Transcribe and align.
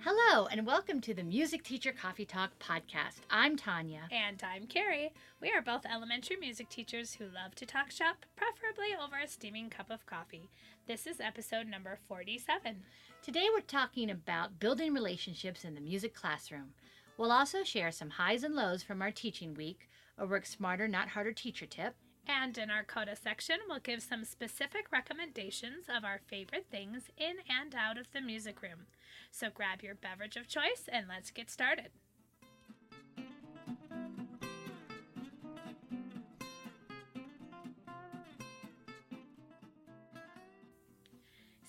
Hello, 0.00 0.46
and 0.46 0.64
welcome 0.64 1.00
to 1.00 1.12
the 1.12 1.24
Music 1.24 1.64
Teacher 1.64 1.90
Coffee 1.90 2.24
Talk 2.24 2.56
podcast. 2.60 3.22
I'm 3.30 3.56
Tanya. 3.56 4.02
And 4.12 4.40
I'm 4.44 4.66
Carrie. 4.66 5.12
We 5.40 5.50
are 5.50 5.60
both 5.60 5.84
elementary 5.84 6.36
music 6.36 6.68
teachers 6.68 7.14
who 7.14 7.24
love 7.24 7.56
to 7.56 7.66
talk 7.66 7.90
shop, 7.90 8.24
preferably 8.36 8.94
over 8.94 9.16
a 9.18 9.26
steaming 9.26 9.70
cup 9.70 9.90
of 9.90 10.06
coffee. 10.06 10.50
This 10.86 11.04
is 11.08 11.20
episode 11.20 11.66
number 11.66 11.98
47. 12.06 12.76
Today 13.22 13.48
we're 13.52 13.60
talking 13.60 14.08
about 14.08 14.60
building 14.60 14.94
relationships 14.94 15.64
in 15.64 15.74
the 15.74 15.80
music 15.80 16.14
classroom. 16.14 16.74
We'll 17.16 17.32
also 17.32 17.64
share 17.64 17.90
some 17.90 18.10
highs 18.10 18.44
and 18.44 18.54
lows 18.54 18.84
from 18.84 19.02
our 19.02 19.10
teaching 19.10 19.52
week, 19.54 19.88
a 20.16 20.24
work 20.24 20.46
smarter, 20.46 20.86
not 20.86 21.08
harder 21.08 21.32
teacher 21.32 21.66
tip. 21.66 21.96
And 22.28 22.58
in 22.58 22.70
our 22.70 22.84
CODA 22.84 23.16
section, 23.16 23.56
we'll 23.68 23.80
give 23.80 24.02
some 24.02 24.24
specific 24.24 24.92
recommendations 24.92 25.86
of 25.88 26.04
our 26.04 26.20
favorite 26.26 26.66
things 26.70 27.04
in 27.16 27.36
and 27.48 27.74
out 27.74 27.96
of 27.96 28.12
the 28.12 28.20
music 28.20 28.60
room. 28.62 28.86
So 29.30 29.48
grab 29.52 29.82
your 29.82 29.94
beverage 29.94 30.36
of 30.36 30.46
choice 30.46 30.88
and 30.92 31.06
let's 31.08 31.30
get 31.30 31.50
started. 31.50 31.88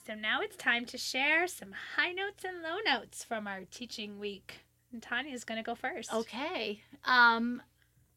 So 0.05 0.16
now 0.16 0.41
it's 0.41 0.58
time 0.58 0.86
to 0.88 0.98
share 0.98 1.48
some 1.48 1.72
high 1.95 2.12
notes 2.12 2.44
and 2.44 2.64
low 2.64 2.80
notes 2.84 3.23
from 3.23 3.48
our 3.48 3.62
teaching 3.70 4.20
week. 4.20 4.66
And 4.91 5.03
Tanya's 5.03 5.44
going 5.44 5.59
to 5.59 5.64
go 5.64 5.76
first. 5.76 6.12
Okay. 6.12 6.81
Um, 7.05 7.62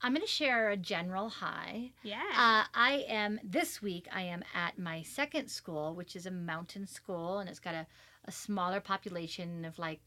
I'm 0.02 0.12
going 0.12 0.26
to 0.26 0.30
share 0.30 0.70
a 0.70 0.76
general 0.76 1.28
high. 1.28 1.92
Yeah. 2.02 2.22
Uh, 2.30 2.64
I 2.74 3.04
am, 3.08 3.38
this 3.44 3.80
week, 3.80 4.08
I 4.12 4.22
am 4.22 4.42
at 4.52 4.78
my 4.78 5.02
second 5.02 5.48
school, 5.48 5.94
which 5.94 6.16
is 6.16 6.26
a 6.26 6.30
mountain 6.30 6.86
school, 6.88 7.38
and 7.38 7.48
it's 7.48 7.60
got 7.60 7.74
a, 7.74 7.86
a 8.24 8.32
smaller 8.32 8.80
population 8.80 9.64
of 9.64 9.78
like, 9.78 10.02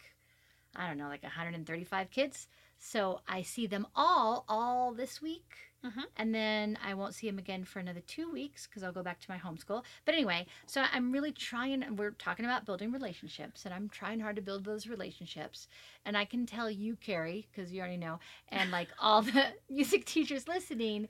I 0.76 0.88
don't 0.88 0.98
know, 0.98 1.08
like 1.08 1.24
135 1.24 2.12
kids. 2.12 2.48
So 2.78 3.22
I 3.28 3.42
see 3.42 3.68
them 3.68 3.88
all, 3.96 4.44
all 4.50 4.94
this 4.94 5.22
week. 5.22 5.65
Mhm. 5.86 6.06
And 6.18 6.34
then 6.34 6.78
I 6.84 6.94
won't 6.96 7.14
see 7.14 7.28
him 7.28 7.38
again 7.38 7.64
for 7.64 7.80
another 7.80 8.02
two 8.02 8.32
weeks 8.32 8.66
because 8.66 8.82
I'll 8.82 8.92
go 8.92 9.04
back 9.04 9.20
to 9.22 9.30
my 9.32 9.38
homeschool. 9.38 9.84
But 10.04 10.16
anyway, 10.16 10.48
so 10.66 10.84
I'm 10.92 11.12
really 11.12 11.32
trying, 11.32 11.84
and 11.84 11.98
we're 12.00 12.12
talking 12.12 12.44
about 12.46 12.66
building 12.66 12.92
relationships, 12.92 13.66
and 13.66 13.74
I'm 13.74 13.88
trying 13.90 14.20
hard 14.20 14.36
to 14.38 14.42
build 14.42 14.66
those 14.66 14.88
relationships. 14.88 15.68
And 16.06 16.18
I 16.18 16.26
can 16.26 16.46
tell 16.46 16.70
you, 16.72 16.96
Carrie, 16.96 17.48
because 17.52 17.72
you 17.72 17.82
already 17.82 17.98
know, 17.98 18.20
and 18.50 18.72
like 18.72 18.90
all 19.00 19.22
the 19.22 19.54
music 19.70 20.06
teachers 20.06 20.48
listening, 20.48 21.08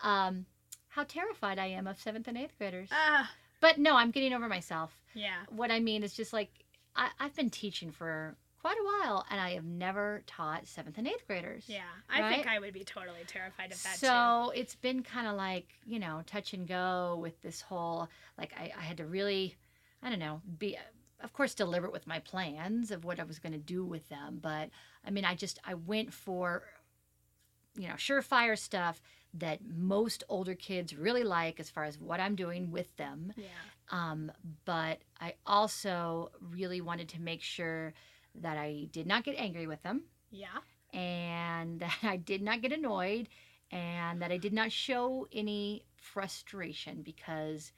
um, 0.00 0.46
how 0.88 1.04
terrified 1.04 1.58
I 1.58 1.66
am 1.66 1.86
of 1.86 1.98
seventh 2.00 2.26
and 2.26 2.36
eighth 2.36 2.58
graders. 2.58 2.88
Ah, 2.90 3.30
But 3.60 3.78
no, 3.78 3.94
I'm 3.96 4.10
getting 4.10 4.32
over 4.32 4.48
myself. 4.48 4.92
yeah. 5.14 5.44
What 5.50 5.70
I 5.70 5.78
mean 5.80 6.02
is 6.02 6.14
just 6.14 6.32
like 6.32 6.50
I, 6.96 7.10
I've 7.20 7.34
been 7.36 7.50
teaching 7.50 7.90
for 7.92 8.36
quite 8.66 8.78
a 8.80 8.84
while, 9.06 9.24
and 9.30 9.40
I 9.40 9.50
have 9.52 9.64
never 9.64 10.22
taught 10.26 10.66
seventh 10.66 10.98
and 10.98 11.06
eighth 11.06 11.26
graders. 11.28 11.64
Yeah. 11.68 11.82
I 12.10 12.28
think 12.34 12.48
I 12.48 12.58
would 12.58 12.74
be 12.74 12.82
totally 12.82 13.20
terrified 13.26 13.70
of 13.70 13.80
that 13.84 13.92
too. 14.00 14.06
so 14.06 14.52
it's 14.56 14.74
been 14.74 15.02
kind 15.04 15.28
of 15.28 15.36
like 15.36 15.68
you 15.86 15.98
know 16.00 16.22
touch 16.26 16.52
and 16.52 16.66
go 16.66 17.18
with 17.22 17.40
this 17.42 17.60
whole 17.60 18.08
like 18.38 18.52
I, 18.58 18.72
I 18.76 18.82
had 18.82 18.96
to 18.96 19.06
really 19.06 19.54
i 20.02 20.10
don't 20.10 20.18
know 20.18 20.40
be 20.58 20.76
of 21.22 21.32
course 21.32 21.54
deliberate 21.54 21.92
with 21.92 22.06
my 22.06 22.18
plans 22.18 22.90
of 22.90 23.04
what 23.04 23.20
i 23.20 23.24
was 23.24 23.38
going 23.38 23.52
to 23.52 23.58
do 23.58 23.84
with 23.84 24.08
them 24.08 24.38
but 24.42 24.70
i 25.06 25.10
mean 25.10 25.24
i 25.24 25.34
just 25.34 25.58
i 25.64 25.74
went 25.74 26.12
for 26.12 26.64
you 27.76 27.88
know 27.88 27.94
surefire 27.94 28.58
stuff 28.58 29.00
that 29.34 29.60
most 29.64 30.24
older 30.28 30.54
kids 30.54 30.96
really 30.96 31.22
like 31.24 31.60
as 31.60 31.70
far 31.70 31.84
as 31.84 31.98
what 31.98 32.20
i'm 32.20 32.34
doing 32.34 32.70
with 32.70 32.94
them 32.96 33.32
Yeah. 33.36 33.46
um, 33.90 34.32
but 34.64 34.98
i 35.20 35.34
also 35.46 36.30
really 36.40 36.80
wanted 36.80 37.08
to 37.10 37.20
make 37.20 37.42
sure 37.42 37.94
that 38.42 38.56
i 38.58 38.86
did 38.92 39.06
not 39.06 39.24
get 39.24 39.34
angry 39.38 39.66
with 39.66 39.82
them 39.82 40.02
Yeah. 40.30 40.58
and 40.92 41.80
that 41.80 41.98
I 42.02 42.16
did 42.16 42.42
not 42.42 42.62
get 42.62 42.72
annoyed 42.72 43.28
and 43.70 44.22
that 44.22 44.30
I 44.30 44.36
did 44.36 44.52
not 44.52 44.70
show 44.70 45.26
any 45.32 45.84
frustration 45.96 47.02
because 47.02 47.72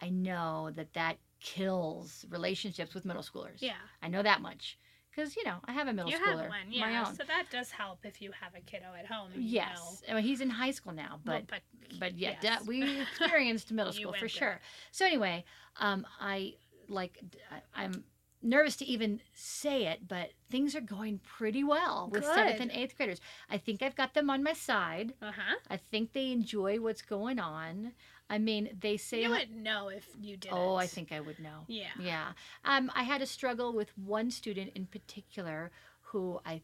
I 0.00 0.08
know 0.10 0.70
that 0.76 0.92
that 0.94 1.18
kills 1.40 2.24
relationships 2.30 2.94
with 2.94 3.04
middle 3.04 3.22
schoolers. 3.22 3.58
Yeah. 3.60 3.72
I 4.02 4.08
know 4.08 4.22
that 4.22 4.40
much 4.40 4.78
because 5.10 5.36
you 5.36 5.44
know 5.44 5.56
I 5.64 5.72
have 5.72 5.88
a 5.88 5.92
middle 5.92 6.10
you 6.10 6.16
schooler, 6.18 6.42
have 6.42 6.48
one, 6.48 6.68
my 6.70 6.90
yeah. 6.90 7.04
So 7.12 7.24
that 7.24 7.44
does 7.50 7.70
help 7.70 8.00
if 8.04 8.22
you 8.22 8.30
have 8.40 8.54
a 8.54 8.60
kiddo 8.60 8.86
at 8.98 9.06
home. 9.06 9.30
you 9.34 9.42
yes, 9.42 10.02
I 10.08 10.14
mean, 10.14 10.24
he's 10.24 10.40
in 10.40 10.50
high 10.50 10.70
school 10.70 10.92
now, 10.92 11.18
know. 11.24 11.32
Well, 11.32 11.42
but 11.48 11.60
but 11.90 11.98
but 12.00 12.18
yeah, 12.18 12.34
yes. 12.42 12.60
da- 12.60 12.66
we 12.66 13.00
experienced 13.20 13.72
middle 13.72 13.92
school 13.92 14.12
for 14.12 14.28
sure. 14.28 14.60
So 14.92 15.04
anyway, 15.04 15.44
um, 15.78 16.06
I 16.20 16.54
like 16.88 17.18
d- 17.30 17.38
I, 17.74 17.84
am 17.84 18.04
nervous 18.42 18.76
to 18.76 18.84
even 18.84 19.20
say 19.34 19.86
it, 19.86 20.06
but 20.08 20.30
things 20.50 20.74
are 20.74 20.80
going 20.80 21.20
pretty 21.24 21.64
well 21.64 22.08
with 22.12 22.24
seventh 22.24 22.60
and 22.60 22.70
eighth 22.72 22.96
graders. 22.96 23.20
I 23.48 23.58
think 23.58 23.82
I've 23.82 23.94
got 23.96 24.14
them 24.14 24.30
on 24.30 24.42
my 24.42 24.52
side. 24.52 25.14
Uh 25.22 25.32
huh. 25.32 25.56
I 25.70 25.76
think 25.76 26.12
they 26.12 26.32
enjoy 26.32 26.80
what's 26.80 27.02
going 27.02 27.38
on. 27.38 27.92
I 28.28 28.38
mean, 28.38 28.76
they 28.80 28.96
say, 28.96 29.22
You 29.22 29.30
would 29.30 29.54
know 29.54 29.88
if 29.88 30.06
you 30.18 30.36
did. 30.36 30.52
"Oh, 30.52 30.74
I 30.74 30.86
think 30.86 31.12
I 31.12 31.20
would 31.20 31.38
know." 31.38 31.64
Yeah. 31.68 31.88
Yeah. 32.00 32.32
Um, 32.64 32.90
I 32.94 33.02
had 33.02 33.20
a 33.20 33.26
struggle 33.26 33.72
with 33.74 33.96
one 33.98 34.30
student 34.30 34.72
in 34.74 34.86
particular 34.86 35.70
who 36.00 36.40
I, 36.46 36.62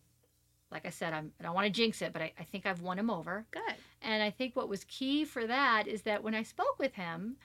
like 0.71 0.87
I 0.87 0.91
said, 0.91 1.13
I'm, 1.13 1.33
I 1.39 1.43
don't 1.43 1.55
want 1.55 1.67
to 1.67 1.71
jinx 1.73 2.01
it, 2.01 2.13
but 2.13 2.23
I, 2.23 2.33
I 2.39 2.45
think 2.45 2.65
I've 2.65 2.81
won 2.81 2.99
him 2.99 3.11
over. 3.11 3.45
Good. 3.51 3.75
And 4.03 4.23
I 4.23 4.31
think 4.31 4.57
what 4.57 4.69
was 4.69 4.85
key 4.85 5.25
for 5.25 5.47
that 5.47 5.87
is 5.87 6.03
that 6.03 6.23
when 6.23 6.35
I 6.35 6.43
spoke 6.43 6.79
with 6.79 6.95
him, 6.95 7.37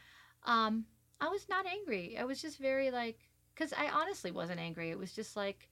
um, 0.45 0.85
I 1.19 1.27
was 1.29 1.47
not 1.49 1.65
angry. 1.65 2.17
I 2.17 2.25
was 2.25 2.41
just 2.41 2.59
very 2.59 2.91
like, 2.91 3.17
because 3.53 3.73
I 3.73 3.89
honestly 3.89 4.31
wasn't 4.31 4.59
angry. 4.59 4.89
It 4.91 4.97
was 4.97 5.11
just 5.13 5.35
like, 5.35 5.67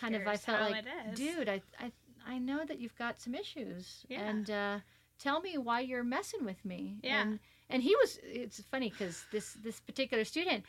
kind 0.00 0.14
of, 0.14 0.26
I 0.26 0.36
felt 0.36 0.70
like, 0.70 0.84
dude, 1.14 1.48
I, 1.48 1.62
I, 1.80 1.92
I 2.26 2.38
know 2.38 2.64
that 2.64 2.78
you've 2.78 2.96
got 2.96 3.20
some 3.20 3.34
issues, 3.34 4.04
Yeah. 4.08 4.20
and 4.28 4.50
uh, 4.50 4.78
tell 5.18 5.40
me 5.40 5.58
why 5.58 5.80
you're 5.80 6.04
messing 6.04 6.44
with 6.44 6.64
me. 6.64 6.98
Yeah. 7.02 7.22
And 7.22 7.38
and 7.70 7.82
he 7.82 7.94
was. 7.96 8.18
It's 8.22 8.60
funny 8.70 8.90
because 8.90 9.24
this 9.30 9.54
this 9.62 9.80
particular 9.80 10.24
student, 10.24 10.64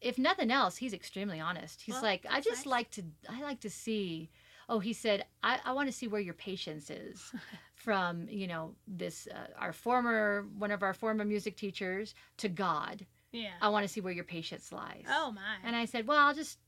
if 0.00 0.18
nothing 0.18 0.50
else, 0.50 0.76
he's 0.76 0.92
extremely 0.94 1.40
honest. 1.40 1.82
He's 1.82 1.94
Well, 1.94 2.02
like, 2.02 2.26
I 2.30 2.40
just 2.40 2.64
nice. 2.64 2.66
like 2.66 2.90
to, 2.92 3.02
I 3.28 3.42
like 3.42 3.60
to 3.60 3.70
see. 3.70 4.30
Oh, 4.70 4.80
he 4.80 4.92
said, 4.92 5.24
I, 5.42 5.58
I 5.64 5.72
want 5.72 5.88
to 5.88 5.92
see 5.92 6.08
where 6.08 6.20
your 6.20 6.34
patience 6.34 6.90
is 6.90 7.32
from, 7.74 8.28
you 8.28 8.46
know, 8.46 8.74
this, 8.86 9.26
uh, 9.34 9.46
our 9.58 9.72
former, 9.72 10.44
one 10.58 10.70
of 10.70 10.82
our 10.82 10.92
former 10.92 11.24
music 11.24 11.56
teachers 11.56 12.14
to 12.36 12.50
God. 12.50 13.06
Yeah. 13.32 13.50
I 13.60 13.68
want 13.68 13.86
to 13.86 13.88
see 13.92 14.00
where 14.00 14.12
your 14.12 14.24
patience 14.24 14.72
lies. 14.72 15.04
oh 15.08 15.32
my. 15.32 15.56
And 15.64 15.76
I 15.76 15.84
said, 15.84 16.06
well, 16.06 16.18
I'll 16.18 16.34
just 16.34 16.58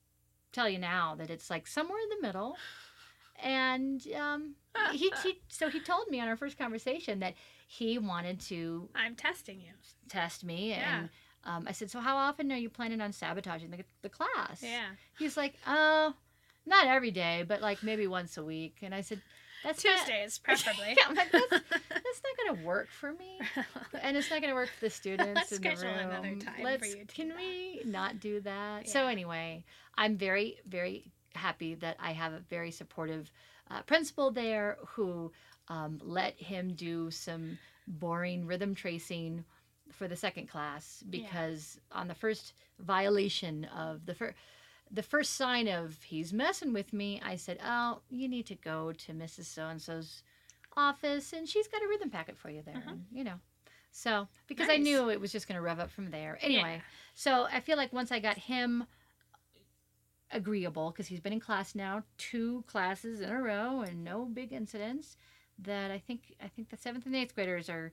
tell 0.53 0.69
you 0.69 0.78
now 0.78 1.15
that 1.16 1.31
it's 1.31 1.48
like 1.50 1.66
somewhere 1.66 1.98
in 1.98 2.09
the 2.21 2.26
middle. 2.26 2.56
And 3.43 4.06
um, 4.15 4.54
he, 4.93 5.10
he, 5.22 5.41
so 5.48 5.71
he 5.71 5.81
told 5.81 6.09
me 6.10 6.21
on 6.21 6.28
our 6.28 6.37
first 6.37 6.59
conversation 6.59 7.21
that 7.21 7.32
he 7.69 7.97
wanted 7.98 8.38
to 8.41 8.91
I'm 8.94 9.15
testing 9.15 9.60
you. 9.60 9.72
test 10.10 10.44
me. 10.44 10.71
Yeah. 10.71 10.98
And 10.98 11.09
um, 11.44 11.65
I 11.66 11.72
said, 11.72 11.91
so 11.91 12.00
how 12.00 12.19
often 12.19 12.53
are 12.53 12.59
you 12.59 12.69
planning 12.69 13.00
on 13.00 13.12
sabotaging 13.12 13.71
the, 13.71 13.78
the 14.03 14.10
class? 14.10 14.62
Yeah. 14.62 14.88
He's 15.19 15.38
like, 15.38 15.54
oh, 15.66 16.12
not 16.66 16.87
every 16.87 17.10
day, 17.10 17.44
but 17.48 17.62
like 17.62 17.82
maybe 17.82 18.06
once 18.06 18.37
a 18.37 18.44
week. 18.44 18.77
And 18.82 18.94
I 18.94 19.00
said, 19.00 19.22
that's 19.65 19.84
not- 19.84 19.97
Tuesdays, 19.98 20.38
preferably. 20.44 20.97
Yeah, 20.98 21.15
like, 21.15 21.31
that's, 21.32 21.50
that's 21.50 22.22
not 22.25 22.37
going 22.47 22.56
to 22.60 22.65
work 22.66 22.88
for 22.91 23.12
me. 23.12 23.41
And 24.03 24.16
it's 24.16 24.31
not 24.31 24.41
going 24.41 24.50
to 24.50 24.54
work 24.54 24.69
for 24.78 24.87
the 24.87 24.91
students 24.91 25.32
Let's 25.34 25.53
in 25.53 25.62
the 25.62 25.69
schedule 25.76 25.91
room. 25.97 26.10
another 26.10 26.34
time 26.37 26.54
for 26.56 26.62
Let's, 26.65 26.88
you 26.94 27.04
to 27.04 27.15
can 27.15 27.26
do 27.28 27.32
that. 27.34 27.38
we 27.38 27.82
not 27.84 28.21
do 28.21 28.41
that? 28.41 28.88
So 28.88 29.06
anyway, 29.06 29.65
I'm 29.97 30.16
very, 30.16 30.59
very 30.66 31.10
happy 31.34 31.75
that 31.76 31.97
I 32.00 32.12
have 32.12 32.32
a 32.32 32.41
very 32.50 32.71
supportive 32.71 33.31
uh, 33.71 33.82
principal 33.82 34.31
there 34.31 34.78
who 34.88 35.31
um, 35.69 36.00
let 36.03 36.34
him 36.41 36.75
do 36.75 37.10
some 37.10 37.59
boring 37.86 38.47
rhythm 38.47 38.74
tracing 38.74 39.45
for 39.92 40.09
the 40.09 40.16
second 40.16 40.48
class 40.48 41.03
Yeah. 41.09 41.22
because 41.22 41.78
on 41.92 42.09
the 42.09 42.15
first 42.15 42.54
violation 42.78 43.65
of 43.77 44.06
the 44.06 44.15
first 44.15 44.34
the 44.91 45.03
first 45.03 45.37
sign 45.37 45.69
of 45.69 46.03
he's 46.03 46.33
messing 46.33 46.72
with 46.72 46.92
me, 46.92 47.21
I 47.25 47.37
said, 47.37 47.59
"Oh, 47.65 48.01
you 48.10 48.28
need 48.28 48.47
to 48.47 48.54
go 48.54 48.92
to 48.92 49.13
Mrs. 49.13 49.45
So 49.45 49.66
and 49.66 49.81
So's 49.81 50.22
office, 50.77 51.33
and 51.33 51.48
she's 51.48 51.69
got 51.69 51.83
a 51.83 51.89
rhythm 51.89 52.10
packet 52.10 52.37
for 52.37 52.51
you 52.51 52.63
there." 52.63 52.77
Uh-huh. 52.77 52.91
And, 52.91 53.04
you 53.13 53.25
know, 53.25 53.41
so 53.92 54.28
because 54.47 54.69
I 54.69 54.77
knew 54.77 55.10
it 55.10 55.21
was 55.21 55.33
just 55.33 55.48
going 55.48 55.57
to 55.57 55.63
rev 55.63 55.78
up 55.78 55.91
from 55.91 56.10
there. 56.10 56.39
Anyway, 56.41 56.83
so 57.15 57.47
I 57.53 57.60
feel 57.60 57.77
like 57.77 57.92
once 57.92 58.13
I 58.13 58.19
got 58.21 58.37
him 58.39 58.87
agreeable, 60.33 60.91
because 60.91 61.09
he's 61.09 61.21
been 61.21 61.33
in 61.33 61.41
class 61.41 61.75
now 61.75 62.04
two 62.16 62.65
classes 62.66 63.21
in 63.21 63.31
a 63.31 63.41
row 63.42 63.81
and 63.81 64.04
no 64.04 64.25
big 64.25 64.53
incidents, 64.53 65.16
that 65.59 65.91
I 65.91 65.98
think 65.98 66.34
I 66.42 66.48
think 66.48 66.71
the 66.71 66.77
seventh 66.77 67.07
and 67.07 67.16
eighth 67.16 67.34
graders 67.34 67.69
are 67.69 67.92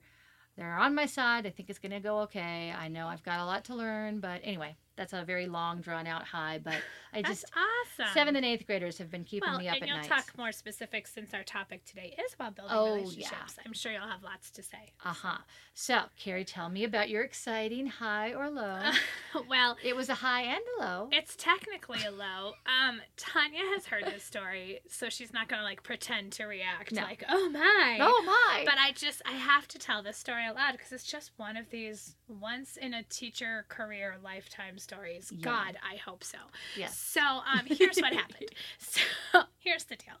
they're 0.56 0.76
on 0.76 0.94
my 0.94 1.06
side. 1.06 1.46
I 1.46 1.50
think 1.50 1.70
it's 1.70 1.78
going 1.78 1.92
to 1.92 2.00
go 2.00 2.18
okay. 2.20 2.72
I 2.76 2.88
know 2.88 3.06
I've 3.06 3.22
got 3.22 3.40
a 3.40 3.44
lot 3.44 3.64
to 3.66 3.74
learn, 3.74 4.18
but 4.18 4.40
anyway, 4.42 4.76
that's 4.98 5.12
a 5.14 5.24
very 5.24 5.46
long, 5.46 5.80
drawn 5.80 6.06
out 6.06 6.24
high, 6.24 6.60
but 6.62 6.74
I 7.14 7.22
That's 7.22 7.40
just 7.42 7.52
awesome. 7.54 8.12
seventh 8.12 8.36
and 8.36 8.44
eighth 8.44 8.66
graders 8.66 8.98
have 8.98 9.10
been 9.10 9.24
keeping 9.24 9.48
well, 9.48 9.58
me 9.58 9.68
up 9.68 9.74
and 9.76 9.84
at 9.84 9.88
you'll 9.88 9.96
night. 9.98 10.08
talk 10.08 10.36
more 10.36 10.52
specifics 10.52 11.10
since 11.14 11.32
our 11.32 11.42
topic 11.42 11.84
today 11.86 12.14
is 12.22 12.34
about 12.34 12.54
building 12.56 12.76
Oh, 12.76 12.96
relationships. 12.96 13.56
I'm 13.64 13.72
sure 13.72 13.92
you'll 13.92 14.02
have 14.02 14.22
lots 14.22 14.50
to 14.50 14.62
say. 14.62 14.92
Uh 15.04 15.14
huh. 15.14 15.38
So, 15.72 16.00
Carrie, 16.18 16.44
tell 16.44 16.68
me 16.68 16.84
about 16.84 17.08
your 17.08 17.22
exciting 17.22 17.86
high 17.86 18.34
or 18.34 18.50
low. 18.50 18.90
well, 19.48 19.76
it 19.82 19.96
was 19.96 20.08
a 20.10 20.14
high 20.16 20.42
and 20.42 20.60
a 20.78 20.82
low. 20.82 21.08
it's 21.12 21.34
technically 21.36 22.00
a 22.04 22.10
low. 22.10 22.52
Um, 22.66 23.00
Tanya 23.16 23.60
has 23.74 23.86
heard 23.86 24.04
this 24.04 24.24
story, 24.24 24.80
so 24.90 25.08
she's 25.08 25.32
not 25.32 25.48
gonna 25.48 25.62
like 25.62 25.82
pretend 25.84 26.32
to 26.32 26.44
react 26.44 26.92
No. 26.92 27.02
like, 27.02 27.24
"Oh 27.28 27.48
my." 27.48 27.98
Oh 28.00 28.22
my! 28.26 28.64
But 28.64 28.74
I 28.78 28.92
just 28.92 29.22
I 29.24 29.32
have 29.32 29.66
to 29.68 29.78
tell 29.78 30.02
this 30.02 30.16
story 30.18 30.46
aloud 30.46 30.72
because 30.72 30.92
it's 30.92 31.04
just 31.04 31.30
one 31.36 31.56
of 31.56 31.70
these 31.70 32.16
once 32.28 32.76
in 32.76 32.92
a 32.92 33.02
teacher 33.04 33.64
career 33.68 34.16
lifetime 34.22 34.78
stories. 34.88 35.30
Yeah. 35.34 35.44
God, 35.44 35.76
I 35.82 35.96
hope 35.96 36.24
so. 36.24 36.38
yes. 36.76 36.96
So 36.98 37.20
um, 37.20 37.66
here's 37.66 37.98
what 37.98 38.12
happened. 38.12 38.48
So 38.78 39.00
here's 39.58 39.84
the 39.84 39.96
deal. 39.96 40.14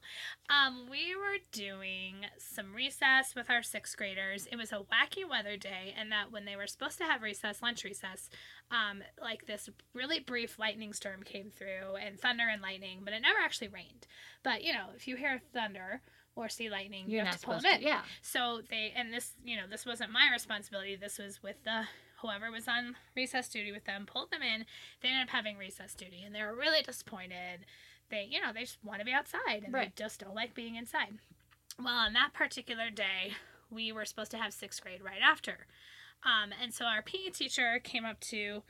Um, 0.50 0.86
we 0.90 1.14
were 1.16 1.38
doing 1.52 2.16
some 2.38 2.74
recess 2.74 3.34
with 3.34 3.48
our 3.50 3.62
sixth 3.62 3.96
graders. 3.96 4.46
It 4.50 4.56
was 4.56 4.72
a 4.72 4.80
wacky 4.92 5.28
weather 5.28 5.56
day, 5.56 5.94
and 5.98 6.12
that 6.12 6.30
when 6.30 6.44
they 6.44 6.56
were 6.56 6.66
supposed 6.66 6.98
to 6.98 7.04
have 7.04 7.22
recess, 7.22 7.62
lunch 7.62 7.84
recess, 7.84 8.28
um, 8.70 9.02
like 9.20 9.46
this 9.46 9.68
really 9.94 10.20
brief 10.20 10.58
lightning 10.58 10.92
storm 10.92 11.22
came 11.22 11.50
through 11.50 11.96
and 12.04 12.20
thunder 12.20 12.44
and 12.50 12.60
lightning, 12.60 13.00
but 13.04 13.14
it 13.14 13.20
never 13.22 13.38
actually 13.42 13.68
rained. 13.68 14.06
But 14.42 14.62
you 14.62 14.72
know, 14.72 14.86
if 14.94 15.08
you 15.08 15.16
hear 15.16 15.40
thunder 15.54 16.02
or 16.36 16.48
see 16.48 16.68
lightning, 16.70 17.04
you 17.08 17.16
You're 17.16 17.24
have 17.24 17.34
not 17.34 17.40
to 17.40 17.46
pull 17.46 17.54
them 17.60 17.62
to. 17.72 17.76
in. 17.78 17.82
Yeah. 17.82 18.02
So 18.22 18.60
they 18.68 18.92
and 18.94 19.12
this, 19.12 19.32
you 19.44 19.56
know, 19.56 19.64
this 19.70 19.86
wasn't 19.86 20.12
my 20.12 20.28
responsibility. 20.32 20.96
This 20.96 21.18
was 21.18 21.42
with 21.42 21.56
the 21.64 21.84
whoever 22.22 22.50
was 22.50 22.66
on 22.68 22.96
recess 23.16 23.48
duty 23.48 23.72
with 23.72 23.84
them. 23.84 24.06
Pulled 24.06 24.30
them 24.30 24.42
in. 24.42 24.64
They 25.02 25.08
ended 25.08 25.24
up 25.24 25.30
having 25.30 25.56
recess 25.56 25.94
duty, 25.94 26.22
and 26.24 26.34
they 26.34 26.42
were 26.42 26.54
really 26.54 26.82
disappointed. 26.82 27.66
They, 28.10 28.26
you 28.30 28.40
know, 28.40 28.52
they 28.52 28.60
just 28.62 28.78
want 28.84 29.00
to 29.00 29.04
be 29.04 29.12
outside, 29.12 29.62
and 29.64 29.72
Right. 29.72 29.94
they 29.94 30.02
just 30.02 30.20
don't 30.20 30.34
like 30.34 30.54
being 30.54 30.76
inside. 30.76 31.18
Well, 31.78 31.94
on 31.94 32.12
that 32.14 32.32
particular 32.32 32.90
day, 32.90 33.34
we 33.70 33.92
were 33.92 34.04
supposed 34.04 34.30
to 34.32 34.38
have 34.38 34.52
sixth 34.54 34.82
grade 34.82 35.02
right 35.04 35.20
after, 35.22 35.66
um, 36.24 36.52
and 36.60 36.72
so 36.74 36.86
our 36.86 37.02
PE 37.02 37.28
teacher 37.30 37.78
came 37.82 38.04
up 38.04 38.18
to 38.20 38.62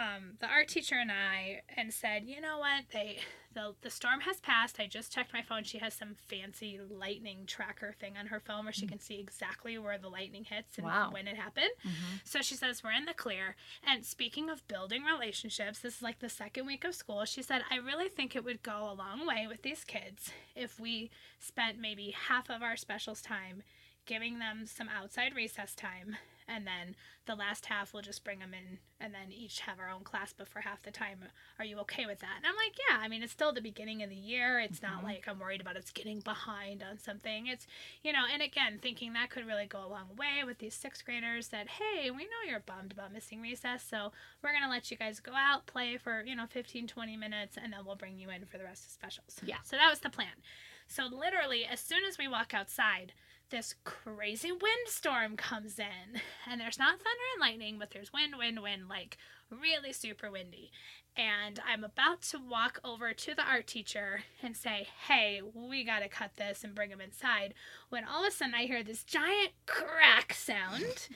um, 0.00 0.32
the 0.40 0.46
art 0.48 0.68
teacher 0.68 0.96
and 0.96 1.12
I 1.12 1.60
and 1.76 1.92
said, 1.92 2.24
you 2.24 2.40
know 2.40 2.58
what, 2.58 2.84
they 2.92 3.18
the 3.52 3.74
the 3.82 3.90
storm 3.90 4.20
has 4.20 4.40
passed. 4.40 4.78
I 4.80 4.86
just 4.86 5.12
checked 5.12 5.32
my 5.32 5.42
phone. 5.42 5.64
She 5.64 5.78
has 5.78 5.92
some 5.92 6.14
fancy 6.28 6.78
lightning 6.88 7.44
tracker 7.46 7.94
thing 8.00 8.14
on 8.18 8.26
her 8.28 8.40
phone 8.40 8.64
where 8.64 8.72
she 8.72 8.86
can 8.86 9.00
see 9.00 9.18
exactly 9.20 9.76
where 9.76 9.98
the 9.98 10.08
lightning 10.08 10.44
hits 10.44 10.78
and 10.78 10.86
Wow. 10.86 11.10
when 11.12 11.26
it 11.28 11.36
happened. 11.36 11.70
Mm-hmm. 11.84 12.16
So 12.24 12.40
she 12.42 12.54
says 12.54 12.82
we're 12.82 12.92
in 12.92 13.04
the 13.06 13.12
clear. 13.14 13.56
And 13.86 14.04
speaking 14.06 14.48
of 14.48 14.66
building 14.68 15.02
relationships, 15.04 15.80
this 15.80 15.96
is 15.96 16.02
like 16.02 16.20
the 16.20 16.28
second 16.28 16.66
week 16.66 16.84
of 16.84 16.94
school. 16.94 17.24
She 17.24 17.42
said 17.42 17.62
I 17.70 17.76
really 17.76 18.08
think 18.08 18.34
it 18.34 18.44
would 18.44 18.62
go 18.62 18.88
a 18.90 18.94
long 18.94 19.26
way 19.26 19.46
with 19.48 19.62
these 19.62 19.84
kids 19.84 20.30
if 20.56 20.80
we 20.80 21.10
spent 21.38 21.78
maybe 21.78 22.14
half 22.28 22.48
of 22.50 22.62
our 22.62 22.76
specials 22.76 23.20
time 23.20 23.62
giving 24.06 24.38
them 24.38 24.64
some 24.66 24.88
outside 24.88 25.34
recess 25.36 25.74
time 25.74 26.16
and 26.50 26.66
then 26.66 26.96
the 27.26 27.34
last 27.36 27.66
half 27.66 27.92
we'll 27.94 28.02
just 28.02 28.24
bring 28.24 28.40
them 28.40 28.52
in 28.52 28.78
and 29.00 29.14
then 29.14 29.30
each 29.30 29.60
have 29.60 29.78
our 29.78 29.88
own 29.88 30.02
class 30.02 30.34
but 30.36 30.48
for 30.48 30.60
half 30.60 30.82
the 30.82 30.90
time 30.90 31.18
are 31.58 31.64
you 31.64 31.78
okay 31.78 32.06
with 32.06 32.18
that? 32.20 32.34
And 32.38 32.46
i'm 32.46 32.56
like 32.56 32.74
yeah 32.90 32.98
i 33.00 33.06
mean 33.08 33.22
it's 33.22 33.32
still 33.32 33.52
the 33.52 33.60
beginning 33.60 34.02
of 34.02 34.10
the 34.10 34.16
year. 34.16 34.58
It's 34.58 34.82
not 34.82 35.00
Mhm. 35.00 35.04
like 35.04 35.24
i'm 35.28 35.38
worried 35.38 35.60
about 35.60 35.76
it's 35.76 35.90
getting 35.92 36.20
behind 36.20 36.82
on 36.82 36.98
something. 36.98 37.46
It's 37.46 37.66
you 38.02 38.12
know 38.12 38.24
and 38.32 38.42
again 38.42 38.78
thinking 38.82 39.12
that 39.12 39.30
could 39.30 39.46
really 39.46 39.66
go 39.66 39.78
a 39.84 39.86
long 39.88 40.16
way 40.16 40.42
with 40.44 40.58
these 40.58 40.74
sixth 40.74 41.04
graders 41.04 41.48
that 41.48 41.68
hey 41.68 42.10
we 42.10 42.24
know 42.24 42.42
you're 42.48 42.60
bummed 42.60 42.92
about 42.92 43.12
missing 43.12 43.40
recess 43.40 43.84
so 43.88 44.10
we're 44.42 44.50
going 44.50 44.64
to 44.64 44.68
let 44.70 44.90
you 44.90 44.96
guys 44.96 45.20
go 45.20 45.32
out 45.36 45.66
play 45.66 45.96
for 45.96 46.22
you 46.26 46.34
know 46.34 46.46
15 46.50 46.86
20 46.88 47.16
minutes 47.16 47.56
and 47.62 47.72
then 47.72 47.80
we'll 47.86 47.94
bring 47.96 48.18
you 48.18 48.28
in 48.30 48.44
for 48.46 48.58
the 48.58 48.64
rest 48.64 48.84
of 48.86 48.90
specials. 48.90 49.38
Yeah. 49.44 49.58
so 49.62 49.76
that 49.76 49.88
was 49.90 50.00
the 50.00 50.10
plan. 50.10 50.42
So 50.88 51.04
literally 51.06 51.64
as 51.64 51.78
soon 51.78 52.00
as 52.08 52.18
we 52.18 52.26
walk 52.26 52.52
outside 52.54 53.12
this 53.50 53.74
crazy 53.84 54.52
windstorm 54.52 55.36
comes 55.36 55.78
in 55.78 56.20
and 56.48 56.60
there's 56.60 56.78
not 56.78 56.92
thunder 56.98 57.26
and 57.34 57.40
lightning 57.40 57.76
but 57.78 57.90
there's 57.90 58.12
wind 58.12 58.34
wind 58.38 58.62
wind 58.62 58.88
like 58.88 59.16
really 59.50 59.92
super 59.92 60.30
windy 60.30 60.70
and 61.16 61.58
i'm 61.66 61.82
about 61.82 62.22
to 62.22 62.38
walk 62.38 62.78
over 62.84 63.12
to 63.12 63.34
the 63.34 63.42
art 63.42 63.66
teacher 63.66 64.22
and 64.42 64.56
say 64.56 64.86
hey 65.08 65.40
we 65.52 65.82
got 65.84 65.98
to 66.00 66.08
cut 66.08 66.30
this 66.36 66.62
and 66.62 66.74
bring 66.74 66.90
him 66.90 67.00
inside 67.00 67.52
when 67.88 68.04
all 68.04 68.22
of 68.22 68.28
a 68.28 68.30
sudden 68.30 68.54
i 68.54 68.62
hear 68.66 68.84
this 68.84 69.02
giant 69.02 69.50
crack 69.66 70.32
sound 70.32 70.82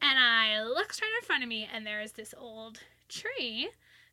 and 0.00 0.18
i 0.18 0.62
look 0.62 0.92
straight 0.92 1.10
in 1.20 1.26
front 1.26 1.42
of 1.42 1.48
me 1.48 1.68
and 1.72 1.86
there 1.86 2.00
is 2.00 2.12
this 2.12 2.34
old 2.38 2.80
tree 3.08 3.68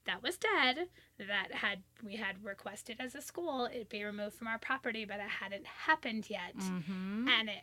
that 0.06 0.24
was 0.24 0.38
dead 0.38 0.88
that 1.20 1.54
had 1.54 1.80
we 2.04 2.16
had 2.16 2.44
requested 2.44 2.98
as 3.00 3.16
a 3.16 3.22
school 3.22 3.66
it 3.66 3.90
be 3.90 4.04
removed 4.04 4.36
from 4.36 4.48
our 4.48 4.58
property 4.58 5.06
but 5.06 5.18
it 5.18 5.30
hadn't 5.42 5.66
happened 5.66 6.30
yet 6.30 6.56
Mm-hmm. 6.58 7.28
and 7.30 7.48
it 7.50 7.62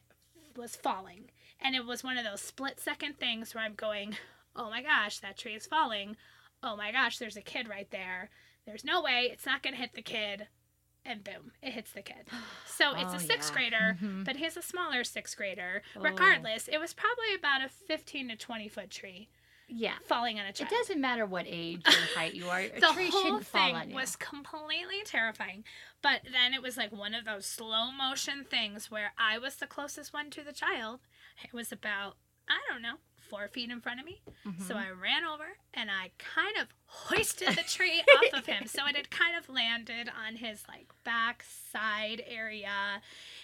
was 0.57 0.77
falling. 0.77 1.31
And 1.61 1.75
it 1.75 1.85
was 1.87 2.05
one 2.05 2.19
of 2.19 2.25
those 2.25 2.41
split 2.41 2.81
second 2.81 3.19
things 3.19 3.55
where 3.55 3.65
I'm 3.65 3.75
going, 3.75 4.17
oh 4.55 4.69
my 4.71 4.83
gosh, 4.83 5.19
that 5.21 5.39
tree 5.39 5.55
is 5.55 5.67
falling. 5.67 6.17
Oh 6.63 6.77
my 6.77 6.93
gosh, 6.93 7.19
there's 7.19 7.37
a 7.37 7.43
kid 7.43 7.69
right 7.69 7.91
there. 7.91 8.31
There's 8.67 8.85
no 8.85 9.01
way 9.03 9.29
it's 9.33 9.47
not 9.47 9.63
going 9.63 9.75
to 9.75 9.81
hit 9.81 9.95
the 9.95 10.03
kid. 10.03 10.49
And 11.05 11.23
boom, 11.23 11.53
it 11.63 11.73
hits 11.73 11.93
the 11.93 12.03
kid. 12.03 12.27
So 12.67 12.93
it's 12.97 13.13
Oh, 13.13 13.17
a 13.17 13.21
sixth 13.21 13.51
yeah. 13.51 13.57
grader, 13.57 13.99
Mhm. 14.03 14.25
but 14.25 14.37
he's 14.37 14.57
a 14.57 14.63
smaller 14.63 15.05
sixth 15.05 15.37
grader. 15.37 15.83
Oh. 15.97 16.01
Regardless, 16.01 16.69
it 16.69 16.79
was 16.79 16.93
probably 16.93 17.35
about 17.39 17.65
a 17.65 17.69
15 17.69 18.29
to 18.29 18.37
20 18.37 18.69
foot 18.69 18.91
tree 18.91 19.29
Yeah. 19.69 19.95
falling 20.05 20.39
on 20.39 20.47
a 20.47 20.53
child 20.53 20.71
It 20.71 20.75
doesn't 20.75 21.01
matter 21.01 21.27
what 21.27 21.45
age 21.49 21.83
or 21.87 21.91
height 22.19 22.35
you 22.35 22.49
are. 22.49 22.63
The 22.81 22.93
tree 22.95 23.11
whole 23.11 23.23
shouldn't 23.23 23.47
fall 23.47 23.75
thing 23.75 23.93
was 23.95 24.17
completely 24.17 25.03
terrifying. 25.05 25.65
But 26.03 26.21
then 26.33 26.55
it 26.55 26.63
was 26.63 26.77
like 26.77 26.93
one 26.93 27.15
of 27.15 27.25
those 27.25 27.47
slow 27.47 27.91
motion 27.91 28.45
things 28.49 28.91
where 28.91 29.13
I 29.19 29.39
was 29.39 29.57
the 29.57 29.67
closest 29.67 30.13
one 30.13 30.31
to 30.31 30.43
the 30.43 30.53
child. 30.53 31.01
It 31.45 31.53
was 31.53 31.73
about, 31.73 32.17
I 32.49 32.59
don't 32.71 32.83
know, 32.83 32.97
four 33.29 33.49
feet 33.49 33.71
in 33.71 33.81
front 33.81 33.99
of 34.01 34.07
me. 34.07 34.23
So 34.67 34.75
Mhm. 34.75 34.87
I 34.87 34.91
ran 34.91 35.25
over 35.25 35.59
and 35.75 35.91
I 35.91 36.13
kind 36.19 36.57
of 36.59 36.69
hoisted 36.97 37.49
the 37.49 37.63
tree 37.63 38.03
off 38.35 38.41
of 38.41 38.47
him. 38.47 38.67
So 38.67 38.87
it 38.87 38.97
had 38.97 39.11
kind 39.11 39.37
of 39.37 39.49
landed 39.49 40.09
on 40.27 40.37
his 40.37 40.65
like 40.69 40.87
back 41.05 41.45
side 41.73 42.23
area 42.27 43.03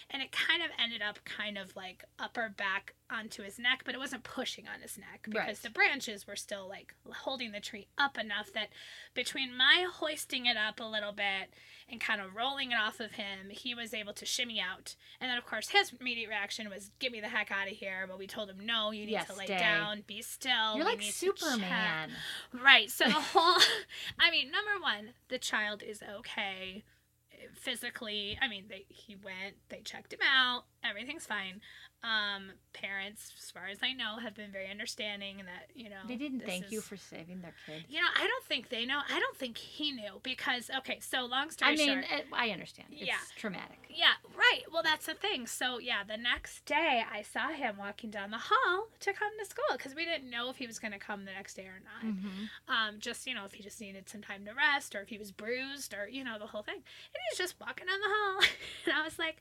and 0.09 0.21
it 0.21 0.31
kind 0.31 0.61
of 0.63 0.69
ended 0.81 1.01
up 1.01 1.19
kind 1.25 1.57
of 1.57 1.75
like 1.75 2.03
upper 2.19 2.53
back 2.55 2.93
onto 3.09 3.43
his 3.43 3.59
neck, 3.59 3.83
but 3.85 3.93
it 3.93 3.99
wasn't 3.99 4.23
pushing 4.23 4.65
on 4.67 4.81
his 4.81 4.97
neck 4.97 5.21
because 5.29 5.45
Right. 5.47 5.61
the 5.61 5.69
branches 5.69 6.25
were 6.27 6.35
still 6.35 6.67
like 6.67 6.95
holding 7.11 7.51
the 7.51 7.59
tree 7.59 7.87
up 7.97 8.17
enough 8.17 8.51
that 8.53 8.69
between 9.13 9.55
my 9.55 9.85
hoisting 9.91 10.45
it 10.47 10.57
up 10.57 10.79
a 10.79 10.83
little 10.83 11.11
bit 11.11 11.53
and 11.89 12.01
kind 12.01 12.21
of 12.21 12.35
rolling 12.35 12.71
it 12.71 12.75
off 12.75 12.99
of 12.99 13.13
him, 13.13 13.49
he 13.49 13.75
was 13.75 13.93
able 13.93 14.13
to 14.13 14.25
shimmy 14.25 14.59
out. 14.59 14.95
And 15.21 15.29
then, 15.29 15.37
of 15.37 15.45
course, 15.45 15.69
his 15.69 15.93
immediate 15.99 16.27
reaction 16.29 16.69
was, 16.69 16.89
"Get 16.99 17.11
me 17.11 17.19
the 17.21 17.27
heck 17.27 17.51
out 17.51 17.67
of 17.67 17.73
here!" 17.73 18.05
But 18.07 18.17
we 18.17 18.25
told 18.25 18.49
him, 18.49 18.65
"No, 18.65 18.91
you 18.91 19.05
need 19.05 19.11
Yes, 19.11 19.27
to 19.27 19.33
lay 19.35 19.45
stay. 19.45 19.59
down, 19.59 20.01
be 20.07 20.21
still." 20.21 20.75
You're 20.77 20.85
like 20.85 20.99
need 20.99 21.11
to 21.13 21.25
chat." 21.33 21.39
Superman. 21.39 22.11
Right. 22.53 22.89
So 22.89 23.05
the 23.05 23.11
whole, 23.11 23.42
I 24.19 24.31
mean, 24.31 24.51
number 24.51 24.81
one, 24.81 25.09
the 25.29 25.37
child 25.37 25.83
is 25.83 26.01
okay 26.01 26.83
eh, 27.31 27.47
physically. 27.53 28.37
I 28.41 28.47
mean, 28.47 28.65
they 28.69 28.85
he 28.89 29.15
went, 29.15 29.55
they 29.69 29.81
checked 29.81 30.13
him 30.13 30.19
out, 30.23 30.65
everything's 30.83 31.25
fine. 31.25 31.61
Um, 32.03 32.51
parents, 32.73 33.31
as 33.41 33.49
far 33.51 33.67
as 33.67 33.77
I 33.81 33.93
know, 33.93 34.17
have 34.17 34.35
been 34.35 34.51
very 34.51 34.69
understanding 34.69 35.37
that 35.37 35.69
you 35.73 35.89
know 35.89 36.01
They 36.07 36.17
didn't 36.17 36.41
thank 36.45 36.71
you 36.71 36.81
for 36.81 36.97
saving 36.97 37.41
their 37.41 37.53
kid. 37.65 37.85
You 37.87 38.01
know, 38.01 38.07
I 38.15 38.27
don't 38.27 38.43
think 38.45 38.69
they 38.69 38.85
know. 38.85 38.99
I 39.09 39.19
don't 39.19 39.37
think 39.37 39.57
he 39.57 39.91
knew 39.91 40.19
because 40.21 40.69
okay. 40.79 40.99
So 40.99 41.25
long 41.25 41.49
story 41.49 41.73
I 41.73 41.75
mean, 41.75 42.03
short, 42.03 42.23
I 42.33 42.49
understand. 42.49 42.89
It's 42.91 43.07
Yeah. 43.07 43.17
traumatic. 43.37 43.79
yeah, 43.89 44.13
right. 44.35 44.63
Well, 44.71 44.83
that's 44.83 45.05
the 45.05 45.13
thing. 45.13 45.47
So, 45.47 45.77
yeah, 45.79 46.03
the 46.03 46.17
next 46.17 46.65
day 46.65 47.03
I 47.09 47.21
saw 47.21 47.49
him 47.49 47.77
walking 47.77 48.09
down 48.09 48.31
the 48.31 48.39
hall 48.41 48.87
to 48.99 49.13
come 49.13 49.31
to 49.39 49.45
school 49.45 49.63
because 49.77 49.95
we 49.95 50.03
didn't 50.03 50.29
know 50.29 50.49
if 50.49 50.57
he 50.57 50.67
was 50.67 50.79
going 50.79 50.91
to 50.93 50.99
come 50.99 51.25
the 51.25 51.31
next 51.31 51.53
day 51.53 51.65
or 51.67 51.79
not. 51.83 52.13
Mm-hmm. 52.13 52.73
Um, 52.73 52.95
just, 52.99 53.25
you 53.27 53.33
know, 53.35 53.45
if 53.45 53.53
he 53.53 53.63
just 53.63 53.79
needed 53.79 54.09
some 54.09 54.21
time 54.21 54.43
to 54.45 54.51
rest 54.53 54.95
or 54.95 55.01
if 55.01 55.09
he 55.09 55.17
was 55.17 55.31
bruised 55.31 55.93
or, 55.93 56.07
you 56.09 56.23
know, 56.23 56.37
the 56.39 56.47
whole 56.47 56.63
thing. 56.63 56.75
And 56.75 57.21
he's 57.29 57.37
just 57.37 57.59
walking 57.61 57.87
down 57.87 57.99
the 58.01 58.07
hall. 58.09 58.39
and 58.85 58.93
I 58.93 59.03
was 59.03 59.17
like, 59.19 59.37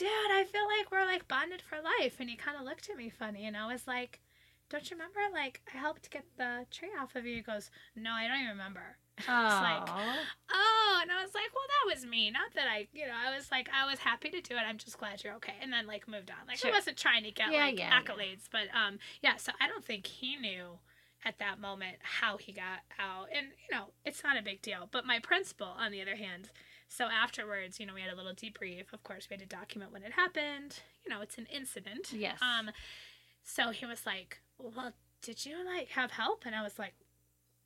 dude, 0.00 0.30
I 0.32 0.44
feel 0.44 0.66
like 0.78 0.90
we're 0.90 1.04
like 1.04 1.28
bonded 1.28 1.62
for 1.62 1.76
life. 1.80 2.16
And 2.20 2.28
he 2.30 2.36
kind 2.36 2.56
of 2.58 2.64
looked 2.64 2.88
at 2.90 2.96
me 2.96 3.10
funny. 3.10 3.46
And 3.46 3.56
I 3.56 3.70
was 3.72 3.86
like, 3.86 4.20
don't 4.70 4.88
you 4.90 4.96
remember? 4.96 5.20
Like, 5.32 5.60
I 5.72 5.78
helped 5.78 6.10
get 6.10 6.24
the 6.38 6.64
tree 6.70 6.90
off 7.00 7.16
of 7.16 7.26
you. 7.26 7.36
He 7.36 7.42
goes, 7.42 7.70
no, 7.94 8.10
I 8.12 8.26
don't 8.28 8.38
even 8.38 8.50
remember. 8.50 8.96
like, 9.28 9.82
Oh, 9.86 10.14
oh 10.50 10.98
and 11.02 11.12
i 11.12 11.22
was 11.22 11.34
like 11.34 11.50
well 11.54 11.64
that 11.68 11.94
was 11.94 12.06
me 12.06 12.30
not 12.30 12.54
that 12.54 12.64
i 12.70 12.88
you 12.94 13.06
know 13.06 13.12
i 13.14 13.34
was 13.36 13.50
like 13.50 13.68
i 13.74 13.84
was 13.84 13.98
happy 13.98 14.30
to 14.30 14.40
do 14.40 14.54
it 14.54 14.60
i'm 14.66 14.78
just 14.78 14.96
glad 14.98 15.22
you're 15.22 15.34
okay 15.34 15.52
and 15.60 15.70
then 15.70 15.86
like 15.86 16.08
moved 16.08 16.30
on 16.30 16.46
like 16.48 16.56
Sure. 16.56 16.70
i 16.70 16.72
wasn't 16.74 16.96
trying 16.96 17.24
to 17.24 17.30
get 17.30 17.52
Yeah, 17.52 17.58
like 17.66 17.78
yeah, 17.78 17.90
yeah. 17.90 18.00
accolades 18.02 18.44
but 18.50 18.62
um 18.74 18.98
yeah 19.22 19.36
so 19.36 19.52
i 19.60 19.68
don't 19.68 19.84
think 19.84 20.06
he 20.06 20.36
knew 20.36 20.78
at 21.22 21.38
that 21.38 21.60
moment 21.60 21.96
how 22.00 22.38
he 22.38 22.50
got 22.52 22.80
out 22.98 23.26
and 23.36 23.48
you 23.68 23.76
know 23.76 23.86
it's 24.06 24.24
not 24.24 24.38
a 24.38 24.42
big 24.42 24.62
deal 24.62 24.88
but 24.90 25.04
my 25.04 25.18
principal 25.18 25.66
on 25.78 25.92
the 25.92 26.00
other 26.00 26.16
hand 26.16 26.48
so 26.90 27.06
afterwards 27.06 27.80
you 27.80 27.86
know 27.86 27.94
we 27.94 28.02
had 28.02 28.12
a 28.12 28.16
little 28.16 28.34
debrief 28.34 28.92
of 28.92 29.02
course 29.02 29.28
we 29.30 29.34
had 29.34 29.40
to 29.40 29.56
document 29.56 29.92
when 29.92 30.02
it 30.02 30.12
happened 30.12 30.80
you 31.02 31.10
know 31.10 31.22
it's 31.22 31.38
an 31.38 31.46
incident 31.46 32.12
yes. 32.12 32.38
um 32.42 32.70
so 33.42 33.70
he 33.70 33.86
was 33.86 34.04
like 34.04 34.40
well 34.58 34.92
did 35.22 35.46
you 35.46 35.56
like 35.64 35.88
have 35.88 36.10
help 36.10 36.42
and 36.44 36.54
i 36.54 36.62
was 36.62 36.78
like 36.78 36.92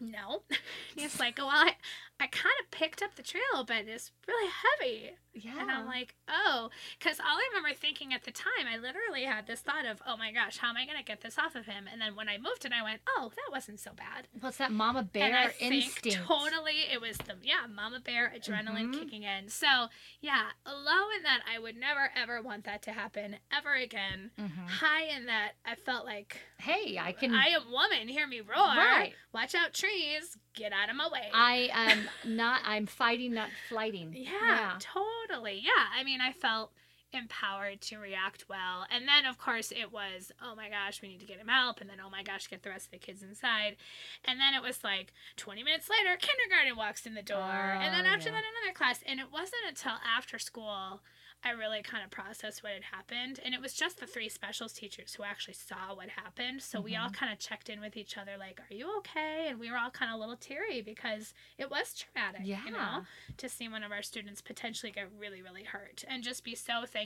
no. 0.00 0.42
He's 0.96 1.18
like, 1.20 1.38
well, 1.38 1.48
I, 1.48 1.72
I 2.20 2.26
kind 2.26 2.54
of 2.62 2.70
picked 2.70 3.02
up 3.02 3.14
the 3.16 3.22
trail, 3.22 3.64
but. 3.66 3.84
It's 3.86 4.12
really 4.26 4.50
heavy. 4.80 5.16
Yeah. 5.34 5.60
And 5.60 5.70
I'm 5.70 5.86
like, 5.86 6.14
oh, 6.28 6.70
because 6.98 7.18
all 7.20 7.36
I 7.36 7.48
remember 7.52 7.74
thinking 7.76 8.14
at 8.14 8.22
the 8.24 8.30
time, 8.30 8.66
I 8.72 8.76
literally 8.76 9.24
had 9.24 9.46
this 9.46 9.60
thought 9.60 9.84
of, 9.84 10.00
oh 10.06 10.16
my 10.16 10.30
gosh, 10.32 10.58
how 10.58 10.68
am 10.70 10.76
I 10.76 10.86
going 10.86 10.98
to 10.98 11.04
get 11.04 11.20
this 11.22 11.38
off 11.38 11.54
of 11.56 11.66
him? 11.66 11.84
And 11.90 12.00
then 12.00 12.14
when 12.14 12.28
I 12.28 12.38
moved 12.38 12.64
it, 12.64 12.72
I 12.72 12.82
went, 12.82 13.00
oh, 13.08 13.30
that 13.34 13.50
wasn't 13.52 13.80
so 13.80 13.90
bad. 13.96 14.28
well, 14.40 14.48
it's 14.50 14.58
that 14.58 14.70
mama 14.72 15.00
and 15.00 15.12
bear 15.12 15.52
instinct. 15.58 16.12
totally 16.26 16.84
it 16.92 17.00
was 17.00 17.16
the 17.18 17.34
yeah 17.42 17.66
mama 17.72 18.00
bear 18.00 18.32
adrenaline 18.36 18.92
Mhm. 18.94 18.98
kicking 18.98 19.22
in. 19.24 19.48
So 19.48 19.86
yeah, 20.20 20.44
low 20.66 21.10
in 21.16 21.22
that 21.24 21.40
I 21.52 21.58
would 21.58 21.76
never 21.76 22.10
ever 22.16 22.40
want 22.42 22.64
that 22.64 22.82
to 22.82 22.92
happen 22.92 23.36
ever 23.52 23.74
again. 23.74 24.30
Mhm. 24.38 24.68
High 24.68 25.04
in 25.16 25.26
that 25.26 25.52
I 25.64 25.74
felt 25.74 26.04
like 26.04 26.38
Hey, 26.58 26.98
I 26.98 27.12
can. 27.12 27.34
I 27.34 27.46
am 27.48 27.70
woman, 27.70 28.08
hear 28.08 28.26
me 28.26 28.40
roar. 28.40 28.56
Right. 28.56 29.14
Watch 29.32 29.54
out 29.54 29.74
trees, 29.74 30.38
get 30.54 30.72
out 30.72 30.90
of 30.90 30.96
my 30.96 31.08
way. 31.08 31.28
I 31.32 31.68
am 31.72 32.08
not. 32.24 32.62
I'm 32.64 32.86
fighting, 32.86 33.34
not 33.34 33.50
flighting. 33.68 34.14
Yeah, 34.24 34.78
totally. 34.78 35.60
Yeah. 35.62 35.84
I 35.98 36.04
mean, 36.04 36.20
I 36.20 36.32
felt 36.32 36.70
empowered 37.14 37.80
to 37.82 37.96
react 37.98 38.46
well. 38.48 38.86
And 38.90 39.06
then, 39.08 39.24
of 39.26 39.38
course, 39.38 39.70
it 39.72 39.92
was, 39.92 40.32
oh 40.42 40.54
my 40.54 40.68
gosh, 40.68 41.00
we 41.00 41.08
need 41.08 41.20
to 41.20 41.26
get 41.26 41.38
him 41.38 41.48
help. 41.48 41.80
And 41.80 41.88
then, 41.88 41.98
oh 42.04 42.10
my 42.10 42.22
gosh, 42.22 42.48
get 42.48 42.62
the 42.62 42.70
rest 42.70 42.86
of 42.86 42.92
the 42.92 42.98
kids 42.98 43.22
inside. 43.22 43.76
And 44.24 44.38
then 44.40 44.54
it 44.54 44.62
was 44.62 44.82
like 44.84 45.12
20 45.36 45.62
minutes 45.62 45.88
later, 45.88 46.16
kindergarten 46.20 46.76
walks 46.76 47.06
in 47.06 47.14
the 47.14 47.22
door. 47.22 47.38
and 47.40 47.94
then 47.94 48.04
Oh, 48.06 48.14
after 48.14 48.28
yeah. 48.28 48.34
that, 48.36 48.44
another 48.62 48.74
class. 48.76 49.00
And 49.06 49.20
it 49.20 49.32
wasn't 49.32 49.62
until 49.68 49.92
after 50.04 50.38
school. 50.38 51.00
I 51.46 51.50
really 51.50 51.82
kind 51.82 52.02
of 52.02 52.10
processed 52.10 52.62
what 52.62 52.72
had 52.72 52.84
happened. 52.84 53.38
And 53.44 53.52
it 53.54 53.60
was 53.60 53.74
just 53.74 54.00
the 54.00 54.06
three 54.06 54.30
specials 54.30 54.72
teachers 54.72 55.12
who 55.12 55.24
actually 55.24 55.52
saw 55.52 55.94
what 55.94 56.08
happened. 56.08 56.62
So 56.62 56.80
we 56.80 56.96
all 56.96 57.10
Mhm. 57.10 57.14
kind 57.16 57.30
of 57.34 57.38
checked 57.38 57.68
in 57.68 57.82
with 57.82 57.98
each 57.98 58.16
other, 58.16 58.38
like, 58.38 58.60
are 58.60 58.74
you 58.74 58.96
okay? 59.00 59.48
And 59.50 59.60
we 59.60 59.70
were 59.70 59.76
all 59.76 59.90
kind 59.90 60.10
of 60.10 60.16
a 60.16 60.20
little 60.20 60.38
teary 60.38 60.80
because 60.80 61.34
it 61.58 61.68
was 61.70 61.92
traumatic. 61.94 62.40
Yeah. 62.44 62.64
You 62.64 62.70
know? 62.70 63.04
to 63.36 63.48
see 63.48 63.68
one 63.68 63.82
of 63.82 63.90
our 63.92 64.00
students 64.02 64.40
potentially 64.40 64.90
get 64.92 65.10
really, 65.18 65.42
really 65.42 65.64
hurt 65.64 66.04
and 66.08 66.22
just 66.22 66.44
be 66.44 66.54
so 66.54 66.84
thankful 66.86 67.03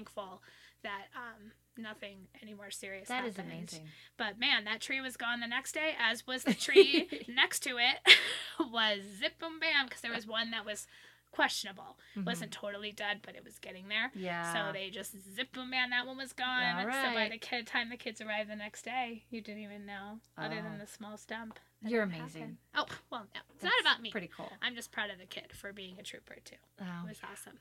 that 0.83 1.07
um, 1.17 1.53
nothing 1.77 2.29
any 2.43 2.55
more 2.55 2.71
serious 2.71 3.09
That 3.09 3.25
is 3.25 3.37
happened. 3.37 3.53
amazing. 3.53 3.89
But 4.17 4.39
man, 4.39 4.65
that 4.65 4.81
tree 4.81 5.01
was 5.01 5.17
gone 5.17 5.41
the 5.41 5.47
next 5.47 5.73
day, 5.73 5.95
as 6.01 6.27
was 6.27 6.45
the 6.45 6.55
tree 6.67 7.09
next 7.29 7.61
to 7.65 7.79
it 7.79 7.99
was 8.61 9.01
zip 9.19 9.39
boom 9.39 9.59
bam 9.61 9.87
because 9.87 10.01
there 10.01 10.13
was 10.13 10.27
one 10.27 10.51
that 10.53 10.65
was 10.65 10.87
questionable. 11.31 11.99
Mhm. 12.17 12.25
Wasn't 12.25 12.51
totally 12.53 12.91
dead, 12.91 13.21
but 13.23 13.35
it 13.37 13.45
was 13.45 13.59
getting 13.59 13.89
there. 13.89 14.11
Yeah. 14.15 14.53
So 14.53 14.73
they 14.73 14.89
just 14.91 15.15
zip 15.35 15.53
boom 15.53 15.71
bam, 15.71 15.91
that 15.91 16.07
one 16.07 16.17
was 16.17 16.33
gone. 16.33 16.79
All 16.79 16.85
So 16.91 17.15
by 17.15 17.29
the 17.31 17.39
kid, 17.39 17.67
time 17.67 17.91
the 17.91 17.97
kids 17.99 18.21
arrived 18.21 18.49
the 18.51 18.57
next 18.57 18.83
day, 18.83 19.25
you 19.31 19.41
didn't 19.41 19.63
even 19.63 19.85
know, 19.85 20.21
other 20.39 20.57
Oh. 20.59 20.63
than 20.63 20.79
the 20.79 20.87
small 20.87 21.17
stump. 21.17 21.59
You're 21.83 22.03
amazing. 22.03 22.41
happened. 22.41 22.57
Oh, 22.75 22.87
well, 23.11 23.27
no, 23.35 23.41
it's 23.55 23.63
That's 23.63 23.75
not 23.75 23.81
about 23.93 24.03
me. 24.03 24.11
Pretty 24.11 24.31
cool. 24.35 24.51
I'm 24.63 24.75
just 24.75 24.91
proud 24.91 25.11
of 25.11 25.19
the 25.19 25.27
kid 25.27 25.53
for 25.53 25.73
being 25.73 25.99
a 26.01 26.03
trooper 26.03 26.37
too. 26.45 26.57
Oh, 26.81 26.85
It 27.05 27.09
was 27.11 27.21
awesome. 27.31 27.59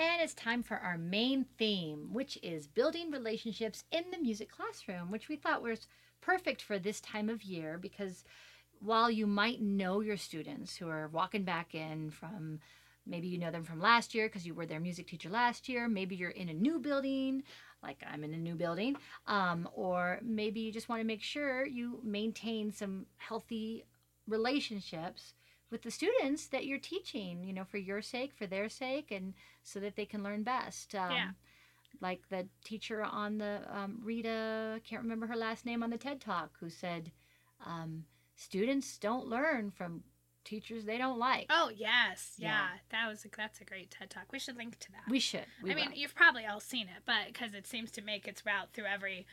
And 0.00 0.22
it's 0.22 0.32
time 0.32 0.62
for 0.62 0.78
our 0.78 0.96
main 0.96 1.44
theme, 1.58 2.08
which 2.10 2.38
is 2.42 2.66
building 2.66 3.10
relationships 3.10 3.84
in 3.92 4.04
the 4.10 4.16
music 4.16 4.50
classroom, 4.50 5.10
which 5.10 5.28
we 5.28 5.36
thought 5.36 5.60
was 5.60 5.86
perfect 6.22 6.62
for 6.62 6.78
this 6.78 7.02
time 7.02 7.28
of 7.28 7.42
year 7.42 7.76
because 7.76 8.24
while 8.80 9.10
you 9.10 9.26
might 9.26 9.60
know 9.60 10.00
your 10.00 10.16
students 10.16 10.74
who 10.74 10.88
are 10.88 11.08
walking 11.08 11.42
back 11.42 11.74
in 11.74 12.10
from 12.10 12.60
maybe 13.06 13.28
you 13.28 13.36
know 13.36 13.50
them 13.50 13.62
from 13.62 13.78
last 13.78 14.14
year 14.14 14.26
because 14.26 14.46
you 14.46 14.54
were 14.54 14.64
their 14.64 14.80
music 14.80 15.06
teacher 15.06 15.28
last 15.28 15.68
year, 15.68 15.86
maybe 15.86 16.16
you're 16.16 16.30
in 16.30 16.48
a 16.48 16.54
new 16.54 16.78
building, 16.78 17.42
like 17.82 18.02
I'm 18.10 18.24
in 18.24 18.32
a 18.32 18.38
new 18.38 18.54
building, 18.54 18.96
um, 19.26 19.68
or 19.74 20.18
maybe 20.22 20.60
you 20.60 20.72
just 20.72 20.88
want 20.88 21.00
to 21.00 21.06
make 21.06 21.22
sure 21.22 21.66
you 21.66 22.00
maintain 22.02 22.72
some 22.72 23.04
healthy 23.18 23.84
relationships 24.26 25.34
with 25.70 25.82
the 25.82 25.90
students 25.90 26.46
that 26.48 26.66
you're 26.66 26.78
teaching, 26.78 27.44
you 27.44 27.52
know, 27.52 27.64
for 27.64 27.78
your 27.78 28.02
sake, 28.02 28.32
for 28.34 28.46
their 28.46 28.68
sake, 28.68 29.10
and 29.10 29.34
so 29.62 29.78
that 29.80 29.96
they 29.96 30.04
can 30.06 30.22
learn 30.22 30.42
best. 30.42 30.94
Um, 30.94 31.12
Yeah. 31.12 31.30
Like 32.00 32.28
the 32.28 32.46
teacher 32.64 33.02
on 33.02 33.38
the 33.38 33.62
um, 33.68 34.00
Rita, 34.02 34.74
I 34.76 34.78
can't 34.80 35.02
remember 35.02 35.26
her 35.26 35.36
last 35.36 35.66
name 35.66 35.82
on 35.82 35.90
the 35.90 35.98
TED 35.98 36.20
Talk, 36.20 36.50
who 36.60 36.70
said, 36.70 37.10
um, 37.66 38.04
"Students 38.36 38.96
don't 38.96 39.26
learn 39.26 39.70
from 39.72 40.04
teachers 40.44 40.84
they 40.84 40.98
don't 40.98 41.18
like." 41.18 41.46
Oh 41.50 41.68
yes, 41.74 42.34
yeah, 42.38 42.48
Yeah. 42.48 42.68
that 42.90 43.08
was 43.08 43.24
a, 43.24 43.28
that's 43.36 43.60
a 43.60 43.64
great 43.64 43.90
TED 43.90 44.08
talk. 44.08 44.30
We 44.32 44.38
should 44.38 44.56
link 44.56 44.78
to 44.78 44.92
that. 44.92 45.10
We 45.10 45.18
should. 45.18 45.46
We 45.62 45.72
I 45.72 45.74
mean, 45.74 45.90
you've 45.94 46.14
probably 46.14 46.46
all 46.46 46.60
seen 46.60 46.86
it, 46.86 47.02
but 47.04 47.26
because 47.26 47.54
it 47.54 47.66
seems 47.66 47.90
to 47.92 48.02
make 48.02 48.26
its 48.28 48.46
route 48.46 48.68
through 48.72 48.86
every 48.86 49.26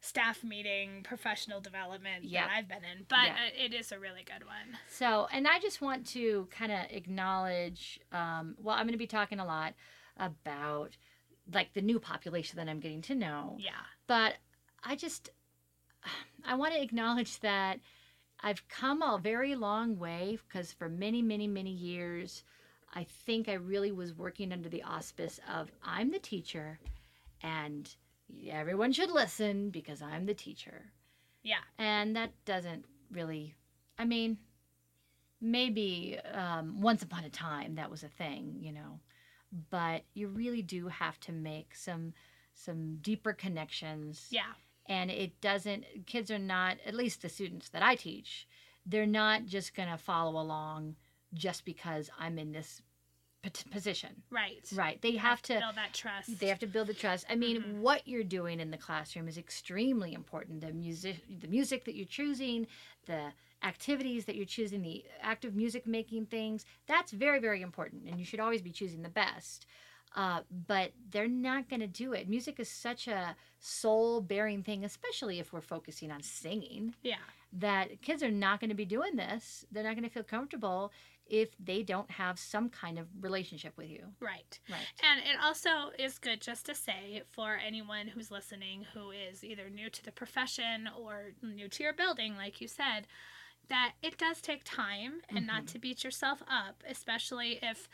staff 0.00 0.44
meeting, 0.44 1.02
professional 1.02 1.60
development 1.60 2.24
Yep. 2.24 2.44
that 2.44 2.50
I've 2.56 2.68
been 2.68 2.84
in. 2.84 3.04
But 3.08 3.30
uh, 3.30 3.64
it 3.64 3.74
is 3.74 3.92
a 3.92 3.98
really 3.98 4.24
good 4.24 4.46
one. 4.46 4.78
So, 4.88 5.26
and 5.32 5.46
I 5.48 5.58
just 5.58 5.80
want 5.80 6.06
to 6.08 6.46
kind 6.50 6.72
of 6.72 6.78
acknowledge. 6.90 8.00
Um, 8.12 8.54
well, 8.58 8.76
I'm 8.76 8.84
going 8.84 8.92
to 8.92 8.98
be 8.98 9.06
talking 9.06 9.40
a 9.40 9.46
lot 9.46 9.74
about 10.16 10.96
like 11.52 11.72
the 11.72 11.82
new 11.82 11.98
population 11.98 12.56
that 12.58 12.68
I'm 12.68 12.80
getting 12.80 13.02
to 13.02 13.14
know. 13.14 13.56
Yeah, 13.58 13.70
but 14.06 14.34
I 14.84 14.96
just 14.96 15.30
I 16.44 16.54
want 16.54 16.74
to 16.74 16.82
acknowledge 16.82 17.40
that 17.40 17.80
I've 18.40 18.66
come 18.68 19.02
a 19.02 19.18
very 19.20 19.54
long 19.56 19.98
way 19.98 20.38
because 20.46 20.72
for 20.72 20.88
many, 20.88 21.22
many, 21.22 21.48
many 21.48 21.72
years, 21.72 22.44
I 22.94 23.04
think 23.04 23.48
I 23.48 23.54
really 23.54 23.90
was 23.92 24.14
working 24.14 24.52
under 24.52 24.68
the 24.68 24.82
auspice 24.82 25.40
of 25.52 25.70
I'm 25.82 26.10
the 26.12 26.18
teacher 26.20 26.78
and 27.42 27.92
everyone 28.50 28.92
should 28.92 29.10
listen 29.10 29.70
because 29.70 30.02
I'm 30.02 30.26
the 30.26 30.34
teacher. 30.34 30.92
yeah, 31.42 31.62
And 31.78 32.16
that 32.16 32.32
doesn't 32.44 32.84
really, 33.10 33.54
I 33.98 34.04
mean, 34.04 34.38
maybe 35.40 36.18
um, 36.32 36.80
once 36.80 37.02
upon 37.02 37.24
a 37.24 37.30
time 37.30 37.76
that 37.76 37.90
was 37.90 38.02
a 38.02 38.08
thing, 38.08 38.56
you 38.60 38.72
know, 38.72 39.00
but 39.70 40.02
you 40.14 40.28
really 40.28 40.62
do 40.62 40.88
have 40.88 41.18
to 41.20 41.32
make 41.32 41.74
some 41.74 42.12
some 42.54 42.96
deeper 43.00 43.32
connections. 43.32 44.26
Yeah, 44.30 44.52
and 44.88 45.10
it 45.10 45.40
doesn't 45.40 45.84
kids 46.06 46.30
are 46.30 46.38
not 46.38 46.78
at 46.84 46.94
least 46.94 47.22
the 47.22 47.28
students 47.28 47.68
that 47.68 47.82
i 47.82 47.94
teach 47.94 48.48
they're 48.86 49.06
not 49.06 49.44
just 49.44 49.74
going 49.74 49.88
to 49.88 49.98
follow 49.98 50.40
along 50.40 50.96
just 51.34 51.64
because 51.64 52.10
i'm 52.18 52.38
in 52.38 52.52
this 52.52 52.80
position. 53.70 54.22
Right. 54.30 54.64
right. 54.74 55.00
They 55.00 55.12
have 55.16 55.40
to 55.42 55.54
build 55.58 55.76
that 55.76 55.92
trust. 55.94 56.38
they 56.40 56.46
have 56.48 56.58
to 56.60 56.66
build 56.66 56.88
the 56.88 56.94
trust. 56.94 57.24
I 57.30 57.36
mean 57.36 57.62
Mhm. 57.62 57.78
what 57.78 58.06
you're 58.06 58.24
doing 58.24 58.60
in 58.60 58.70
the 58.70 58.76
classroom 58.78 59.28
is 59.28 59.38
extremely 59.38 60.12
important. 60.12 60.60
The 60.60 60.72
music 60.72 61.22
the 61.40 61.48
music 61.48 61.84
that 61.84 61.94
you're 61.94 62.06
choosing 62.06 62.66
the 63.06 63.32
activities 63.62 64.24
that 64.26 64.36
you're 64.36 64.44
choosing 64.44 64.82
the 64.82 65.04
active 65.20 65.54
music 65.54 65.86
making 65.86 66.26
things 66.26 66.64
that's 66.86 67.12
very 67.12 67.38
very 67.40 67.62
important 67.62 68.08
and 68.08 68.18
you 68.18 68.24
should 68.24 68.40
always 68.40 68.62
be 68.62 68.70
choosing 68.72 69.02
the 69.02 69.08
best. 69.08 69.66
Uh, 70.16 70.40
but 70.66 70.92
they're 71.10 71.28
not 71.28 71.68
going 71.68 71.80
to 71.80 71.86
do 71.86 72.14
it. 72.14 72.26
Music 72.30 72.58
is 72.58 72.68
such 72.68 73.06
a 73.08 73.36
soul 73.60 74.20
bearing 74.20 74.62
thing 74.62 74.84
especially 74.84 75.38
if 75.38 75.52
we're 75.52 75.60
focusing 75.60 76.10
on 76.10 76.22
singing 76.22 76.94
yeah, 77.02 77.16
that 77.52 78.00
kids 78.02 78.22
are 78.22 78.30
not 78.30 78.58
going 78.58 78.70
to 78.70 78.76
be 78.76 78.84
doing 78.86 79.16
this. 79.16 79.64
They're 79.70 79.84
not 79.84 79.94
going 79.94 80.04
to 80.04 80.10
feel 80.10 80.22
comfortable 80.22 80.92
if 81.28 81.56
they 81.58 81.82
don't 81.82 82.10
have 82.12 82.38
some 82.38 82.68
kind 82.70 82.98
of 82.98 83.08
relationship 83.20 83.76
with 83.76 83.88
you 83.88 84.14
right. 84.20 84.58
right 84.68 85.02
And 85.02 85.20
it 85.20 85.36
also 85.40 85.90
is 85.98 86.18
good 86.18 86.40
just 86.40 86.66
to 86.66 86.74
say 86.74 87.22
for 87.30 87.56
anyone 87.56 88.08
who's 88.08 88.30
listening 88.30 88.84
who 88.94 89.10
is 89.10 89.44
either 89.44 89.70
new 89.70 89.90
to 89.90 90.04
the 90.04 90.12
profession 90.12 90.88
or 90.98 91.32
new 91.42 91.68
to 91.68 91.82
your 91.82 91.92
building, 91.92 92.36
like 92.36 92.60
you 92.60 92.68
said, 92.68 93.06
that 93.68 93.94
it 94.02 94.18
does 94.18 94.40
take 94.42 94.62
time 94.64 95.20
and 95.34 95.46
not 95.46 95.66
Mhm. 95.66 95.68
to 95.68 95.78
beat 95.78 96.04
yourself 96.04 96.42
up, 96.48 96.82
especially 96.88 97.58
if 97.62 97.88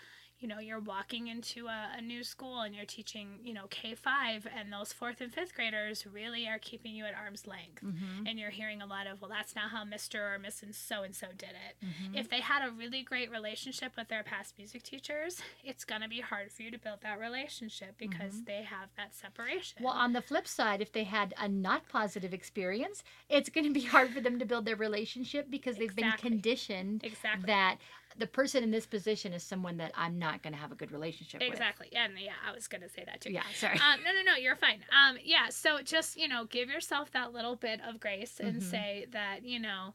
you 0.45 0.49
know 0.51 0.59
you're 0.59 0.79
walking 0.95 1.29
into 1.29 1.69
a, 1.69 1.93
a 1.97 2.03
new 2.03 2.23
school 2.23 2.61
and 2.61 2.75
you're 2.75 2.85
teaching 2.85 3.29
you 3.43 3.55
know 3.55 3.65
k5 3.69 4.45
and 4.55 4.71
those 4.71 4.93
fourth 4.93 5.23
and 5.23 5.33
fifth 5.33 5.55
graders 5.55 6.07
really 6.07 6.47
are 6.47 6.59
keeping 6.59 6.95
you 6.95 7.07
at 7.07 7.15
arm's 7.15 7.47
length 7.47 7.83
mm-hmm. 7.83 8.27
and 8.27 8.39
you're 8.39 8.51
hearing 8.51 8.83
a 8.83 8.87
lot 8.87 9.07
of 9.07 9.23
well 9.23 9.31
that's 9.31 9.55
not 9.57 9.71
how 9.71 9.85
mr 9.85 10.17
or 10.35 10.39
mrs 10.39 10.75
so 10.75 11.03
and 11.03 11.15
so 11.17 11.29
did 11.39 11.49
it 11.69 11.77
Mm-hmm. 11.85 12.15
if 12.17 12.29
they 12.29 12.41
had 12.41 12.67
a 12.67 12.71
really 12.73 13.03
great 13.03 13.31
relationship 13.31 13.93
with 13.97 14.09
their 14.09 14.23
past 14.23 14.55
music 14.59 14.83
teachers, 14.83 15.41
it's 15.63 15.85
going 15.85 16.01
to 16.03 16.09
be 16.09 16.21
hard 16.21 16.51
for 16.51 16.63
you 16.63 16.71
to 16.71 16.79
build 16.79 17.01
that 17.03 17.19
relationship 17.19 17.95
because 17.99 18.35
Mhm. 18.37 18.47
they 18.47 18.63
have 18.63 18.89
that 18.97 19.15
separation. 19.15 19.83
Well, 19.83 19.93
on 19.93 20.13
the 20.13 20.23
flip 20.23 20.47
side, 20.49 20.81
if 20.81 20.93
they 20.93 21.05
had 21.05 21.35
a 21.39 21.49
not 21.49 21.89
positive 21.89 22.33
experience, 22.33 23.03
it's 23.29 23.49
going 23.51 23.67
to 23.67 23.73
be 23.73 23.83
hard 23.95 24.11
for 24.15 24.21
them 24.21 24.39
to 24.39 24.45
build 24.47 24.65
their 24.65 24.77
relationship 24.77 25.51
because 25.51 25.77
they've 25.77 25.91
Exactly. 25.91 26.31
been 26.31 26.39
conditioned 26.39 27.05
exactly. 27.05 27.47
that 27.47 27.79
the 28.17 28.27
person 28.27 28.63
in 28.63 28.71
this 28.71 28.87
position 28.87 29.33
is 29.33 29.43
someone 29.43 29.77
that 29.79 29.93
I'm 29.97 30.19
not 30.19 30.43
going 30.43 30.53
to 30.53 30.59
have 30.59 30.73
a 30.73 30.75
good 30.75 30.93
relationship 30.93 31.43
Exactly. 31.43 31.89
Yeah, 31.91 32.05
and 32.05 32.19
yeah, 32.19 32.33
I 32.47 32.53
was 32.53 32.69
going 32.69 32.83
to 32.83 32.89
say 32.89 33.05
that 33.05 33.21
too. 33.21 33.33
Yeah, 33.33 33.43
sorry. 33.55 33.79
Um, 33.79 34.01
no, 34.05 34.13
no, 34.13 34.33
no, 34.33 34.37
you're 34.37 34.57
fine. 34.57 34.85
Um, 34.91 35.19
yeah, 35.23 35.49
so 35.51 35.83
just, 35.83 36.17
you 36.17 36.29
know, 36.29 36.45
give 36.45 36.69
yourself 36.69 37.11
that 37.13 37.33
little 37.33 37.57
bit 37.57 37.81
of 37.87 38.01
grace 38.01 38.41
and 38.41 38.57
Mhm. 38.57 38.63
say 38.63 39.07
that, 39.11 39.45
you 39.45 39.59
know, 39.59 39.95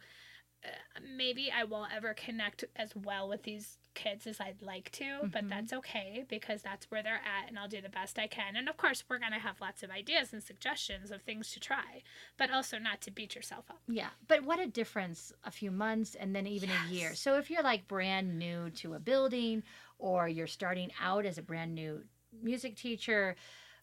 uh, 0.64 1.00
maybe 1.02 1.52
I 1.52 1.64
won't 1.64 1.94
ever 1.94 2.14
connect 2.14 2.66
as 2.76 2.96
well 2.96 3.30
with 3.30 3.44
these 3.44 3.79
kids 3.94 4.28
as 4.28 4.40
I'd 4.40 4.62
like 4.62 4.92
to, 4.94 5.30
but 5.32 5.44
Mhm. 5.44 5.50
that's 5.50 5.74
okay 5.74 6.26
because 6.28 6.62
that's 6.62 6.90
where 6.92 7.04
they're 7.04 7.22
at 7.26 7.48
and 7.48 7.58
I'll 7.60 7.68
do 7.68 7.82
the 7.82 7.90
best 7.90 8.18
I 8.20 8.28
can. 8.28 8.56
And 8.56 8.70
of 8.70 8.78
course, 8.78 9.04
we're 9.10 9.20
going 9.20 9.32
to 9.34 9.40
have 9.40 9.60
lots 9.62 9.84
of 9.84 9.90
ideas 9.90 10.32
and 10.34 10.44
suggestions 10.44 11.12
of 11.12 11.22
things 11.22 11.52
to 11.52 11.60
try, 11.60 12.04
but 12.38 12.52
also 12.52 12.78
not 12.78 13.02
to 13.02 13.12
beat 13.12 13.36
yourself 13.36 13.70
up. 13.70 13.82
Yeah, 13.88 14.10
but 14.28 14.44
what 14.44 14.60
a 14.60 14.68
difference 14.68 15.34
a 15.44 15.52
few 15.52 15.72
months 15.72 16.16
and 16.16 16.36
then 16.36 16.48
even 16.48 16.70
a 16.70 16.94
year. 16.94 17.16
So 17.16 17.38
if 17.38 17.50
you're 17.50 17.64
like 17.64 17.88
brand 17.88 18.38
new 18.40 18.70
to 18.72 18.94
a 18.94 19.00
building 19.00 19.64
or 19.98 20.28
you're 20.28 20.48
starting 20.48 20.92
out 21.02 21.26
as 21.26 21.38
a 21.38 21.42
brand 21.42 21.76
new 21.76 22.04
music 22.42 22.76
teacher, 22.76 23.36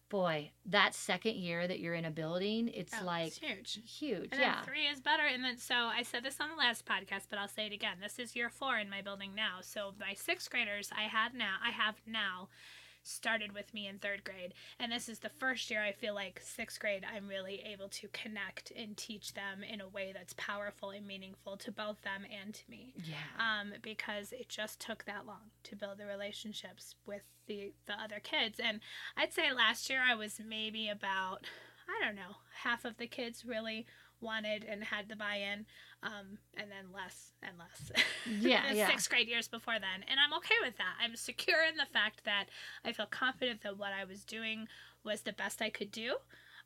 boy, 0.09 0.51
that 0.65 0.93
second 0.93 1.35
year 1.35 1.67
that 1.67 1.79
you're 1.79 1.93
in 1.93 2.05
a 2.05 2.11
building, 2.11 2.69
it's 2.73 2.93
Oh, 3.01 3.05
like 3.05 3.27
it's 3.27 3.37
huge. 3.39 3.79
huge. 3.99 4.29
And 4.31 4.41
yeah. 4.41 4.61
three 4.61 4.85
is 4.87 4.99
better. 4.99 5.23
And 5.23 5.43
then, 5.43 5.57
so 5.57 5.75
I 5.75 6.03
said 6.03 6.23
this 6.23 6.39
on 6.39 6.49
the 6.49 6.55
last 6.55 6.85
podcast, 6.85 7.27
but 7.29 7.39
I'll 7.39 7.47
say 7.47 7.65
it 7.67 7.73
again. 7.73 7.97
This 8.01 8.19
is 8.19 8.35
year 8.35 8.49
four 8.49 8.77
in 8.77 8.89
my 8.89 9.01
building 9.01 9.33
now. 9.35 9.57
So 9.61 9.93
my 9.99 10.13
sixth 10.13 10.49
graders 10.49 10.89
I 10.97 11.03
had 11.03 11.33
now, 11.33 11.55
I 11.65 11.71
have 11.71 11.95
now 12.05 12.49
started 13.07 13.53
with 13.53 13.73
me 13.73 13.87
in 13.87 13.99
third 13.99 14.23
grade. 14.23 14.53
And 14.79 14.91
this 14.91 15.09
is 15.09 15.19
the 15.19 15.29
first 15.29 15.69
year 15.69 15.81
I 15.81 15.91
feel 15.91 16.13
like 16.13 16.41
sixth 16.43 16.79
grade, 16.79 17.05
I'm 17.05 17.27
really 17.27 17.61
able 17.65 17.89
to 17.89 18.07
connect 18.09 18.71
and 18.75 18.95
teach 18.95 19.33
them 19.33 19.63
in 19.63 19.81
a 19.81 19.87
way 19.87 20.11
that's 20.13 20.33
powerful 20.37 20.91
and 20.91 21.05
meaningful 21.07 21.57
to 21.57 21.71
both 21.71 22.01
them 22.01 22.25
and 22.43 22.53
to 22.53 22.61
me. 22.69 22.93
yeah. 23.03 23.15
Um, 23.39 23.73
because 23.81 24.31
it 24.31 24.49
just 24.49 24.79
took 24.79 25.05
that 25.05 25.25
long 25.25 25.51
to 25.63 25.75
build 25.75 25.97
the 25.97 26.05
relationships 26.05 26.95
with 27.05 27.23
the, 27.47 27.73
the 27.85 27.93
other 27.93 28.19
kids. 28.21 28.59
And 28.63 28.79
I'd 29.15 29.33
say 29.33 29.51
last 29.53 29.89
year 29.89 30.01
I 30.05 30.15
was 30.15 30.39
maybe 30.45 30.89
about, 30.89 31.45
I 31.87 32.05
don't 32.05 32.15
know, 32.15 32.37
half 32.63 32.85
of 32.85 32.97
the 32.97 33.07
kids 33.07 33.45
really 33.45 33.85
wanted 34.21 34.63
and 34.63 34.83
had 34.83 35.07
the 35.09 35.15
buy-in 35.15 35.65
um, 36.03 36.37
and 36.55 36.69
then 36.71 36.91
less 36.93 37.33
and 37.43 37.53
less 37.57 37.91
Yeah, 38.39 38.71
yeah. 38.73 38.87
sixth 38.87 39.09
grade 39.09 39.27
years 39.27 39.47
before 39.47 39.75
then 39.79 40.03
and 40.09 40.19
i'm 40.19 40.33
okay 40.37 40.55
with 40.63 40.77
that 40.77 40.95
i'm 41.03 41.15
secure 41.15 41.63
in 41.69 41.77
the 41.77 41.85
fact 41.91 42.23
that 42.25 42.45
i 42.85 42.91
feel 42.91 43.05
confident 43.05 43.61
that 43.63 43.77
what 43.77 43.91
i 43.93 44.03
was 44.05 44.23
doing 44.23 44.67
was 45.03 45.21
the 45.21 45.33
best 45.33 45.61
i 45.61 45.69
could 45.69 45.91
do 45.91 46.15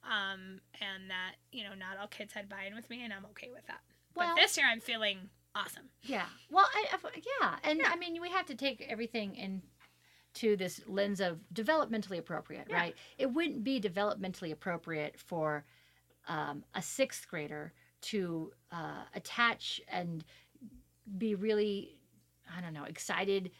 um, 0.03 0.59
and 0.81 1.09
that 1.09 1.33
you 1.51 1.63
know 1.63 1.73
not 1.77 1.97
all 1.99 2.07
kids 2.07 2.33
had 2.33 2.49
buy-in 2.49 2.75
with 2.75 2.89
me 2.89 3.03
and 3.03 3.13
i'm 3.13 3.25
okay 3.25 3.49
with 3.53 3.65
that 3.67 3.81
Well- 4.15 4.33
but 4.35 4.41
this 4.41 4.57
year 4.57 4.65
i'm 4.67 4.79
feeling 4.81 5.29
awesome 5.53 5.89
Yeah. 6.03 6.27
Well, 6.49 6.65
I, 6.73 6.85
I 6.93 6.97
yeah, 7.41 7.55
and 7.65 7.79
Yeah. 7.79 7.89
I 7.91 7.97
mean, 7.97 8.21
we 8.21 8.29
have 8.29 8.45
to 8.45 8.55
take 8.55 8.85
everything 8.89 9.35
in 9.35 9.61
to 10.35 10.55
this 10.55 10.79
lens 10.87 11.19
of 11.19 11.39
developmentally 11.53 12.17
appropriate, 12.19 12.67
Yeah. 12.69 12.77
right? 12.77 12.95
It 13.17 13.25
wouldn't 13.33 13.61
be 13.65 13.81
developmentally 13.81 14.53
appropriate 14.53 15.19
for 15.19 15.65
um, 16.27 16.63
a 16.75 16.81
sixth 16.81 17.27
grader 17.27 17.73
to 18.01 18.51
uh, 18.71 19.03
attach 19.15 19.81
and 19.87 20.23
be 21.17 21.35
really, 21.35 21.97
I 22.55 22.61
don't 22.61 22.73
know, 22.73 22.85
excited 22.85 23.51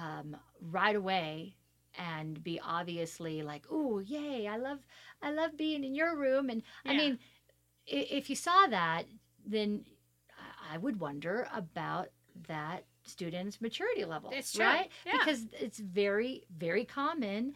um, 0.00 0.36
right 0.60 0.96
away 0.96 1.56
and 1.98 2.42
be 2.42 2.60
obviously 2.64 3.42
like, 3.42 3.66
"Oh, 3.70 3.98
yay! 3.98 4.46
I 4.46 4.56
love, 4.56 4.78
I 5.22 5.32
love 5.32 5.56
being 5.56 5.82
in 5.84 5.94
your 5.94 6.16
room." 6.16 6.48
And 6.50 6.62
I 6.86 6.96
mean, 6.96 7.18
if 7.86 8.30
you 8.30 8.36
saw 8.36 8.66
that, 8.68 9.04
then 9.44 9.84
I- 10.70 10.78
would 10.78 11.00
wonder 11.00 11.48
about 11.52 12.08
that 12.46 12.84
student's 13.02 13.60
maturity 13.60 14.04
level, 14.04 14.30
It's 14.32 14.52
true. 14.52 14.64
right? 14.64 14.88
Yeah. 15.04 15.18
Because 15.18 15.46
it's 15.58 15.78
very, 15.80 16.44
very 16.56 16.84
common 16.84 17.54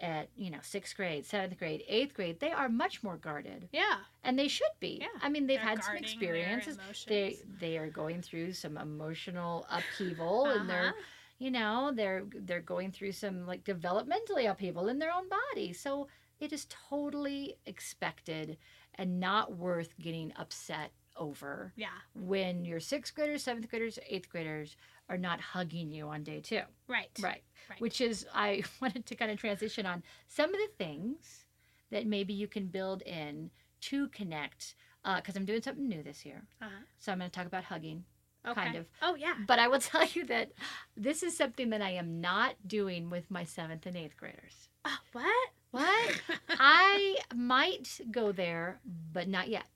at 0.00 0.28
you 0.36 0.50
know 0.50 0.58
sixth 0.62 0.96
grade, 0.96 1.24
seventh 1.26 1.58
grade, 1.58 1.82
eighth 1.88 2.14
grade. 2.14 2.38
They 2.40 2.52
are 2.52 2.68
much 2.68 3.02
more 3.02 3.16
guarded, 3.16 3.68
yeah 3.72 3.96
and 4.24 4.38
they 4.38 4.48
should 4.48 4.74
be. 4.80 4.98
Yeah. 5.00 5.08
I 5.22 5.28
mean, 5.28 5.46
they've 5.46 5.58
They're 5.58 5.68
had 5.68 5.84
some 5.84 5.96
experiences. 5.96 6.78
They 7.06 7.38
they 7.60 7.78
are 7.78 7.88
going 7.88 8.22
through 8.22 8.52
some 8.52 8.76
emotional 8.76 9.66
upheaval, 9.70 10.46
and 10.46 10.68
they're 10.68 10.88
Uh-huh. 10.88 11.02
you 11.38 11.50
know 11.50 11.92
they're 11.94 12.24
they're 12.46 12.60
going 12.60 12.90
through 12.92 13.12
some 13.12 13.46
like 13.46 13.64
developmentally 13.64 14.50
upheaval 14.50 14.88
in 14.88 14.98
their 14.98 15.12
own 15.12 15.28
body 15.28 15.72
so 15.72 16.08
it 16.40 16.52
is 16.52 16.66
totally 16.90 17.56
expected 17.66 18.56
and 18.96 19.20
not 19.20 19.56
worth 19.56 19.96
getting 19.98 20.32
upset 20.36 20.92
over 21.16 21.72
yeah 21.76 21.88
when 22.14 22.64
your 22.64 22.80
sixth 22.80 23.14
graders 23.14 23.42
seventh 23.42 23.68
graders 23.68 23.98
eighth 24.08 24.28
graders 24.30 24.76
are 25.08 25.18
not 25.18 25.40
hugging 25.40 25.90
you 25.90 26.08
on 26.08 26.22
day 26.22 26.40
two 26.40 26.60
right 26.88 27.08
right, 27.20 27.42
Right. 27.70 27.80
which 27.80 28.00
is 28.00 28.26
i 28.34 28.62
wanted 28.80 29.06
to 29.06 29.14
kind 29.14 29.30
of 29.30 29.38
transition 29.38 29.86
on 29.86 30.02
some 30.26 30.50
of 30.50 30.56
the 30.60 30.68
things 30.78 31.44
that 31.90 32.06
maybe 32.06 32.32
you 32.32 32.48
can 32.48 32.66
build 32.66 33.02
in 33.02 33.50
to 33.82 34.08
connect 34.08 34.74
because 35.16 35.36
i'm 35.36 35.44
doing 35.44 35.62
something 35.62 35.88
new 35.88 36.02
this 36.02 36.24
year 36.24 36.42
uh-huh. 36.60 36.70
so 36.98 37.12
i'm 37.12 37.18
going 37.18 37.30
to 37.30 37.34
talk 37.36 37.46
about 37.46 37.64
hugging 37.64 38.04
okay. 38.46 38.60
kind 38.60 38.76
of 38.76 38.86
oh 39.02 39.14
yeah 39.14 39.34
but 39.46 39.58
I 39.58 39.68
will 39.68 39.78
tell 39.92 40.04
you 40.06 40.24
that 40.26 40.52
this 40.96 41.22
is 41.22 41.36
something 41.36 41.70
that 41.70 41.82
I 41.82 41.90
am 41.90 42.20
not 42.20 42.54
doing 42.66 43.10
with 43.10 43.30
my 43.30 43.44
seventh 43.44 43.86
and 43.86 43.96
eighth 43.96 44.16
graders. 44.16 44.68
Oh, 44.84 44.98
what 45.12 45.48
What? 45.72 46.20
I 46.48 47.16
might 47.34 48.00
go 48.10 48.32
there, 48.32 48.78
but 49.12 49.28
not 49.28 49.48
yet. 49.48 49.66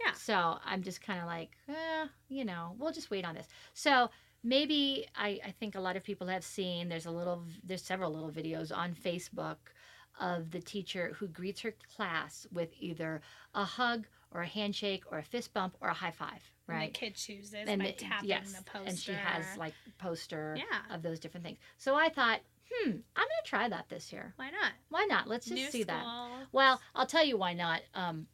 Yeah. 0.00 0.12
So 0.12 0.58
I'm 0.64 0.82
just 0.82 1.00
kind 1.02 1.20
of 1.20 1.26
like, 1.26 1.50
eh, 1.68 2.06
you 2.28 2.44
know, 2.44 2.74
we'll 2.78 2.92
just 2.92 3.10
wait 3.10 3.24
on 3.24 3.34
this. 3.34 3.48
So 3.74 4.08
maybe 4.42 5.06
I, 5.16 5.40
I 5.44 5.50
think 5.52 5.74
a 5.74 5.80
lot 5.80 5.96
of 5.96 6.02
people 6.02 6.26
have 6.26 6.44
seen 6.44 6.88
there's 6.88 7.06
a 7.06 7.10
little, 7.10 7.44
there's 7.64 7.82
several 7.82 8.12
little 8.12 8.30
videos 8.30 8.76
on 8.76 8.94
Facebook 8.94 9.56
of 10.20 10.50
the 10.50 10.60
teacher 10.60 11.14
who 11.18 11.26
greets 11.28 11.60
her 11.62 11.74
class 11.96 12.46
with 12.52 12.70
either 12.78 13.20
a 13.54 13.64
hug 13.64 14.06
or 14.30 14.42
a 14.42 14.46
handshake 14.46 15.04
or 15.10 15.18
a 15.18 15.22
fist 15.22 15.52
bump 15.54 15.76
or 15.80 15.88
a 15.88 15.94
high 15.94 16.10
five, 16.10 16.42
And 16.68 16.76
right? 16.78 16.92
the 16.92 16.98
kid 16.98 17.14
chooses 17.14 17.54
And 17.66 17.80
by 17.80 17.86
the- 17.88 17.92
tapping 17.92 18.28
yes, 18.28 18.52
the 18.52 18.62
poster 18.64 18.88
and 18.88 18.98
she 18.98 19.12
has 19.12 19.56
like 19.56 19.74
poster 19.98 20.56
yeah 20.58 20.94
of 20.94 21.02
those 21.02 21.18
different 21.20 21.44
things. 21.46 21.58
So 21.78 21.94
I 21.94 22.08
thought, 22.08 22.40
hmm, 22.70 22.90
I'm 22.90 22.96
gonna 23.14 23.28
try 23.44 23.68
that 23.68 23.88
this 23.88 24.12
year. 24.12 24.32
why 24.36 24.50
not 24.50 24.72
Why 24.90 25.04
not? 25.08 25.28
Let's 25.28 25.46
just 25.46 25.56
New 25.60 25.70
see 25.70 25.82
that. 25.84 26.04
Well, 26.52 26.80
I'll 26.94 27.06
tell 27.06 27.24
you 27.24 27.36
why 27.36 27.52
not. 27.54 27.80
Um, 27.94 28.26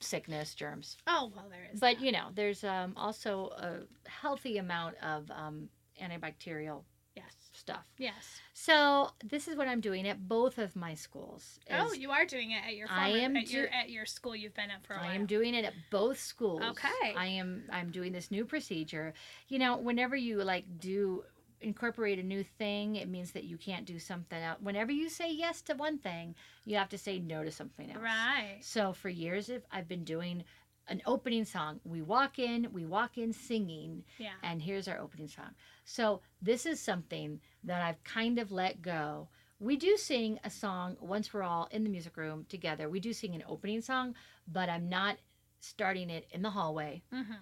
sickness, 0.00 0.54
germs, 0.54 0.96
oh 1.06 1.32
well 1.34 1.46
there 1.50 1.68
is 1.72 1.80
but 1.80 1.96
that. 1.96 2.04
you 2.04 2.12
know, 2.12 2.28
there's 2.34 2.64
um, 2.64 2.92
also 2.96 3.50
a 3.58 4.08
healthy 4.08 4.58
amount 4.58 4.96
of 5.02 5.30
um, 5.30 5.68
antibacterial 6.02 6.82
yes 7.14 7.32
stuff. 7.52 7.84
yes 7.96 8.40
So 8.52 9.10
this 9.24 9.48
is 9.48 9.56
what 9.56 9.66
I'm 9.68 9.80
doing 9.80 10.06
at 10.06 10.28
both 10.28 10.58
of 10.58 10.76
my 10.76 10.92
schools. 10.94 11.58
oh 11.72 11.92
you 11.94 12.10
are 12.10 12.26
doing 12.26 12.50
it 12.50 12.62
at 12.66 12.76
your 12.76 12.88
I 12.90 13.10
former, 13.10 13.24
am 13.24 13.36
at 13.36 13.50
your 13.50 13.68
at 13.68 13.88
your 13.88 14.04
school 14.04 14.36
you've 14.36 14.54
been 14.54 14.70
at 14.70 14.86
for 14.86 14.94
a 14.94 14.98
while 14.98 15.08
I 15.08 15.14
am 15.14 15.24
doing 15.24 15.54
it 15.54 15.64
at 15.64 15.72
both 15.90 16.18
schools. 16.18 16.62
Okay. 16.62 17.14
I 17.16 17.26
am 17.26 17.64
I'm 17.72 17.90
doing 17.90 18.12
this 18.12 18.30
new 18.30 18.44
procedure. 18.44 19.14
You 19.48 19.58
know, 19.58 19.78
whenever 19.78 20.14
you 20.16 20.42
like 20.42 20.64
do 20.78 21.24
incorporate 21.66 22.18
a 22.18 22.22
new 22.22 22.42
thing, 22.42 22.96
it 22.96 23.08
means 23.08 23.32
that 23.32 23.44
you 23.44 23.58
can't 23.58 23.84
do 23.84 23.98
something 23.98 24.40
else. 24.40 24.58
Whenever 24.60 24.92
you 24.92 25.08
say 25.08 25.32
yes 25.32 25.60
to 25.62 25.74
one 25.74 25.98
thing, 25.98 26.34
you 26.64 26.76
have 26.76 26.88
to 26.90 26.98
say 26.98 27.18
no 27.18 27.44
to 27.44 27.50
something 27.50 27.90
else. 27.90 28.02
right 28.02 28.58
So 28.60 28.92
for 28.92 29.08
years 29.08 29.48
if 29.48 29.62
I've 29.70 29.88
been 29.88 30.04
doing 30.04 30.44
an 30.88 31.02
opening 31.04 31.44
song. 31.44 31.80
We 31.84 32.00
walk 32.00 32.38
in, 32.38 32.68
we 32.72 32.86
walk 32.86 33.18
in 33.18 33.32
singing, 33.32 34.04
yeah 34.18 34.38
and 34.42 34.62
here's 34.62 34.88
our 34.88 34.98
opening 34.98 35.28
song. 35.28 35.50
So 35.84 36.20
this 36.40 36.64
is 36.64 36.80
something 36.80 37.40
that 37.64 37.82
I've 37.82 38.02
kind 38.04 38.38
of 38.38 38.52
let 38.52 38.82
go. 38.82 39.28
We 39.58 39.76
do 39.76 39.96
sing 39.96 40.38
a 40.44 40.50
song 40.50 40.96
once 41.00 41.32
we're 41.32 41.42
all 41.42 41.68
in 41.70 41.82
the 41.82 41.90
music 41.90 42.16
room 42.16 42.46
together. 42.48 42.88
We 42.88 43.00
do 43.00 43.12
sing 43.12 43.34
an 43.34 43.42
opening 43.48 43.80
song, 43.80 44.14
but 44.46 44.68
I'm 44.68 44.88
not 44.88 45.16
starting 45.60 46.10
it 46.10 46.26
in 46.30 46.42
the 46.42 46.50
hallway 46.50 47.02
mm-hmm. 47.12 47.32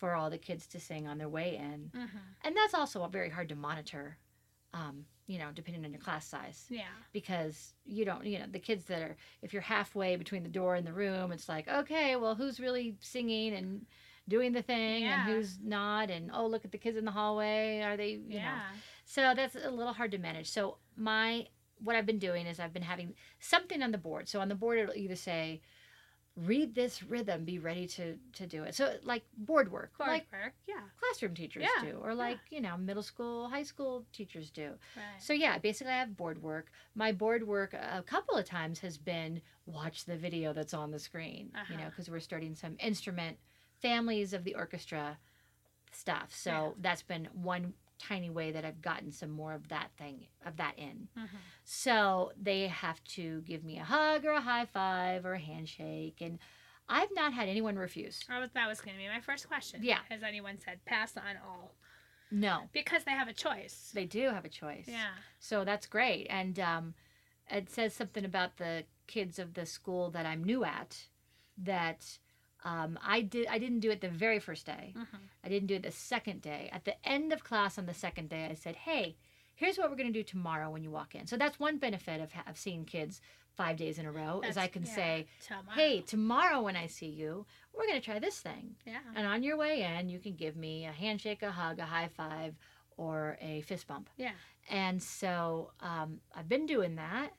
For 0.00 0.14
all 0.14 0.30
the 0.30 0.38
kids 0.38 0.66
to 0.66 0.80
sing 0.80 1.06
on 1.06 1.18
their 1.18 1.28
way 1.28 1.56
in. 1.56 1.90
Mm-hmm. 1.94 2.18
And 2.44 2.56
that's 2.56 2.74
also 2.74 3.06
very 3.06 3.28
hard 3.30 3.50
to 3.50 3.54
monitor, 3.54 4.16
um, 4.72 5.04
you 5.26 5.38
know, 5.38 5.48
depending 5.54 5.84
on 5.84 5.92
your 5.92 6.00
class 6.00 6.26
size 6.26 6.64
yeah 6.70 6.94
because 7.12 7.74
you 7.84 8.04
don't, 8.04 8.24
you 8.24 8.38
know, 8.38 8.46
the 8.50 8.58
kids 8.58 8.84
that 8.86 9.02
are, 9.02 9.16
if 9.42 9.52
you're 9.52 9.62
halfway 9.62 10.16
between 10.16 10.42
the 10.42 10.48
door 10.48 10.74
and 10.74 10.86
the 10.86 10.92
room, 10.92 11.30
it's 11.32 11.48
like, 11.48 11.68
okay, 11.68 12.16
well, 12.16 12.34
who's 12.34 12.58
really 12.58 12.96
singing 13.00 13.52
and 13.54 13.86
doing 14.26 14.52
the 14.52 14.62
thing 14.62 15.02
Yeah. 15.02 15.12
and 15.26 15.30
who's 15.30 15.58
not? 15.62 16.10
And 16.10 16.30
oh, 16.32 16.46
look 16.46 16.64
at 16.64 16.72
the 16.72 16.78
kids 16.78 16.96
in 16.96 17.04
the 17.04 17.10
hallway. 17.10 17.80
Are 17.82 17.96
they, 17.96 18.12
you 18.12 18.38
know? 18.38 18.46
yeah 18.46 18.60
So 19.04 19.32
that's 19.36 19.54
a 19.54 19.70
little 19.70 19.92
hard 19.92 20.12
to 20.12 20.18
manage. 20.18 20.48
So 20.50 20.78
my, 20.96 21.46
what 21.82 21.94
I've 21.96 22.06
been 22.06 22.18
doing 22.18 22.46
is 22.46 22.58
I've 22.58 22.72
been 22.72 22.82
having 22.82 23.14
something 23.38 23.82
on 23.82 23.90
the 23.92 23.98
board. 23.98 24.28
So 24.28 24.40
on 24.40 24.48
the 24.48 24.54
board, 24.54 24.78
it'll 24.78 24.94
either 24.94 25.16
say, 25.16 25.60
read 26.46 26.74
this 26.74 27.02
rhythm, 27.02 27.44
be 27.44 27.58
ready 27.58 27.86
to, 27.86 28.16
to 28.34 28.46
do 28.46 28.62
it. 28.64 28.74
So 28.74 28.94
like 29.02 29.24
board 29.36 29.70
work, 29.70 29.96
Board 29.98 30.08
like 30.08 30.26
work 30.32 30.54
yeah 30.66 30.80
classroom 30.98 31.34
teachers 31.34 31.64
Yeah, 31.64 31.90
do, 31.90 31.98
or 32.02 32.14
like, 32.14 32.38
you 32.50 32.60
know, 32.60 32.76
middle 32.76 33.02
school, 33.02 33.48
high 33.48 33.62
school 33.62 34.04
teachers 34.12 34.50
do. 34.50 34.70
right 34.96 35.04
So 35.18 35.32
yeah, 35.32 35.58
basically 35.58 35.92
I 35.92 35.98
have 35.98 36.16
board 36.16 36.42
work. 36.42 36.70
My 36.94 37.12
board 37.12 37.46
work 37.46 37.74
a 37.74 38.02
couple 38.06 38.36
of 38.36 38.44
times 38.44 38.78
has 38.80 38.98
been 38.98 39.40
watch 39.66 40.04
the 40.04 40.16
video 40.16 40.52
that's 40.52 40.74
on 40.74 40.90
the 40.90 40.98
screen, 40.98 41.50
you 41.68 41.76
know, 41.76 41.82
Uh-huh. 41.82 41.90
because 41.90 42.10
we're 42.10 42.20
starting 42.20 42.54
some 42.54 42.76
instrument 42.80 43.38
families 43.80 44.32
of 44.32 44.44
the 44.44 44.54
orchestra 44.54 45.18
stuff. 45.92 46.28
So 46.34 46.50
Yeah. 46.50 46.70
that's 46.80 47.02
been 47.02 47.28
one 47.32 47.74
tiny 48.00 48.30
way 48.30 48.52
that 48.52 48.64
I've 48.64 48.80
gotten 48.82 49.12
some 49.12 49.30
more 49.30 49.52
of 49.52 49.68
that 49.68 49.88
thing 49.98 50.26
of 50.46 50.56
that 50.56 50.78
in. 50.78 51.08
mm-hmm. 51.18 51.36
So 51.64 52.32
they 52.40 52.66
have 52.68 53.02
to 53.16 53.42
give 53.42 53.62
me 53.64 53.78
a 53.78 53.84
hug 53.84 54.24
or 54.24 54.32
a 54.32 54.40
high 54.40 54.66
five 54.66 55.24
or 55.26 55.34
a 55.34 55.38
handshake 55.38 56.18
and 56.20 56.38
I've 56.88 57.14
not 57.14 57.32
had 57.32 57.48
anyone 57.48 57.76
refuse. 57.76 58.24
Oh, 58.28 58.44
that 58.52 58.68
was 58.68 58.80
going 58.80 58.96
to 58.96 59.02
be 59.02 59.08
my 59.08 59.20
first 59.20 59.46
question. 59.46 59.80
Yeah. 59.84 59.98
Has 60.08 60.22
anyone 60.24 60.58
said 60.58 60.84
pass 60.84 61.16
on 61.16 61.36
all? 61.46 61.74
No, 62.32 62.68
Because 62.72 63.04
they 63.04 63.10
have 63.12 63.28
a 63.28 63.32
choice. 63.32 63.90
they 63.94 64.04
do 64.06 64.28
have 64.28 64.44
a 64.44 64.48
choice. 64.48 64.86
Yeah. 64.88 65.10
So 65.40 65.64
that's 65.64 65.86
great. 65.86 66.26
And 66.30 66.58
um, 66.60 66.94
it 67.50 67.70
says 67.70 67.92
something 67.94 68.24
about 68.24 68.56
the 68.56 68.84
kids 69.06 69.38
of 69.38 69.54
the 69.54 69.66
school 69.66 70.10
that 70.10 70.26
I'm 70.26 70.42
new 70.44 70.64
at 70.64 70.96
that 71.58 72.18
um, 72.64 72.98
I 73.02 73.22
did. 73.22 73.46
I 73.48 73.58
didn't 73.58 73.80
do 73.80 73.90
it 73.90 74.00
the 74.00 74.08
very 74.08 74.38
first 74.38 74.66
day. 74.66 74.92
hmm 74.94 75.16
I 75.44 75.48
didn't 75.48 75.68
do 75.68 75.76
it 75.76 75.82
the 75.82 75.90
second 75.90 76.42
day. 76.42 76.68
At 76.72 76.84
the 76.84 76.94
end 77.08 77.32
of 77.32 77.42
class 77.44 77.78
on 77.78 77.86
the 77.86 77.94
second 77.94 78.28
day, 78.28 78.46
I 78.50 78.54
said, 78.54 78.76
"Hey, 78.76 79.16
here's 79.54 79.78
what 79.78 79.90
we're 79.90 79.96
going 79.96 80.12
to 80.12 80.18
do 80.18 80.22
tomorrow 80.22 80.70
when 80.70 80.82
you 80.82 80.90
walk 80.90 81.14
in." 81.14 81.26
So 81.26 81.36
that's 81.36 81.58
one 81.58 81.78
benefit 81.78 82.20
of, 82.20 82.30
of 82.46 82.58
seeing 82.58 82.84
kids 82.84 83.20
five 83.56 83.76
days 83.76 83.98
in 83.98 84.06
a 84.06 84.12
row 84.12 84.40
is 84.48 84.56
I 84.56 84.68
can 84.68 84.84
yeah. 84.84 84.94
say, 84.94 85.26
Tomorrow. 85.46 85.64
"Hey, 85.74 86.00
tomorrow 86.02 86.62
when 86.62 86.76
I 86.76 86.86
see 86.86 87.06
you, 87.08 87.46
we're 87.74 87.86
going 87.86 88.00
to 88.00 88.04
try 88.04 88.18
this 88.18 88.38
thing." 88.40 88.76
Yeah. 88.86 88.98
And 89.16 89.26
on 89.26 89.42
your 89.42 89.56
way 89.56 89.82
in, 89.82 90.08
you 90.08 90.18
can 90.18 90.34
give 90.34 90.56
me 90.56 90.84
a 90.86 90.92
handshake, 90.92 91.42
a 91.42 91.50
hug, 91.50 91.78
a 91.78 91.84
high 91.86 92.08
five, 92.08 92.54
or 92.96 93.38
a 93.40 93.62
fist 93.62 93.86
bump. 93.86 94.10
Yeah. 94.18 94.32
And 94.68 95.02
so 95.02 95.72
um, 95.80 96.20
I've 96.34 96.48
been 96.48 96.66
doing 96.66 96.96
that. 96.96 97.30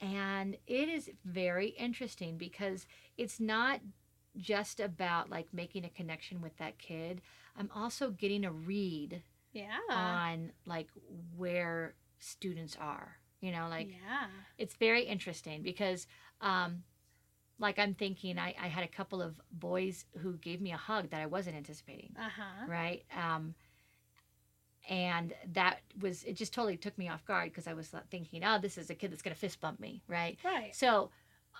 And 0.00 0.56
it 0.66 0.88
is 0.88 1.10
very 1.24 1.68
interesting 1.68 2.36
because 2.36 2.86
it's 3.16 3.40
not 3.40 3.80
just 4.36 4.80
about 4.80 5.30
like 5.30 5.46
making 5.52 5.84
a 5.84 5.88
connection 5.90 6.40
with 6.40 6.56
that 6.58 6.78
kid. 6.78 7.20
I'm 7.56 7.70
also 7.74 8.10
getting 8.10 8.44
a 8.44 8.52
read 8.52 9.22
Yeah. 9.52 9.78
on 9.90 10.52
like 10.66 10.88
where 11.36 11.94
students 12.18 12.76
are. 12.80 13.16
You 13.40 13.52
know, 13.52 13.68
like 13.68 13.88
yeah. 13.88 14.26
it's 14.58 14.74
very 14.74 15.02
interesting 15.04 15.62
because 15.62 16.06
um 16.40 16.82
like 17.58 17.78
i'm 17.78 17.94
thinking 17.94 18.38
I, 18.38 18.54
I 18.60 18.66
had 18.66 18.84
a 18.84 18.88
couple 18.88 19.22
of 19.22 19.40
boys 19.50 20.04
who 20.18 20.34
gave 20.34 20.60
me 20.60 20.72
a 20.72 20.76
hug 20.76 21.08
that 21.10 21.20
i 21.22 21.26
wasn't 21.26 21.56
anticipating 21.56 22.14
Uh 22.18 22.28
huh. 22.36 22.64
right 22.68 23.04
um 23.16 23.54
and 24.88 25.32
that 25.52 25.80
was 26.00 26.22
it 26.24 26.34
just 26.36 26.52
totally 26.54 26.76
took 26.76 26.96
me 26.98 27.08
off 27.08 27.24
guard 27.24 27.50
because 27.50 27.66
i 27.66 27.72
was 27.74 27.92
thinking 28.10 28.44
oh 28.44 28.58
this 28.60 28.78
is 28.78 28.90
a 28.90 28.94
kid 28.94 29.10
that's 29.10 29.22
going 29.22 29.34
to 29.34 29.40
fist 29.40 29.60
bump 29.60 29.80
me 29.80 30.02
right 30.08 30.38
Right. 30.44 30.74
so 30.74 31.10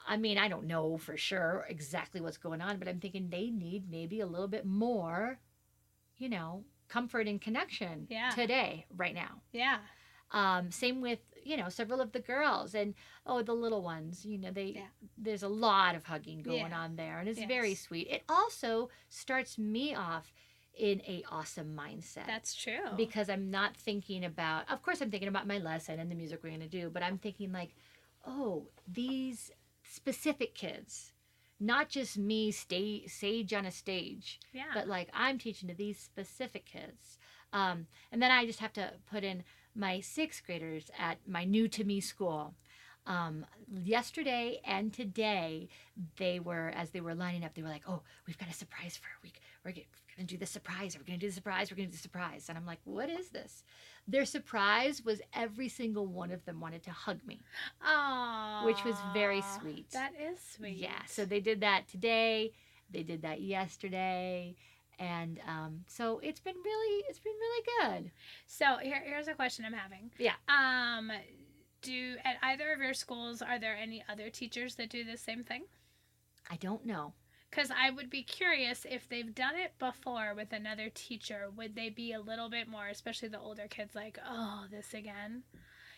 i 0.07 0.17
mean 0.17 0.39
i 0.39 0.49
don't 0.49 0.65
know 0.67 0.97
for 0.97 1.17
sure 1.17 1.65
exactly 1.69 2.21
what's 2.21 2.37
going 2.39 2.61
on 2.61 2.79
but 2.79 2.89
i'm 2.89 3.01
thinking 3.01 3.29
they 3.29 3.51
need 3.51 3.91
maybe 3.91 4.21
a 4.21 4.27
little 4.27 4.49
bit 4.49 4.65
more 4.67 5.39
you 6.17 6.29
know 6.29 6.65
comfort 6.89 7.27
and 7.27 7.41
connection 7.41 8.07
Yeah. 8.09 8.31
today 8.31 8.87
right 8.97 9.15
now 9.15 9.41
Yeah. 9.53 9.79
um, 10.31 10.71
same 10.71 11.01
with 11.01 11.19
you 11.45 11.57
know 11.57 11.69
several 11.69 12.01
of 12.01 12.13
the 12.13 12.21
girls 12.21 12.75
and 12.75 12.95
oh 13.27 13.43
the 13.43 13.53
little 13.55 13.83
ones 13.83 14.25
you 14.25 14.39
know 14.39 14.51
they 14.51 14.67
Yeah. 14.77 14.87
there's 15.19 15.43
a 15.43 15.49
lot 15.49 15.95
of 15.95 16.05
hugging 16.05 16.43
going 16.43 16.71
Yeah. 16.71 16.81
on 16.81 16.97
there 16.97 17.19
and 17.19 17.29
it's 17.29 17.43
very 17.43 17.75
sweet 17.75 18.09
it 18.09 18.23
also 18.29 18.91
starts 19.09 19.59
me 19.59 19.95
off 19.95 20.33
in 20.79 21.01
a 21.07 21.25
awesome 21.31 21.75
mindset 21.75 22.27
That's 22.27 22.55
true. 22.55 22.91
because 22.97 23.29
i'm 23.31 23.51
not 23.51 23.77
thinking 23.77 24.25
about 24.25 24.71
of 24.71 24.83
course 24.83 25.01
i'm 25.01 25.11
thinking 25.11 25.29
about 25.29 25.47
my 25.47 25.59
lesson 25.59 25.99
and 26.01 26.11
the 26.11 26.15
music 26.15 26.41
we're 26.43 26.51
going 26.51 26.61
to 26.61 26.69
do 26.69 26.91
but 26.91 27.03
i'm 27.03 27.19
thinking 27.19 27.51
like 27.53 27.75
oh 28.27 28.67
these 28.87 29.51
specific 29.89 30.55
kids 30.55 31.13
not 31.59 31.89
just 31.89 32.19
me 32.19 32.51
stay 32.51 33.07
sage 33.07 33.55
on 33.55 33.65
a 33.65 33.71
stage 33.71 34.41
yeah. 34.53 34.65
but 34.75 34.87
like 34.87 35.09
I'm 35.13 35.39
teaching 35.39 35.69
to 35.69 35.75
these 35.75 35.99
specific 35.99 36.67
kids. 36.67 37.19
Um, 37.53 37.87
and 38.13 38.21
then 38.21 38.31
I 38.31 38.45
just 38.47 38.61
have 38.61 38.73
to 38.75 38.93
put 39.11 39.25
in 39.25 39.45
my 39.75 40.01
sixth 40.01 40.45
graders 40.45 40.91
at 40.99 41.19
my 41.27 41.45
new 41.45 41.69
to 41.69 41.85
me 41.85 42.01
school. 42.01 42.55
Um, 43.07 43.47
yesterday 43.73 44.61
and 44.65 44.93
today, 44.93 45.69
they 46.17 46.41
were 46.41 46.73
as 46.75 46.91
they 46.91 47.01
were 47.01 47.15
lining 47.15 47.45
up, 47.45 47.55
they 47.55 47.63
were 47.63 47.69
like, 47.69 47.85
"Oh, 47.89 48.03
we've 48.27 48.37
got 48.37 48.51
a 48.51 48.53
surprise 48.53 48.97
for 48.97 49.09
we 49.23 49.33
we're, 49.65 49.71
get, 49.71 49.87
we're 50.17 50.23
gonna 50.23 50.29
do 50.29 50.39
the 50.39 50.47
surprise. 50.47 50.97
We're 50.97 51.05
gonna 51.05 51.19
do 51.19 51.29
the 51.29 51.33
surprise. 51.35 51.71
We're 51.71 51.77
gonna 51.77 51.89
do 51.89 51.93
the 51.93 51.99
surprise." 51.99 52.49
And 52.49 52.57
I'm 52.57 52.65
like, 52.65 52.81
"What 52.85 53.11
is 53.11 53.29
this?" 53.31 53.65
Their 54.09 54.25
surprise 54.25 55.03
was 55.03 55.21
every 55.35 55.69
single 55.69 56.07
one 56.07 56.31
of 56.31 56.45
them 56.45 56.61
wanted 56.61 56.83
to 56.85 56.91
hug 56.91 57.25
me, 57.27 57.41
Aw. 57.83 58.65
which 58.65 58.83
was 58.85 58.97
very 59.13 59.43
sweet. 59.61 59.91
That 59.91 60.15
is 60.19 60.41
sweet. 60.41 60.77
Yeah, 60.77 61.05
so 61.07 61.25
they 61.25 61.41
did 61.41 61.61
that 61.61 61.89
today. 61.89 62.53
They 62.91 63.03
did 63.03 63.23
that 63.23 63.41
yesterday, 63.41 64.57
and 64.99 65.41
um, 65.47 65.85
so 65.87 66.21
it's 66.21 66.41
been 66.41 66.57
really, 66.65 67.05
it's 67.09 67.19
been 67.19 67.33
really 67.33 67.67
good. 67.81 68.11
So 68.47 68.77
here, 68.81 69.03
here's 69.05 69.29
a 69.29 69.35
question 69.35 69.65
I'm 69.65 69.73
having. 69.73 70.11
Yeah. 70.19 70.35
Um, 70.49 71.11
do 71.83 72.17
at 72.25 72.37
either 72.43 72.73
of 72.73 72.81
your 72.81 72.95
schools 72.95 73.43
are 73.43 73.59
there 73.59 73.77
any 73.77 74.03
other 74.09 74.31
teachers 74.31 74.77
that 74.77 74.89
do 74.89 75.05
the 75.05 75.17
same 75.17 75.45
thing? 75.45 75.65
I 76.51 76.57
don't 76.57 76.87
know. 76.87 77.13
Because 77.57 77.71
I 77.71 77.89
would 77.89 78.11
be 78.11 78.23
curious 78.23 78.85
if 78.89 79.09
they've 79.09 79.35
done 79.35 79.57
it 79.57 79.73
before 79.79 80.35
with 80.37 80.53
another 80.53 80.91
teacher, 80.93 81.49
would 81.57 81.75
they 81.75 81.89
be 81.89 82.13
a 82.13 82.21
little 82.21 82.51
bit 82.51 82.69
more, 82.69 82.89
especially 82.89 83.29
the 83.29 83.41
older 83.41 83.67
kids, 83.67 83.95
like, 83.95 84.19
oh, 84.29 84.65
this 84.71 84.93
again? 84.93 85.43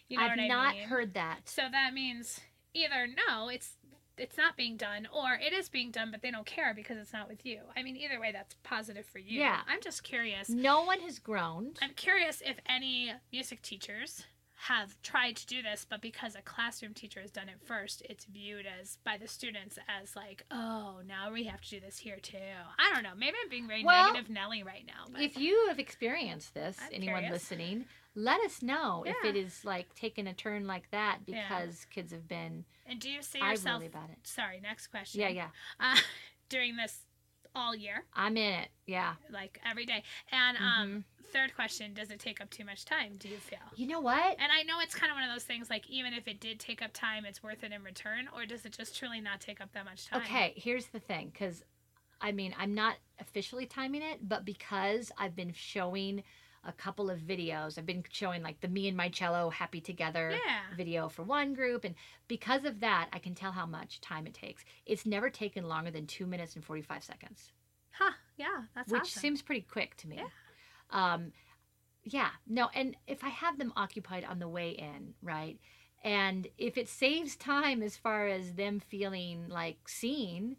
You 0.08 0.18
know 0.18 0.24
I've 0.24 0.30
what 0.30 0.40
I 0.40 0.46
not 0.46 0.74
mean? 0.76 0.88
heard 0.88 1.14
that. 1.14 1.40
So 1.46 1.62
that 1.68 1.94
means 1.94 2.38
either 2.74 3.08
no, 3.08 3.48
it's 3.48 3.72
it's 4.16 4.36
not 4.36 4.56
being 4.56 4.76
done, 4.76 5.08
or 5.12 5.34
it 5.34 5.52
is 5.52 5.68
being 5.68 5.90
done, 5.90 6.12
but 6.12 6.22
they 6.22 6.30
don't 6.30 6.46
care 6.46 6.74
because 6.74 6.96
it's 6.96 7.12
not 7.12 7.28
with 7.28 7.44
you. 7.44 7.62
I 7.76 7.82
mean, 7.82 7.96
either 7.96 8.20
way, 8.20 8.30
that's 8.32 8.54
positive 8.62 9.06
for 9.06 9.18
you. 9.18 9.40
Yeah. 9.40 9.60
I'm 9.68 9.80
just 9.80 10.04
curious. 10.04 10.48
No 10.48 10.84
one 10.84 11.00
has 11.00 11.18
groaned. 11.18 11.78
I'm 11.82 11.94
curious 11.94 12.40
if 12.44 12.56
any 12.68 13.12
music 13.32 13.62
teachers 13.62 14.24
have 14.62 15.00
tried 15.02 15.36
to 15.36 15.46
do 15.46 15.62
this, 15.62 15.86
but 15.88 16.02
because 16.02 16.34
a 16.34 16.42
classroom 16.42 16.92
teacher 16.92 17.20
has 17.20 17.30
done 17.30 17.48
it 17.48 17.60
first, 17.64 18.02
it's 18.10 18.24
viewed 18.24 18.66
as 18.66 18.98
by 19.04 19.16
the 19.16 19.28
students 19.28 19.78
as 20.00 20.16
like, 20.16 20.44
oh, 20.50 20.96
now 21.06 21.30
we 21.32 21.44
have 21.44 21.60
to 21.60 21.70
do 21.70 21.80
this 21.80 21.98
here 21.98 22.18
too. 22.20 22.36
I 22.78 22.92
don't 22.92 23.04
know. 23.04 23.12
Maybe 23.16 23.36
I'm 23.42 23.48
being 23.48 23.68
very 23.68 23.84
Well, 23.84 24.08
negative 24.12 24.30
Nelly 24.30 24.64
right 24.64 24.84
now. 24.86 25.04
But 25.12 25.22
If 25.22 25.38
you 25.38 25.66
have 25.68 25.78
experienced 25.78 26.54
this, 26.54 26.76
I'm 26.82 26.88
anyone 26.92 27.20
curious. 27.22 27.32
listening, 27.50 27.84
let 28.16 28.40
us 28.40 28.60
know 28.60 29.04
if 29.06 29.16
it 29.24 29.36
is 29.36 29.64
like 29.64 29.94
taking 29.94 30.26
a 30.26 30.34
turn 30.34 30.66
like 30.66 30.90
that 30.90 31.18
Yeah. 31.26 31.42
because 31.48 31.84
kids 31.84 32.10
have 32.12 32.26
been 32.26 32.64
and 32.84 32.98
do 32.98 33.08
you 33.10 33.22
see 33.22 33.38
yourself? 33.38 33.76
really 33.80 33.86
about 33.86 34.10
it. 34.10 34.18
Sorry, 34.24 34.58
next 34.60 34.88
question. 34.88 35.20
Yeah, 35.20 35.28
yeah. 35.28 35.48
Uh, 35.78 35.96
doing 36.48 36.74
this 36.76 36.98
all 37.54 37.74
year, 37.74 38.04
I'm 38.14 38.36
in 38.36 38.52
it. 38.54 38.68
Yeah. 38.86 39.14
like 39.30 39.60
every 39.68 39.84
day. 39.86 40.02
And 40.32 40.56
um, 40.56 40.62
Mm-hmm. 40.88 40.98
third 41.32 41.54
question: 41.54 41.94
Does 41.94 42.10
it 42.10 42.18
take 42.18 42.40
up 42.40 42.50
too 42.50 42.64
much 42.64 42.84
time? 42.84 43.16
Do 43.18 43.28
you 43.28 43.36
feel? 43.38 43.58
You 43.76 43.86
know 43.86 44.00
what? 44.00 44.36
And 44.38 44.50
I 44.52 44.62
know 44.62 44.80
it's 44.80 44.94
kind 44.94 45.10
of 45.10 45.16
one 45.16 45.24
of 45.28 45.34
those 45.34 45.44
things 45.44 45.68
like 45.70 45.88
even 45.90 46.12
if 46.14 46.26
it 46.28 46.40
did 46.40 46.58
take 46.60 46.82
up 46.82 46.92
time, 46.92 47.24
it's 47.24 47.42
worth 47.42 47.62
it 47.64 47.72
in 47.72 47.82
return, 47.82 48.28
or 48.34 48.46
does 48.46 48.64
it 48.64 48.72
just 48.72 48.96
truly 48.96 49.20
not 49.20 49.40
take 49.40 49.60
up 49.60 49.72
that 49.72 49.84
much 49.84 50.06
time? 50.06 50.22
Okay, 50.22 50.54
here's 50.56 50.86
the 50.86 51.00
thing 51.00 51.30
because 51.32 51.62
I 52.20 52.32
mean, 52.32 52.54
I'm 52.58 52.74
not 52.74 52.96
officially 53.20 53.66
timing 53.66 54.02
it, 54.02 54.28
but 54.28 54.44
because 54.44 55.12
I've 55.18 55.36
been 55.36 55.52
showing 55.52 56.22
a 56.68 56.72
couple 56.72 57.10
of 57.10 57.18
videos, 57.20 57.78
I've 57.78 57.86
been 57.86 58.04
showing 58.10 58.42
like 58.42 58.60
the 58.60 58.68
me 58.68 58.86
and 58.86 58.96
my 58.96 59.08
cello 59.08 59.48
happy 59.50 59.80
together 59.80 60.38
Yeah. 60.46 60.60
video 60.76 61.08
for 61.08 61.22
one 61.24 61.54
group. 61.54 61.82
And 61.84 61.94
because 62.28 62.64
of 62.64 62.80
that, 62.80 63.08
I 63.12 63.18
can 63.18 63.34
tell 63.34 63.52
how 63.52 63.66
much 63.66 64.00
time 64.00 64.26
it 64.26 64.34
takes. 64.34 64.64
It's 64.86 65.06
never 65.06 65.30
taken 65.30 65.66
longer 65.66 65.90
than 65.90 66.06
two 66.06 66.26
minutes 66.26 66.54
and 66.54 66.64
45 66.64 67.02
seconds, 67.02 67.52
Huh. 67.92 68.12
Yeah. 68.36 68.64
That's 68.74 68.92
which 68.92 69.00
awesome. 69.02 69.20
seems 69.20 69.42
pretty 69.42 69.62
quick 69.62 69.96
to 69.96 70.08
me. 70.08 70.16
Yeah. 70.16 70.28
Um, 70.90 71.32
yeah, 72.04 72.30
no, 72.46 72.68
and 72.74 72.96
if 73.06 73.24
I 73.24 73.28
have 73.28 73.58
them 73.58 73.72
occupied 73.76 74.24
on 74.24 74.38
the 74.38 74.48
way 74.48 74.70
in, 74.70 75.14
right? 75.22 75.58
And 76.04 76.46
if 76.56 76.78
it 76.78 76.88
saves 76.88 77.34
time 77.34 77.82
as 77.82 77.96
far 77.96 78.28
as 78.28 78.54
them 78.54 78.78
feeling 78.78 79.48
like 79.48 79.88
seen, 79.88 80.56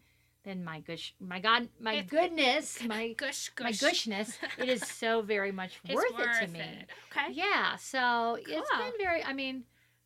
then 0.49 0.63
my 0.63 0.79
gush, 0.79 1.13
my 1.19 1.39
God, 1.39 1.69
my 1.79 1.95
It- 1.95 2.07
goodness, 2.09 2.83
my 2.95 3.13
gush 3.13 3.49
gush. 3.49 3.63
my 3.63 3.71
gushness, 3.71 4.37
it 4.57 4.67
is 4.69 4.81
so 4.85 5.21
very 5.21 5.51
much 5.51 5.79
It's 5.85 5.93
worth, 5.95 6.19
it 6.19 6.45
to 6.45 6.47
me. 6.51 6.59
it. 6.59 6.89
Okay. 7.11 7.33
Yeah, 7.33 7.75
so 7.77 8.37
it's 8.39 8.69
been 8.77 8.93
very. 8.99 9.23
I 9.23 9.33
mean, 9.33 9.63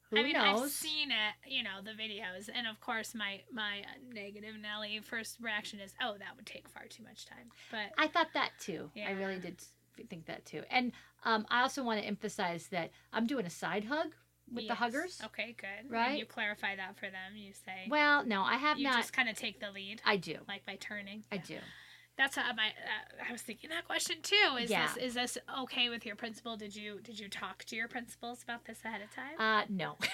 who 0.09 0.17
I 0.19 0.23
mean, 0.23 0.33
knows? 0.33 0.63
I've 0.63 0.69
seen 0.69 1.11
it, 1.11 1.33
you 1.51 1.63
know, 1.63 1.81
the 1.83 1.91
videos, 1.91 2.49
and 2.53 2.67
of 2.67 2.79
course, 2.81 3.15
my 3.15 3.41
my 3.51 3.79
uh, 3.79 4.13
negative 4.13 4.55
Nelly 4.61 4.99
first 4.99 5.37
reaction 5.41 5.79
is, 5.79 5.93
"Oh, 6.01 6.15
that 6.19 6.35
would 6.35 6.45
take 6.45 6.67
far 6.67 6.85
too 6.87 7.03
much 7.03 7.25
time." 7.25 7.49
But 7.71 7.91
I 7.97 8.07
thought 8.07 8.29
that 8.33 8.51
too. 8.59 8.91
I 9.07 9.11
really 9.11 9.39
did 9.39 9.61
think 10.09 10.25
that 10.25 10.45
too. 10.45 10.63
And 10.69 10.91
um, 11.23 11.45
I 11.49 11.61
also 11.61 11.83
want 11.83 12.01
to 12.01 12.05
emphasize 12.05 12.67
that 12.67 12.91
I'm 13.13 13.27
doing 13.27 13.45
a 13.45 13.49
side 13.49 13.85
hug 13.85 14.13
with 14.51 14.67
the 14.67 14.75
huggers. 14.75 15.21
Okay, 15.25 15.55
good. 15.59 15.67
And 15.83 15.91
Right? 15.91 16.19
you 16.19 16.25
clarify 16.25 16.75
that 16.75 16.97
for 16.97 17.05
them. 17.09 17.35
You 17.35 17.53
say, 17.53 17.87
Well, 17.89 18.25
no, 18.25 18.41
I 18.43 18.55
have 18.57 18.77
you 18.77 18.83
not. 18.85 18.95
You 18.95 19.01
just 19.01 19.13
kind 19.13 19.29
of 19.29 19.37
take 19.37 19.59
the 19.59 19.71
lead, 19.71 20.01
I 20.05 20.17
do. 20.17 20.37
like 20.47 20.65
by 20.65 20.75
turning. 20.75 21.23
I 21.31 21.35
Yeah. 21.35 21.41
do. 21.41 21.57
That's 22.15 22.35
how 22.35 22.53
my. 22.53 22.67
Uh, 22.67 23.23
I 23.27 23.31
was 23.31 23.41
thinking 23.41 23.71
that 23.71 23.85
question 23.85 24.17
too. 24.21 24.57
Is 24.59 24.69
Yeah. 24.69 24.85
this 24.93 24.97
is 24.97 25.13
this 25.15 25.37
okay 25.61 25.89
with 25.89 26.05
your 26.05 26.15
principal? 26.15 26.55
Did 26.55 26.75
you 26.75 26.99
did 27.01 27.19
you 27.19 27.27
talk 27.27 27.63
to 27.65 27.75
your 27.75 27.87
principals 27.87 28.43
about 28.43 28.65
this 28.65 28.85
ahead 28.85 29.01
of 29.01 29.09
time? 29.11 29.39
Uh, 29.39 29.65
no. 29.69 29.97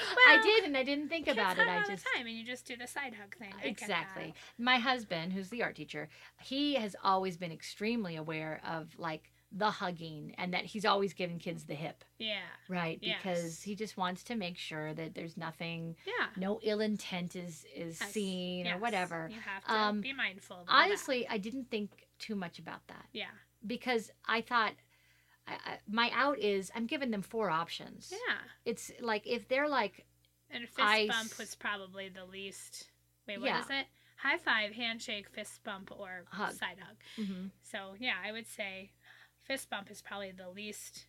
Well, 0.00 0.16
I 0.38 0.42
did, 0.42 0.64
and 0.64 0.76
I 0.76 0.82
didn't 0.82 1.08
think 1.08 1.28
about 1.28 1.56
it. 1.56 1.68
I 1.68 1.78
just 1.86 2.02
the 2.04 2.10
time, 2.16 2.26
and 2.26 2.36
you 2.36 2.44
just 2.44 2.66
do 2.66 2.76
the 2.76 2.88
side 2.88 3.14
hug 3.14 3.36
thing. 3.36 3.52
I 3.62 3.66
exactly. 3.68 4.34
My 4.58 4.78
husband, 4.78 5.32
who's 5.32 5.50
the 5.50 5.62
art 5.62 5.76
teacher, 5.76 6.08
he 6.42 6.74
has 6.74 6.96
always 7.04 7.36
been 7.36 7.52
extremely 7.52 8.16
aware 8.16 8.60
of 8.66 8.98
like 8.98 9.30
the 9.50 9.70
hugging 9.70 10.34
and 10.36 10.52
that 10.52 10.64
he's 10.66 10.84
always 10.84 11.14
giving 11.14 11.38
kids 11.38 11.64
the 11.64 11.74
hip, 11.74 12.04
Yeah. 12.18 12.42
right? 12.68 12.98
Yes. 13.00 13.16
Because 13.22 13.62
he 13.62 13.74
just 13.74 13.96
wants 13.96 14.22
to 14.24 14.34
make 14.36 14.58
sure 14.58 14.92
that 14.92 15.14
there's 15.14 15.36
nothing, 15.38 15.96
Yeah. 16.06 16.28
no 16.36 16.60
ill 16.62 16.80
intent 16.80 17.34
is 17.34 17.64
is 17.74 17.98
Yes, 18.00 18.12
seen 18.12 18.66
or 18.68 18.78
whatever. 18.78 19.28
You 19.32 19.40
have 19.40 19.64
to 19.64 19.72
Um, 19.72 20.00
be 20.02 20.12
mindful. 20.12 20.56
of 20.56 20.68
all 20.68 20.76
that. 20.76 20.84
Honestly, 20.84 21.26
I 21.28 21.38
didn't 21.38 21.70
think 21.70 22.08
too 22.18 22.34
much 22.34 22.58
about 22.58 22.86
that 22.88 23.06
Yeah. 23.12 23.30
because 23.66 24.10
I 24.26 24.42
thought 24.42 24.74
I, 25.46 25.54
I, 25.64 25.78
my 25.88 26.10
out 26.12 26.38
is 26.38 26.70
I'm 26.74 26.86
giving 26.86 27.10
them 27.10 27.22
four 27.22 27.48
options. 27.48 28.12
Yeah. 28.12 28.36
It's 28.66 28.92
like 29.00 29.26
if 29.26 29.48
they're 29.48 29.66
like 29.68 30.04
And 30.50 30.68
fist 30.68 30.78
Ice. 30.80 31.08
bump 31.08 31.38
was 31.38 31.54
probably 31.54 32.10
the 32.10 32.26
least. 32.26 32.90
Wait, 33.26 33.38
what 33.40 33.46
Yeah. 33.46 33.60
is 33.60 33.70
it? 33.70 33.86
High 34.18 34.36
five, 34.36 34.72
handshake, 34.74 35.28
fist 35.30 35.62
bump, 35.64 35.90
or 35.90 36.24
Hug. 36.30 36.52
side 36.52 36.78
hug. 36.80 36.96
mhm, 37.16 37.50
So 37.62 37.94
yeah, 37.98 38.16
I 38.22 38.32
would 38.32 38.46
say 38.46 38.90
fist 39.48 39.68
bump 39.70 39.90
is 39.90 40.00
probably 40.02 40.30
the 40.30 40.48
least 40.50 41.06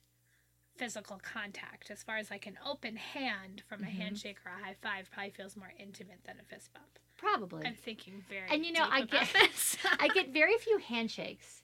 physical 0.77 1.19
contact. 1.21 1.91
As 1.91 2.01
far 2.03 2.17
as 2.17 2.31
like 2.31 2.47
an 2.47 2.57
open 2.65 2.95
hand 2.95 3.61
from 3.67 3.83
a 3.83 3.87
Mhm. 3.87 3.97
handshake 3.97 4.37
or 4.45 4.51
a 4.51 4.63
high 4.63 4.75
five, 4.81 5.11
probably 5.11 5.31
feels 5.31 5.55
more 5.57 5.73
intimate 5.77 6.23
than 6.23 6.39
a 6.39 6.43
fist 6.43 6.73
bump. 6.73 6.85
probably. 7.17 7.65
I'm 7.67 7.75
thinking 7.75 8.23
very. 8.29 8.47
And 8.49 8.65
you 8.65 8.71
know, 8.71 8.87
I 8.89 9.01
get-. 9.01 9.77
I 9.99 10.07
get 10.07 10.29
very 10.29 10.57
few 10.57 10.77
handshakes. 10.77 11.63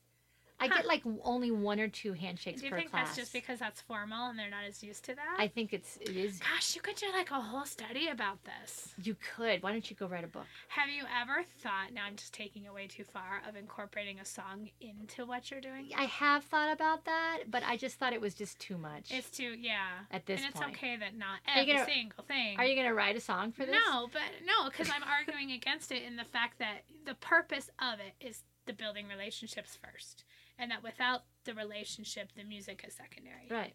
I 0.59 0.67
Huh. 0.67 0.77
get 0.77 0.85
like 0.85 1.03
only 1.23 1.51
one 1.51 1.79
or 1.81 1.87
two 1.89 2.13
handshakes 2.13 2.61
Do 2.61 2.67
you 2.67 2.71
per 2.71 2.77
think 2.77 2.91
class. 2.91 3.07
that's 3.07 3.17
just 3.17 3.33
because 3.33 3.59
that's 3.59 3.81
formal 3.81 4.27
and 4.29 4.39
they're 4.39 4.49
not 4.49 4.63
as 4.63 4.81
used 4.81 5.03
to 5.05 5.15
that? 5.15 5.35
I 5.37 5.47
think 5.49 5.73
it's 5.73 5.97
it 5.97 6.15
is. 6.15 6.39
Gosh, 6.39 6.75
you 6.75 6.81
could 6.81 6.95
do 6.95 7.11
like 7.11 7.29
a 7.31 7.41
whole 7.41 7.65
study 7.65 8.07
about 8.07 8.39
this. 8.45 8.93
You 9.03 9.15
could. 9.35 9.61
Why 9.63 9.71
don't 9.73 9.89
you 9.89 9.95
go 9.97 10.07
write 10.07 10.23
a 10.23 10.27
book? 10.27 10.45
Have 10.69 10.89
you 10.89 11.03
ever 11.21 11.43
thought, 11.59 11.91
now 11.93 12.05
I'm 12.05 12.15
just 12.15 12.33
taking 12.33 12.63
it 12.63 12.73
way 12.73 12.87
too 12.87 13.03
far, 13.03 13.41
of 13.47 13.55
incorporating 13.55 14.19
a 14.19 14.25
song 14.25 14.69
into 14.79 15.25
what 15.25 15.51
you're 15.51 15.59
doing? 15.61 15.89
I 15.97 16.05
have 16.05 16.45
thought 16.45 16.71
about 16.71 17.03
that, 17.05 17.39
but 17.49 17.63
I 17.63 17.75
just 17.77 17.97
thought 17.99 18.13
it 18.13 18.21
was 18.21 18.33
just 18.33 18.57
too 18.59 18.77
much. 18.77 19.11
It's 19.11 19.29
too, 19.29 19.55
yeah. 19.59 19.89
At 20.11 20.25
this 20.25 20.39
and 20.39 20.49
it's 20.49 20.59
point. 20.59 20.75
okay 20.77 20.95
that 20.95 21.15
not 21.17 21.39
every 21.47 21.73
gonna- 21.73 21.85
single 21.85 22.23
thing. 22.23 22.57
Are 22.57 22.65
you 22.65 22.75
gonna 22.75 22.93
write 22.93 23.15
a 23.17 23.21
song 23.21 23.51
for 23.51 23.65
this? 23.65 23.75
No, 23.87 24.07
but 24.07 24.21
no, 24.45 24.69
because 24.69 24.89
I'm 24.89 25.03
arguing 25.03 25.51
against 25.51 25.91
it 25.91 26.03
in 26.03 26.15
the 26.15 26.23
fact 26.23 26.59
that 26.59 26.83
the 27.05 27.15
purpose 27.15 27.69
of 27.79 27.99
it 27.99 28.13
is 28.25 28.43
the 28.65 28.73
building 28.73 29.07
relationships 29.07 29.75
first, 29.77 30.23
and 30.59 30.71
that 30.71 30.83
without 30.83 31.23
the 31.43 31.53
relationship, 31.53 32.29
the 32.35 32.43
music 32.43 32.83
is 32.87 32.93
secondary. 32.95 33.47
Right. 33.49 33.73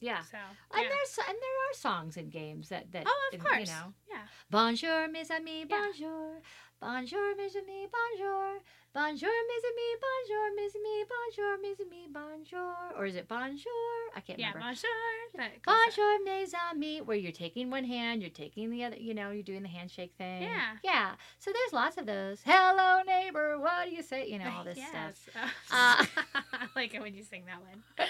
Yeah. 0.00 0.20
So, 0.22 0.36
And 0.74 0.82
yeah. 0.82 0.88
there's 0.88 1.18
and 1.18 1.36
there 1.36 1.70
are 1.70 1.74
songs 1.74 2.16
in 2.16 2.28
games 2.28 2.68
that 2.68 2.92
that 2.92 3.04
oh, 3.06 3.30
of 3.32 3.38
you 3.38 3.44
course. 3.44 3.68
know. 3.68 3.94
Yeah. 4.10 4.26
Bonjour, 4.50 5.08
mes 5.08 5.30
amis, 5.30 5.66
Yeah. 5.70 6.40
Bonjour. 6.80 6.96
Bonjour, 7.06 7.36
mes 7.36 7.56
amis, 7.56 7.88
bonjour. 7.90 8.60
Bonjour, 8.94 9.28
mes 9.28 9.62
amis, 9.68 9.96
bonjour, 10.00 10.56
mes 10.56 10.70
amis, 10.74 11.04
bonjour, 11.08 11.58
mes 11.62 11.80
amis, 11.80 12.08
bonjour. 12.12 12.74
Or 12.98 13.04
is 13.06 13.14
it 13.16 13.28
bonjour? 13.28 13.70
I 14.14 14.20
can't 14.20 14.38
Yeah, 14.38 14.48
remember. 14.52 14.68
bonjour. 14.74 14.90
Goes 15.62 15.74
up. 15.74 15.86
Bonjour, 15.86 16.24
mes 16.24 16.52
amis, 16.72 17.02
where 17.02 17.16
you're 17.16 17.32
taking 17.32 17.70
one 17.70 17.84
hand, 17.84 18.22
you're 18.22 18.30
taking 18.30 18.70
the 18.70 18.84
other, 18.84 18.96
you 18.96 19.12
know, 19.14 19.30
you're 19.30 19.42
doing 19.42 19.62
the 19.62 19.68
handshake 19.68 20.14
thing. 20.16 20.42
Yeah. 20.42 20.76
Yeah. 20.82 21.10
So 21.38 21.50
there's 21.52 21.72
lots 21.72 21.98
of 21.98 22.06
those. 22.06 22.40
Hello, 22.44 23.02
neighbor, 23.06 23.58
what 23.58 23.86
do 23.88 23.94
you 23.94 24.02
say? 24.02 24.26
You 24.28 24.38
know, 24.38 24.50
all 24.56 24.64
this 24.64 24.78
stuff. 24.90 25.28
Uh, 25.70 26.04
I 26.52 26.66
like 26.74 26.94
it 26.94 27.00
when 27.02 27.14
you 27.14 27.22
sing 27.22 27.44
that 27.46 27.60
one. 27.60 27.82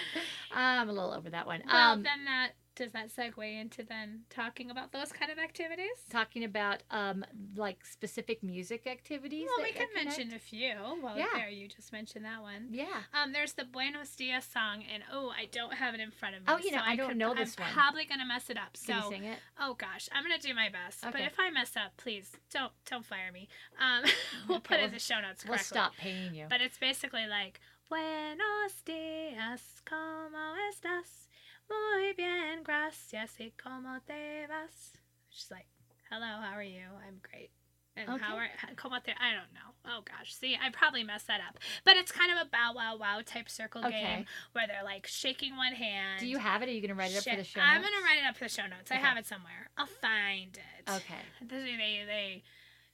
I'm 0.53 0.87
a 0.89 0.93
little 0.93 1.13
over 1.13 1.29
that 1.31 1.45
one. 1.47 1.61
Well, 1.67 1.93
um, 1.93 2.03
then 2.03 2.25
that 2.25 2.51
does 2.77 2.91
that 2.93 3.09
segue 3.09 3.59
into 3.61 3.83
then 3.83 4.21
talking 4.29 4.71
about 4.71 4.91
those 4.93 5.11
kind 5.11 5.31
of 5.31 5.37
activities? 5.39 5.91
talking 6.09 6.43
about 6.45 6.83
um 6.91 7.25
like 7.55 7.83
specific 7.85 8.41
music 8.43 8.87
activities. 8.87 9.47
Well, 9.47 9.65
we 9.65 9.71
can 9.73 9.87
connect. 9.89 10.17
mention 10.17 10.33
a 10.33 10.39
few. 10.39 10.75
Well, 11.03 11.17
Yeah. 11.17 11.25
there 11.33 11.49
you 11.49 11.67
just 11.67 11.91
mentioned 11.91 12.23
that 12.25 12.41
one. 12.41 12.67
Yeah. 12.71 13.01
Um, 13.13 13.33
there's 13.33 13.53
the 13.53 13.65
Buenos 13.65 14.15
Dias 14.15 14.45
song, 14.45 14.83
and 14.93 15.03
oh, 15.11 15.29
I 15.35 15.45
don't 15.51 15.73
have 15.73 15.93
it 15.93 15.99
in 15.99 16.11
front 16.11 16.35
of 16.35 16.41
me. 16.41 16.45
Oh, 16.53 16.57
you 16.57 16.71
know, 16.71 16.77
so 16.77 16.83
I 16.85 16.95
don't 16.95 17.09
could- 17.09 17.17
know 17.17 17.33
this 17.33 17.55
I'm 17.57 17.65
one. 17.65 17.73
probably 17.73 18.05
gonna 18.05 18.25
mess 18.25 18.49
it 18.49 18.57
up. 18.57 18.73
Can 18.73 19.01
So, 19.01 19.09
you 19.09 19.15
sing 19.15 19.23
it? 19.25 19.39
oh 19.59 19.73
gosh, 19.73 20.07
I'm 20.13 20.23
gonna 20.23 20.37
do 20.37 20.53
my 20.53 20.69
best. 20.69 21.03
Okay. 21.03 21.11
But 21.11 21.21
if 21.21 21.39
I 21.39 21.49
mess 21.49 21.75
up, 21.75 21.97
please 21.97 22.31
don't 22.51 22.71
don't 22.89 23.05
fire 23.05 23.31
me. 23.33 23.49
Um, 23.79 24.03
we'll 24.47 24.57
Okay, 24.57 24.67
put 24.67 24.73
it 24.77 24.83
in 24.83 24.91
we'll- 24.91 24.91
the 24.91 24.99
show 24.99 25.19
notes 25.19 25.43
correctly. 25.43 25.49
We'll 25.49 25.57
stop 25.59 25.95
paying 25.97 26.35
you. 26.35 26.45
But 26.49 26.61
it's 26.61 26.77
basically 26.77 27.25
like 27.27 27.59
Buenos 27.89 28.81
dias, 28.85 29.81
¿cómo 29.85 30.55
estás? 30.69 31.26
Muy 31.69 32.13
bien, 32.13 32.63
gracias. 32.63 33.39
¿Y 33.39 33.51
cómo 33.61 33.99
te 34.05 34.45
vas? 34.47 34.93
She's 35.29 35.51
like, 35.51 35.67
hello, 36.09 36.25
how 36.41 36.53
are 36.55 36.63
you? 36.63 36.85
I'm 37.05 37.19
great. 37.21 37.51
And 37.95 38.21
how 38.21 38.35
are 38.37 38.47
como 38.75 38.99
te? 38.99 39.11
I 39.19 39.33
don't 39.33 39.51
know. 39.53 39.73
Oh 39.85 40.01
gosh, 40.05 40.33
see, 40.35 40.53
I 40.55 40.69
probably 40.69 41.03
messed 41.03 41.27
that 41.27 41.39
up. 41.41 41.57
But 41.83 41.97
it's 41.97 42.11
kind 42.11 42.31
of 42.31 42.37
a 42.45 42.49
bow 42.49 42.73
wow 42.75 42.95
wow 42.95 43.21
type 43.25 43.49
circle 43.49 43.83
Okay. 43.85 44.01
game 44.01 44.25
where 44.53 44.67
they're 44.67 44.83
like 44.83 45.07
shaking 45.07 45.57
one 45.57 45.73
hand. 45.73 46.19
Do 46.19 46.27
you 46.27 46.37
have 46.37 46.61
it? 46.61 46.69
Are 46.69 46.71
you 46.71 46.79
gonna 46.81 46.93
write 46.93 47.11
it 47.11 47.17
up 47.17 47.23
for 47.23 47.35
the 47.35 47.43
show? 47.43 47.59
I'm 47.59 47.81
gonna 47.81 48.03
write 48.05 48.19
it 48.23 48.27
up 48.29 48.37
for 48.37 48.45
the 48.45 48.49
show 48.49 48.67
notes. 48.67 48.91
I 48.91 48.95
have 48.95 49.17
it 49.17 49.25
somewhere. 49.25 49.69
I'll 49.77 49.87
find 49.87 50.55
it. 50.55 50.89
Okay. 50.91 51.23
They, 51.41 52.03
they 52.05 52.43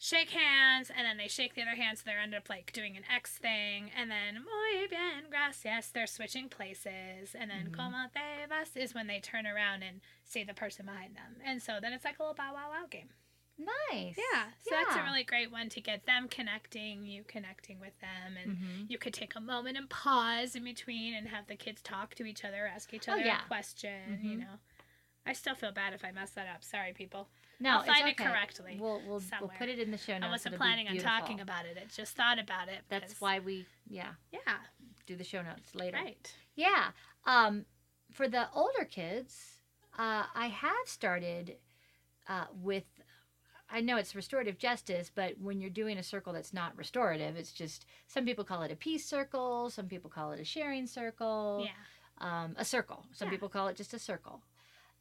shake 0.04 0.32
hands 0.32 0.92
and 0.94 1.06
then 1.06 1.16
they 1.16 1.30
shake 1.30 1.56
the 1.56 1.62
other 1.62 1.76
hand 1.82 1.98
so 1.98 2.04
they're 2.06 2.20
end 2.20 2.36
up 2.36 2.50
like 2.50 2.74
doing 2.74 2.98
an 2.98 3.04
X 3.10 3.38
thing 3.38 3.90
and 3.98 4.12
then 4.12 4.36
muy 4.44 4.86
bien 4.90 5.30
gracias 5.30 5.88
they're 5.94 6.06
switching 6.06 6.50
places 6.50 7.34
and 7.40 7.50
then 7.50 7.68
Mhm. 7.70 7.74
como 7.74 8.08
te 8.14 8.46
vas 8.50 8.76
is 8.76 8.94
when 8.94 9.08
they 9.08 9.22
turn 9.22 9.48
around 9.48 9.82
and 9.82 10.02
see 10.26 10.44
the 10.44 10.54
person 10.54 10.86
behind 10.86 11.16
them 11.16 11.38
and 11.46 11.64
so 11.64 11.80
then 11.82 11.94
it's 11.94 12.04
like 12.04 12.20
a 12.20 12.22
little 12.22 12.36
bow 12.36 12.52
wow 12.54 12.70
wow 12.70 12.86
game 12.90 13.12
Nice. 13.58 14.18
yeah 14.18 14.48
so 14.62 14.72
that's 14.72 14.96
a 14.98 15.04
really 15.04 15.24
great 15.24 15.52
one 15.52 15.70
to 15.70 15.80
get 15.80 16.06
them 16.06 16.28
connecting 16.28 17.06
you 17.06 17.24
connecting 17.24 17.80
with 17.80 17.98
them 18.02 18.36
and 18.36 18.58
Mhm. 18.58 18.90
you 18.90 18.98
could 18.98 19.14
take 19.14 19.36
a 19.36 19.40
moment 19.40 19.78
and 19.78 19.90
pause 19.90 20.54
in 20.54 20.66
between 20.66 21.14
and 21.14 21.30
have 21.30 21.48
the 21.48 21.56
kids 21.56 21.82
talk 21.82 22.14
to 22.16 22.26
each 22.26 22.44
other 22.44 22.68
ask 22.68 22.94
each 22.94 23.08
Oh, 23.08 23.14
other 23.14 23.22
yeah. 23.24 23.42
a 23.42 23.48
question 23.48 24.20
you 24.22 24.36
Mhm. 24.38 24.40
know 24.42 24.60
I 25.26 25.32
still 25.32 25.56
feel 25.56 25.72
bad 25.72 25.94
if 25.94 26.04
I 26.04 26.12
mess 26.12 26.32
that 26.32 26.48
up. 26.54 26.66
Sorry, 26.66 26.92
people. 26.92 27.30
No, 27.60 27.70
I'll 27.72 27.80
it's 27.82 27.88
find 27.88 28.08
it 28.10 28.18
correctly 28.18 28.78
We'll 28.80 29.02
we'll, 29.08 29.22
we'll 29.40 29.50
put 29.58 29.70
it 29.70 29.80
in 29.80 29.92
the 29.92 29.98
show 29.98 30.14
notes. 30.14 30.26
I 30.26 30.32
wasn't 30.32 30.56
planning 30.56 30.88
on 30.88 30.98
talking 30.98 31.40
about 31.40 31.66
it. 31.66 31.78
I 31.82 31.86
just 31.94 32.16
thought 32.16 32.40
about 32.40 32.68
it. 32.68 32.80
That's 32.90 33.20
why 33.22 33.40
we 33.40 33.66
yeah 33.88 34.10
Yeah, 34.32 34.40
do 35.06 35.16
the 35.16 35.24
show 35.24 35.42
notes 35.42 35.74
later. 35.76 35.98
right. 35.98 36.34
Yeah. 36.56 36.92
Um, 37.26 37.66
for 38.12 38.28
the 38.28 38.48
older 38.54 38.86
kids, 38.86 39.62
uh, 39.98 40.24
I 40.36 40.48
have 40.48 40.86
started 40.88 41.58
uh, 42.28 42.46
with. 42.62 42.86
I 43.70 43.82
know 43.82 43.98
it's 43.98 44.14
restorative 44.16 44.60
justice, 44.60 45.10
but 45.14 45.40
when 45.40 45.60
you're 45.60 45.70
doing 45.72 45.98
a 45.98 46.04
circle 46.04 46.32
that's 46.34 46.54
not 46.54 46.78
restorative, 46.78 47.36
it's 47.38 47.52
just 47.52 47.86
some 48.06 48.24
people 48.24 48.44
call 48.44 48.62
it 48.62 48.72
a 48.72 48.76
peace 48.76 49.04
circle, 49.04 49.70
some 49.72 49.88
people 49.88 50.12
call 50.12 50.32
it 50.32 50.40
a 50.40 50.44
sharing 50.46 50.86
circle, 50.86 51.66
Yeah. 51.66 52.44
um, 52.44 52.56
a 52.58 52.66
circle. 52.66 53.06
Some 53.14 53.28
Yeah. 53.30 53.32
people 53.32 53.50
call 53.50 53.68
it 53.70 53.76
just 53.76 53.94
a 53.96 54.00
circle. 54.00 54.44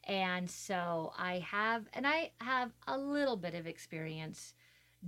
And 0.05 0.51
so 0.51 1.13
I 1.17 1.39
have, 1.41 1.87
and 1.93 2.07
I 2.07 2.33
have 2.41 2.73
a 2.87 2.99
little 2.99 3.37
bit 3.37 3.55
of 3.55 3.67
experience 3.67 4.55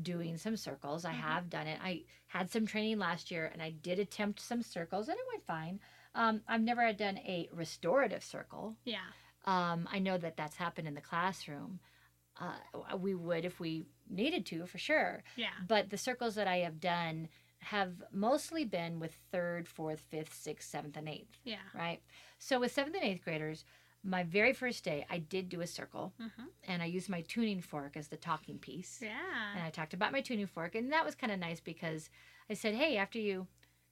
doing 0.02 0.36
some 0.36 0.56
circles. 0.56 1.04
I 1.04 1.12
Mhm. 1.12 1.20
have 1.20 1.50
done 1.50 1.66
it. 1.66 1.78
I 1.82 2.04
had 2.26 2.50
some 2.50 2.66
training 2.66 2.98
last 2.98 3.30
year 3.30 3.46
and 3.46 3.62
I 3.62 3.70
did 3.70 3.98
attempt 3.98 4.40
some 4.40 4.62
circles 4.62 5.08
and 5.08 5.16
it 5.18 5.24
went 5.32 5.44
fine. 5.46 5.80
Um, 6.14 6.42
I've 6.48 6.60
never 6.62 6.92
done 6.92 7.18
a 7.18 7.48
restorative 7.52 8.22
circle. 8.24 8.76
Yeah. 8.84 9.06
Um, 9.46 9.88
I 9.90 9.98
know 9.98 10.16
that 10.18 10.36
that's 10.36 10.56
happened 10.56 10.88
in 10.88 10.94
the 10.94 11.00
classroom. 11.00 11.80
Uh, 12.40 12.58
we 12.96 13.14
would 13.14 13.44
if 13.44 13.60
we 13.60 13.86
needed 14.08 14.46
to, 14.46 14.66
for 14.66 14.78
sure. 14.78 15.22
Yeah. 15.36 15.52
But 15.66 15.90
the 15.90 15.98
circles 15.98 16.34
that 16.34 16.48
I 16.48 16.58
have 16.58 16.80
done 16.80 17.28
have 17.60 18.02
mostly 18.10 18.64
been 18.64 18.98
with 19.00 19.14
third, 19.30 19.68
fourth, 19.68 20.00
fifth, 20.00 20.34
sixth, 20.34 20.68
seventh, 20.68 20.96
and 20.96 21.08
eighth, 21.08 21.38
Yeah. 21.44 21.62
right? 21.72 22.02
So 22.38 22.58
with 22.60 22.72
seventh 22.72 22.96
and 22.96 23.04
eighth 23.04 23.22
graders, 23.24 23.64
my 24.04 24.22
very 24.22 24.52
first 24.52 24.84
day, 24.84 25.06
I 25.10 25.18
did 25.18 25.48
do 25.48 25.60
a 25.62 25.66
circle 25.66 26.12
Mm-hmm. 26.20 26.42
and 26.68 26.82
I 26.82 26.86
used 26.86 27.08
my 27.08 27.22
tuning 27.22 27.60
fork 27.60 27.96
as 27.96 28.08
the 28.08 28.16
talking 28.16 28.58
piece. 28.58 29.00
Yeah. 29.02 29.10
And 29.54 29.62
I 29.64 29.70
talked 29.70 29.94
about 29.94 30.12
my 30.12 30.20
tuning 30.20 30.46
fork, 30.46 30.74
and 30.74 30.92
that 30.92 31.04
was 31.04 31.14
kind 31.14 31.32
of 31.32 31.38
nice 31.38 31.60
because 31.60 32.10
I 32.50 32.54
said, 32.54 32.74
"Hey, 32.74 32.96
after 32.98 33.18
you, 33.18 33.46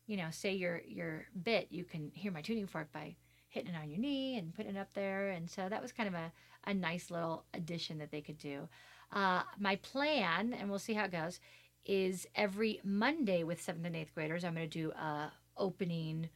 you 0.07 0.17
know, 0.17 0.29
say 0.31 0.53
your 0.53 0.83
your 0.87 1.27
bit, 1.43 1.69
you 1.71 1.85
can 1.85 2.11
hear 2.15 2.31
my 2.31 2.43
tuning 2.43 2.67
fork 2.67 2.93
by 2.93 3.17
hitting 3.49 3.75
it 3.75 3.77
on 3.79 3.89
your 3.91 3.99
knee 3.99 4.37
and 4.39 4.55
putting 4.55 4.77
it 4.77 4.79
up 4.81 4.93
there." 4.95 5.31
And 5.31 5.51
so 5.51 5.69
that 5.69 5.81
was 5.83 5.93
kind 5.93 6.09
of 6.09 6.15
a 6.15 6.31
a 6.65 6.75
nice 6.75 7.11
little 7.11 7.45
addition 7.55 7.99
that 7.99 8.11
they 8.11 8.21
could 8.21 8.39
do. 8.39 8.69
Uh, 9.13 9.43
my 9.59 9.77
plan, 9.77 10.53
and 10.55 10.71
we'll 10.71 10.79
see 10.79 10.95
how 10.95 11.05
it 11.05 11.11
goes, 11.13 11.41
is 11.85 12.27
every 12.35 12.81
Monday 12.85 13.43
with 13.45 13.61
seventh 13.61 13.85
and 13.87 13.97
eighth 13.97 14.15
graders, 14.15 14.45
I'm 14.45 14.55
going 14.55 14.69
to 14.71 14.79
do 14.79 14.91
a 14.93 15.33
opening 15.57 16.29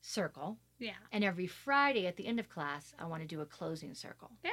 circle, 0.00 0.58
Yeah. 0.78 0.92
and 1.12 1.22
every 1.24 1.46
Friday 1.46 2.06
at 2.06 2.16
the 2.16 2.26
end 2.26 2.40
of 2.40 2.48
class, 2.48 2.92
I 2.98 3.04
want 3.06 3.22
to 3.22 3.28
do 3.28 3.40
a 3.40 3.46
closing 3.46 3.94
circle. 3.94 4.30
Yeah. 4.44 4.50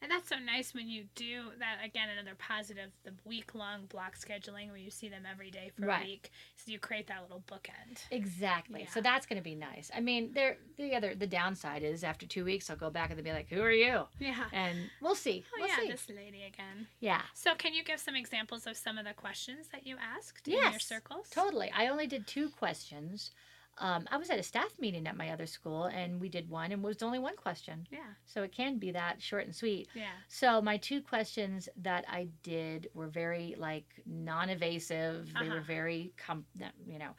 And 0.00 0.12
that's 0.12 0.28
so 0.28 0.36
nice 0.38 0.74
when 0.74 0.88
you 0.88 1.06
do 1.16 1.46
that. 1.58 1.84
Again, 1.84 2.08
another 2.08 2.36
positive, 2.38 2.92
the 3.02 3.12
week 3.24 3.52
long 3.56 3.86
block 3.86 4.16
scheduling 4.16 4.68
where 4.68 4.76
you 4.76 4.92
see 4.92 5.08
them 5.08 5.24
every 5.28 5.50
day 5.50 5.72
for 5.74 5.86
Right. 5.86 6.04
a 6.04 6.06
week. 6.06 6.30
So 6.54 6.70
you 6.70 6.78
create 6.78 7.08
that 7.08 7.22
little 7.22 7.42
bookend. 7.48 7.98
Exactly. 8.12 8.86
So 8.92 9.00
that's 9.00 9.26
going 9.26 9.38
to 9.38 9.42
be 9.42 9.56
nice. 9.56 9.90
I 9.92 9.98
mean, 9.98 10.32
there 10.34 10.58
the 10.76 10.94
other 10.94 11.16
the 11.16 11.26
downside 11.26 11.82
is 11.82 12.04
after 12.04 12.26
two 12.26 12.44
weeks 12.44 12.70
I'll 12.70 12.76
go 12.76 12.90
back 12.90 13.10
and 13.10 13.18
they'll 13.18 13.24
be 13.24 13.32
like, 13.32 13.48
"Who 13.48 13.60
are 13.60 13.72
you?" 13.72 14.04
Yeah. 14.20 14.44
And 14.52 14.78
we'll 15.00 15.16
see. 15.16 15.44
Oh, 15.48 15.56
we'll 15.58 15.68
yeah, 15.68 15.80
see. 15.80 15.88
this 15.90 16.08
lady 16.08 16.44
again. 16.44 16.86
Yeah, 17.00 17.22
So, 17.34 17.56
can 17.56 17.74
you 17.74 17.82
give 17.82 17.98
some 17.98 18.14
examples 18.14 18.68
of 18.68 18.76
some 18.76 18.98
of 18.98 19.04
the 19.04 19.14
questions 19.14 19.66
that 19.72 19.84
you 19.84 19.96
asked 20.00 20.46
in 20.46 20.54
your 20.54 20.62
Yes, 20.62 20.84
circles? 20.84 21.28
totally. 21.30 21.72
I 21.74 21.88
only 21.88 22.06
did 22.06 22.28
two 22.28 22.50
questions. 22.50 23.32
Um, 23.80 24.06
I 24.10 24.16
was 24.16 24.28
at 24.30 24.38
a 24.38 24.42
staff 24.42 24.72
meeting 24.80 25.06
at 25.06 25.16
my 25.16 25.30
other 25.30 25.46
school, 25.46 25.84
and 25.84 26.20
we 26.20 26.28
did 26.28 26.50
one, 26.50 26.72
and 26.72 26.82
it 26.82 26.86
was 26.86 27.02
only 27.02 27.18
one 27.18 27.36
question. 27.36 27.86
Yeah. 27.90 27.98
So 28.26 28.42
it 28.42 28.50
can 28.52 28.78
be 28.78 28.90
that 28.92 29.22
short 29.22 29.44
and 29.44 29.54
sweet. 29.54 29.88
Yeah. 29.94 30.10
So 30.28 30.60
my 30.60 30.76
two 30.78 31.00
questions 31.00 31.68
that 31.82 32.04
I 32.08 32.28
did 32.42 32.88
were 32.94 33.06
very 33.06 33.54
like 33.58 33.86
non-evasive. 34.06 35.32
They 35.38 35.48
were 35.48 35.56
Uh-huh. 35.56 35.64
very 35.66 36.12
com- 36.16 36.46
you 36.86 36.98
know, 36.98 37.14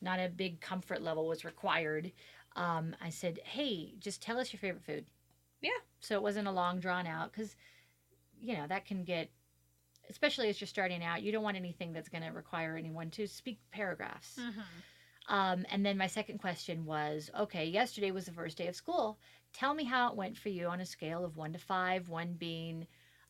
not 0.00 0.18
a 0.18 0.28
big 0.28 0.60
comfort 0.60 1.02
level 1.02 1.26
was 1.28 1.44
required. 1.44 2.12
Um, 2.56 2.96
I 3.00 3.10
said, 3.10 3.38
"Hey, 3.44 3.94
just 3.98 4.20
tell 4.22 4.38
us 4.38 4.52
your 4.52 4.58
favorite 4.60 4.82
food." 4.84 5.06
Yeah. 5.60 5.70
So 6.00 6.14
it 6.14 6.22
wasn't 6.22 6.48
a 6.48 6.52
long 6.52 6.80
drawn 6.80 7.06
out 7.06 7.30
because, 7.32 7.54
you 8.40 8.56
know, 8.56 8.66
that 8.66 8.84
can 8.86 9.04
get, 9.04 9.30
especially 10.08 10.48
as 10.48 10.60
you're 10.60 10.66
starting 10.66 11.04
out, 11.04 11.22
you 11.22 11.30
don't 11.32 11.44
want 11.44 11.56
anything 11.56 11.92
that's 11.92 12.08
going 12.08 12.24
to 12.24 12.30
require 12.30 12.76
anyone 12.76 13.10
to 13.10 13.26
speak 13.26 13.60
paragraphs. 13.70 14.36
Mm-hmm. 14.40 14.60
Um, 15.28 15.64
and 15.70 15.84
then 15.86 15.96
my 15.96 16.06
second 16.06 16.38
question 16.38 16.84
was 16.84 17.30
okay, 17.38 17.66
yesterday 17.66 18.10
was 18.10 18.26
the 18.26 18.32
first 18.32 18.58
day 18.58 18.66
of 18.66 18.74
school. 18.74 19.18
Tell 19.52 19.74
me 19.74 19.84
how 19.84 20.10
it 20.10 20.16
went 20.16 20.36
for 20.36 20.48
you 20.48 20.66
on 20.66 20.80
a 20.80 20.86
scale 20.86 21.24
of 21.24 21.36
one 21.36 21.52
to 21.52 21.58
five, 21.58 22.08
one 22.08 22.34
being 22.34 22.86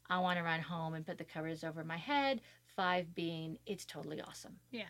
I 0.08 0.18
want 0.18 0.38
to 0.38 0.44
run 0.44 0.60
home 0.60 0.94
and 0.94 1.06
put 1.06 1.18
the 1.18 1.24
covers 1.24 1.62
over 1.62 1.84
my 1.84 1.96
head, 1.96 2.40
five 2.74 3.14
being 3.14 3.58
it's 3.66 3.84
totally 3.84 4.20
awesome. 4.20 4.56
Yeah. 4.70 4.84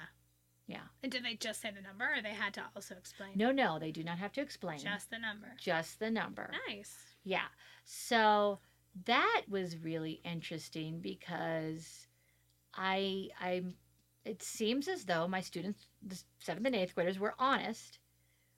Yeah. 0.67 0.83
And 1.03 1.11
did 1.11 1.25
they 1.25 1.35
just 1.35 1.61
say 1.61 1.73
the 1.75 1.83
number, 1.83 2.05
or 2.05 2.23
they 2.23 2.29
had 2.31 2.55
to 2.55 2.63
also 2.77 2.95
explain? 2.95 3.33
No, 3.35 3.51
no, 3.51 3.79
they 3.81 3.91
do 3.91 4.05
not 4.05 4.19
have 4.19 4.33
to 4.35 4.41
explain. 4.41 4.79
Just 4.79 5.11
the 5.11 5.19
number. 5.19 5.49
Just 5.59 5.99
the 5.99 6.11
number. 6.11 6.51
Nice. 6.69 6.97
Yeah. 7.25 7.49
So 7.85 8.61
that 9.05 9.43
was 9.49 9.77
really 9.79 10.21
interesting 10.25 11.01
because 11.01 12.07
I 12.73 13.29
I 13.41 13.65
it 14.25 14.43
seems 14.43 14.89
as 14.89 15.05
though 15.05 15.27
my 15.27 15.41
students, 15.41 15.87
the 16.03 16.21
seventh 16.39 16.67
and 16.67 16.77
eighth 16.77 16.95
graders, 16.95 17.19
were 17.19 17.35
honest. 17.39 17.99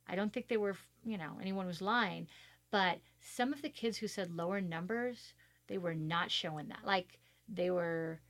I 0.06 0.14
don't 0.14 0.32
think 0.32 0.48
they 0.48 0.56
were, 0.56 0.76
you 1.04 1.16
know, 1.16 1.38
anyone 1.40 1.66
was 1.66 1.80
lying, 1.80 2.26
but 2.70 2.98
some 3.20 3.52
of 3.52 3.62
the 3.62 3.68
kids 3.68 3.96
who 3.98 4.08
said 4.08 4.34
lower 4.34 4.60
numbers, 4.60 5.34
they 5.68 5.78
were 5.78 5.94
not 5.94 6.30
showing 6.30 6.68
that. 6.68 6.84
Like 6.84 7.18
they 7.48 7.70
were 7.70 8.20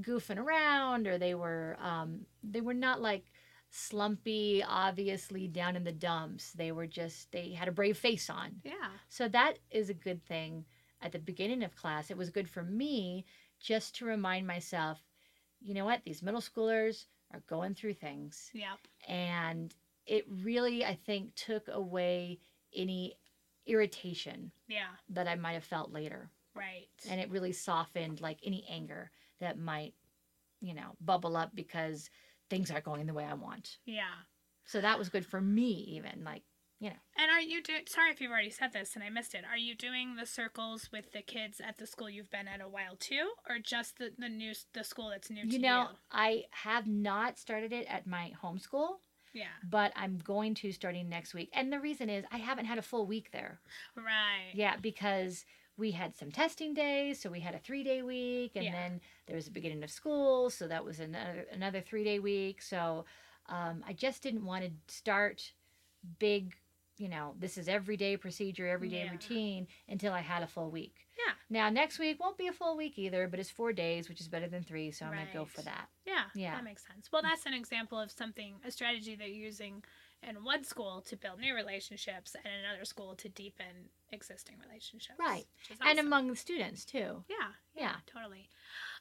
goofing 0.00 0.38
around, 0.38 1.06
or 1.06 1.18
they 1.18 1.34
were 1.34 1.76
um, 1.80 2.20
they 2.42 2.60
were 2.60 2.74
not 2.74 3.00
like 3.00 3.24
slumpy, 3.70 4.64
obviously 4.66 5.46
down 5.46 5.76
in 5.76 5.84
the 5.84 5.92
dumps. 5.92 6.52
They 6.52 6.72
were 6.72 6.86
just 6.86 7.30
they 7.32 7.52
had 7.52 7.68
a 7.68 7.72
brave 7.72 7.96
face 7.96 8.28
on. 8.28 8.60
Yeah. 8.64 8.72
So 9.08 9.28
that 9.28 9.58
is 9.70 9.90
a 9.90 9.94
good 9.94 10.24
thing 10.26 10.64
at 11.00 11.12
the 11.12 11.18
beginning 11.18 11.62
of 11.62 11.76
class. 11.76 12.10
It 12.10 12.16
was 12.16 12.30
good 12.30 12.48
for 12.48 12.62
me 12.62 13.24
just 13.58 13.94
to 13.96 14.04
remind 14.04 14.46
myself, 14.46 15.00
you 15.60 15.74
know 15.74 15.84
what, 15.84 16.02
these 16.04 16.22
middle 16.22 16.40
schoolers 16.40 17.06
are 17.32 17.42
going 17.48 17.74
through 17.74 17.94
things. 17.94 18.50
Yeah. 18.52 18.74
And 19.08 19.74
it 20.06 20.26
really, 20.42 20.84
I 20.84 20.94
think, 21.06 21.34
took 21.34 21.68
away 21.68 22.40
any 22.74 23.14
irritation 23.66 24.50
Yeah. 24.68 24.88
that 25.10 25.28
I 25.28 25.34
might 25.36 25.52
have 25.52 25.64
felt 25.64 25.92
later. 25.92 26.30
Right. 26.54 26.88
And 27.08 27.20
it 27.20 27.30
really 27.30 27.52
softened 27.52 28.20
like 28.20 28.38
any 28.44 28.64
anger 28.68 29.10
that 29.38 29.58
might, 29.58 29.94
you 30.60 30.74
know, 30.74 30.96
bubble 31.00 31.36
up 31.36 31.54
because 31.54 32.10
things 32.48 32.70
aren't 32.70 32.84
going 32.84 33.06
the 33.06 33.14
way 33.14 33.24
I 33.24 33.34
want. 33.34 33.78
yeah. 33.84 34.14
So 34.66 34.80
that 34.80 34.98
was 34.98 35.08
good 35.08 35.26
for 35.26 35.40
me, 35.40 35.70
even. 35.96 36.22
Like, 36.22 36.42
And 36.82 37.30
are 37.30 37.40
you 37.40 37.62
doing? 37.62 37.82
Sorry 37.86 38.10
if 38.10 38.20
you've 38.20 38.30
already 38.30 38.50
said 38.50 38.72
this 38.72 38.94
and 38.94 39.04
I 39.04 39.10
missed 39.10 39.34
it. 39.34 39.44
Are 39.50 39.56
you 39.58 39.74
doing 39.74 40.16
the 40.16 40.24
circles 40.26 40.88
with 40.90 41.12
the 41.12 41.20
kids 41.20 41.60
at 41.60 41.76
the 41.76 41.86
school 41.86 42.08
you've 42.08 42.30
been 42.30 42.48
at 42.48 42.60
a 42.62 42.68
while 42.68 42.96
too, 42.98 43.30
or 43.48 43.58
just 43.58 43.98
the 43.98 44.12
the 44.18 44.28
new 44.30 44.54
the 44.72 44.84
school 44.84 45.10
that's 45.10 45.28
new 45.30 45.42
to 45.46 45.48
you 45.52 45.58
know, 45.58 45.88
I 46.10 46.44
have 46.50 46.86
not 46.86 47.38
started 47.38 47.72
it 47.72 47.86
at 47.88 48.06
my 48.06 48.32
homeschool. 48.42 48.88
you? 49.34 49.42
Yeah. 49.42 49.44
but 49.68 49.92
I'm 49.94 50.18
going 50.18 50.54
to 50.56 50.72
starting 50.72 51.08
next 51.08 51.34
week. 51.34 51.50
And 51.52 51.72
the 51.72 51.78
reason 51.78 52.08
is 52.10 52.24
I 52.32 52.38
haven't 52.38 52.64
had 52.64 52.78
a 52.78 52.82
full 52.82 53.06
week 53.06 53.30
there. 53.32 53.60
Right. 53.96 54.50
Yeah, 54.54 54.76
because 54.76 55.44
we 55.76 55.92
had 55.92 56.16
some 56.16 56.32
testing 56.32 56.74
days, 56.74 57.20
so 57.20 57.30
we 57.30 57.40
had 57.40 57.54
a 57.54 57.58
three 57.58 57.84
day 57.84 58.02
week, 58.02 58.52
and 58.56 58.64
Yeah. 58.64 58.72
then 58.72 59.00
there 59.26 59.36
was 59.36 59.44
the 59.44 59.50
beginning 59.52 59.82
of 59.84 59.90
school, 59.90 60.50
so 60.50 60.66
that 60.66 60.84
was 60.84 60.98
another 61.00 61.46
another 61.52 61.80
three 61.80 62.04
day 62.04 62.18
week. 62.18 62.60
So 62.62 63.04
um, 63.46 63.84
I 63.86 63.92
just 63.92 64.22
didn't 64.22 64.44
want 64.46 64.64
to 64.64 64.70
start 64.94 65.52
big, 66.18 66.56
you 67.00 67.08
know, 67.08 67.34
this 67.38 67.56
is 67.56 67.66
everyday 67.68 68.16
procedure, 68.16 68.68
everyday 68.68 69.04
Yeah. 69.04 69.10
routine 69.12 69.66
until 69.88 70.12
I 70.12 70.20
had 70.20 70.42
a 70.42 70.46
full 70.46 70.70
week. 70.70 71.06
Yeah. 71.26 71.34
Now 71.48 71.70
next 71.70 71.98
week 71.98 72.20
won't 72.20 72.36
be 72.38 72.46
a 72.46 72.52
full 72.52 72.76
week 72.76 72.98
either, 72.98 73.26
but 73.26 73.40
it's 73.40 73.50
four 73.50 73.72
days, 73.72 74.08
which 74.08 74.20
is 74.20 74.28
better 74.28 74.48
than 74.48 74.62
three, 74.62 74.90
so 74.90 75.06
I'm 75.06 75.12
gonna 75.12 75.32
go 75.32 75.44
for 75.46 75.62
that. 75.62 75.88
Yeah. 76.04 76.24
Yeah. 76.34 76.54
That 76.56 76.64
makes 76.64 76.86
sense. 76.86 77.10
Well, 77.10 77.22
that's 77.22 77.46
an 77.46 77.54
example 77.54 77.98
of 77.98 78.10
something, 78.10 78.60
a 78.64 78.70
strategy 78.70 79.16
that 79.16 79.28
you're 79.28 79.44
using 79.46 79.82
in 80.22 80.44
one 80.44 80.62
school 80.64 81.00
to 81.00 81.16
build 81.16 81.40
new 81.40 81.54
relationships 81.54 82.34
and 82.34 82.52
another 82.64 82.84
school 82.84 83.14
to 83.16 83.28
deepen 83.30 83.88
existing 84.12 84.58
relationships. 84.58 85.18
Right. 85.18 85.46
is 85.70 85.78
And 85.80 85.98
among 85.98 86.28
the 86.28 86.36
students 86.36 86.84
too. 86.84 87.24
Yeah, 87.28 87.52
yeah, 87.74 87.82
Yeah. 87.82 87.96
totally. 88.06 88.48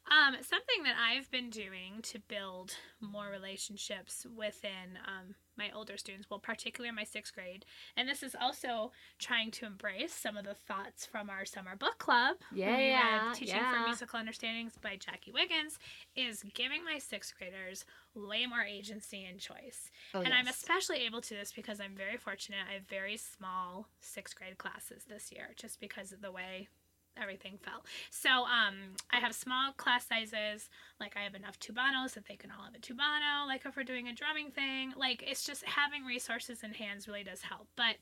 Um, 0.10 0.36
something 0.42 0.84
that 0.86 0.96
I've 0.98 1.30
been 1.30 1.50
doing 1.50 2.02
to 2.04 2.20
build 2.20 2.72
more 3.00 3.28
relationships 3.30 4.26
within 4.36 4.98
um, 5.06 5.36
my 5.56 5.70
older 5.76 5.98
students, 5.98 6.30
well, 6.30 6.40
particularly 6.40 6.96
my 6.96 7.04
sixth 7.04 7.34
grade, 7.36 7.66
and 7.96 8.08
this 8.10 8.24
is 8.24 8.36
also 8.40 8.92
trying 9.20 9.52
to 9.52 9.66
embrace 9.66 10.14
some 10.14 10.36
of 10.38 10.46
the 10.46 10.56
thoughts 10.56 11.06
from 11.06 11.30
our 11.30 11.46
summer 11.46 11.76
book 11.76 12.00
club. 12.00 12.38
we 12.52 12.60
Yeah, 12.62 13.34
Teaching 13.36 13.58
yeah. 13.58 13.82
for 13.84 13.88
Musical 13.88 14.20
Understandings 14.20 14.74
by 14.82 14.96
Jackie 14.96 15.32
Wiggins 15.32 15.78
is 16.16 16.44
giving 16.56 16.84
my 16.84 16.98
sixth 16.98 17.34
graders 17.38 17.86
way 18.16 18.46
more 18.48 18.64
agency 18.64 19.26
and 19.26 19.40
choice. 19.40 19.92
Oh, 20.16 20.22
And 20.22 20.34
I'm 20.34 20.48
especially 20.48 21.06
able 21.06 21.22
to 21.22 21.36
this 21.36 21.52
because 21.52 21.80
I'm 21.80 21.96
very 21.96 22.18
fortunate. 22.18 22.60
I 22.68 22.74
have 22.76 22.88
very 22.88 23.18
small 23.18 23.90
sixth 24.02 24.36
grade 24.36 24.58
classes 24.58 25.04
this 25.08 25.32
year, 25.32 25.50
just 25.56 25.80
because 25.80 26.12
of 26.14 26.22
the 26.22 26.32
way 26.32 26.70
everything 27.22 27.58
fell. 27.62 27.84
So 28.10 28.30
um, 28.30 28.96
I 29.12 29.18
have 29.20 29.34
small 29.34 29.72
class 29.74 30.08
sizes. 30.08 30.70
Like 31.00 31.16
I 31.18 31.22
have 31.22 31.36
enough 31.36 31.60
tubanos 31.60 32.14
that 32.14 32.28
they 32.28 32.36
can 32.36 32.52
all 32.52 32.66
have 32.66 32.76
a 32.76 32.80
tubano. 32.80 33.48
Like 33.48 33.66
if 33.66 33.76
we're 33.76 33.84
doing 33.84 34.08
a 34.08 34.16
drumming 34.16 34.52
thing, 34.52 34.94
like 34.98 35.24
it's 35.26 35.44
just 35.44 35.64
having 35.66 36.06
resources 36.06 36.64
in 36.64 36.74
hands 36.74 37.08
really 37.08 37.24
does 37.24 37.42
help. 37.42 37.68
But 37.76 37.96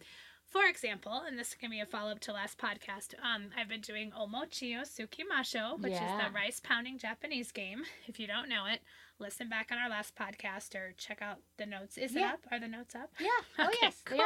for 0.47 0.65
example, 0.65 1.23
and 1.27 1.37
this 1.37 1.53
can 1.53 1.69
be 1.69 1.81
a 1.81 1.85
follow 1.85 2.11
up 2.11 2.21
to 2.21 2.31
last 2.31 2.57
podcast, 2.57 3.13
um, 3.21 3.49
I've 3.57 3.67
been 3.67 3.81
doing 3.81 4.11
Omochi 4.11 4.75
Tsukimasho, 4.79 5.77
which 5.81 5.91
is 5.91 5.99
the 5.99 6.31
rice 6.33 6.61
pounding 6.63 6.97
Japanese 6.97 7.51
game. 7.51 7.83
If 8.07 8.17
you 8.17 8.27
don't 8.27 8.47
know 8.47 8.65
it, 8.65 8.79
listen 9.19 9.49
back 9.49 9.69
on 9.71 9.77
our 9.77 9.89
last 9.89 10.15
podcast 10.15 10.75
or 10.75 10.93
check 10.97 11.21
out 11.21 11.39
the 11.57 11.65
notes. 11.65 11.97
Is 11.97 12.15
it 12.15 12.21
up? 12.21 12.39
Are 12.51 12.59
the 12.59 12.67
notes 12.67 12.95
up? 12.95 13.11
Yeah. 13.19 13.27
Oh 13.57 13.65
Okay, 13.67 13.77
yes. 13.81 14.01
Cool. 14.05 14.19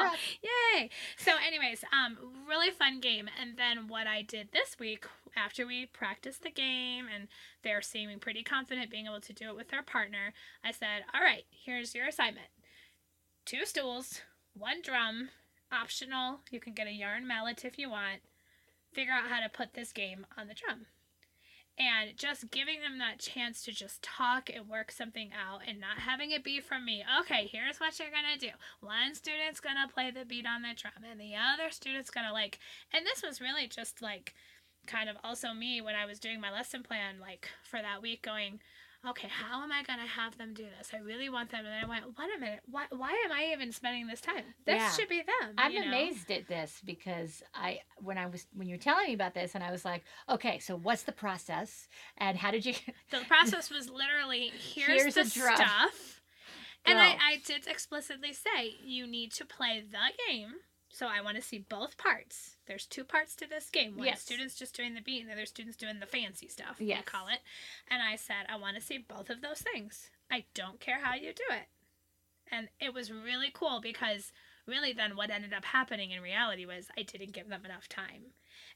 Yay! 0.44 0.90
So, 1.18 1.34
anyways, 1.46 1.84
um, 1.94 2.18
really 2.48 2.72
fun 2.72 3.00
game. 3.00 3.30
And 3.40 3.58
then 3.58 3.88
what 3.88 4.08
I 4.08 4.22
did 4.22 4.50
this 4.52 4.78
week 4.80 5.06
after 5.36 5.66
we 5.66 5.86
practiced 5.86 6.44
the 6.44 6.52
game 6.52 7.06
and 7.14 7.28
they're 7.64 7.82
seeming 7.82 8.20
pretty 8.20 8.44
confident 8.44 8.92
being 8.92 9.06
able 9.08 9.22
to 9.22 9.34
do 9.34 9.50
it 9.50 9.56
with 9.56 9.70
their 9.70 9.84
partner, 9.84 10.34
I 10.64 10.72
said, 10.72 11.04
"All 11.14 11.22
right, 11.22 11.46
here's 11.50 11.96
your 11.96 12.08
assignment: 12.08 12.48
two 13.46 13.66
stools, 13.66 14.22
one 14.54 14.82
drum, 14.82 15.30
optional. 15.72 16.42
You 16.52 16.60
can 16.60 16.74
get 16.74 16.88
a 16.88 16.92
yarn 16.92 17.28
mallet 17.28 17.64
if 17.66 17.78
you 17.80 17.90
want. 17.90 18.22
Figure 18.94 19.14
out 19.14 19.30
how 19.30 19.40
to 19.40 19.50
put 19.50 19.74
this 19.74 19.94
game 19.94 20.26
on 20.38 20.48
the 20.48 20.54
drum." 20.54 20.88
And 21.80 22.16
just 22.16 22.52
giving 22.52 22.82
them 22.82 23.00
that 23.00 23.20
chance 23.20 23.64
to 23.64 23.72
just 23.72 24.04
talk 24.04 24.50
and 24.54 24.70
work 24.70 24.92
something 24.92 25.32
out 25.34 25.62
and 25.68 25.80
not 25.80 26.00
having 26.00 26.32
it 26.32 26.44
be 26.44 26.60
from 26.60 26.86
me. 26.86 27.04
Okay, 27.22 27.48
here's 27.52 27.80
what 27.80 27.98
you're 27.98 28.12
gonna 28.12 28.38
do. 28.40 28.50
One 28.82 29.16
student's 29.16 29.60
gonna 29.60 29.88
play 29.92 30.12
the 30.12 30.26
beat 30.26 30.46
on 30.46 30.62
the 30.62 30.76
drum, 30.76 31.04
and 31.10 31.20
the 31.20 31.34
other 31.36 31.72
student's 31.72 32.12
gonna 32.12 32.34
like. 32.34 32.60
And 32.94 33.06
this 33.06 33.24
was 33.24 33.42
really 33.42 33.68
just 33.68 34.02
like 34.02 34.36
kind 34.86 35.10
of 35.10 35.16
also 35.24 35.54
me 35.54 35.82
when 35.82 35.96
I 35.96 36.06
was 36.06 36.20
doing 36.20 36.42
my 36.42 36.52
lesson 36.52 36.84
plan, 36.84 37.16
like 37.20 37.50
for 37.64 37.82
that 37.82 38.02
week, 38.02 38.22
going, 38.22 38.60
okay, 39.10 39.28
how 39.28 39.64
am 39.64 39.72
I 39.72 39.84
gonna 39.84 40.06
have 40.06 40.38
them 40.38 40.54
do 40.54 40.66
this? 40.78 40.92
I 40.94 40.98
really 40.98 41.30
want 41.30 41.52
them. 41.52 41.66
And 41.66 41.74
then 41.74 41.84
I 41.84 41.88
went, 41.88 42.06
wait 42.18 42.30
a 42.36 42.40
minute, 42.40 42.60
why, 42.66 42.86
why 42.90 43.12
am 43.26 43.32
I 43.32 43.52
even 43.54 43.72
spending 43.72 44.08
this 44.08 44.22
time? 44.22 44.44
This 44.66 44.76
Yeah. 44.76 44.92
should 44.92 45.10
be 45.10 45.22
them. 45.22 45.56
I'm 45.58 45.72
you 45.72 45.82
know? 45.82 45.88
amazed 45.88 46.32
at 46.32 46.48
this 46.48 46.82
because 46.86 47.44
I 47.54 47.82
when 47.98 48.18
I 48.18 48.28
was 48.28 48.48
when 48.54 48.68
you 48.68 48.76
were 48.76 48.82
telling 48.82 49.08
me 49.08 49.14
about 49.14 49.34
this 49.34 49.56
and 49.56 49.64
I 49.64 49.72
was 49.72 49.86
like, 49.86 50.04
okay, 50.30 50.60
so 50.60 50.76
what's 50.76 51.04
the 51.04 51.12
process 51.12 51.88
and 52.18 52.38
how 52.38 52.52
did 52.52 52.66
you 52.66 52.74
The 53.12 53.22
process 53.28 53.70
was 53.70 53.90
literally 53.90 54.52
here's, 54.56 55.02
Here's 55.02 55.16
the 55.16 55.26
stuff. 55.26 56.22
And 56.86 56.98
I, 56.98 57.16
I 57.22 57.42
did 57.46 57.68
explicitly 57.68 58.34
say 58.34 58.76
you 58.84 59.06
need 59.06 59.32
to 59.34 59.46
play 59.46 59.84
the 59.88 59.98
game. 60.28 60.54
So 60.92 61.08
I 61.08 61.22
want 61.22 61.38
to 61.38 61.42
see 61.42 61.58
both 61.58 61.98
parts. 61.98 62.58
There's 62.68 62.86
two 62.86 63.04
parts 63.04 63.36
to 63.38 63.48
this 63.48 63.70
game. 63.70 63.96
One 63.96 64.06
Yes. 64.08 64.22
student's 64.22 64.56
just 64.56 64.76
doing 64.76 64.94
the 64.94 65.02
beat 65.02 65.22
and 65.22 65.30
the 65.30 65.34
other 65.34 65.46
student's 65.46 65.78
doing 65.78 66.00
the 66.00 66.06
fancy 66.06 66.48
stuff, 66.48 66.80
we 66.80 66.88
Yes. 66.88 67.06
call 67.06 67.28
it. 67.30 67.40
And 67.88 68.02
I 68.04 68.18
said, 68.18 68.46
I 68.50 68.58
want 68.58 68.76
to 68.76 68.82
see 68.82 68.98
both 68.98 69.30
of 69.30 69.42
those 69.42 69.62
things. 69.62 70.10
I 70.30 70.46
don't 70.54 70.80
care 70.80 71.00
how 71.00 71.16
you 71.16 71.34
do 71.34 71.44
it. 71.50 71.68
And 72.52 72.70
it 72.80 72.94
was 72.94 73.12
really 73.12 73.52
cool 73.54 73.80
because 73.80 74.34
really 74.68 74.94
then 74.94 75.16
what 75.16 75.30
ended 75.30 75.54
up 75.54 75.66
happening 75.66 76.12
in 76.12 76.22
reality 76.22 76.66
was 76.66 76.90
I 76.98 77.04
didn't 77.04 77.32
give 77.34 77.50
them 77.50 77.66
enough 77.66 77.88
time. 77.88 78.34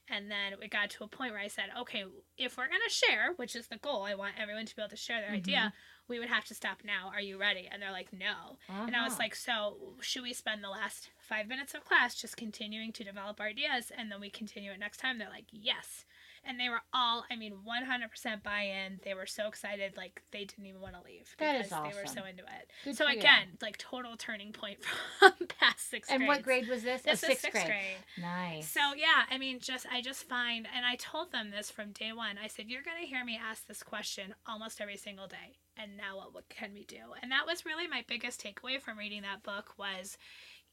And 0.08 0.30
then 0.30 0.54
it 0.62 0.70
got 0.70 0.90
to 0.90 1.04
a 1.04 1.08
point 1.08 1.32
where 1.32 1.40
I 1.40 1.48
said, 1.48 1.66
okay, 1.80 2.04
if 2.36 2.56
we're 2.56 2.68
going 2.68 2.80
to 2.86 2.92
share, 2.94 3.32
which 3.36 3.56
is 3.56 3.68
the 3.68 3.76
goal, 3.78 4.02
I 4.04 4.14
want 4.14 4.34
everyone 4.38 4.66
to 4.66 4.76
be 4.76 4.82
able 4.82 4.90
to 4.90 4.96
share 4.96 5.20
their 5.20 5.30
Mhm. 5.30 5.36
idea, 5.36 5.72
we 6.08 6.18
would 6.18 6.28
have 6.28 6.44
to 6.46 6.54
stop 6.54 6.82
now. 6.84 7.10
Are 7.12 7.20
you 7.20 7.38
ready? 7.38 7.68
And 7.70 7.82
they're 7.82 7.90
like, 7.92 8.12
no. 8.12 8.58
And 8.86 8.96
I 8.96 9.02
was 9.04 9.14
Uh-huh. 9.14 9.18
like, 9.18 9.34
so 9.34 9.96
should 10.00 10.22
we 10.22 10.32
spend 10.32 10.62
the 10.62 10.70
last 10.70 11.10
five 11.18 11.48
minutes 11.48 11.74
of 11.74 11.84
class 11.84 12.14
just 12.14 12.36
continuing 12.36 12.92
to 12.92 13.04
develop 13.04 13.40
our 13.40 13.46
ideas 13.48 13.90
and 13.96 14.10
then 14.10 14.20
we 14.20 14.30
continue 14.30 14.70
it 14.72 14.78
next 14.78 14.98
time? 14.98 15.18
They're 15.18 15.28
like, 15.30 15.46
yes. 15.50 16.04
And 16.46 16.58
they 16.60 16.68
were 16.68 16.80
all, 16.92 17.24
I 17.30 17.36
mean, 17.36 17.54
100% 17.66 18.42
buy 18.42 18.62
in. 18.62 19.00
They 19.04 19.14
were 19.14 19.26
so 19.26 19.48
excited, 19.48 19.96
like 19.96 20.22
they 20.32 20.44
didn't 20.44 20.66
even 20.66 20.80
want 20.80 20.94
to 20.94 21.00
leave 21.04 21.34
That 21.38 21.56
is 21.56 21.68
because 21.68 21.92
they 21.92 22.00
were 22.00 22.06
so 22.06 22.24
into 22.24 22.42
it. 22.42 22.70
Good 22.84 22.96
so 22.96 23.04
for 23.06 23.10
you. 23.10 23.18
again, 23.18 23.48
like 23.60 23.78
total 23.78 24.16
turning 24.16 24.52
point 24.52 24.78
from 25.18 25.32
past 25.60 25.90
sixth 25.90 26.10
And 26.10 26.26
what 26.26 26.42
grade 26.42 26.68
was 26.68 26.82
this? 26.82 27.02
This 27.02 27.22
is 27.22 27.28
sixth, 27.28 27.42
sixth 27.42 27.52
grade. 27.52 27.66
grade. 27.66 27.96
Nice. 28.20 28.68
So 28.70 28.80
yeah, 28.96 29.24
I 29.30 29.38
mean, 29.38 29.60
just 29.60 29.86
I 29.90 30.00
just 30.00 30.28
find, 30.28 30.66
and 30.74 30.84
I 30.84 30.96
told 30.96 31.32
them 31.32 31.50
this 31.50 31.70
from 31.70 31.92
day 31.92 32.12
one. 32.12 32.36
I 32.42 32.46
said, 32.46 32.66
"You're 32.68 32.82
going 32.82 33.00
to 33.00 33.06
hear 33.06 33.24
me 33.24 33.38
ask 33.42 33.66
this 33.66 33.82
question 33.82 34.34
almost 34.46 34.80
every 34.80 34.96
single 34.96 35.26
day." 35.26 35.58
And 35.78 35.96
now, 35.96 36.16
what, 36.16 36.34
what 36.34 36.48
can 36.48 36.72
we 36.72 36.84
do? 36.84 36.96
And 37.22 37.30
that 37.32 37.46
was 37.46 37.66
really 37.66 37.86
my 37.86 38.04
biggest 38.08 38.42
takeaway 38.42 38.80
from 38.80 38.98
reading 38.98 39.22
that 39.22 39.42
book 39.42 39.74
was 39.78 40.16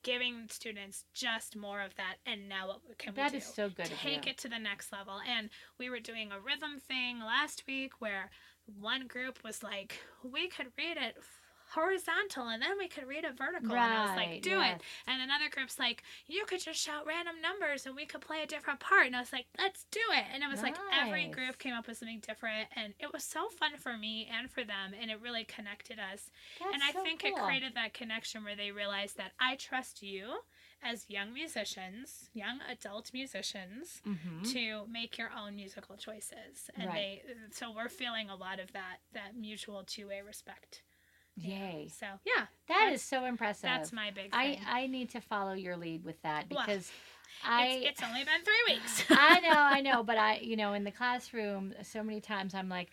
giving 0.03 0.47
students 0.49 1.05
just 1.13 1.55
more 1.55 1.81
of 1.81 1.95
that. 1.95 2.15
And 2.25 2.47
now, 2.47 2.67
what 2.67 2.97
can 2.97 3.13
we 3.15 3.29
do? 3.29 3.37
is 3.37 3.45
so 3.45 3.69
good 3.69 3.85
Take 3.85 4.27
it 4.27 4.37
to 4.39 4.49
the 4.49 4.59
next 4.59 4.91
level. 4.91 5.19
And 5.27 5.49
we 5.79 5.89
were 5.89 5.99
doing 5.99 6.31
a 6.31 6.39
rhythm 6.39 6.79
thing 6.79 7.19
last 7.19 7.63
week 7.67 7.93
where 7.99 8.29
one 8.65 9.07
group 9.07 9.43
was 9.43 9.63
like, 9.63 10.01
"We 10.23 10.47
could 10.47 10.67
read 10.77 10.97
it." 10.97 11.17
Horizontal 11.73 12.47
and 12.47 12.61
then 12.61 12.77
we 12.77 12.87
could 12.87 13.07
read 13.07 13.25
a 13.25 13.33
vertical 13.33 13.75
and 13.75 13.93
I 13.93 14.05
was 14.05 14.15
like 14.15 14.41
do 14.41 14.51
yes. 14.51 14.79
it 14.79 14.83
and 15.07 15.21
another 15.21 15.49
group's 15.49 15.79
like, 15.79 16.03
you 16.27 16.45
could 16.45 16.61
just 16.61 16.79
shout 16.79 17.05
random 17.05 17.35
numbers 17.41 17.85
and 17.85 17.95
we 17.95 18.05
could 18.05 18.21
play 18.21 18.41
a 18.43 18.47
different 18.47 18.79
part. 18.79 19.07
And 19.07 19.15
I 19.15 19.19
was 19.19 19.33
like, 19.33 19.45
let's 19.57 19.85
do 19.91 19.99
it. 20.11 20.25
And 20.33 20.43
it 20.43 20.49
was 20.49 20.61
like 20.61 20.75
every 20.93 21.27
group 21.27 21.57
came 21.57 21.73
up 21.73 21.87
with 21.87 21.97
something 21.97 22.21
different. 22.25 22.69
And 22.75 22.93
it 22.99 23.11
was 23.11 23.23
so 23.23 23.49
fun 23.49 23.77
for 23.77 23.97
me 23.97 24.29
and 24.31 24.49
for 24.49 24.63
them. 24.63 24.93
And 24.99 25.11
it 25.11 25.21
really 25.21 25.43
connected 25.43 25.99
us. 25.99 26.29
That's 26.59 26.73
and 26.73 26.83
I 26.83 26.91
so 26.91 27.03
think 27.03 27.23
it 27.23 27.35
created 27.35 27.73
that 27.75 27.93
connection 27.93 28.43
where 28.43 28.55
they 28.55 28.71
realized 28.71 29.17
that 29.17 29.31
I 29.39 29.55
trust 29.55 30.01
you 30.01 30.39
as 30.81 31.09
young 31.09 31.33
musicians, 31.33 32.29
young 32.33 32.59
adult 32.69 33.11
musicians. 33.13 34.01
Mhm. 34.05 34.51
To 34.51 34.85
make 34.87 35.17
your 35.17 35.31
own 35.31 35.55
musical 35.55 35.95
choices, 35.95 36.69
and 36.75 36.87
Right. 36.89 37.23
they 37.25 37.35
so 37.51 37.71
we're 37.71 37.87
feeling 37.89 38.29
a 38.29 38.35
lot 38.35 38.59
of 38.59 38.73
that 38.73 38.97
that 39.13 39.35
mutual 39.35 39.83
two 39.85 40.07
way 40.07 40.21
respect. 40.21 40.81
Yay. 41.35 41.89
So 41.97 42.05
yeah, 42.25 42.45
that's- 42.67 43.01
so 43.03 43.25
impressive. 43.25 43.63
that's 43.63 43.91
my 43.91 44.11
big 44.11 44.29
I, 44.33 44.55
thing. 44.55 44.61
I 44.67 44.87
need 44.87 45.09
to 45.11 45.21
follow 45.21 45.53
your 45.53 45.75
lead 45.77 46.03
with 46.03 46.21
that 46.21 46.45
Well, 46.51 46.63
because 46.65 46.91
I 47.45 47.65
it's, 47.83 47.99
it's 47.99 48.03
only 48.07 48.23
been 48.23 48.43
three 48.43 48.75
weeks. 48.75 49.03
I 49.09 49.39
know, 49.39 49.49
I 49.53 49.81
know, 49.87 50.03
but 50.03 50.17
I, 50.17 50.37
you 50.37 50.55
know, 50.55 50.73
in 50.73 50.83
the 50.83 50.91
classroom, 50.91 51.73
so 51.81 52.03
many 52.03 52.21
times 52.21 52.53
I'm 52.53 52.69
like, 52.69 52.89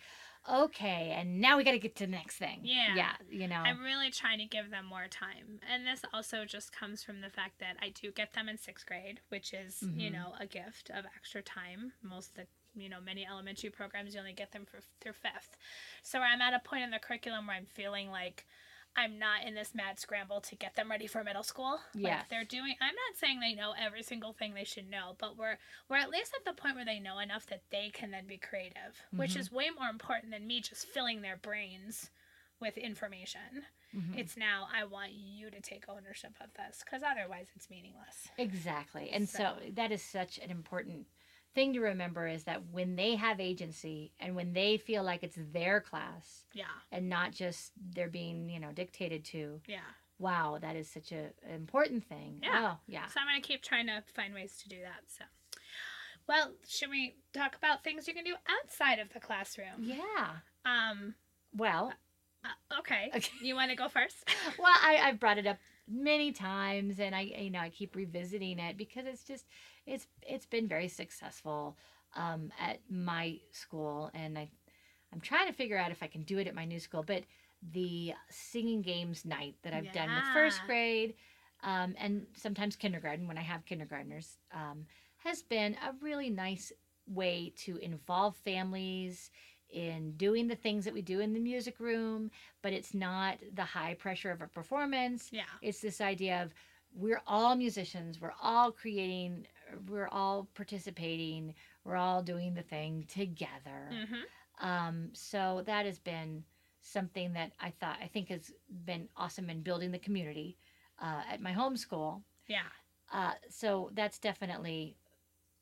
okay, 0.51 1.13
and 1.15 1.39
now 1.39 1.55
we 1.55 1.63
got 1.63 1.73
to 1.73 1.79
get 1.79 1.95
to 1.97 2.05
the 2.07 2.11
next 2.11 2.37
thing. 2.37 2.61
Yeah. 2.63 2.95
Yeah, 2.95 3.11
you 3.29 3.47
know. 3.47 3.57
I'm 3.57 3.83
really 3.83 4.09
trying 4.09 4.39
to 4.39 4.45
give 4.45 4.71
them 4.71 4.85
more 4.87 5.07
time. 5.07 5.59
And 5.71 5.85
this 5.85 6.01
also 6.11 6.45
just 6.45 6.71
comes 6.71 7.03
from 7.03 7.21
the 7.21 7.29
fact 7.29 7.59
that 7.59 7.75
I 7.79 7.89
do 7.89 8.11
get 8.11 8.33
them 8.33 8.49
in 8.49 8.57
sixth 8.57 8.87
grade, 8.87 9.21
which 9.29 9.53
is, 9.53 9.83
you 9.95 10.09
Mhm. 10.09 10.13
know, 10.13 10.33
a 10.39 10.47
gift 10.47 10.89
of 10.89 11.05
extra 11.15 11.43
time. 11.43 11.93
Most 12.01 12.31
of 12.31 12.35
the, 12.37 12.47
you 12.75 12.89
know, 12.89 13.01
many 13.01 13.25
elementary 13.25 13.69
programs, 13.69 14.13
you 14.13 14.19
only 14.19 14.33
get 14.33 14.51
them 14.51 14.65
for, 14.65 14.79
through 15.01 15.13
fifth. 15.13 15.57
So 16.03 16.19
I'm 16.19 16.41
at 16.41 16.53
a 16.53 16.59
point 16.59 16.83
in 16.83 16.91
the 16.91 16.99
curriculum 16.99 17.47
where 17.47 17.55
I'm 17.55 17.65
feeling 17.65 18.09
like 18.09 18.45
I'm 18.95 19.17
not 19.19 19.45
in 19.45 19.55
this 19.55 19.73
mad 19.73 19.99
scramble 19.99 20.41
to 20.41 20.55
get 20.55 20.75
them 20.75 20.89
ready 20.91 21.07
for 21.07 21.23
middle 21.23 21.43
school. 21.43 21.79
yeah 21.93 22.17
Like 22.17 22.29
they're 22.29 22.43
doing 22.43 22.75
I'm 22.81 22.93
not 22.95 23.17
saying 23.17 23.39
they 23.39 23.53
know 23.53 23.73
every 23.79 24.03
single 24.03 24.33
thing 24.33 24.53
they 24.53 24.65
should 24.65 24.89
know, 24.89 25.15
but 25.17 25.37
we're 25.37 25.57
we're 25.89 25.95
at 25.97 26.09
least 26.09 26.33
at 26.37 26.43
the 26.45 26.59
point 26.61 26.75
where 26.75 26.83
they 26.85 26.99
know 26.99 27.19
enough 27.19 27.45
that 27.47 27.61
they 27.71 27.89
can 27.93 28.11
then 28.11 28.27
be 28.27 28.37
creative, 28.37 29.01
which 29.15 29.35
Mhm. 29.35 29.39
is 29.39 29.51
way 29.51 29.69
more 29.69 29.87
important 29.89 30.31
than 30.31 30.45
me 30.45 30.59
just 30.59 30.85
filling 30.87 31.21
their 31.21 31.37
brains 31.37 32.09
with 32.59 32.77
information. 32.77 33.65
Mhm. 33.95 34.17
It's 34.17 34.35
now 34.37 34.67
I 34.73 34.83
want 34.83 35.13
you 35.13 35.49
to 35.51 35.61
take 35.61 35.87
ownership 35.87 36.33
of 36.41 36.53
this 36.53 36.81
because 36.83 37.01
otherwise 37.01 37.47
it's 37.55 37.69
meaningless. 37.69 38.27
Exactly. 38.37 39.09
And 39.11 39.27
so, 39.29 39.37
So- 39.37 39.69
that 39.71 39.91
is 39.93 40.01
such 40.03 40.37
an 40.37 40.51
important 40.51 41.07
thing 41.53 41.73
to 41.73 41.79
remember 41.81 42.27
is 42.27 42.43
that 42.45 42.61
when 42.71 42.95
they 42.95 43.15
have 43.15 43.39
agency 43.39 44.11
and 44.19 44.35
when 44.35 44.53
they 44.53 44.77
feel 44.77 45.03
like 45.03 45.23
it's 45.23 45.37
their 45.51 45.81
class 45.81 46.45
Yeah, 46.53 46.65
and 46.91 47.09
not 47.09 47.31
just 47.31 47.71
they're 47.93 48.09
being, 48.09 48.49
you 48.49 48.59
know, 48.59 48.71
dictated 48.71 49.25
to, 49.25 49.59
yeah. 49.67 49.79
wow, 50.19 50.57
that 50.61 50.75
is 50.75 50.89
such 50.89 51.11
a 51.11 51.25
an 51.47 51.55
important 51.55 52.05
thing. 52.07 52.39
Yeah. 52.41 52.73
Oh, 52.73 52.77
yeah. 52.87 53.07
So 53.07 53.19
I'm 53.19 53.27
gonna 53.27 53.41
keep 53.41 53.61
trying 53.63 53.87
to 53.87 54.03
find 54.15 54.33
ways 54.33 54.57
to 54.63 54.69
do 54.69 54.77
that. 54.81 55.01
So, 55.07 55.25
well, 56.27 56.51
should 56.67 56.89
we 56.89 57.15
talk 57.33 57.55
about 57.55 57.83
things 57.83 58.07
you 58.07 58.13
can 58.13 58.23
do 58.23 58.35
outside 58.63 58.99
of 58.99 59.11
the 59.13 59.19
classroom? 59.19 59.79
Yeah. 59.81 60.27
Um. 60.65 61.15
Well, 61.55 61.91
uh, 62.45 62.79
okay. 62.79 63.11
Okay. 63.15 63.29
You 63.41 63.55
want 63.55 63.71
to 63.71 63.75
go 63.75 63.89
first? 63.89 64.15
well, 64.57 64.73
I, 64.81 64.99
I've 65.03 65.19
brought 65.19 65.37
it 65.37 65.45
up 65.47 65.57
many 65.91 66.31
times 66.31 66.99
and 66.99 67.13
I 67.15 67.21
you 67.21 67.51
know 67.51 67.59
I 67.59 67.69
keep 67.69 67.95
revisiting 67.95 68.59
it 68.59 68.77
because 68.77 69.05
it's 69.05 69.23
just 69.23 69.45
it's 69.85 70.07
it's 70.21 70.45
been 70.45 70.67
very 70.67 70.87
successful 70.87 71.77
um, 72.15 72.51
at 72.59 72.79
my 72.89 73.37
school 73.51 74.09
and 74.13 74.37
I 74.37 74.49
I'm 75.13 75.21
trying 75.21 75.47
to 75.47 75.53
figure 75.53 75.77
out 75.77 75.91
if 75.91 76.01
I 76.01 76.07
can 76.07 76.23
do 76.23 76.37
it 76.37 76.47
at 76.47 76.55
my 76.55 76.65
new 76.65 76.79
school 76.79 77.03
but 77.03 77.23
the 77.73 78.13
singing 78.29 78.81
games 78.81 79.25
night 79.25 79.55
that 79.63 79.73
I've 79.73 79.91
done 79.91 80.09
with 80.15 80.23
first 80.33 80.65
grade 80.65 81.15
um, 81.63 81.95
and 81.97 82.25
sometimes 82.35 82.75
kindergarten 82.75 83.27
when 83.27 83.37
I 83.37 83.41
have 83.43 83.65
kindergartners 83.65 84.37
um, 84.53 84.85
has 85.17 85.43
been 85.43 85.75
a 85.75 85.93
really 86.01 86.29
nice 86.29 86.71
way 87.07 87.53
to 87.57 87.77
involve 87.77 88.35
families 88.37 89.29
in 89.71 90.11
doing 90.17 90.47
the 90.47 90.55
things 90.55 90.85
that 90.85 90.93
we 90.93 91.01
do 91.01 91.19
in 91.19 91.33
the 91.33 91.39
music 91.39 91.79
room 91.79 92.29
but 92.61 92.73
it's 92.73 92.93
not 92.93 93.37
the 93.53 93.63
high 93.63 93.93
pressure 93.95 94.31
of 94.31 94.41
a 94.41 94.47
performance. 94.47 95.29
Yeah. 95.31 95.43
It's 95.61 95.81
this 95.81 96.01
idea 96.01 96.43
of 96.43 96.53
we're 96.93 97.21
all 97.25 97.55
musicians, 97.55 98.19
we're 98.19 98.33
all 98.41 98.71
creating, 98.71 99.47
we're 99.87 100.09
all 100.09 100.49
participating, 100.53 101.55
we're 101.85 101.95
all 101.95 102.21
doing 102.21 102.53
the 102.53 102.61
thing 102.61 103.05
together. 103.07 103.89
Mm-hmm. 103.91 104.67
Um, 104.67 105.09
so 105.13 105.63
that 105.65 105.85
has 105.85 105.99
been 105.99 106.43
something 106.81 107.33
that 107.33 107.53
I 107.59 107.71
thought 107.79 107.97
I 108.01 108.07
think 108.07 108.29
has 108.29 108.51
been 108.85 109.07
awesome 109.15 109.49
in 109.49 109.61
building 109.61 109.91
the 109.91 109.99
community 109.99 110.57
uh, 111.01 111.21
at 111.31 111.41
my 111.41 111.51
home 111.51 111.77
school. 111.77 112.23
Yeah. 112.47 112.59
Uh, 113.11 113.33
so 113.49 113.89
that's 113.93 114.19
definitely 114.19 114.95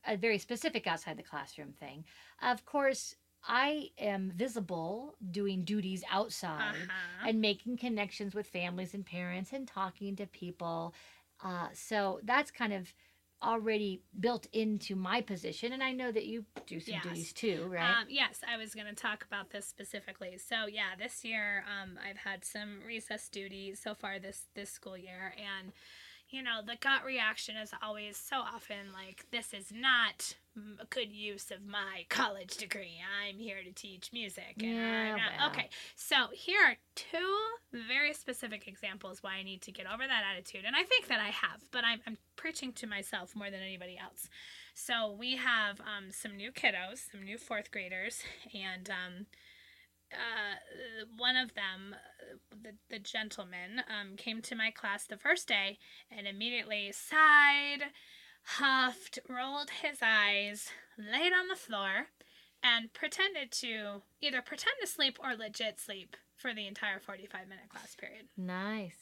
a 0.07 0.15
very 0.15 0.37
specific 0.37 0.87
outside 0.87 1.17
the 1.17 1.23
classroom 1.23 1.73
thing. 1.79 2.05
Of 2.41 2.65
course, 2.65 3.15
I 3.47 3.89
am 3.97 4.31
visible 4.35 5.15
doing 5.31 5.63
duties 5.63 6.03
outside 6.11 6.75
Uh-huh. 6.75 7.27
and 7.27 7.41
making 7.41 7.77
connections 7.77 8.35
with 8.35 8.47
families 8.47 8.93
and 8.93 9.05
parents 9.05 9.53
and 9.53 9.67
talking 9.67 10.15
to 10.17 10.25
people. 10.27 10.93
Uh, 11.43 11.67
so 11.73 12.19
that's 12.23 12.51
kind 12.51 12.73
of 12.73 12.93
already 13.41 14.01
built 14.19 14.47
into 14.51 14.95
my 14.95 15.21
position, 15.21 15.71
and 15.71 15.81
I 15.81 15.93
know 15.93 16.11
that 16.11 16.25
you 16.25 16.45
do 16.67 16.79
some 16.81 16.95
Yes. 16.95 17.03
duties 17.03 17.33
too, 17.33 17.63
right? 17.69 17.97
Um, 18.01 18.07
yes, 18.09 18.41
I 18.47 18.57
was 18.57 18.75
going 18.75 18.87
to 18.87 18.93
talk 18.93 19.23
about 19.23 19.49
this 19.51 19.65
specifically. 19.65 20.37
So 20.37 20.65
yeah, 20.67 20.95
this 20.97 21.23
year 21.23 21.63
um, 21.81 21.97
I've 22.05 22.17
had 22.17 22.43
some 22.43 22.79
recess 22.85 23.29
duties 23.29 23.79
so 23.79 23.95
far 23.95 24.19
this 24.19 24.47
this 24.55 24.69
school 24.69 24.97
year, 24.97 25.33
and 25.37 25.71
you 26.29 26.43
know 26.43 26.61
the 26.65 26.75
gut 26.79 27.03
reaction 27.05 27.55
is 27.57 27.71
always 27.81 28.17
so 28.17 28.37
often 28.37 28.91
like, 28.93 29.25
"This 29.31 29.53
is 29.53 29.71
not 29.71 30.35
a 30.79 30.85
good 30.85 31.11
use 31.11 31.51
of 31.51 31.65
my 31.65 32.05
college 32.09 32.57
degree. 32.57 32.99
I'm 33.23 33.37
here 33.39 33.63
to 33.63 33.71
teach 33.71 34.11
music." 34.13 34.55
And 34.59 34.67
Yeah, 34.75 35.13
I'm 35.13 35.17
not- 35.17 35.31
well. 35.37 35.49
Okay, 35.51 35.69
so 35.95 36.27
here 36.33 36.61
are 36.61 36.77
two 36.95 37.37
very 37.71 38.13
specific 38.13 38.67
examples 38.67 39.21
why 39.23 39.35
I 39.35 39.43
need 39.43 39.61
to 39.63 39.71
get 39.71 39.85
over 39.85 40.05
that 40.05 40.23
attitude, 40.31 40.65
and 40.65 40.75
I 40.75 40.83
think 40.83 41.07
that 41.07 41.19
I 41.19 41.29
have, 41.29 41.61
but 41.71 41.83
I'm 41.85 42.01
I'm 42.05 42.17
preaching 42.35 42.73
to 42.73 42.87
myself 42.87 43.35
more 43.35 43.49
than 43.51 43.61
anybody 43.61 43.97
else. 43.97 44.29
So 44.73 45.11
we 45.11 45.35
have 45.35 45.81
um, 45.81 46.11
some 46.11 46.37
new 46.37 46.51
kiddos, 46.53 47.11
some 47.11 47.21
new 47.23 47.37
fourth 47.37 47.69
graders, 47.71 48.23
and 48.53 48.89
um, 48.89 49.25
uh, 50.13 51.05
one 51.17 51.35
of 51.35 51.53
them, 51.53 51.95
uh, 51.95 52.35
the, 52.61 52.73
the 52.89 52.99
gentleman, 52.99 53.81
um, 53.87 54.15
came 54.15 54.41
to 54.43 54.55
my 54.55 54.71
class 54.71 55.05
the 55.05 55.17
first 55.17 55.47
day 55.47 55.77
and 56.11 56.27
immediately 56.27 56.91
sighed, 56.91 57.91
huffed, 58.43 59.19
rolled 59.27 59.69
his 59.81 59.99
eyes, 60.01 60.69
laid 60.97 61.33
on 61.33 61.47
the 61.47 61.55
floor, 61.55 62.07
and 62.61 62.93
pretended 62.93 63.51
to 63.51 64.01
either 64.21 64.41
pretend 64.41 64.75
to 64.81 64.87
sleep 64.87 65.17
or 65.23 65.35
legit 65.35 65.79
sleep 65.79 66.17
for 66.35 66.53
the 66.53 66.67
entire 66.67 66.99
45 66.99 67.47
minute 67.47 67.69
class 67.69 67.95
period. 67.95 68.25
nice. 68.37 68.97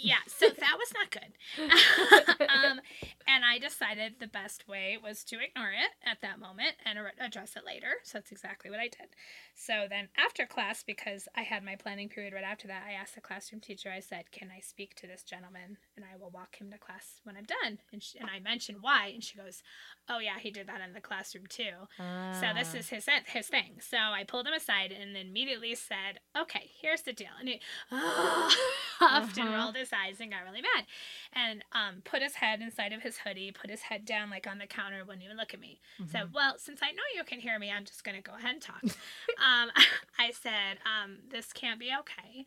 Yeah, 0.00 0.22
so 0.26 0.48
that 0.58 0.78
was 0.78 0.92
not 0.94 1.10
good. 1.10 2.46
um, 2.48 2.80
and 3.26 3.44
I 3.44 3.58
decided 3.58 4.14
the 4.18 4.26
best 4.26 4.68
way 4.68 4.98
was 5.02 5.24
to 5.24 5.36
ignore 5.36 5.70
it 5.70 5.92
at 6.04 6.20
that 6.22 6.38
moment 6.38 6.74
and 6.84 6.98
address 7.20 7.56
it 7.56 7.64
later. 7.66 7.94
So 8.02 8.18
that's 8.18 8.32
exactly 8.32 8.70
what 8.70 8.80
I 8.80 8.88
did. 8.88 9.08
So 9.54 9.86
then 9.88 10.08
after 10.16 10.46
class, 10.46 10.82
because 10.82 11.28
I 11.36 11.42
had 11.42 11.64
my 11.64 11.76
planning 11.76 12.08
period 12.08 12.32
right 12.32 12.44
after 12.44 12.68
that, 12.68 12.84
I 12.88 12.92
asked 12.92 13.14
the 13.14 13.20
classroom 13.20 13.60
teacher, 13.60 13.90
I 13.90 14.00
said, 14.00 14.32
Can 14.32 14.50
I 14.54 14.60
speak 14.60 14.94
to 14.96 15.06
this 15.06 15.22
gentleman? 15.22 15.78
And 15.96 16.06
I 16.10 16.16
will 16.16 16.30
walk 16.30 16.56
him 16.56 16.70
to 16.70 16.78
class 16.78 17.20
when 17.24 17.36
I'm 17.36 17.44
done. 17.44 17.78
And, 17.92 18.02
she, 18.02 18.18
and 18.18 18.30
I 18.30 18.40
mentioned 18.40 18.78
why. 18.80 19.08
And 19.08 19.22
she 19.22 19.36
goes, 19.36 19.62
Oh, 20.08 20.18
yeah, 20.20 20.38
he 20.38 20.50
did 20.50 20.66
that 20.68 20.80
in 20.80 20.94
the 20.94 21.02
classroom 21.02 21.46
too. 21.46 21.86
So 22.30 22.46
this 22.54 22.74
Ah. 22.74 22.74
is 22.74 22.88
his 22.88 23.06
his 23.26 23.48
thing. 23.48 23.78
So 23.80 23.98
I 23.98 24.24
pulled 24.24 24.46
him 24.46 24.54
aside 24.54 24.90
and 24.90 25.14
immediately 25.18 25.74
said, 25.74 26.18
"Okay, 26.34 26.70
here's 26.80 27.02
the 27.02 27.12
deal." 27.12 27.28
And 27.38 27.46
he 27.46 27.60
huffed 27.90 29.36
and 29.38 29.46
Uh-huh. 29.46 29.52
rolled 29.52 29.76
his 29.76 29.92
eyes 29.92 30.20
and 30.20 30.30
got 30.30 30.44
really 30.44 30.62
mad, 30.62 30.86
and 31.32 31.62
um, 31.72 32.00
put 32.04 32.22
his 32.22 32.36
head 32.36 32.60
inside 32.62 32.92
of 32.92 33.02
his 33.02 33.18
hoodie, 33.18 33.52
put 33.52 33.70
his 33.70 33.82
head 33.82 34.04
down 34.04 34.30
like 34.30 34.46
on 34.46 34.58
the 34.58 34.66
counter, 34.66 35.04
wouldn't 35.04 35.24
even 35.24 35.36
look 35.36 35.52
at 35.54 35.60
me. 35.60 35.80
Said, 36.06 36.28
Mhm. 36.28 36.32
"Well, 36.32 36.58
since 36.58 36.80
I 36.82 36.92
know 36.92 37.02
you 37.14 37.24
can 37.24 37.40
hear 37.40 37.58
me, 37.58 37.70
I'm 37.70 37.84
just 37.84 38.04
gonna 38.04 38.22
go 38.22 38.34
ahead 38.34 38.52
and 38.54 38.62
talk." 38.62 38.82
um, 39.38 39.70
I 40.18 40.30
said, 40.32 40.78
um, 40.86 41.18
"This 41.30 41.52
can't 41.52 41.80
be 41.80 41.90
okay." 42.00 42.46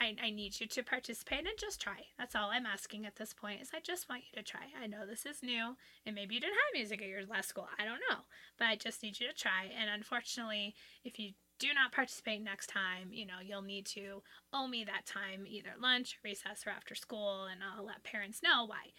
I, 0.00 0.16
I 0.22 0.30
need 0.30 0.60
you 0.60 0.66
to 0.66 0.82
participate 0.82 1.40
and 1.40 1.58
just 1.58 1.80
try. 1.80 2.06
That's 2.18 2.34
all 2.34 2.50
I'm 2.50 2.66
asking 2.66 3.06
at 3.06 3.16
this 3.16 3.32
point 3.32 3.62
is 3.62 3.70
I 3.74 3.80
just 3.80 4.08
want 4.08 4.22
you 4.30 4.42
to 4.42 4.48
try. 4.48 4.62
I 4.80 4.86
know 4.86 5.06
this 5.06 5.26
is 5.26 5.42
new 5.42 5.76
and 6.04 6.14
maybe 6.14 6.34
you 6.34 6.40
didn't 6.40 6.54
have 6.54 6.78
music 6.78 7.02
at 7.02 7.08
your 7.08 7.26
last 7.26 7.48
school. 7.48 7.68
I 7.78 7.84
don't 7.84 8.00
know. 8.10 8.18
But 8.58 8.66
I 8.66 8.76
just 8.76 9.02
need 9.02 9.20
you 9.20 9.28
to 9.28 9.34
try. 9.34 9.70
And 9.78 9.90
unfortunately, 9.90 10.74
if 11.04 11.18
you 11.18 11.32
do 11.58 11.68
not 11.72 11.92
participate 11.92 12.42
next 12.42 12.66
time, 12.66 13.08
you 13.10 13.26
know, 13.26 13.40
you'll 13.44 13.62
need 13.62 13.86
to 13.86 14.22
owe 14.52 14.66
me 14.66 14.84
that 14.84 15.06
time, 15.06 15.44
either 15.46 15.70
lunch, 15.80 16.18
recess, 16.24 16.64
or 16.66 16.70
after 16.70 16.94
school, 16.94 17.44
and 17.44 17.60
I'll 17.62 17.86
let 17.86 18.02
parents 18.02 18.42
know 18.42 18.66
why. 18.66 18.92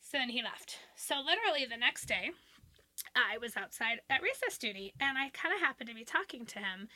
So 0.00 0.18
then 0.18 0.30
he 0.30 0.42
left. 0.42 0.78
So 0.96 1.16
literally 1.16 1.64
the 1.64 1.76
next 1.76 2.06
day, 2.06 2.30
I 3.14 3.38
was 3.38 3.56
outside 3.56 4.00
at 4.10 4.22
recess 4.22 4.58
duty 4.58 4.92
and 5.00 5.16
I 5.16 5.30
kind 5.30 5.54
of 5.54 5.60
happened 5.60 5.88
to 5.88 5.94
be 5.94 6.04
talking 6.04 6.44
to 6.46 6.58
him. 6.58 6.88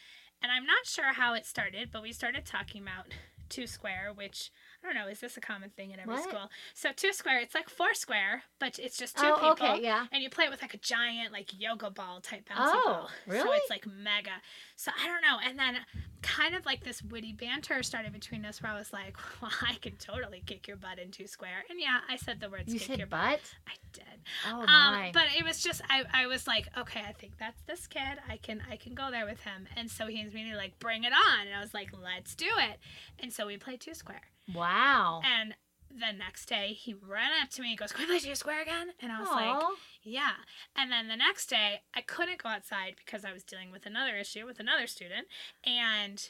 And 0.43 0.53
I'm 0.53 0.67
not 0.67 0.87
sure 0.87 1.13
how 1.15 1.35
it 1.35 1.47
started, 1.47 1.91
but 1.93 2.03
we 2.03 2.13
started 2.13 2.45
talking 2.45 2.83
about 2.83 3.07
two 3.49 3.67
square, 3.67 4.13
which 4.15 4.51
I 4.83 4.87
don't 4.87 4.95
know, 4.95 5.09
is 5.09 5.21
this 5.21 5.37
a 5.37 5.41
common 5.41 5.71
thing 5.71 5.91
in 5.91 6.01
every 6.01 6.15
What? 6.15 6.25
school? 6.29 6.51
So 6.75 6.91
two 6.95 7.13
square, 7.13 7.41
it's 7.41 7.55
like 7.55 7.69
four 7.69 7.95
square, 7.95 8.43
but 8.59 8.79
it's 8.79 8.97
just 8.97 9.17
two 9.17 9.23
Oh, 9.27 9.35
people. 9.35 9.51
okay, 9.69 9.83
yeah. 9.83 10.07
And 10.13 10.23
you 10.23 10.31
play 10.31 10.45
it 10.45 10.51
with 10.51 10.63
like 10.63 10.75
a 10.75 10.79
giant 10.79 11.33
like 11.33 11.51
yoga 11.59 11.91
ball 11.91 12.21
type 12.21 12.49
bouncy 12.49 12.71
Oh, 12.75 12.83
ball. 12.87 13.11
So 13.27 13.33
really? 13.33 13.57
it's 13.59 13.71
like 13.71 13.87
mega. 13.87 14.31
So 14.77 14.91
I 15.03 15.07
don't 15.07 15.23
know. 15.23 15.39
And 15.45 15.59
then 15.59 15.77
kind 16.23 16.55
of 16.55 16.65
like 16.67 16.83
this 16.85 17.03
witty 17.03 17.33
banter 17.33 17.83
started 17.83 18.13
between 18.13 18.45
us 18.45 18.63
where 18.63 18.73
I 18.73 18.79
was 18.79 18.93
like, 18.93 19.17
Well, 19.43 19.51
I 19.63 19.75
can 19.75 19.97
totally 19.97 20.43
kick 20.47 20.67
your 20.69 20.77
butt 20.77 20.99
in 20.99 21.11
two 21.11 21.27
square. 21.27 21.65
And 21.71 21.81
yeah, 21.81 22.01
I 22.09 22.17
said 22.17 22.41
the 22.41 22.51
words 22.51 22.73
You 22.73 22.79
kick 22.79 22.89
said 22.89 22.99
your 22.99 23.07
butt? 23.07 23.41
I 23.67 23.73
did. 23.93 24.05
Oh 24.49 24.61
Um, 24.61 24.67
my. 24.67 25.11
but 25.15 25.25
it 25.37 25.45
was 25.45 25.63
just 25.63 25.83
I, 25.89 26.05
I 26.13 26.27
was 26.27 26.47
like, 26.47 26.69
okay, 26.77 27.03
I 27.07 27.13
think 27.13 27.39
that's 27.39 27.61
this 27.63 27.87
kid. 27.87 28.19
I 28.29 28.37
can 28.37 28.63
I 28.71 28.77
can 28.77 28.95
go 28.95 29.11
there 29.11 29.25
with 29.27 29.41
him. 29.41 29.67
And 29.77 29.91
so 29.91 30.07
he 30.07 30.23
was 30.25 30.33
immediately 30.33 30.59
like, 30.59 30.79
bring 30.79 31.05
it 31.05 31.13
on. 31.13 31.47
And 31.47 31.55
I 31.57 31.61
was 31.61 31.73
like, 31.75 31.91
let's 32.03 32.35
do 32.35 32.47
it. 32.71 32.79
And 33.21 33.33
so 33.33 33.47
we 33.47 33.57
played 33.57 33.81
two 33.81 33.95
square. 33.95 34.21
Wow. 34.55 35.23
And 35.25 35.55
the 35.91 36.13
next 36.17 36.47
day 36.47 36.73
he 36.73 36.95
ran 36.95 37.31
up 37.43 37.51
to 37.51 37.63
me 37.63 37.71
and 37.71 37.79
goes, 37.79 37.93
Can 37.93 38.03
we 38.03 38.19
play 38.19 38.19
two 38.19 38.35
square 38.35 38.63
again? 38.63 38.89
And 39.01 39.11
I 39.11 39.21
was 39.21 39.29
like, 39.31 39.63
Yeah. 40.03 40.33
And 40.77 40.91
then 40.91 41.09
the 41.09 41.17
next 41.17 41.47
day 41.47 41.83
I 41.95 42.01
couldn't 42.01 42.43
go 42.43 42.49
outside 42.49 42.97
because 43.05 43.25
I 43.25 43.33
was 43.33 43.43
dealing 43.43 43.71
with 43.71 43.87
another 43.87 44.17
issue 44.17 44.45
with 44.47 44.61
another 44.61 44.87
student. 44.87 45.27
And 45.65 46.29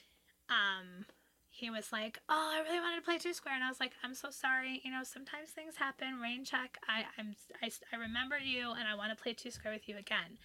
um 0.48 1.06
he 1.56 1.70
was 1.70 1.90
like, 1.90 2.18
"Oh, 2.28 2.52
I 2.54 2.60
really 2.60 2.80
wanted 2.80 2.96
to 2.96 3.02
play 3.02 3.16
two 3.16 3.32
square," 3.32 3.54
and 3.54 3.64
I 3.64 3.68
was 3.68 3.80
like, 3.80 3.92
"I'm 4.02 4.14
so 4.14 4.28
sorry. 4.28 4.82
You 4.84 4.90
know, 4.90 5.02
sometimes 5.02 5.50
things 5.50 5.76
happen. 5.76 6.20
Rain 6.20 6.44
check. 6.44 6.76
I, 6.86 7.06
I'm, 7.16 7.34
I, 7.62 7.70
I 7.92 7.96
remember 7.96 8.36
you, 8.38 8.72
and 8.72 8.86
I 8.86 8.94
want 8.94 9.16
to 9.16 9.22
play 9.22 9.32
two 9.32 9.50
square 9.50 9.72
with 9.72 9.88
you 9.88 9.96
again." 9.96 10.36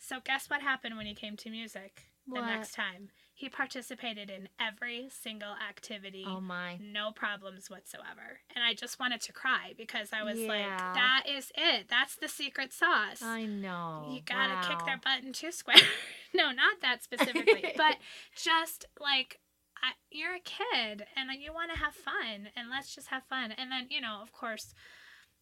So 0.00 0.18
guess 0.24 0.50
what 0.50 0.60
happened 0.60 0.96
when 0.96 1.06
he 1.06 1.14
came 1.14 1.36
to 1.36 1.50
music 1.50 2.06
the 2.26 2.40
next 2.40 2.74
time? 2.74 3.10
He 3.38 3.48
participated 3.48 4.30
in 4.30 4.48
every 4.60 5.08
single 5.10 5.52
activity 5.68 6.24
Oh 6.26 6.40
my. 6.40 6.76
no 6.80 7.12
problems 7.12 7.70
whatsoever. 7.70 8.40
And 8.52 8.64
I 8.64 8.74
just 8.74 8.98
wanted 8.98 9.20
to 9.20 9.32
cry 9.32 9.74
because 9.78 10.08
I 10.12 10.24
was 10.24 10.40
like, 10.40 10.66
that 10.76 11.22
is 11.28 11.52
it. 11.56 11.86
That's 11.88 12.16
the 12.16 12.26
secret 12.26 12.72
sauce. 12.72 13.22
I 13.22 13.44
know. 13.46 14.08
you 14.12 14.22
gotta 14.26 14.66
kick 14.66 14.84
their 14.84 14.96
Wow. 14.96 15.02
butt 15.16 15.22
in 15.24 15.32
two 15.32 15.52
square. 15.52 15.76
no, 16.34 16.50
not 16.50 16.80
that 16.82 17.04
specifically, 17.04 17.64
but 17.76 17.98
just 18.34 18.86
like 19.00 19.38
I, 19.80 19.92
you're 20.10 20.34
a 20.34 20.40
kid 20.40 21.06
and 21.14 21.30
you 21.40 21.52
want 21.54 21.70
to 21.72 21.78
have 21.78 21.94
fun, 21.94 22.48
and 22.56 22.68
let's 22.68 22.92
just 22.92 23.06
have 23.08 23.22
fun. 23.30 23.52
And 23.52 23.70
then 23.70 23.86
you 23.88 24.00
know, 24.00 24.18
of 24.20 24.32
course. 24.32 24.74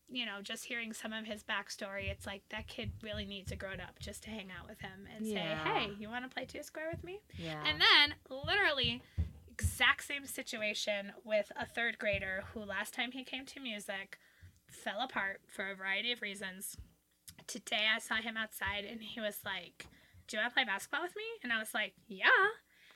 You 0.08 0.24
know, 0.24 0.40
just 0.42 0.64
hearing 0.64 0.92
some 0.92 1.12
of 1.12 1.26
his 1.26 1.42
backstory, 1.42 2.08
it's 2.10 2.26
like 2.26 2.42
that 2.50 2.68
kid 2.68 2.92
really 3.02 3.24
needs 3.24 3.50
a 3.50 3.56
grown 3.56 3.80
up 3.80 3.98
just 3.98 4.22
to 4.24 4.30
hang 4.30 4.48
out 4.56 4.68
with 4.68 4.80
him 4.80 5.08
and 5.14 5.26
say, 5.26 5.32
Yeah. 5.32 5.64
"Hey, 5.64 5.90
you 5.98 6.08
want 6.08 6.24
to 6.28 6.32
play 6.32 6.44
two 6.44 6.62
square 6.62 6.88
with 6.92 7.02
me?" 7.02 7.20
Yeah. 7.36 7.62
And 7.66 7.80
then, 7.80 8.14
literally, 8.30 9.02
exact 9.50 10.04
same 10.04 10.26
situation 10.26 11.12
with 11.24 11.50
a 11.56 11.66
third 11.66 11.98
grader 11.98 12.44
who 12.52 12.60
last 12.60 12.94
time 12.94 13.12
he 13.12 13.24
came 13.24 13.46
to 13.46 13.58
music 13.60 14.18
fell 14.68 15.00
apart 15.00 15.40
for 15.46 15.68
a 15.70 15.74
variety 15.74 16.12
of 16.12 16.22
reasons. 16.22 16.76
Today 17.46 17.86
I 17.94 17.98
saw 17.98 18.16
him 18.16 18.36
outside 18.36 18.84
and 18.84 19.00
he 19.02 19.20
was 19.20 19.40
like, 19.44 19.86
Do 20.28 20.36
you 20.36 20.42
want 20.42 20.52
to 20.52 20.54
play 20.54 20.64
basketball 20.64 21.02
with 21.02 21.16
me? 21.16 21.22
And 21.42 21.52
I 21.52 21.58
was 21.58 21.72
like, 21.74 21.94
Yeah. 22.06 22.26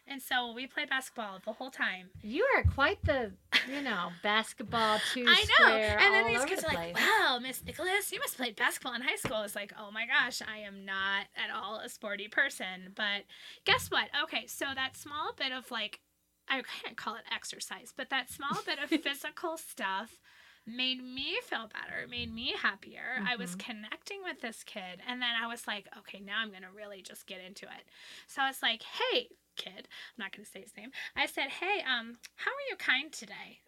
And 0.06 0.20
so 0.20 0.52
we 0.52 0.66
play 0.66 0.84
basketball 0.86 1.38
the 1.44 1.52
whole 1.52 1.70
time. 1.70 2.10
you 2.22 2.44
are 2.56 2.64
quite 2.64 3.02
the, 3.04 3.32
you 3.70 3.80
know, 3.80 4.10
basketball 4.22 4.98
two 5.12 5.24
I 5.26 5.44
know. 5.60 5.74
And 5.76 6.14
then 6.14 6.26
these 6.26 6.44
kids 6.44 6.62
the 6.62 6.68
are 6.68 6.74
like. 6.74 6.94
Wow, 6.96 7.38
Miss 7.40 7.62
Nicholas, 7.64 8.10
you 8.10 8.18
must 8.18 8.36
play 8.36 8.52
basketball 8.52 8.94
in 8.94 9.02
high 9.02 9.16
school. 9.16 9.42
It's 9.42 9.54
like, 9.54 9.72
oh 9.78 9.90
my 9.90 10.06
gosh, 10.06 10.42
I 10.42 10.58
am 10.58 10.84
not 10.84 11.26
at 11.36 11.54
all 11.54 11.78
a 11.78 11.88
sporty 11.88 12.26
person. 12.28 12.92
But 12.94 13.22
guess 13.64 13.88
what? 13.90 14.08
Okay, 14.24 14.46
so 14.46 14.66
that 14.74 14.96
small 14.96 15.32
bit 15.36 15.52
of 15.52 15.70
like 15.70 16.00
I 16.48 16.62
can't 16.82 16.96
call 16.96 17.14
it 17.14 17.22
exercise, 17.32 17.92
but 17.96 18.10
that 18.10 18.30
small 18.30 18.58
bit 18.66 18.78
of 18.82 18.90
physical 19.02 19.56
stuff 19.56 20.18
made 20.66 21.02
me 21.02 21.38
feel 21.44 21.68
better, 21.72 22.06
made 22.08 22.32
me 22.34 22.52
happier. 22.60 23.22
I 23.26 23.36
was 23.36 23.54
Mhm. 23.54 23.58
connecting 23.60 24.22
with 24.24 24.40
this 24.40 24.62
kid, 24.64 25.00
and 25.06 25.22
then 25.22 25.30
I 25.40 25.46
was 25.46 25.66
like, 25.66 25.86
okay, 25.98 26.18
now 26.20 26.40
I'm 26.40 26.50
gonna 26.52 26.72
really 26.74 27.02
just 27.02 27.26
get 27.26 27.40
into 27.40 27.66
it. 27.66 27.84
So 28.26 28.42
I 28.42 28.48
was 28.48 28.62
like, 28.62 28.82
hey, 28.82 29.28
kid, 29.60 29.86
I'm 29.86 30.18
not 30.24 30.32
gonna 30.32 30.46
say 30.46 30.62
his 30.62 30.76
name. 30.76 30.90
I 31.14 31.26
said, 31.26 31.48
hey, 31.60 31.84
um, 31.84 32.16
how 32.36 32.50
are 32.50 32.66
you 32.70 32.76
kind 32.76 33.12
today? 33.12 33.60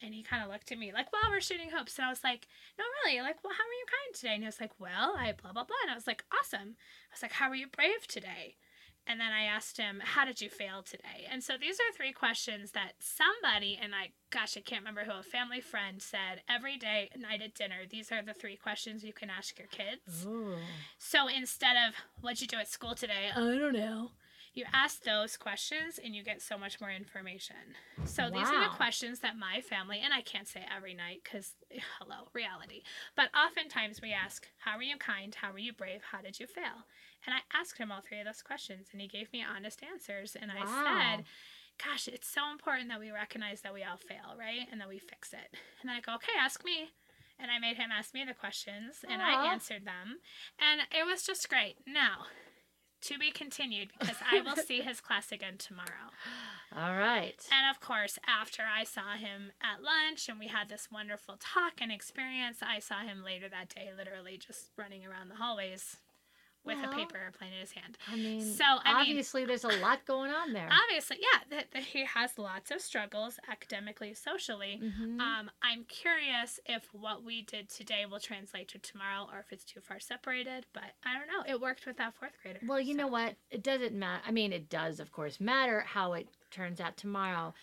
And 0.00 0.14
he 0.14 0.22
kind 0.22 0.42
of 0.42 0.50
looked 0.50 0.72
at 0.72 0.78
me 0.78 0.92
like, 0.92 1.12
well, 1.12 1.30
we're 1.30 1.40
shooting 1.40 1.70
hoops. 1.70 1.98
And 1.98 2.06
I 2.06 2.10
was 2.10 2.24
like, 2.24 2.48
no, 2.78 2.84
really? 3.04 3.20
Like, 3.20 3.42
well, 3.44 3.52
how 3.52 3.62
are 3.62 3.78
you 3.78 3.86
kind 3.86 4.14
today? 4.14 4.34
And 4.34 4.42
he 4.42 4.46
was 4.46 4.60
like, 4.60 4.72
well, 4.80 5.14
I 5.16 5.32
blah, 5.32 5.52
blah, 5.52 5.64
blah. 5.64 5.76
And 5.84 5.92
I 5.92 5.94
was 5.94 6.08
like, 6.08 6.24
awesome. 6.32 6.74
I 6.74 7.12
was 7.14 7.22
like, 7.22 7.32
how 7.32 7.48
are 7.48 7.54
you 7.54 7.68
brave 7.68 8.08
today? 8.08 8.56
And 9.06 9.20
then 9.20 9.32
I 9.32 9.44
asked 9.44 9.78
him, 9.78 10.00
how 10.00 10.24
did 10.24 10.40
you 10.40 10.48
fail 10.48 10.82
today? 10.82 11.26
And 11.30 11.42
so 11.42 11.54
these 11.60 11.80
are 11.80 11.96
three 11.96 12.12
questions 12.12 12.70
that 12.70 12.92
somebody, 13.00 13.78
and 13.80 13.94
I, 13.94 14.10
gosh, 14.30 14.56
I 14.56 14.60
can't 14.60 14.82
remember 14.82 15.02
who, 15.02 15.18
a 15.18 15.24
family 15.24 15.60
friend 15.60 16.00
said 16.00 16.42
every 16.48 16.76
day, 16.76 17.10
night 17.18 17.42
at 17.42 17.54
dinner, 17.54 17.82
these 17.90 18.12
are 18.12 18.22
the 18.22 18.32
three 18.32 18.56
questions 18.56 19.02
you 19.02 19.12
can 19.12 19.28
ask 19.28 19.58
your 19.58 19.66
kids. 19.68 20.24
Ooh. 20.24 20.54
So 20.98 21.26
instead 21.26 21.74
of, 21.76 21.94
what'd 22.20 22.40
you 22.40 22.46
do 22.46 22.58
at 22.58 22.68
school 22.68 22.94
today? 22.94 23.30
I 23.34 23.40
don't 23.40 23.72
know. 23.72 24.12
You 24.54 24.66
ask 24.74 25.02
those 25.02 25.38
questions 25.38 25.98
and 26.02 26.14
you 26.14 26.22
get 26.22 26.42
so 26.42 26.58
much 26.58 26.78
more 26.80 26.90
information. 26.90 27.56
So 28.04 28.28
these 28.30 28.48
are 28.52 28.60
the 28.60 28.76
questions 28.76 29.20
that 29.20 29.38
my 29.38 29.62
family, 29.62 30.00
and 30.04 30.12
I 30.12 30.20
can't 30.20 30.46
say 30.46 30.60
every 30.74 30.92
night 30.92 31.22
because, 31.24 31.54
hello, 31.98 32.28
reality. 32.34 32.82
But 33.16 33.30
oftentimes 33.34 34.02
we 34.02 34.12
ask, 34.12 34.46
How 34.58 34.76
were 34.76 34.82
you 34.82 34.98
kind? 34.98 35.34
How 35.34 35.52
were 35.52 35.58
you 35.58 35.72
brave? 35.72 36.02
How 36.12 36.20
did 36.20 36.38
you 36.38 36.46
fail? 36.46 36.84
And 37.26 37.34
I 37.34 37.40
asked 37.58 37.78
him 37.78 37.90
all 37.90 38.02
three 38.02 38.20
of 38.20 38.26
those 38.26 38.42
questions 38.42 38.88
and 38.92 39.00
he 39.00 39.08
gave 39.08 39.32
me 39.32 39.42
honest 39.42 39.82
answers. 39.82 40.36
And 40.38 40.50
I 40.52 40.64
Wow. 40.64 40.84
said, 40.84 41.24
Gosh, 41.82 42.06
it's 42.08 42.28
so 42.28 42.50
important 42.52 42.90
that 42.90 43.00
we 43.00 43.10
recognize 43.10 43.62
that 43.62 43.72
we 43.72 43.82
all 43.82 43.96
fail, 43.96 44.36
right? 44.38 44.68
And 44.70 44.80
that 44.82 44.88
we 44.88 44.98
fix 44.98 45.32
it. 45.32 45.48
And 45.80 45.88
then 45.88 45.96
I 45.96 46.00
go, 46.00 46.14
Okay, 46.16 46.36
ask 46.38 46.62
me. 46.62 46.90
And 47.38 47.50
I 47.50 47.58
made 47.58 47.76
him 47.78 47.90
ask 47.90 48.12
me 48.12 48.24
the 48.24 48.34
questions 48.34 49.02
and 49.08 49.22
I 49.22 49.32
answered 49.50 49.84
them. 49.86 50.20
And 50.60 50.82
it 50.92 51.06
was 51.06 51.24
just 51.24 51.48
great. 51.48 51.76
Now, 51.86 52.26
to 53.02 53.18
be 53.18 53.30
continued 53.30 53.90
because 53.98 54.16
I 54.30 54.40
will 54.40 54.56
see 54.56 54.80
his 54.80 55.00
class 55.06 55.32
again 55.32 55.56
tomorrow. 55.58 56.10
All 56.74 56.96
right. 56.96 57.46
And 57.52 57.70
of 57.70 57.80
course, 57.80 58.18
after 58.26 58.62
I 58.62 58.84
saw 58.84 59.16
him 59.16 59.52
at 59.60 59.82
lunch 59.82 60.28
and 60.28 60.38
we 60.38 60.48
had 60.48 60.68
this 60.68 60.88
wonderful 60.90 61.36
talk 61.38 61.74
and 61.80 61.92
experience, 61.92 62.58
I 62.62 62.78
saw 62.78 63.00
him 63.00 63.22
later 63.24 63.48
that 63.48 63.74
day, 63.74 63.90
literally 63.96 64.38
just 64.38 64.70
running 64.76 65.04
around 65.04 65.28
the 65.28 65.36
hallways 65.36 65.98
with 66.64 66.76
Well, 66.78 66.90
a 66.92 66.94
paper 66.94 67.16
airplane 67.16 67.52
in 67.52 67.60
his 67.60 67.72
hand. 67.72 67.98
I 68.08 68.14
mean, 68.16 68.40
So, 68.40 68.64
I 68.64 69.02
mean- 69.02 69.10
obviously 69.10 69.44
there's 69.44 69.64
a 69.64 69.68
lot 69.80 70.04
going 70.06 70.30
on 70.30 70.52
there. 70.52 70.68
Obviously, 70.70 71.18
yeah, 71.20 71.40
that, 71.50 71.72
that 71.72 71.82
he 71.82 72.04
has 72.04 72.38
lots 72.38 72.70
of 72.70 72.80
struggles 72.80 73.38
academically, 73.48 74.14
socially. 74.14 74.80
Mhm. 74.82 75.20
Um, 75.20 75.50
I'm 75.62 75.84
curious 75.84 76.60
if 76.66 76.92
what 76.94 77.24
we 77.24 77.42
did 77.42 77.68
today 77.68 78.06
will 78.06 78.20
translate 78.20 78.68
to 78.68 78.78
tomorrow 78.78 79.28
or 79.32 79.40
if 79.40 79.52
it's 79.52 79.64
too 79.64 79.80
far 79.80 79.98
separated, 79.98 80.66
but 80.72 80.94
I 81.04 81.18
don't 81.18 81.26
know. 81.26 81.42
It 81.52 81.60
worked 81.60 81.84
with 81.86 81.96
that 81.96 82.14
fourth 82.14 82.40
grader. 82.42 82.60
Well, 82.64 82.80
you 82.80 82.94
so. 82.94 82.98
know 82.98 83.06
what? 83.08 83.36
It 83.50 83.62
doesn't 83.62 83.94
matter. 83.98 84.22
I 84.26 84.30
mean, 84.30 84.52
it 84.52 84.68
does, 84.68 85.00
of 85.00 85.10
course, 85.10 85.40
matter 85.40 85.80
how 85.80 86.12
it 86.12 86.28
turns 86.50 86.80
out 86.80 86.96
tomorrow. 86.96 87.54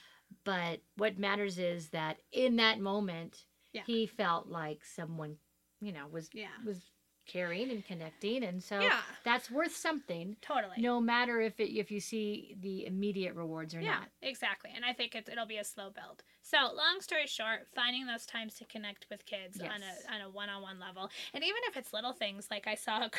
But 0.44 0.82
what 0.96 1.18
matters 1.18 1.58
is 1.58 1.90
that 1.90 2.20
in 2.32 2.58
that 2.58 2.80
moment, 2.80 3.46
Yeah. 3.74 3.84
he 3.86 4.06
felt 4.06 4.48
like 4.48 4.84
someone, 4.84 5.38
you 5.82 5.92
know, 5.92 6.06
was 6.08 6.30
Yeah. 6.34 6.50
was 6.66 6.92
caring 7.30 7.70
and 7.70 7.86
connecting, 7.86 8.44
and 8.44 8.62
so 8.62 8.82
Yeah. 8.82 9.02
that's 9.24 9.50
worth 9.52 9.76
something. 9.76 10.36
Totally. 10.42 10.76
No 10.78 11.00
matter 11.00 11.40
if 11.40 11.60
it, 11.60 11.72
if 11.78 11.92
you 11.92 12.00
see 12.00 12.56
the 12.60 12.86
immediate 12.86 13.36
rewards 13.36 13.76
or 13.76 13.82
Yeah, 13.82 14.00
not. 14.00 14.10
exactly. 14.22 14.72
And 14.76 14.84
I 14.84 14.94
think 14.94 15.16
it, 15.16 15.30
it'll 15.30 15.46
be 15.46 15.58
a 15.58 15.64
slow 15.64 15.90
build. 15.92 16.24
So, 16.42 16.58
long 16.74 17.00
story 17.02 17.28
short, 17.28 17.68
finding 17.74 18.08
those 18.08 18.26
times 18.26 18.56
to 18.56 18.66
connect 18.66 19.06
with 19.10 19.26
kids 19.26 19.60
on 19.62 19.84
a 19.84 20.14
on 20.14 20.22
a 20.22 20.30
one 20.30 20.50
on 20.50 20.62
one 20.62 20.80
level, 20.80 21.10
and 21.34 21.44
even 21.44 21.62
if 21.68 21.78
it's 21.78 21.94
little 21.94 22.14
things, 22.14 22.48
like 22.50 22.66
I 22.68 22.76
saw 22.76 23.04
a, 23.04 23.12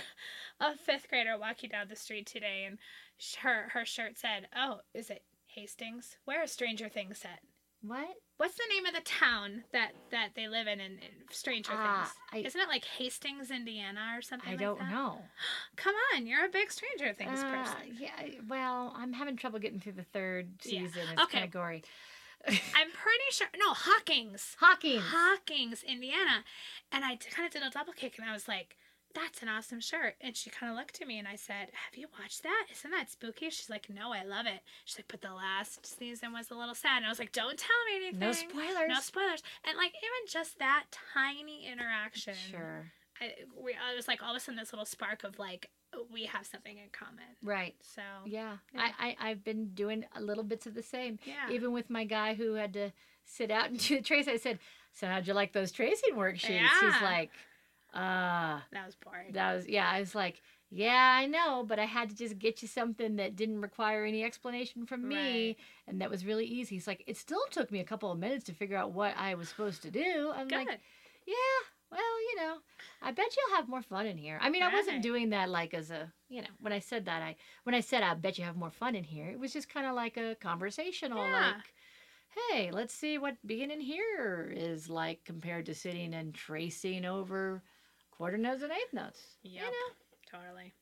a 0.61 0.77
fifth 0.77 1.09
grader 1.09 1.39
walking 1.39 1.71
down 1.71 1.89
the 1.89 1.97
street 1.97 2.27
today, 2.27 2.65
and 2.67 2.79
her 3.43 3.69
her 3.73 3.85
shirt 3.85 4.19
said, 4.19 4.49
"Oh, 4.55 4.81
is 4.93 5.11
it 5.11 5.23
Hastings? 5.47 6.17
Where 6.25 6.39
Where 6.39 6.45
is 6.45 6.53
Stranger 6.53 6.89
Things 6.89 7.19
set? 7.19 7.41
What? 7.83 8.09
What's 8.37 8.55
the 8.55 8.65
name 8.71 8.87
of 8.87 8.95
the 8.95 9.01
town 9.03 9.65
that 9.73 9.93
that 10.11 10.31
they 10.35 10.49
live 10.49 10.67
in 10.67 10.81
in, 10.81 10.93
in 10.93 11.13
Stranger 11.31 11.73
Ah, 11.75 12.11
Things? 12.31 12.45
I- 12.45 12.47
Isn't 12.47 12.61
it 12.61 12.69
like 12.69 12.85
Hastings, 12.85 13.51
Indiana, 13.51 14.15
or 14.17 14.23
something? 14.23 14.49
I 14.49 14.53
like 14.53 14.61
don't 14.61 14.79
that? 14.79 14.91
know. 14.91 15.19
Come 15.77 15.95
on, 16.15 16.27
you're 16.27 16.45
a 16.45 16.49
big 16.49 16.71
Stranger 16.71 17.13
Things 17.15 17.41
Uh, 17.41 17.51
person. 17.51 17.97
yeah, 17.99 18.11
well, 18.49 18.93
I'm 18.97 19.13
having 19.13 19.37
trouble 19.37 19.59
getting 19.59 19.81
through 19.81 19.93
the 19.93 20.05
third 20.05 20.51
Yeah. 20.65 20.83
season. 20.87 21.03
It's 21.13 21.23
Okay. 21.23 21.33
kind 21.33 21.45
of 21.45 21.51
gory. 21.51 21.83
I'm 22.47 22.91
pretty 22.93 23.31
sure. 23.33 23.49
No, 23.59 23.75
Hawkins. 23.75 24.57
Hawkins. 24.59 25.03
Hawkins, 25.07 25.83
Indiana. 25.83 26.43
And 26.91 27.05
I 27.05 27.17
kind 27.17 27.47
of 27.47 27.53
did 27.53 27.63
a 27.63 27.69
double 27.69 27.93
kick 27.93 28.17
and 28.19 28.27
I 28.29 28.33
was 28.33 28.49
like, 28.49 28.77
that's 29.15 29.43
an 29.43 29.49
awesome 29.49 29.81
shirt. 29.81 30.15
And 30.21 30.37
she 30.37 30.51
kind 30.51 30.71
of 30.71 30.77
looked 30.79 31.01
at 31.01 31.09
me 31.09 31.19
and 31.19 31.27
I 31.27 31.37
said, 31.37 31.69
Have 31.73 31.97
you 31.97 32.07
watched 32.19 32.43
that? 32.43 32.67
Isn't 32.73 32.91
that 32.91 33.11
spooky? 33.11 33.51
She's 33.51 33.71
like, 33.71 33.89
No, 33.89 34.13
I 34.13 34.23
love 34.25 34.47
it. 34.47 34.61
She's 34.85 34.99
like, 34.99 35.09
But 35.09 35.21
the 35.23 35.35
last 35.35 35.85
season 35.99 36.33
was 36.33 36.51
a 36.51 36.55
little 36.55 36.75
sad. 36.75 36.99
And 36.99 37.07
I 37.07 37.09
was 37.09 37.19
like, 37.19 37.33
Don't 37.33 37.59
tell 37.59 37.77
me 37.91 37.97
anything. 38.07 38.21
no 38.21 38.33
spoilers. 38.33 38.89
No 38.89 39.01
spoilers. 39.01 39.43
And 39.67 39.77
like, 39.77 39.93
even 39.97 40.29
just 40.29 40.59
that 40.59 40.85
tiny 41.15 41.67
interaction. 41.71 42.35
Sure. 42.51 42.93
I, 43.21 43.33
we, 43.63 43.73
I 43.75 43.95
was 43.95 44.09
like, 44.09 44.23
all 44.23 44.31
of 44.31 44.37
a 44.37 44.41
sudden, 44.41 44.59
this 44.59 44.73
little 44.73 44.87
spark 44.87 45.25
of 45.25 45.39
like, 45.39 45.69
we 46.13 46.25
have 46.27 46.47
something 46.47 46.79
in 46.79 46.85
common. 46.93 47.25
Right. 47.43 47.75
So, 47.83 48.03
Yeah. 48.25 48.59
Yeah. 48.73 48.81
I, 48.99 49.17
I, 49.21 49.31
I've 49.31 49.45
been 49.45 49.71
doing 49.75 50.05
a 50.15 50.21
little 50.23 50.45
bits 50.45 50.67
of 50.67 50.75
the 50.75 50.83
same. 50.83 51.19
yeah. 51.25 51.53
Even 51.53 51.73
with 51.73 51.91
my 51.91 52.05
guy 52.05 52.35
who 52.35 52.55
had 52.55 52.73
to 52.75 52.93
sit 53.25 53.51
out 53.51 53.71
and 53.71 53.79
do 53.81 53.97
the 53.97 54.03
trace, 54.03 54.29
I 54.29 54.37
said, 54.37 54.59
So 54.93 55.07
how'd 55.09 55.27
you 55.27 55.35
like 55.35 55.53
those 55.53 55.73
tracing 55.73 56.15
worksheets? 56.15 56.69
He's 56.81 57.03
like, 57.03 57.31
uh 57.95 58.61
that 58.73 58.87
was 58.87 58.97
boring. 58.97 59.33
that 59.33 59.55
was 59.55 59.69
yeah, 59.69 59.89
I 59.89 60.01
was 60.01 60.15
like, 60.15 60.43
Yeah, 60.71 61.19
I 61.21 61.27
know, 61.27 61.65
but 61.67 61.79
I 61.79 61.85
had 61.87 62.11
to 62.11 62.17
just 62.17 62.39
get 62.39 62.63
you 62.63 62.69
something 62.69 63.17
that 63.17 63.37
didn't 63.37 63.61
require 63.61 64.05
any 64.05 64.23
explanation 64.25 64.87
from 64.87 65.09
me 65.09 65.17
Right. 65.49 65.57
and 65.89 66.01
that 66.01 66.11
was 66.11 66.25
really 66.25 66.47
easy. 66.47 66.77
He's 66.77 66.87
like, 66.87 67.03
It 67.07 67.17
still 67.17 67.43
took 67.51 67.71
me 67.71 67.81
a 67.81 67.85
couple 67.85 68.11
of 68.13 68.19
minutes 68.19 68.45
to 68.45 68.53
figure 68.55 68.77
out 68.77 68.93
what 68.93 69.15
I 69.17 69.35
was 69.35 69.49
supposed 69.49 69.83
to 69.83 69.91
do. 69.91 70.33
I'm 70.35 70.49
Good. 70.49 70.57
like, 70.67 70.81
Yeah, 71.27 71.61
well, 71.91 72.21
you 72.31 72.37
know, 72.37 72.57
I 73.03 73.11
bet 73.13 73.35
you'll 73.37 73.57
have 73.57 73.69
more 73.69 73.83
fun 73.83 74.07
in 74.07 74.17
here. 74.19 74.39
I 74.41 74.51
mean, 74.51 74.63
I 74.63 74.69
wasn't 74.73 75.03
doing 75.03 75.31
that 75.31 75.49
like 75.49 75.75
as 75.75 75.91
a, 75.91 76.13
you 76.29 76.43
know, 76.43 76.49
when 76.61 76.73
I 76.73 76.79
said 76.79 77.07
that, 77.07 77.23
I 77.23 77.37
when 77.65 77.75
I 77.75 77.81
said 77.81 78.03
I 78.03 78.15
bet 78.15 78.39
you 78.39 78.45
have 78.45 78.57
more 78.57 78.71
fun 78.71 78.95
in 78.95 79.05
here, 79.05 79.27
it 79.31 79.39
was 79.41 79.53
just 79.53 79.69
kind 79.69 79.87
of 79.87 79.95
like 79.95 80.17
a 80.17 80.37
conversational, 80.41 81.19
Yeah. 81.19 81.55
like, 81.55 81.75
hey, 82.51 82.71
let's 82.71 82.95
see 82.95 83.19
what 83.19 83.37
being 83.45 83.71
in 83.71 83.81
here 83.81 84.53
is 84.55 84.89
like 84.89 85.25
compared 85.25 85.67
to 85.67 85.75
sitting 85.75 86.15
and 86.15 86.35
tracing 86.35 87.05
over 87.05 87.63
quarter 88.21 88.37
notes 88.37 88.63
and 88.63 88.71
eighth 88.71 88.93
notes. 88.93 89.19
Yep. 89.45 89.65
You 89.65 89.71
know, 89.71 90.41
Totally. 90.43 90.75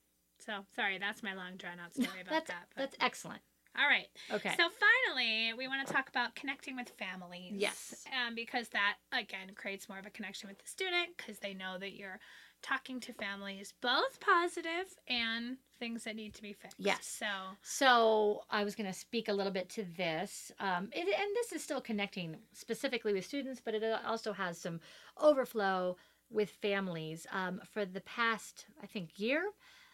So, 0.45 0.65
sorry, 0.75 0.99
that's 0.99 1.23
my 1.23 1.35
long 1.35 1.57
drawn 1.57 1.79
out 1.79 1.95
story 1.95 2.21
about 2.21 2.31
that's 2.31 2.49
that. 2.49 2.67
But... 2.75 2.83
that's 2.83 2.97
excellent. 3.01 3.41
All 3.79 3.87
right. 3.87 4.09
Okay. 4.33 4.55
So 4.57 4.65
finally, 5.07 5.53
we 5.57 5.69
want 5.69 5.87
to 5.87 5.93
talk 5.93 6.09
about 6.09 6.35
connecting 6.35 6.75
with 6.75 6.91
families. 6.99 7.53
Yes. 7.55 8.05
Um, 8.11 8.35
because 8.35 8.69
that 8.71 8.97
again 9.13 9.51
creates 9.55 9.89
more 9.89 10.01
of 10.01 10.07
a 10.07 10.11
connection 10.11 10.49
with 10.49 10.59
the 10.59 10.67
student 10.67 11.17
because 11.17 11.39
they 11.39 11.55
know 11.55 11.79
that 11.79 11.93
you're 11.93 12.19
talking 12.61 12.99
to 12.99 13.13
families, 13.13 13.73
both 13.81 14.19
positive 14.19 14.93
and 15.07 15.59
things 15.79 16.03
that 16.05 16.17
need 16.17 16.35
to 16.35 16.43
be 16.43 16.53
fixed. 16.53 16.75
Yes. 16.81 17.07
So 17.21 17.27
So 17.63 18.43
I 18.51 18.65
was 18.65 18.75
going 18.75 18.89
to 18.89 18.99
speak 18.99 19.29
a 19.29 19.33
little 19.33 19.53
bit 19.53 19.69
to 19.71 19.85
this, 19.97 20.51
um, 20.59 20.89
it, 20.93 21.07
and 21.07 21.37
this 21.37 21.53
is 21.53 21.63
still 21.63 21.81
connecting 21.81 22.37
specifically 22.53 23.13
with 23.13 23.25
students, 23.25 23.61
but 23.65 23.75
it 23.75 23.85
also 24.05 24.33
has 24.33 24.59
some 24.59 24.81
overflow 25.21 25.97
with 26.31 26.51
families. 26.51 27.27
Um, 27.33 27.61
for 27.73 27.85
the 27.85 28.01
past, 28.03 28.67
I 28.83 28.87
think, 28.87 29.19
year, 29.19 29.43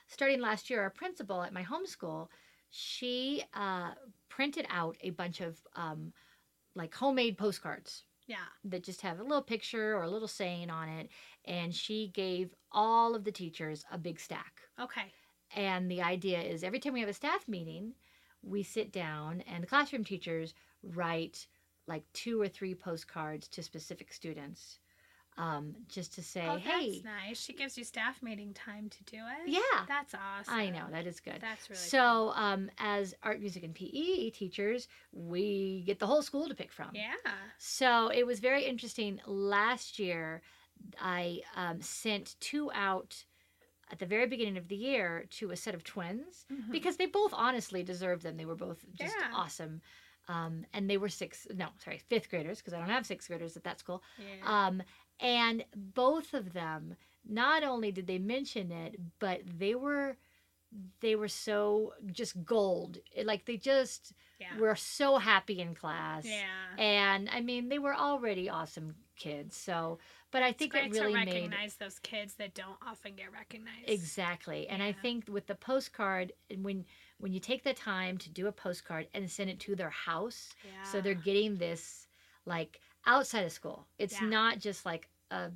starting 0.09 0.41
last 0.41 0.71
year, 0.71 0.83
our 0.83 0.91
principal 0.91 1.43
at 1.43 1.53
my 1.53 1.63
homeschool, 1.63 2.29
she 2.71 3.43
uh, 3.55 3.93
printed 4.29 4.67
out 4.69 4.97
a 5.01 5.11
bunch 5.11 5.41
of 5.41 5.59
um, 5.77 6.13
like 6.75 6.95
homemade 6.95 7.39
postcards 7.39 8.05
yeah. 8.27 8.37
that 8.65 8.85
just 8.85 9.03
have 9.03 9.21
a 9.21 9.23
little 9.23 9.43
picture 9.43 9.97
or 9.97 10.03
a 10.03 10.11
little 10.11 10.29
saying 10.29 10.71
on 10.71 10.89
it, 10.89 11.09
and 11.45 11.75
she 11.75 12.09
gave 12.09 12.55
all 12.73 13.15
of 13.15 13.25
the 13.25 13.33
teachers 13.33 13.85
a 13.93 13.99
big 13.99 14.19
stack. 14.19 14.63
Okay. 14.81 15.13
And 15.55 15.91
the 15.91 16.03
idea 16.03 16.41
is 16.41 16.65
every 16.65 16.81
time 16.81 16.95
we 16.95 17.01
have 17.01 17.09
a 17.09 17.15
staff 17.15 17.47
meeting, 17.47 17.93
we 18.43 18.63
sit 18.63 18.93
down 18.93 19.43
and 19.43 19.63
the 19.63 19.69
classroom 19.69 20.05
teachers 20.05 20.55
write 20.83 21.47
like 21.87 22.03
two 22.13 22.41
or 22.41 22.49
three 22.49 22.75
postcards 22.75 23.47
to 23.49 23.63
specific 23.63 24.13
students 24.13 24.79
um, 25.37 25.75
just 25.89 26.15
to 26.15 26.23
say, 26.23 26.47
oh, 26.49 26.57
hey, 26.57 26.93
that's 26.93 27.05
nice. 27.05 27.41
She 27.41 27.53
gives 27.55 27.77
you 27.77 27.83
staff 27.85 28.23
meeting 28.23 28.55
time 28.55 28.89
to 28.91 29.05
do 29.05 29.17
it. 29.17 29.49
yeah, 29.51 29.61
That's 29.89 30.15
awesome. 30.15 30.55
I 30.55 30.71
know, 30.71 30.85
that 30.91 31.07
is 31.07 31.19
good. 31.21 31.39
That's 31.41 31.69
really 31.69 31.81
so, 31.81 32.33
um, 32.37 32.71
as 32.79 33.15
art, 33.23 33.41
music, 33.41 33.65
and 33.65 33.75
PE 33.75 34.31
teachers, 34.31 34.87
we 35.13 35.83
get 35.87 35.99
the 35.99 36.07
whole 36.07 36.23
school 36.23 36.49
to 36.49 36.55
pick 36.55 36.71
from. 36.73 36.91
Yeah. 36.95 37.15
So 37.59 38.09
it 38.09 38.25
was 38.27 38.39
very 38.41 38.65
interesting. 38.65 39.21
Last 39.27 39.99
year, 39.99 40.43
I 41.01 41.41
um, 41.57 41.81
sent 41.81 42.37
two 42.41 42.71
out 42.73 43.25
at 43.91 43.99
the 43.99 44.07
very 44.07 44.27
beginning 44.27 44.57
of 44.57 44.69
the 44.69 44.77
year 44.77 45.27
to 45.31 45.51
a 45.51 45.57
set 45.57 45.75
of 45.75 45.85
twins 45.85 46.47
Mhm. 46.51 46.71
because 46.73 46.97
they 46.97 47.07
both 47.07 47.33
honestly 47.35 47.83
deserved 47.83 48.23
them. 48.23 48.37
They 48.37 48.45
were 48.47 48.55
both 48.57 48.85
just 48.95 49.15
Yeah. 49.19 49.31
awesome. 49.35 49.83
Um, 50.27 50.65
and 50.73 50.89
they 50.89 50.97
were 50.97 51.11
six, 51.11 51.47
no, 51.55 51.69
sorry, 51.85 51.99
fifth 51.99 52.31
graders 52.31 52.59
because 52.59 52.73
I 52.73 52.79
don't 52.79 52.89
have 52.89 53.05
sixth 53.05 53.29
graders 53.29 53.59
at 53.59 53.65
that 53.65 53.79
school. 53.79 54.03
yeah. 54.19 54.67
Um, 54.67 54.83
and 55.21 55.65
both 55.77 56.35
of 56.35 56.53
them, 56.53 56.97
not 57.29 57.63
only 57.63 57.93
did 57.93 58.07
they 58.07 58.19
mention 58.19 58.71
it, 58.71 58.97
but 59.19 59.41
they 59.59 59.75
were 59.75 60.17
they 61.01 61.15
were 61.15 61.29
so 61.29 61.93
just 62.13 62.45
gold. 62.45 62.99
Like 63.25 63.45
they 63.45 63.57
just 63.57 64.13
yeah. 64.41 64.59
were 64.59 64.75
so 64.75 65.19
happy 65.19 65.61
in 65.61 65.75
class. 65.75 66.25
yeah. 66.25 66.83
And 66.83 67.29
I 67.33 67.41
mean, 67.41 67.69
they 67.69 67.79
were 67.79 67.95
already 67.95 68.49
awesome 68.49 68.95
kids. 69.17 69.57
So, 69.57 69.99
but 70.33 70.43
I 70.43 70.53
think 70.53 70.75
it's 70.75 70.97
it 70.97 71.01
really 71.01 71.13
to 71.13 71.49
made 71.49 71.73
those 71.79 71.99
kids 72.01 72.35
that 72.35 72.55
don't 72.55 72.77
often 72.87 73.15
get 73.15 73.33
recognized. 73.33 73.89
exactly. 73.89 74.67
And 74.69 74.83
I 74.83 74.93
think 74.93 75.29
with 75.29 75.47
the 75.47 75.55
postcard, 75.55 76.33
and 76.51 76.65
when 76.65 76.85
when 77.19 77.33
you 77.33 77.41
take 77.41 77.63
the 77.63 77.73
time 77.75 78.19
to 78.19 78.29
do 78.29 78.49
a 78.49 78.53
postcard 78.53 79.07
and 79.15 79.31
send 79.31 79.51
it 79.51 79.61
to 79.61 79.77
their 79.77 79.91
house, 79.91 80.51
Yeah. 80.65 80.83
so 80.91 81.01
they're 81.01 81.15
getting 81.15 81.57
this 81.57 82.09
like 82.47 82.81
outside 83.07 83.45
of 83.45 83.53
school. 83.53 83.87
It's 83.99 84.21
Yeah. 84.21 84.29
not 84.29 84.59
just 84.59 84.85
like 84.87 85.09
a 85.31 85.51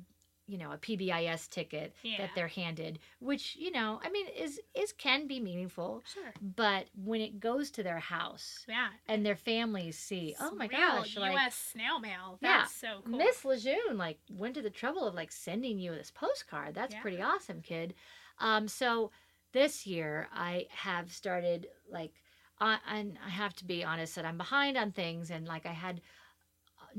you 0.47 0.57
know 0.57 0.71
a 0.71 0.77
PBIS 0.79 1.47
ticket 1.47 1.93
Yeah. 2.01 2.17
that 2.17 2.31
they're 2.33 2.47
handed, 2.47 2.97
which 3.19 3.55
you 3.55 3.69
know 3.71 3.99
I 4.03 4.09
mean 4.09 4.25
is 4.29 4.59
is 4.73 4.91
can 4.93 5.27
be 5.27 5.39
meaningful, 5.39 6.03
Sure. 6.11 6.33
but 6.41 6.87
when 6.95 7.21
it 7.21 7.39
goes 7.39 7.69
to 7.71 7.83
their 7.83 7.99
house 7.99 8.65
Yeah. 8.67 8.89
and 9.07 9.23
their 9.23 9.35
families 9.35 9.97
see, 9.99 10.35
oh 10.39 10.55
my 10.55 10.65
gosh, 10.67 11.15
like 11.15 11.33
U.S. 11.33 11.55
snail 11.55 11.99
mail. 11.99 12.39
Yeah. 12.41 12.65
So 12.65 13.01
cool. 13.05 13.19
Miss 13.19 13.45
Lejeune 13.45 13.97
like 13.97 14.19
went 14.31 14.55
to 14.55 14.63
the 14.63 14.71
trouble 14.71 15.05
of 15.05 15.13
like 15.13 15.31
sending 15.31 15.77
you 15.77 15.93
this 15.93 16.09
postcard. 16.09 16.73
That's 16.73 16.95
Yeah. 16.95 17.01
pretty 17.01 17.21
awesome, 17.21 17.61
kid. 17.61 17.93
Um, 18.39 18.67
so 18.67 19.11
this 19.51 19.85
year 19.85 20.29
I 20.33 20.65
have 20.71 21.11
started 21.11 21.67
like, 21.91 22.13
I, 22.59 22.79
and 22.87 23.19
I 23.23 23.29
have 23.29 23.53
to 23.57 23.65
be 23.65 23.83
honest 23.83 24.15
that 24.15 24.25
I'm 24.25 24.37
behind 24.37 24.77
on 24.77 24.91
things, 24.91 25.29
and 25.29 25.47
like 25.47 25.65
I 25.67 25.73
had 25.73 26.01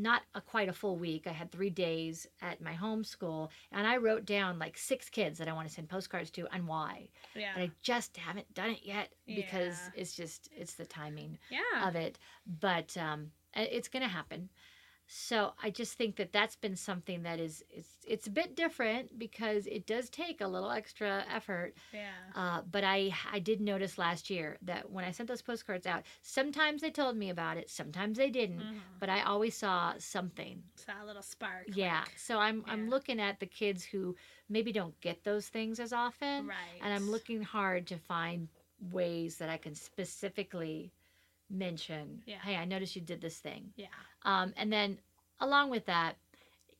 not 0.00 0.22
a 0.34 0.40
quite 0.40 0.68
a 0.68 0.72
full 0.72 0.96
week. 0.96 1.26
I 1.26 1.32
had 1.32 1.50
three 1.52 1.70
days 1.70 2.26
at 2.40 2.60
my 2.60 2.72
homeschool, 2.74 3.50
and 3.72 3.86
I 3.86 3.96
wrote 3.98 4.24
down 4.24 4.58
like 4.58 4.76
six 4.78 5.08
kids 5.08 5.38
that 5.38 5.48
I 5.48 5.52
want 5.52 5.68
to 5.68 5.74
send 5.74 5.88
postcards 5.88 6.30
to 6.32 6.46
and 6.52 6.66
why. 6.66 7.08
yeah. 7.34 7.52
And 7.54 7.62
I 7.64 7.70
just 7.82 8.16
haven't 8.16 8.52
done 8.54 8.70
it 8.70 8.80
yet 8.82 9.12
because 9.26 9.78
Yeah. 9.94 10.00
it's 10.00 10.14
just 10.14 10.48
it's 10.56 10.74
the 10.74 10.86
timing 10.86 11.38
yeah. 11.50 11.86
of 11.88 11.94
it, 11.96 12.18
but 12.60 12.96
um, 12.96 13.30
it's 13.54 13.88
going 13.88 14.02
to 14.02 14.08
happen. 14.08 14.48
So 15.12 15.54
I 15.60 15.70
just 15.70 15.94
think 15.94 16.14
that 16.16 16.32
that's 16.32 16.54
been 16.54 16.76
something 16.76 17.24
that 17.24 17.40
is 17.40 17.64
it's 17.68 17.98
it's 18.06 18.28
a 18.28 18.30
bit 18.30 18.54
different 18.54 19.18
because 19.18 19.66
it 19.66 19.84
does 19.84 20.08
take 20.08 20.40
a 20.40 20.46
little 20.46 20.70
extra 20.70 21.24
effort. 21.28 21.74
yeah. 21.92 22.10
Uh, 22.36 22.62
but 22.70 22.84
I 22.84 23.12
I 23.32 23.40
did 23.40 23.60
notice 23.60 23.98
last 23.98 24.30
year 24.30 24.56
that 24.62 24.88
when 24.88 25.04
I 25.04 25.10
sent 25.10 25.28
those 25.28 25.42
postcards 25.42 25.84
out, 25.84 26.04
sometimes 26.22 26.80
they 26.80 26.90
told 26.92 27.16
me 27.16 27.28
about 27.30 27.56
it, 27.56 27.68
sometimes 27.68 28.18
they 28.18 28.30
didn't, 28.30 28.60
Mhm. 28.60 28.80
but 29.00 29.08
I 29.08 29.22
always 29.22 29.56
saw 29.56 29.94
something. 29.98 30.62
So 30.76 30.92
a 31.02 31.04
little 31.04 31.22
spark. 31.22 31.64
Yeah. 31.74 32.02
like- 32.06 32.16
So 32.16 32.38
I'm 32.38 32.62
I'm 32.68 32.88
looking 32.88 33.18
at 33.20 33.40
the 33.40 33.46
kids 33.46 33.84
who 33.84 34.14
maybe 34.48 34.70
don't 34.70 34.98
get 35.00 35.24
those 35.24 35.48
things 35.48 35.80
as 35.80 35.92
often 35.92 36.46
right. 36.46 36.80
and 36.82 36.94
I'm 36.94 37.10
looking 37.10 37.42
hard 37.42 37.88
to 37.88 37.98
find 37.98 38.48
ways 38.92 39.38
that 39.38 39.48
I 39.50 39.56
can 39.58 39.74
specifically 39.74 40.92
mention, 41.50 42.22
Yeah. 42.26 42.38
hey, 42.42 42.56
I 42.56 42.64
noticed 42.64 42.94
you 42.96 43.02
did 43.02 43.20
this 43.20 43.38
thing. 43.38 43.72
Yeah. 43.76 43.86
Um, 44.24 44.52
and 44.56 44.72
then 44.72 44.98
along 45.40 45.70
with 45.70 45.86
that, 45.86 46.16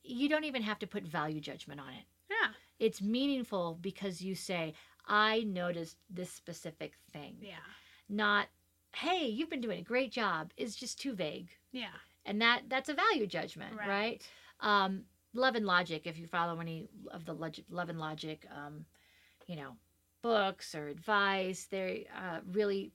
you 0.03 0.29
don't 0.29 0.45
even 0.45 0.61
have 0.63 0.79
to 0.79 0.87
put 0.87 1.03
value 1.03 1.39
judgment 1.39 1.79
on 1.79 1.89
it. 1.89 2.05
Yeah. 2.29 2.49
It's 2.79 3.01
meaningful 3.01 3.77
because 3.81 4.21
you 4.21 4.33
say, 4.35 4.73
I 5.07 5.41
noticed 5.41 5.97
this 6.09 6.31
specific 6.31 6.93
thing. 7.11 7.37
Yeah. 7.41 7.55
Not, 8.09 8.47
hey, 8.95 9.27
you've 9.27 9.49
been 9.49 9.61
doing 9.61 9.79
a 9.79 9.83
great 9.83 10.11
job 10.11 10.51
is 10.57 10.75
just 10.75 10.99
too 10.99 11.13
vague. 11.13 11.49
Yeah. 11.71 11.87
And 12.25 12.41
that 12.41 12.63
that's 12.67 12.89
a 12.89 12.93
value 12.93 13.25
judgment, 13.27 13.75
right? 13.77 14.21
Um, 14.59 15.03
Love 15.33 15.55
and 15.55 15.65
Logic, 15.65 16.05
if 16.05 16.19
you 16.19 16.27
follow 16.27 16.59
any 16.59 16.87
of 17.11 17.25
the 17.25 17.33
Log- 17.33 17.63
Love 17.69 17.89
and 17.89 17.99
Logic, 17.99 18.45
um, 18.55 18.85
you 19.47 19.55
know, 19.55 19.75
books 20.21 20.75
or 20.75 20.87
advice, 20.87 21.65
they 21.71 22.07
uh, 22.15 22.39
really 22.51 22.91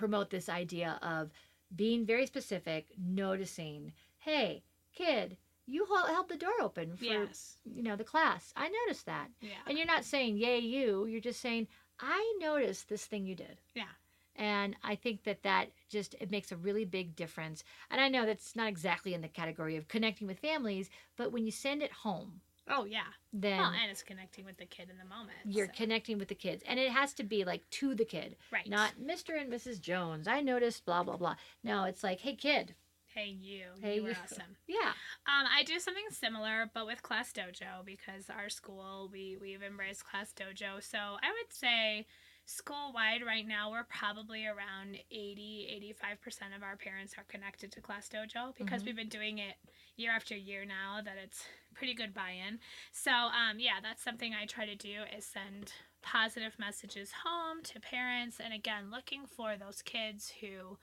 promote 0.00 0.30
this 0.30 0.48
idea 0.48 0.98
of 1.02 1.30
being 1.76 2.04
very 2.04 2.26
specific, 2.26 2.88
noticing, 2.98 3.92
hey, 4.18 4.64
kid, 4.92 5.36
you 5.66 5.84
hel- 5.86 6.06
held 6.06 6.28
the 6.28 6.36
door 6.36 6.60
open 6.60 6.96
for 6.96 7.04
Yes. 7.04 7.58
you 7.64 7.82
know 7.82 7.94
the 7.96 8.02
class. 8.04 8.52
I 8.56 8.68
noticed 8.68 9.06
that, 9.06 9.30
Yeah. 9.40 9.50
and 9.66 9.76
you're 9.78 9.86
not 9.86 10.04
saying 10.04 10.36
yay 10.38 10.58
you. 10.58 11.06
You're 11.06 11.20
just 11.20 11.40
saying 11.40 11.68
I 12.00 12.36
noticed 12.40 12.88
this 12.88 13.04
thing 13.06 13.26
you 13.26 13.34
did. 13.36 13.60
Yeah. 13.74 13.92
And 14.36 14.74
I 14.82 14.94
think 14.94 15.24
that 15.24 15.42
that 15.42 15.70
just 15.90 16.14
it 16.18 16.30
makes 16.30 16.50
a 16.50 16.56
really 16.56 16.86
big 16.86 17.14
difference. 17.14 17.62
And 17.90 18.00
I 18.00 18.08
know 18.08 18.24
that's 18.24 18.56
not 18.56 18.68
exactly 18.68 19.12
in 19.12 19.20
the 19.20 19.28
category 19.28 19.76
of 19.76 19.86
connecting 19.88 20.26
with 20.26 20.38
families, 20.38 20.88
but 21.16 21.30
when 21.30 21.44
you 21.44 21.52
send 21.52 21.82
it 21.82 21.92
home, 21.92 22.40
Oh 22.70 22.84
yeah. 22.84 23.02
then 23.32 23.58
Well, 23.58 23.72
and 23.72 23.90
it's 23.90 24.02
connecting 24.02 24.44
with 24.44 24.56
the 24.56 24.66
kid 24.66 24.88
in 24.90 24.96
the 24.98 25.04
moment. 25.04 25.36
you're 25.44 25.66
so- 25.66 25.72
connecting 25.74 26.18
with 26.18 26.28
the 26.28 26.34
kids. 26.34 26.62
And 26.66 26.78
it 26.80 26.90
has 26.90 27.12
to 27.14 27.24
be 27.24 27.44
like 27.44 27.68
to 27.70 27.94
the 27.94 28.04
kid, 28.04 28.36
right. 28.52 28.68
not 28.68 28.92
Mr. 29.02 29.38
and 29.40 29.52
Mrs. 29.52 29.80
Jones. 29.80 30.26
I 30.28 30.40
noticed 30.40 30.84
blah 30.84 31.02
blah 31.02 31.16
blah. 31.16 31.36
No, 31.64 31.84
it's 31.84 32.02
like, 32.04 32.20
"Hey 32.20 32.34
kid." 32.36 32.74
Hey 33.14 33.26
you. 33.26 33.64
Hey, 33.82 33.96
you 33.96 34.02
were 34.04 34.10
you. 34.10 34.16
awesome. 34.22 34.56
Yeah. 34.68 34.90
Um, 35.26 35.46
I 35.52 35.64
do 35.64 35.80
something 35.80 36.04
similar, 36.10 36.70
but 36.72 36.86
with 36.86 37.02
Class 37.02 37.32
Dojo 37.32 37.84
because 37.84 38.30
our 38.30 38.48
school 38.48 39.08
we 39.12 39.36
we've 39.40 39.62
embraced 39.64 40.04
Class 40.04 40.32
Dojo. 40.32 40.80
So 40.82 40.98
I 40.98 41.28
would 41.32 41.52
say 41.52 42.06
school 42.46 42.92
wide 42.92 43.22
right 43.26 43.46
now 43.46 43.70
we're 43.70 43.84
probably 43.84 44.44
around 44.46 44.96
80 45.10 45.94
85% 46.02 46.56
of 46.56 46.62
our 46.62 46.76
parents 46.76 47.14
are 47.18 47.24
connected 47.28 47.70
to 47.72 47.80
Class 47.80 48.08
Dojo 48.08 48.54
because 48.56 48.82
Mhm. 48.82 48.86
we've 48.86 48.96
been 48.96 49.08
doing 49.08 49.38
it 49.38 49.54
year 49.96 50.10
after 50.12 50.36
year 50.36 50.64
now 50.64 51.00
that 51.04 51.16
it's 51.16 51.44
pretty 51.74 51.94
good 51.94 52.12
buy-in. 52.14 52.58
So 52.92 53.10
um, 53.10 53.58
yeah, 53.58 53.80
that's 53.82 54.02
something 54.02 54.32
I 54.34 54.46
try 54.46 54.66
to 54.66 54.74
do 54.74 55.02
is 55.16 55.24
send 55.24 55.72
positive 56.02 56.58
messages 56.58 57.12
home 57.24 57.62
to 57.62 57.78
parents 57.80 58.38
and 58.42 58.54
again 58.54 58.90
looking 58.90 59.26
for 59.26 59.56
those 59.56 59.82
kids 59.82 60.32
who 60.40 60.78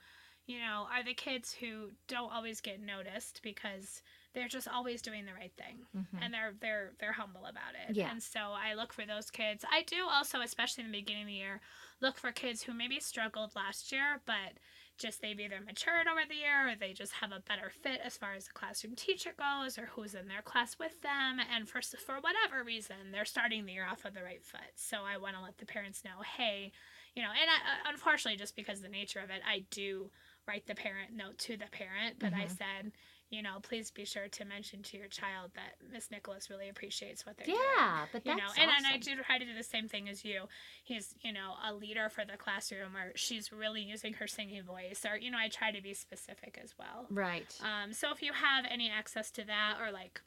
you 0.46 0.58
know, 0.60 0.86
are 0.90 1.04
the 1.04 1.12
kids 1.12 1.52
who 1.52 1.90
don't 2.08 2.32
always 2.32 2.62
get 2.62 2.80
noticed 2.80 3.40
because 3.42 4.00
they're 4.32 4.48
just 4.48 4.66
always 4.66 5.02
doing 5.02 5.26
the 5.26 5.34
right 5.34 5.52
thing 5.58 5.84
Mhm. 5.94 6.22
and 6.22 6.32
they're 6.32 6.54
they're 6.58 6.92
they're 6.98 7.12
humble 7.12 7.44
about 7.44 7.74
it. 7.86 7.94
Yeah. 7.94 8.10
And 8.10 8.22
so 8.22 8.40
I 8.40 8.72
look 8.72 8.94
for 8.94 9.04
those 9.04 9.30
kids. 9.30 9.62
I 9.70 9.82
do 9.82 10.06
also, 10.08 10.40
especially 10.40 10.84
in 10.84 10.90
the 10.90 10.98
beginning 11.00 11.24
of 11.24 11.28
the 11.28 11.34
year, 11.34 11.60
look 12.00 12.16
for 12.16 12.32
kids 12.32 12.62
who 12.62 12.72
maybe 12.72 12.98
struggled 12.98 13.54
last 13.54 13.92
year, 13.92 14.22
but 14.24 14.54
just 14.98 15.22
they've 15.22 15.38
either 15.40 15.60
matured 15.64 16.06
over 16.06 16.20
the 16.28 16.34
year 16.36 16.68
or 16.68 16.74
they 16.76 16.92
just 16.92 17.12
have 17.14 17.32
a 17.32 17.40
better 17.40 17.70
fit 17.70 18.00
as 18.04 18.16
far 18.16 18.34
as 18.34 18.46
the 18.46 18.52
classroom 18.52 18.94
teacher 18.96 19.32
goes 19.38 19.78
or 19.78 19.86
who's 19.86 20.14
in 20.14 20.28
their 20.28 20.42
class 20.42 20.78
with 20.78 21.00
them. 21.02 21.38
And 21.40 21.68
for 21.68 21.80
for 21.82 22.16
whatever 22.20 22.64
reason 22.64 23.12
they're 23.12 23.24
starting 23.24 23.64
the 23.66 23.72
year 23.72 23.86
off 23.86 24.04
on 24.06 24.12
the 24.14 24.22
right 24.22 24.44
foot. 24.44 24.72
So 24.76 24.98
i 25.04 25.16
want 25.16 25.36
to 25.36 25.42
let 25.42 25.58
the 25.58 25.66
parents 25.66 26.04
know 26.04 26.22
hey 26.36 26.72
you 27.14 27.22
know 27.22 27.30
and 27.30 27.48
I, 27.50 27.90
unfortunately 27.90 28.38
just 28.38 28.56
because 28.56 28.78
of 28.78 28.84
the 28.84 28.88
nature 28.90 29.20
of 29.20 29.30
it 29.30 29.42
i 29.46 29.64
do 29.70 30.10
write 30.46 30.66
the 30.66 30.74
parent 30.74 31.12
note 31.14 31.38
to 31.38 31.56
the 31.56 31.66
parent. 31.70 32.18
But 32.18 32.32
i 32.34 32.46
Mhm. 32.46 32.56
said 32.58 32.92
you 33.30 33.42
know 33.42 33.58
please 33.62 33.90
be 33.90 34.04
sure 34.04 34.28
to 34.28 34.44
mention 34.44 34.82
to 34.82 34.96
your 34.96 35.06
child 35.08 35.50
that 35.54 35.74
miss 35.92 36.10
nicholas 36.10 36.48
really 36.50 36.68
appreciates 36.68 37.26
what 37.26 37.36
they're 37.36 37.46
doing 37.46 37.58
Yeah, 37.76 38.06
but 38.12 38.24
you 38.24 38.34
that's 38.34 38.56
know 38.56 38.62
and, 38.62 38.70
and 38.76 38.86
i 38.86 38.90
awesome. 38.96 39.00
do 39.16 39.22
try 39.22 39.38
to 39.38 39.44
do 39.44 39.54
the 39.54 39.62
same 39.62 39.88
thing 39.88 40.08
as 40.08 40.24
you 40.24 40.42
he's 40.84 41.14
you 41.22 41.32
know 41.32 41.52
a 41.68 41.74
leader 41.74 42.08
for 42.08 42.24
the 42.24 42.36
classroom 42.36 42.96
or 42.96 43.12
she's 43.16 43.52
really 43.52 43.82
using 43.82 44.14
her 44.14 44.26
singing 44.26 44.62
voice 44.62 45.04
or 45.10 45.16
you 45.18 45.30
know 45.30 45.38
i 45.38 45.48
try 45.48 45.70
to 45.70 45.82
be 45.82 45.94
specific 45.94 46.58
as 46.62 46.74
well 46.78 47.06
Right. 47.10 47.54
um, 47.62 47.92
so 47.92 48.10
if 48.12 48.22
you 48.22 48.32
have 48.32 48.64
any 48.70 48.90
access 48.90 49.30
to 49.32 49.44
that 49.44 49.76
or 49.80 49.92
like 49.92 50.20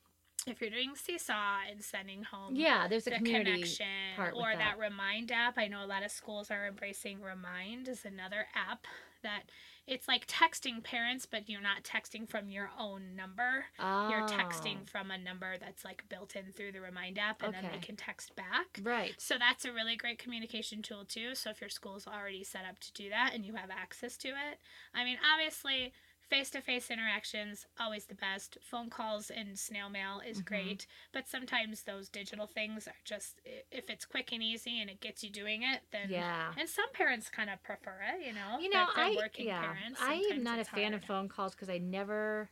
if 0.48 0.60
you're 0.60 0.72
doing 0.72 0.94
seesaw 0.96 1.58
and 1.70 1.84
sending 1.84 2.24
home 2.24 2.56
yeah, 2.56 2.88
there's 2.88 3.06
a 3.06 3.12
the 3.12 3.16
community 3.18 3.52
connection 3.54 3.86
part 4.16 4.36
with 4.36 4.44
or 4.44 4.52
that. 4.54 4.76
that 4.78 4.80
remind 4.80 5.32
app 5.32 5.56
i 5.58 5.68
know 5.68 5.84
a 5.84 5.88
lot 5.88 6.04
of 6.04 6.12
schools 6.12 6.50
are 6.52 6.68
embracing 6.68 7.22
remind 7.22 7.88
is 7.88 8.06
another 8.06 8.46
app 8.56 8.86
that 9.24 9.44
it's 9.88 10.08
like 10.08 10.28
texting 10.28 10.84
parents 10.84 11.26
but 11.26 11.50
you're 11.50 11.62
not 11.62 11.84
texting 11.84 12.28
from 12.30 12.50
your 12.50 12.70
own 12.80 13.16
number 13.16 13.66
you're 13.80 14.24
Oh, 14.24 14.28
texting 14.28 14.78
ah. 14.84 14.90
from 14.92 15.12
a 15.12 15.18
number 15.18 15.58
that's 15.58 15.84
like 15.84 16.04
built 16.10 16.36
in 16.36 16.52
through 16.54 16.72
the 16.74 16.82
remind 16.82 17.18
app 17.18 17.42
and 17.44 17.54
then 17.54 17.66
they 17.72 17.80
can 17.80 17.96
text 17.96 18.36
back 18.36 18.80
Right. 18.84 19.14
so 19.18 19.36
that's 19.40 19.66
a 19.66 19.72
really 19.74 19.96
great 19.96 20.20
communication 20.20 20.82
tool 20.82 21.04
too. 21.06 21.36
So 21.36 21.50
if 21.50 21.62
your 21.62 21.70
school's 21.70 22.08
already 22.08 22.44
set 22.44 22.62
up 22.70 22.80
to 22.80 22.94
do 22.94 23.10
that 23.10 23.32
and 23.34 23.46
you 23.46 23.56
have 23.56 23.70
access 23.70 24.18
to 24.18 24.30
it, 24.30 24.60
I 24.94 25.04
mean, 25.04 25.18
obviously, 25.34 25.94
face-to-face 26.32 26.90
interactions 26.90 27.66
always 27.80 28.06
the 28.06 28.16
best. 28.16 28.58
Phone 28.64 28.90
calls 28.90 29.30
and 29.30 29.60
snail 29.60 29.90
mail 29.90 30.22
is 30.26 30.40
Mhm. 30.40 30.46
great, 30.46 30.88
but 31.12 31.28
sometimes 31.28 31.84
those 31.84 32.10
digital 32.10 32.48
things 32.48 32.88
are 32.88 32.96
just 33.04 33.42
if 33.72 33.90
it's 33.90 34.06
quick 34.06 34.32
and 34.32 34.42
easy 34.42 34.80
and 34.82 34.90
it 34.90 35.02
gets 35.02 35.24
you 35.24 35.30
doing 35.30 35.64
it, 35.64 35.82
then 35.92 36.10
Yeah. 36.10 36.54
And 36.58 36.70
some 36.70 36.92
parents 36.94 37.30
kind 37.30 37.50
of 37.50 37.62
prefer 37.64 37.98
it, 38.16 38.26
you 38.26 38.34
know. 38.34 38.58
You 38.60 38.70
know, 38.70 38.88
I 38.96 39.14
working 39.18 39.46
yeah, 39.46 39.62
parents. 39.62 40.00
I 40.02 40.14
am 40.32 40.44
not 40.44 40.60
a 40.60 40.64
fan 40.66 40.94
of 40.94 41.04
phone 41.04 41.28
calls 41.28 41.54
because 41.54 41.70
I 41.70 41.78
never, 41.80 42.50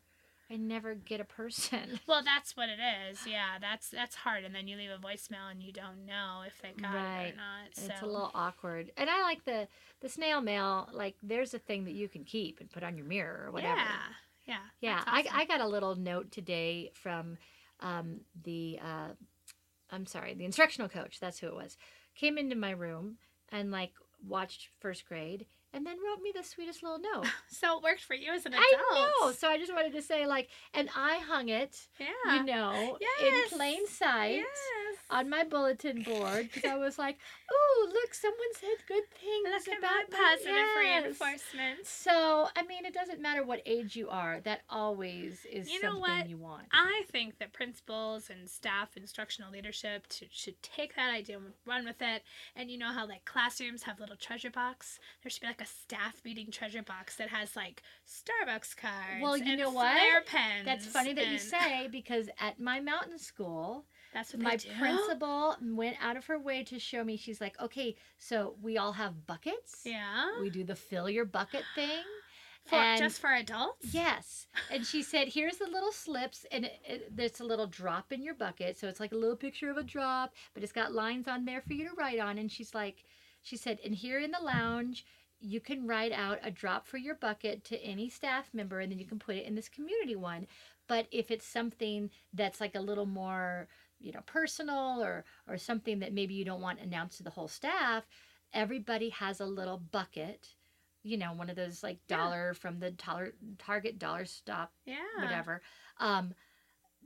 I 0.51 0.55
never 0.55 0.95
get 0.95 1.19
a 1.19 1.25
person. 1.25 1.99
Well, 2.07 2.23
that's 2.23 2.57
what 2.57 2.69
it 2.69 2.79
is. 3.11 3.19
Yeah, 3.27 3.57
that's 3.61 3.89
that's 3.89 4.15
hard, 4.15 4.43
and 4.43 4.53
then 4.55 4.67
you 4.67 4.77
leave 4.77 4.89
a 4.89 4.97
voicemail 4.97 5.51
and 5.51 5.61
you 5.61 5.71
don't 5.71 6.05
know 6.05 6.43
if 6.45 6.59
they 6.61 6.71
got 6.81 6.93
it 6.95 7.33
or 7.33 7.35
not. 7.35 7.73
So 7.73 7.85
It's 7.85 8.01
a 8.01 8.05
little 8.05 8.31
awkward, 8.33 8.91
and 8.97 9.09
I 9.09 9.21
like 9.21 9.45
the 9.45 9.67
the 10.01 10.09
snail 10.09 10.41
mail. 10.41 10.89
Like, 10.91 11.15
there's 11.21 11.53
a 11.53 11.59
thing 11.59 11.85
that 11.85 11.93
you 11.93 12.07
can 12.09 12.23
keep 12.23 12.59
and 12.59 12.71
put 12.71 12.83
on 12.83 12.97
your 12.97 13.05
mirror 13.05 13.45
or 13.47 13.51
whatever. 13.51 13.75
Yeah, 13.75 13.97
yeah, 14.47 14.57
Yeah, 14.81 15.03
that's 15.05 15.29
I. 15.31 15.41
I 15.41 15.45
got 15.45 15.61
a 15.61 15.67
little 15.67 15.95
note 15.95 16.31
today 16.31 16.91
from 16.95 17.37
um, 17.81 18.21
the, 18.43 18.79
uh, 18.83 19.09
I'm 19.91 20.05
sorry, 20.05 20.33
the 20.33 20.45
instructional 20.45 20.89
coach. 20.89 21.19
That's 21.19 21.39
who 21.39 21.47
it 21.47 21.55
was. 21.55 21.77
Came 22.15 22.37
into 22.37 22.55
my 22.55 22.71
room 22.71 23.17
and 23.49 23.71
like 23.71 23.91
watched 24.25 24.69
first 24.79 25.05
grade, 25.05 25.45
and 25.73 25.85
then 25.85 25.95
wrote 26.05 26.21
me 26.21 26.31
the 26.35 26.43
sweetest 26.43 26.83
little 26.83 26.99
note. 26.99 27.27
So 27.49 27.77
it 27.77 27.83
worked 27.83 28.01
for 28.03 28.13
you 28.13 28.31
as 28.33 28.45
an 28.45 28.53
adult. 28.53 28.65
I 28.65 29.11
know. 29.21 29.31
So 29.33 29.47
I 29.49 29.57
just 29.57 29.73
wanted 29.73 29.93
to 29.93 30.01
say 30.01 30.25
like, 30.27 30.49
and 30.73 30.89
I 30.95 31.19
hung 31.19 31.49
it, 31.49 31.87
Yeah. 31.99 32.35
you 32.35 32.43
know, 32.43 32.97
Yes. 33.01 33.51
in 33.51 33.57
plain 33.57 33.87
sight. 33.87 34.43
On 35.11 35.29
my 35.29 35.43
bulletin 35.43 36.03
board 36.03 36.49
because 36.53 36.69
I 36.69 36.77
was 36.77 36.99
like, 36.99 37.17
"Oh, 37.51 37.89
look! 37.91 38.13
Someone 38.13 38.53
said 38.53 38.85
good 38.87 39.03
things 39.19 39.67
Look 39.67 39.77
about 39.79 40.11
positive 40.11 40.53
yes." 40.53 41.03
reinforcement. 41.03 41.85
So, 41.85 42.47
I 42.55 42.63
mean, 42.63 42.85
it 42.85 42.93
doesn't 42.93 43.19
matter 43.19 43.43
what 43.43 43.61
age 43.65 43.95
you 43.95 44.09
are. 44.09 44.39
That 44.41 44.61
always 44.69 45.45
is 45.51 45.69
You 45.71 45.81
know 45.81 45.93
something 45.93 46.01
what? 46.01 46.29
you 46.29 46.37
want. 46.37 46.67
I 46.71 47.03
think 47.11 47.39
that 47.39 47.53
principals 47.53 48.29
and 48.29 48.47
staff, 48.49 48.95
instructional 48.95 49.51
leadership, 49.51 50.07
to, 50.07 50.25
should 50.31 50.61
take 50.61 50.95
that 50.95 51.11
idea 51.11 51.37
and 51.37 51.53
run 51.65 51.85
with 51.85 52.01
it. 52.01 52.23
And 52.55 52.69
you 52.69 52.77
know 52.77 52.91
how 52.91 53.07
like 53.07 53.25
classrooms 53.25 53.83
have 53.83 53.99
little 53.99 54.15
treasure 54.15 54.51
box. 54.51 54.99
There 55.23 55.29
should 55.29 55.41
be 55.41 55.47
like 55.47 55.61
a 55.61 55.65
staff 55.65 56.21
meeting 56.23 56.51
treasure 56.51 56.83
box 56.83 57.15
that 57.15 57.29
has 57.29 57.55
like 57.55 57.81
Starbucks 58.07 58.77
cards. 58.77 59.21
Well, 59.21 59.37
you 59.37 59.53
and 59.53 59.59
know 59.59 59.71
what? 59.71 60.25
Pens. 60.25 60.65
That's 60.65 60.85
funny 60.85 61.13
that 61.13 61.27
you 61.27 61.39
say 61.39 61.87
because 61.91 62.29
at 62.39 62.59
my 62.59 62.79
mountain 62.79 63.17
school, 63.17 63.85
That's 64.13 64.33
what 64.33 64.41
my 64.41 64.57
principal 64.79 65.55
went 65.61 65.97
out 66.01 66.17
of 66.17 66.25
her 66.25 66.39
way 66.39 66.63
to 66.63 66.79
show 66.79 67.03
me. 67.03 67.15
She's 67.17 67.39
like, 67.39 67.59
"Okay, 67.59 67.95
so 68.17 68.55
we 68.61 68.77
all 68.77 68.93
have 68.93 69.27
buckets. 69.27 69.81
Yeah. 69.85 70.39
We 70.41 70.49
do 70.49 70.63
the 70.63 70.75
fill 70.75 71.09
your 71.09 71.25
bucket 71.25 71.63
thing." 71.75 72.03
For, 72.65 72.75
and- 72.75 72.99
just 72.99 73.19
for 73.19 73.31
adults. 73.33 73.93
Yes. 73.93 74.47
And 74.69 74.85
she 74.85 75.01
said, 75.01 75.27
here's 75.33 75.57
the 75.57 75.67
little 75.67 75.91
slips, 75.91 76.45
and 76.51 76.65
it, 76.65 76.79
it, 76.87 77.15
there's 77.15 77.39
a 77.39 77.43
little 77.45 77.65
drop 77.67 78.11
in 78.11 78.21
your 78.21 78.35
bucket. 78.35 78.77
So 78.77 78.87
it's 78.87 78.99
like 78.99 79.11
a 79.11 79.15
little 79.17 79.35
picture 79.35 79.71
of 79.71 79.77
a 79.77 79.83
drop, 79.83 80.33
but 80.53 80.61
it's 80.61 80.71
got 80.71 80.91
lines 80.93 81.27
on 81.27 81.45
there 81.45 81.61
for 81.61 81.73
you 81.73 81.85
to 81.89 81.95
write 81.95 82.19
on. 82.19 82.37
And 82.37 82.51
she's 82.51 82.75
like, 82.75 83.05
she 83.41 83.57
said, 83.57 83.79
and 83.83 83.95
here 83.95 84.19
in 84.19 84.29
the 84.31 84.43
lounge, 84.43 85.05
you 85.39 85.59
can 85.59 85.87
write 85.87 86.11
out 86.11 86.37
a 86.43 86.51
drop 86.51 86.85
for 86.85 86.97
your 86.97 87.15
bucket 87.15 87.63
to 87.65 87.81
any 87.81 88.09
staff 88.09 88.49
member, 88.53 88.81
and 88.81 88.91
then 88.91 88.99
you 88.99 89.05
can 89.05 89.19
put 89.19 89.35
it 89.37 89.45
in 89.45 89.55
this 89.55 89.69
community 89.69 90.15
one. 90.15 90.45
But 90.87 91.07
if 91.11 91.31
it's 91.31 91.45
something 91.45 92.09
that's 92.33 92.59
like 92.59 92.75
a 92.75 92.81
little 92.81 93.05
more, 93.05 93.67
you 93.99 94.11
know, 94.11 94.21
personal 94.25 95.01
or 95.03 95.25
or 95.47 95.57
something 95.57 95.99
that 95.99 96.13
maybe 96.13 96.33
you 96.33 96.45
don't 96.45 96.61
want 96.61 96.79
announced 96.79 97.17
to 97.17 97.23
the 97.23 97.29
whole 97.29 97.47
staff, 97.47 98.07
everybody 98.53 99.09
has 99.09 99.39
a 99.39 99.45
little 99.45 99.77
bucket 99.77 100.55
you 101.01 101.17
know, 101.17 101.31
one 101.31 101.49
of 101.49 101.55
those 101.55 101.81
like 101.81 101.99
Yeah. 102.09 102.17
dollar 102.17 102.53
from 102.53 102.79
the 102.79 102.91
dollar 102.91 103.33
Target 103.57 103.99
dollar 103.99 104.25
stop, 104.25 104.73
Yeah. 104.85 104.97
whatever, 105.17 105.61
um, 105.97 106.35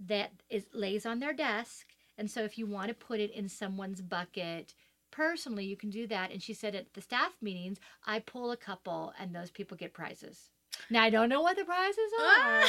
that 0.06 0.32
is 0.50 0.66
lays 0.74 1.06
on 1.06 1.20
their 1.20 1.34
desk. 1.34 1.94
And 2.18 2.30
so 2.30 2.44
if 2.44 2.58
you 2.58 2.66
want 2.66 2.90
to 2.90 2.94
put 2.94 3.20
it 3.20 3.32
in 3.32 3.48
someone's 3.48 4.02
bucket, 4.02 4.74
personally, 5.12 5.66
you 5.66 5.78
can 5.78 5.90
do 5.90 6.08
that. 6.08 6.32
And 6.32 6.42
she 6.42 6.54
said 6.54 6.76
at 6.76 6.94
the 6.94 7.02
staff 7.02 7.38
meetings, 7.42 7.80
I 8.06 8.20
pull 8.20 8.52
a 8.52 8.58
couple, 8.58 9.14
and 9.20 9.36
those 9.36 9.52
people 9.52 9.78
get 9.78 9.94
prizes. 9.94 10.50
Now 10.90 11.04
I 11.04 11.10
don't 11.10 11.30
know 11.30 11.42
what 11.42 11.56
the 11.56 11.66
prizes 11.66 12.12
are. 12.20 12.66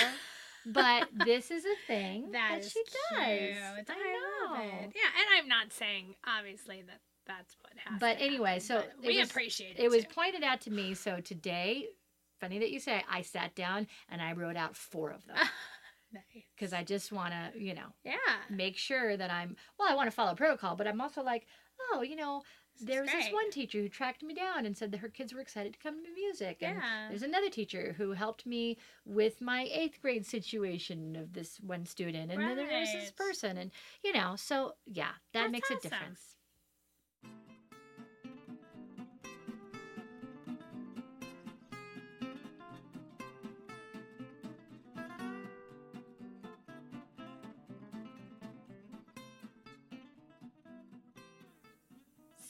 But 0.66 1.08
this 1.24 1.50
is 1.50 1.64
a 1.64 1.86
thing 1.86 2.30
that, 2.32 2.62
That 2.62 2.70
she 2.70 2.82
does. 2.82 3.26
cute. 3.26 3.90
I, 3.90 4.50
love 4.50 4.58
it. 4.60 4.92
Yeah, 4.94 5.10
and 5.18 5.26
I'm 5.38 5.48
not 5.48 5.72
saying 5.72 6.14
obviously 6.26 6.82
that 6.86 7.00
that's 7.26 7.56
what 7.62 7.72
has. 7.84 8.00
But 8.00 8.16
anyway, 8.20 8.54
happen, 8.54 8.60
so 8.60 8.84
but 9.00 9.06
we 9.06 9.18
was- 9.18 9.30
appreciate 9.30 9.76
it. 9.78 9.82
It 9.84 9.90
was 9.90 10.04
pointed 10.06 10.42
out 10.42 10.60
to 10.62 10.70
me. 10.70 10.94
So 10.94 11.20
today, 11.20 11.86
funny 12.40 12.58
that 12.58 12.70
you 12.70 12.80
say, 12.80 13.02
I 13.10 13.22
sat 13.22 13.54
down 13.54 13.86
and 14.10 14.20
I 14.20 14.32
wrote 14.32 14.56
out 14.56 14.76
four 14.76 15.10
of 15.10 15.24
them 15.26 15.36
nice. 16.12 16.22
because 16.54 16.72
I 16.72 16.84
just 16.84 17.12
want 17.12 17.32
to, 17.32 17.58
you 17.58 17.74
know, 17.74 17.86
Yeah, 18.04 18.16
make 18.50 18.76
sure 18.76 19.16
that 19.16 19.30
I'm, 19.30 19.56
well, 19.78 19.88
I 19.90 19.94
want 19.94 20.06
to 20.08 20.14
follow 20.14 20.34
protocol, 20.34 20.76
but 20.76 20.86
I'm 20.86 21.00
also 21.00 21.22
like, 21.22 21.46
oh, 21.92 22.02
you 22.02 22.16
know, 22.16 22.42
there 22.80 23.02
was 23.02 23.10
this 23.10 23.32
one 23.32 23.50
teacher 23.50 23.80
who 23.80 23.88
tracked 23.88 24.22
me 24.22 24.34
down 24.34 24.66
and 24.66 24.76
said 24.76 24.90
that 24.92 24.98
her 24.98 25.08
kids 25.08 25.32
were 25.32 25.40
excited 25.40 25.72
to 25.72 25.78
come 25.78 26.04
to 26.04 26.10
music. 26.12 26.58
And 26.62 26.76
Yeah. 26.76 27.06
there's 27.08 27.22
another 27.22 27.50
teacher 27.50 27.94
who 27.96 28.12
helped 28.12 28.46
me 28.46 28.76
with 29.04 29.40
my 29.40 29.68
eighth 29.72 30.00
grade 30.02 30.26
situation 30.26 31.16
of 31.16 31.32
this 31.32 31.60
one 31.60 31.86
student. 31.86 32.30
And 32.32 32.42
then 32.42 32.56
there's 32.56 32.92
this 32.92 33.10
person. 33.10 33.56
And, 33.56 33.70
you 34.02 34.12
know, 34.12 34.36
so 34.36 34.74
yeah, 34.86 35.12
that 35.32 35.50
That's 35.50 35.52
makes 35.52 35.70
a 35.70 35.76
difference. 35.76 36.33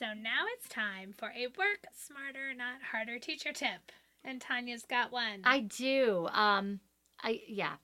So 0.05 0.13
now 0.13 0.45
it's 0.55 0.69
time 0.69 1.15
for 1.17 1.29
a 1.29 1.47
work 1.57 1.87
smarter, 1.97 2.53
not 2.55 2.83
harder 2.93 3.19
teacher 3.19 3.53
tip. 3.53 3.91
And 4.23 4.39
Tanya's 4.39 4.85
got 4.85 5.13
one. 5.13 5.41
I 5.45 5.61
do. 5.61 6.29
Um, 6.31 6.81
I 7.23 7.41
yeah. 7.49 7.77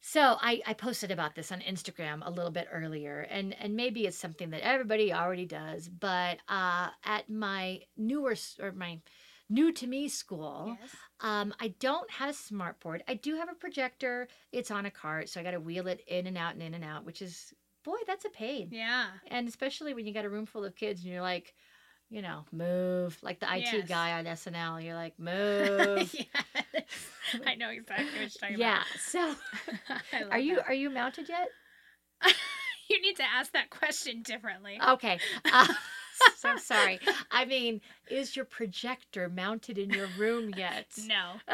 So 0.00 0.36
I, 0.40 0.62
I 0.68 0.74
posted 0.74 1.10
about 1.10 1.34
this 1.34 1.50
on 1.50 1.60
Instagram 1.62 2.24
a 2.24 2.30
little 2.30 2.52
bit 2.52 2.68
earlier, 2.72 3.26
and 3.28 3.56
and 3.60 3.74
maybe 3.74 4.06
it's 4.06 4.16
something 4.16 4.50
that 4.50 4.60
everybody 4.60 5.12
already 5.12 5.46
does, 5.46 5.88
but 5.88 6.38
uh, 6.48 6.90
at 7.04 7.28
my 7.28 7.80
newer 7.96 8.36
or 8.60 8.70
my 8.70 9.00
new 9.48 9.72
to 9.72 9.88
me 9.88 10.08
school, 10.08 10.76
yes. 10.80 10.90
um, 11.22 11.52
I 11.58 11.74
don't 11.80 12.08
have 12.08 12.30
a 12.30 12.34
smart 12.34 12.78
board. 12.78 13.02
I 13.08 13.14
do 13.14 13.34
have 13.34 13.48
a 13.50 13.54
projector. 13.56 14.28
It's 14.52 14.70
on 14.70 14.86
a 14.86 14.92
cart, 14.92 15.28
so 15.28 15.40
I 15.40 15.42
got 15.42 15.50
to 15.50 15.60
wheel 15.60 15.88
it 15.88 16.02
in 16.06 16.28
and 16.28 16.38
out 16.38 16.54
and 16.54 16.62
in 16.62 16.74
and 16.74 16.84
out, 16.84 17.04
which 17.04 17.20
is 17.20 17.52
boy, 17.84 17.96
that's 18.06 18.24
a 18.24 18.30
pain. 18.30 18.68
Yeah. 18.70 19.06
And 19.28 19.48
especially 19.48 19.94
when 19.94 20.06
you 20.06 20.14
got 20.14 20.24
a 20.24 20.30
room 20.30 20.46
full 20.46 20.64
of 20.64 20.74
kids 20.76 21.02
and 21.02 21.12
you're 21.12 21.22
like, 21.22 21.54
you 22.10 22.22
know, 22.22 22.44
move 22.52 23.16
like 23.22 23.38
the 23.40 23.46
IT 23.46 23.62
Yes. 23.72 23.88
guy 23.88 24.12
on 24.18 24.24
SNL. 24.24 24.84
You're 24.84 24.94
like, 24.96 25.18
move. 25.18 26.12
yes. 26.14 26.84
I 27.46 27.54
know 27.54 27.70
exactly 27.70 28.06
what 28.06 28.14
you're 28.20 28.28
talking 28.30 28.56
about. 28.56 28.58
yeah. 28.58 28.82
So, 28.98 29.30
about. 29.30 30.02
I 30.12 30.20
love 30.22 30.32
are 30.32 30.38
you 30.38 30.56
that. 30.56 30.66
are 30.66 30.74
you 30.74 30.90
mounted 30.90 31.28
yet? 31.28 31.48
you 32.90 33.00
need 33.00 33.16
to 33.16 33.22
ask 33.24 33.52
that 33.52 33.70
question 33.70 34.22
differently. 34.22 34.78
Okay. 34.88 35.20
Uh, 35.52 35.66
so 36.58 36.74
sorry. 36.74 37.00
I 37.30 37.44
mean, 37.44 37.80
is 38.10 38.34
your 38.36 38.44
projector 38.44 39.28
mounted 39.28 39.78
in 39.78 39.90
your 39.90 40.08
room 40.18 40.52
yet? 40.56 40.86
No. 41.06 41.32
Oh, 41.48 41.52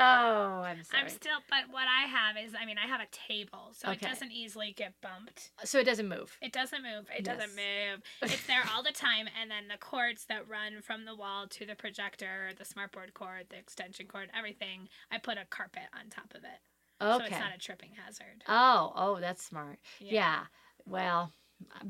I'm 0.63 0.83
sorry. 0.85 1.03
I'm 1.03 1.09
still, 1.09 1.39
but 1.51 1.71
what 1.71 1.85
I 1.89 2.07
have 2.07 2.37
is, 2.43 2.55
I 2.61 2.65
mean, 2.67 2.77
I 2.83 2.87
have 2.87 3.01
a 3.01 3.07
table, 3.11 3.71
so 3.73 3.89
Okay. 3.91 4.07
it 4.07 4.09
doesn't 4.09 4.33
easily 4.33 4.73
get 4.77 4.95
bumped. 5.01 5.51
so 5.65 5.79
it 5.79 5.85
doesn't 5.85 6.09
move. 6.09 6.37
It 6.41 6.53
doesn't 6.53 6.83
move. 6.83 7.07
It 7.17 7.27
Yes. 7.27 7.37
doesn't 7.39 7.57
move. 7.57 8.03
It's 8.23 8.47
there 8.47 8.63
all 8.75 8.83
the 8.83 8.93
time, 8.93 9.29
and 9.41 9.51
then 9.51 9.69
the 9.69 9.79
cords 9.79 10.25
that 10.27 10.49
run 10.49 10.81
from 10.83 11.05
the 11.05 11.15
wall 11.15 11.47
to 11.49 11.67
the 11.67 11.75
projector, 11.75 12.51
the 12.57 12.65
smartboard 12.65 13.15
cord, 13.15 13.47
the 13.51 13.57
extension 13.59 14.07
cord, 14.07 14.31
everything. 14.37 14.89
I 15.11 15.19
put 15.19 15.39
a 15.39 15.45
carpet 15.47 15.85
on 15.99 16.11
top 16.11 16.33
of 16.35 16.45
it, 16.45 16.61
so 17.01 17.19
it's 17.25 17.31
not 17.39 17.55
a 17.55 17.59
tripping 17.59 17.93
hazard. 18.05 18.43
oh, 18.49 18.93
oh, 18.97 19.21
that's 19.21 19.43
smart. 19.45 19.79
Yeah. 20.01 20.45
Well, 20.87 21.33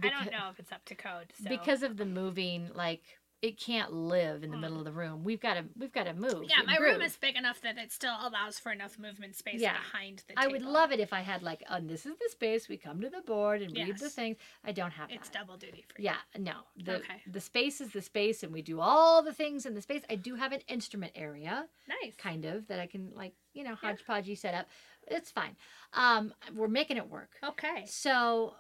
I 0.03 0.09
don't 0.09 0.31
know 0.33 0.49
if 0.51 0.59
it's 0.59 0.73
up 0.73 0.85
to 0.87 0.95
code. 0.95 1.33
So. 1.43 1.49
because 1.49 1.83
of 1.83 1.97
the 1.97 2.07
moving, 2.07 2.71
like 2.75 3.03
it 3.43 3.61
can't 3.61 3.93
live 3.93 4.43
in 4.43 4.51
the 4.51 4.57
Mm. 4.57 4.61
middle 4.63 4.79
of 4.79 4.87
the 4.87 4.93
room. 4.93 5.23
We've 5.23 5.39
got 5.41 5.55
to 5.55 5.65
we've 5.77 5.93
got 5.93 6.05
to 6.05 6.15
move. 6.15 6.47
yeah, 6.49 6.63
my 6.67 6.79
room 6.79 7.03
is 7.03 7.17
big 7.19 7.37
enough 7.37 7.61
that 7.61 7.77
it 7.77 7.93
still 7.93 8.15
allows 8.19 8.59
for 8.59 8.73
enough 8.73 8.99
movement 8.99 9.37
space 9.37 9.61
Yeah. 9.61 9.75
behind 9.75 10.25
the 10.27 10.39
I 10.39 10.43
table. 10.47 10.53
would 10.53 10.63
love 10.63 10.91
it 10.91 11.01
if 11.01 11.13
I 11.13 11.21
had 11.21 11.43
like, 11.43 11.63
oh, 11.71 11.79
this 11.81 12.07
is 12.07 12.17
the 12.17 12.29
space 12.31 12.67
we 12.67 12.79
come 12.79 13.01
to 13.03 13.11
the 13.11 13.21
board 13.21 13.61
and 13.61 13.77
read 13.77 13.99
the 13.99 14.09
things. 14.09 14.39
I 14.65 14.73
don't 14.73 14.91
have 14.93 15.11
It's 15.11 15.29
that. 15.29 15.41
double 15.41 15.59
duty 15.59 15.85
for 15.87 16.01
you. 16.01 16.07
Yeah, 16.07 16.17
no. 16.39 16.63
The 16.83 16.97
Okay. 16.97 17.23
the 17.27 17.41
space 17.41 17.81
is 17.83 17.93
the 17.93 18.01
space 18.03 18.43
and 18.43 18.53
we 18.55 18.63
do 18.63 18.81
all 18.81 19.23
the 19.23 19.35
things 19.35 19.67
in 19.67 19.75
the 19.75 19.83
space. 19.83 20.03
I 20.09 20.17
do 20.17 20.35
have 20.37 20.53
an 20.53 20.63
instrument 20.67 21.13
area, 21.15 21.69
Nice. 21.89 22.17
kind 22.17 22.47
of, 22.47 22.67
that 22.69 22.81
I 22.81 22.87
can 22.87 23.13
like, 23.15 23.35
you 23.53 23.65
know, 23.65 23.77
Yeah. 23.83 23.93
hodgepodgey 23.93 24.39
set 24.39 24.55
up. 24.55 24.67
It's 25.09 25.31
fine. 25.31 25.57
Um, 25.93 26.35
we're 26.55 26.69
making 26.69 26.97
it 26.97 27.09
work. 27.09 27.37
Okay. 27.45 27.85
So 27.87 28.57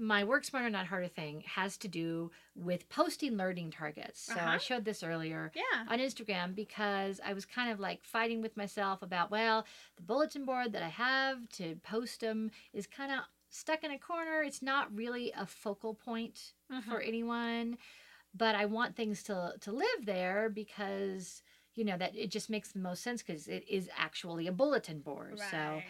my 0.00 0.24
work 0.24 0.44
smarter 0.44 0.70
not 0.70 0.86
harder 0.86 1.08
thing 1.08 1.42
has 1.46 1.76
to 1.78 1.88
do 1.88 2.30
with 2.56 2.88
posting 2.88 3.36
learning 3.36 3.70
targets. 3.70 4.20
So 4.20 4.40
I 4.40 4.56
Uh-huh. 4.56 4.58
showed 4.58 4.84
this 4.84 5.02
earlier 5.02 5.52
Yeah. 5.54 5.84
on 5.88 5.98
Instagram 5.98 6.54
because 6.54 7.20
I 7.24 7.32
was 7.34 7.44
kind 7.46 7.70
of 7.70 7.80
like 7.80 8.04
fighting 8.04 8.40
with 8.42 8.56
myself 8.56 9.02
about, 9.02 9.30
well, 9.30 9.66
the 9.96 10.02
bulletin 10.02 10.44
board 10.44 10.72
that 10.72 10.82
I 10.82 10.88
have 10.88 11.48
to 11.50 11.76
post 11.76 12.20
them 12.20 12.50
is 12.72 12.86
kind 12.86 13.12
of 13.12 13.20
stuck 13.50 13.84
in 13.84 13.90
a 13.90 13.98
corner. 13.98 14.42
It's 14.42 14.62
not 14.62 14.94
really 14.94 15.32
a 15.36 15.46
focal 15.46 15.94
point 15.94 16.54
Mhm. 16.70 16.82
for 16.88 17.00
anyone, 17.00 17.78
but 18.34 18.54
I 18.54 18.66
want 18.66 18.96
things 18.96 19.22
to 19.24 19.54
to 19.60 19.72
live 19.72 20.04
there 20.06 20.48
because 20.48 21.42
you 21.74 21.84
know 21.84 21.96
that 21.98 22.16
it 22.16 22.30
just 22.30 22.50
makes 22.50 22.72
the 22.72 22.78
most 22.80 23.02
sense 23.02 23.22
because 23.22 23.48
it 23.48 23.64
is 23.68 23.88
actually 23.96 24.46
a 24.46 24.52
bulletin 24.52 25.00
board. 25.00 25.40
So 25.40 25.84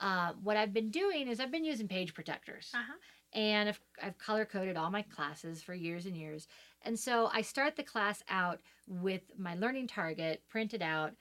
uh, 0.00 0.32
what 0.42 0.56
I've 0.56 0.72
been 0.72 0.90
doing 0.90 1.28
is 1.28 1.40
I've 1.40 1.50
been 1.52 1.64
using 1.64 1.88
page 1.88 2.14
protectors 2.14 2.72
Uh 2.74 2.82
huh. 2.88 2.98
And 3.32 3.68
I've, 3.68 3.80
I've 4.02 4.18
color 4.18 4.44
coded 4.44 4.76
all 4.76 4.90
my 4.90 5.02
classes 5.02 5.62
for 5.62 5.74
years 5.74 6.06
and 6.06 6.16
years. 6.16 6.48
And 6.82 6.98
so 6.98 7.30
I 7.32 7.42
start 7.42 7.76
the 7.76 7.82
class 7.82 8.22
out 8.28 8.60
with 8.86 9.22
my 9.38 9.54
learning 9.54 9.86
target 9.88 10.42
printed 10.48 10.82
out 10.82 11.12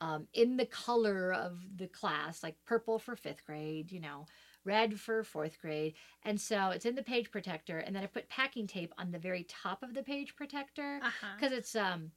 um, 0.00 0.28
in 0.32 0.56
the 0.56 0.66
color 0.66 1.32
of 1.32 1.58
the 1.76 1.88
class, 1.88 2.42
like 2.42 2.54
purple 2.64 2.98
for 2.98 3.16
fifth 3.16 3.44
grade, 3.44 3.90
you 3.90 4.00
know, 4.00 4.26
red 4.64 4.98
for 4.98 5.24
fourth 5.24 5.60
grade. 5.60 5.94
And 6.24 6.40
so 6.40 6.70
it's 6.70 6.86
in 6.86 6.94
the 6.94 7.02
page 7.02 7.30
protector. 7.30 7.78
And 7.78 7.94
then 7.96 8.02
I 8.04 8.06
put 8.06 8.28
packing 8.28 8.66
tape 8.68 8.94
on 8.96 9.10
the 9.10 9.18
very 9.18 9.44
top 9.48 9.82
of 9.82 9.94
the 9.94 10.02
page 10.02 10.36
protector 10.36 11.00
because 11.36 11.52
it's 11.52 11.74
um, 11.74 12.12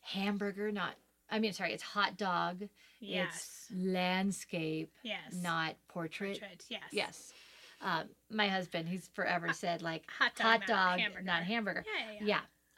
hamburger, 0.00 0.72
not, 0.72 0.94
I 1.30 1.38
mean, 1.38 1.52
sorry, 1.52 1.72
it's 1.72 1.82
hot 1.82 2.16
dog. 2.16 2.62
Yes. 3.00 3.68
It's 3.70 3.84
landscape, 3.84 4.92
Yes. 5.02 5.34
not 5.34 5.76
portrait. 5.88 6.40
portrait. 6.40 6.64
Yes. 6.68 6.82
Yes. 6.92 7.32
Um, 7.80 8.04
my 8.30 8.48
husband, 8.48 8.88
he's 8.88 9.08
forever 9.14 9.52
said 9.52 9.82
like 9.82 10.04
Hot 10.18 10.34
dog. 10.34 10.46
hot 10.46 10.68
not 10.68 11.00
hamburger. 11.00 11.24
not 11.24 11.42
hamburger. 11.42 11.84
Yeah. 11.86 12.04
Yeah. 12.12 12.18
yeah. 12.20 12.26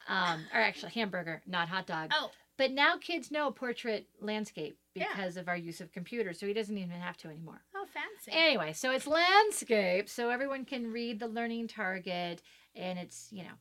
Yeah. 0.08 0.32
Um, 0.32 0.40
or 0.54 0.60
actually 0.60 0.92
hamburger, 0.92 1.42
not 1.46 1.68
hot 1.68 1.86
dog. 1.86 2.10
Oh. 2.14 2.30
But 2.56 2.72
now 2.72 2.96
kids 2.96 3.30
know 3.30 3.52
portrait 3.52 4.08
landscape 4.20 4.76
Yeah. 4.94 5.06
because 5.14 5.36
of 5.36 5.46
our 5.48 5.56
use 5.56 5.80
of 5.80 5.92
computers, 5.92 6.40
so 6.40 6.46
he 6.46 6.52
doesn't 6.52 6.76
even 6.76 6.90
have 6.98 7.16
to 7.18 7.28
anymore. 7.28 7.62
Oh, 7.76 7.86
fancy. 7.86 8.32
Anyway, 8.36 8.72
so 8.72 8.90
it's 8.90 9.06
landscape, 9.06 10.08
so 10.08 10.30
everyone 10.30 10.64
can 10.64 10.90
read 10.92 11.20
the 11.20 11.28
learning 11.28 11.68
target, 11.68 12.42
and 12.74 12.98
it's 12.98 13.28
you 13.30 13.44
know, 13.44 13.54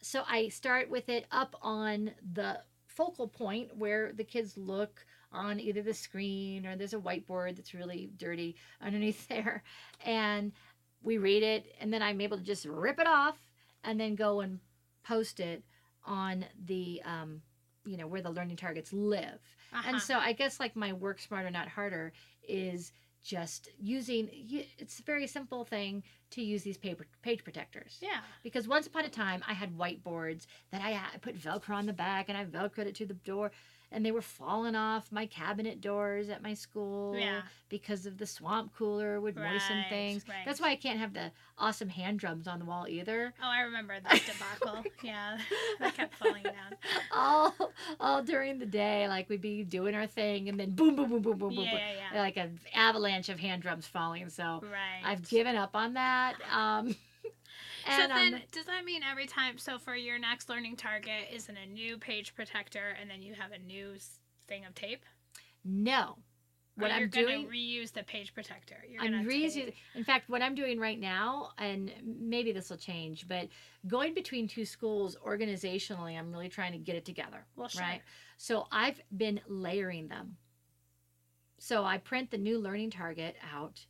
so 0.00 0.22
I 0.26 0.48
start 0.48 0.88
with 0.88 1.08
it 1.10 1.26
up 1.30 1.56
on 1.60 2.12
the 2.32 2.60
focal 2.86 3.28
point 3.28 3.76
where 3.76 4.12
the 4.14 4.24
kids 4.24 4.56
look 4.56 5.04
on 5.30 5.60
either 5.60 5.82
the 5.82 5.92
screen 5.92 6.64
or 6.64 6.74
there's 6.74 6.94
a 6.94 6.98
whiteboard 6.98 7.56
that's 7.56 7.74
really 7.74 8.08
dirty 8.16 8.56
underneath 8.80 9.28
there, 9.28 9.62
and 10.06 10.52
we 11.02 11.18
read 11.18 11.42
it, 11.42 11.66
and 11.80 11.92
then 11.92 12.02
I'm 12.02 12.20
able 12.20 12.36
to 12.38 12.42
just 12.42 12.64
rip 12.66 12.98
it 12.98 13.06
off 13.06 13.36
and 13.84 13.98
then 14.00 14.14
go 14.14 14.40
and 14.40 14.60
post 15.06 15.40
it 15.40 15.62
on 16.04 16.44
the 16.66 17.02
um, 17.04 17.42
you 17.84 17.96
know 17.96 18.06
where 18.06 18.22
the 18.22 18.30
learning 18.30 18.56
targets 18.56 18.92
live. 18.92 19.38
Uh-huh. 19.72 19.82
And 19.86 20.00
so 20.00 20.18
I 20.18 20.32
guess 20.32 20.58
like 20.60 20.74
my 20.76 20.92
work 20.92 21.20
smarter, 21.20 21.50
not 21.50 21.68
harder 21.68 22.12
is 22.48 22.92
just 23.24 23.68
using 23.78 24.28
it's 24.78 25.00
a 25.00 25.02
very 25.02 25.26
simple 25.26 25.64
thing 25.64 26.02
to 26.30 26.40
use 26.42 26.62
these 26.62 26.78
paper 26.78 27.04
page 27.20 27.42
protectors 27.42 27.98
Yeah. 28.00 28.20
because 28.44 28.68
once 28.68 28.86
upon 28.86 29.04
a 29.04 29.08
time 29.10 29.42
I 29.46 29.54
had 29.54 29.76
whiteboards 29.76 30.46
that 30.70 30.80
I, 30.80 30.92
I 30.92 31.18
put 31.20 31.36
velcro 31.38 31.74
on 31.74 31.86
the 31.86 31.92
back 31.92 32.28
and 32.28 32.38
I 32.38 32.44
velcroed 32.44 32.86
it 32.86 32.94
to 32.94 33.06
the 33.06 33.14
door 33.14 33.50
and 33.90 34.04
they 34.04 34.10
were 34.12 34.20
falling 34.22 34.74
off 34.76 35.10
my 35.10 35.24
cabinet 35.26 35.80
doors 35.80 36.28
at 36.28 36.42
my 36.42 36.52
school 36.54 37.16
Yeah. 37.18 37.40
because 37.68 38.04
of 38.06 38.18
the 38.18 38.26
swamp 38.26 38.72
cooler 38.76 39.20
would 39.20 39.34
moisten 39.36 39.78
Right, 39.78 39.86
things 39.88 40.24
right. 40.28 40.44
that's 40.44 40.60
why 40.60 40.70
I 40.70 40.76
can't 40.76 40.98
have 40.98 41.14
the 41.14 41.30
awesome 41.58 41.88
hand 41.88 42.18
drums 42.18 42.46
on 42.46 42.58
the 42.58 42.64
wall 42.66 42.86
either 42.88 43.32
Oh, 43.42 43.46
I 43.48 43.60
remember 43.62 43.94
that 44.00 44.22
debacle. 44.60 44.84
yeah. 45.02 45.38
That 45.80 45.94
kept 45.94 46.14
falling 46.16 46.42
down. 46.42 46.54
all 47.12 47.54
all 48.00 48.22
during 48.22 48.58
the 48.58 48.66
day 48.66 49.08
like 49.08 49.28
we'd 49.28 49.40
be 49.40 49.64
doing 49.64 49.94
our 49.94 50.06
thing 50.06 50.48
and 50.48 50.58
then 50.58 50.70
boom 50.72 50.96
boom 50.96 51.08
boom 51.10 51.22
boom 51.22 51.38
boom 51.38 51.54
boom, 51.54 51.64
Yeah, 51.64 51.70
boom 51.70 51.80
yeah, 51.80 52.08
yeah. 52.14 52.20
like 52.20 52.36
an 52.36 52.58
avalanche 52.74 53.28
of 53.28 53.38
hand 53.38 53.62
drums 53.62 53.86
falling 53.86 54.28
so 54.28 54.60
Right. 54.62 55.02
I've 55.04 55.26
given 55.28 55.56
up 55.56 55.74
on 55.74 55.94
that. 55.94 56.34
Um, 56.52 56.94
And 57.88 58.02
so 58.02 58.16
then, 58.16 58.34
um, 58.34 58.40
does 58.52 58.66
that 58.66 58.84
mean 58.84 59.02
every 59.02 59.26
time? 59.26 59.58
So 59.58 59.78
for 59.78 59.96
your 59.96 60.18
next 60.18 60.48
learning 60.48 60.76
target, 60.76 61.28
isn't 61.32 61.56
a 61.56 61.66
new 61.66 61.98
page 61.98 62.34
protector, 62.34 62.96
and 63.00 63.10
then 63.10 63.22
you 63.22 63.34
have 63.34 63.52
a 63.52 63.58
new 63.58 63.94
thing 64.46 64.64
of 64.64 64.74
tape? 64.74 65.04
no. 65.64 66.16
What 66.78 66.92
or 66.92 66.94
I'm 66.94 67.00
you're 67.00 67.08
doing, 67.08 67.48
reuse 67.48 67.92
the 67.92 68.04
page 68.04 68.32
protector. 68.32 68.76
You're 68.88 69.02
I'm 69.02 69.26
reusing. 69.26 69.72
In 69.96 70.04
fact, 70.04 70.28
what 70.28 70.42
I'm 70.42 70.54
doing 70.54 70.78
right 70.78 70.98
now, 70.98 71.50
and 71.58 71.92
maybe 72.04 72.52
this 72.52 72.70
will 72.70 72.76
change, 72.76 73.26
but 73.26 73.48
going 73.88 74.14
between 74.14 74.46
two 74.46 74.64
schools 74.64 75.16
organizationally, 75.26 76.16
I'm 76.16 76.30
really 76.30 76.48
trying 76.48 76.70
to 76.72 76.78
get 76.78 76.94
it 76.94 77.04
together. 77.04 77.44
Well, 77.56 77.66
sure. 77.66 77.82
Right. 77.82 78.00
So 78.36 78.68
I've 78.70 79.00
been 79.16 79.40
layering 79.48 80.06
them. 80.06 80.36
So 81.58 81.84
I 81.84 81.98
print 81.98 82.30
the 82.30 82.38
new 82.38 82.60
learning 82.60 82.90
target 82.90 83.34
out, 83.52 83.84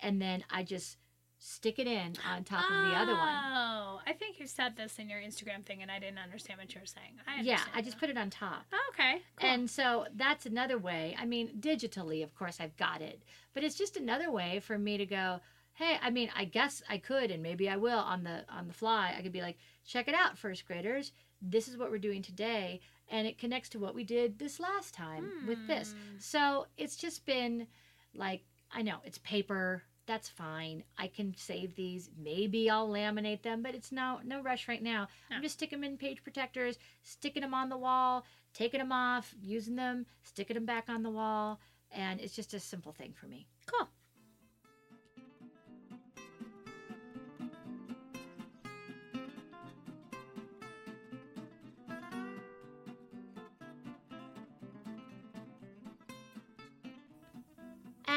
and 0.00 0.20
then 0.20 0.42
I 0.48 0.62
just 0.62 0.96
stick 1.40 1.78
it 1.78 1.86
in 1.86 2.12
on 2.30 2.44
top 2.44 2.70
of 2.70 2.90
the 2.90 2.96
other 2.96 3.14
one. 3.14 3.34
Oh, 3.52 4.00
I 4.06 4.12
think 4.12 4.38
you 4.38 4.46
said 4.46 4.76
this 4.76 4.98
in 4.98 5.08
your 5.08 5.20
Instagram 5.20 5.64
thing, 5.64 5.80
and 5.80 5.90
I 5.90 5.98
didn't 5.98 6.18
understand 6.18 6.60
what 6.60 6.72
you 6.74 6.80
were 6.80 6.86
saying. 6.86 7.18
I 7.26 7.40
Yeah, 7.40 7.60
I 7.74 7.80
just 7.80 7.98
put 7.98 8.10
it 8.10 8.18
on 8.18 8.28
top. 8.28 8.66
Oh, 8.72 8.92
okay. 8.92 9.22
Cool. 9.36 9.48
And 9.48 9.70
so 9.70 10.06
that's 10.14 10.44
another 10.44 10.78
way. 10.78 11.16
I 11.18 11.24
mean, 11.24 11.48
digitally, 11.58 12.22
of 12.22 12.34
course, 12.34 12.58
I've 12.60 12.76
got 12.76 13.00
it, 13.00 13.22
but 13.54 13.64
it's 13.64 13.76
just 13.76 13.96
another 13.96 14.30
way 14.30 14.60
for 14.60 14.78
me 14.78 14.98
to 14.98 15.06
go. 15.06 15.40
Hey, 15.72 15.96
I 16.02 16.10
mean, 16.10 16.28
I 16.36 16.44
guess 16.44 16.82
I 16.90 16.98
could, 16.98 17.30
and 17.30 17.42
maybe 17.42 17.70
I 17.70 17.76
will 17.78 17.98
on 17.98 18.22
the 18.22 18.44
on 18.50 18.68
the 18.68 18.74
fly. 18.74 19.14
I 19.16 19.22
could 19.22 19.32
be 19.32 19.40
like, 19.40 19.56
check 19.86 20.08
it 20.08 20.14
out, 20.14 20.36
first 20.36 20.66
graders. 20.66 21.12
This 21.40 21.68
is 21.68 21.78
what 21.78 21.90
we're 21.90 21.98
doing 21.98 22.20
today, 22.20 22.80
and 23.08 23.26
it 23.26 23.38
connects 23.38 23.70
to 23.70 23.78
what 23.78 23.94
we 23.94 24.04
did 24.04 24.38
this 24.38 24.60
last 24.60 24.92
time 24.92 25.30
with 25.48 25.66
this. 25.66 25.92
Hmm. 25.92 26.18
So 26.18 26.66
it's 26.76 26.96
just 26.96 27.24
been 27.24 27.66
like, 28.14 28.42
I 28.70 28.82
know 28.82 28.98
it's 29.04 29.18
paper. 29.18 29.84
That's 30.06 30.28
fine. 30.28 30.82
I 30.98 31.06
can 31.06 31.34
save 31.36 31.76
these. 31.76 32.10
Maybe 32.18 32.68
I'll 32.68 32.88
laminate 32.88 33.42
them, 33.42 33.62
but 33.62 33.74
it's 33.74 33.92
no 33.92 34.18
no 34.24 34.42
rush 34.42 34.66
right 34.66 34.82
now. 34.82 35.08
No. 35.30 35.36
I'm 35.36 35.42
just 35.42 35.54
sticking 35.54 35.80
them 35.80 35.90
in 35.90 35.96
page 35.98 36.24
protectors, 36.24 36.78
sticking 37.02 37.42
them 37.42 37.54
on 37.54 37.68
the 37.68 37.76
wall, 37.76 38.24
taking 38.52 38.80
them 38.80 38.92
off, 38.92 39.34
using 39.40 39.76
them, 39.76 40.06
sticking 40.22 40.54
them 40.54 40.66
back 40.66 40.88
on 40.88 41.02
the 41.02 41.10
wall, 41.10 41.60
and 41.92 42.20
it's 42.20 42.34
just 42.34 42.54
a 42.54 42.60
simple 42.60 42.92
thing 42.92 43.12
for 43.12 43.26
me. 43.26 43.46
Cool. 43.66 43.88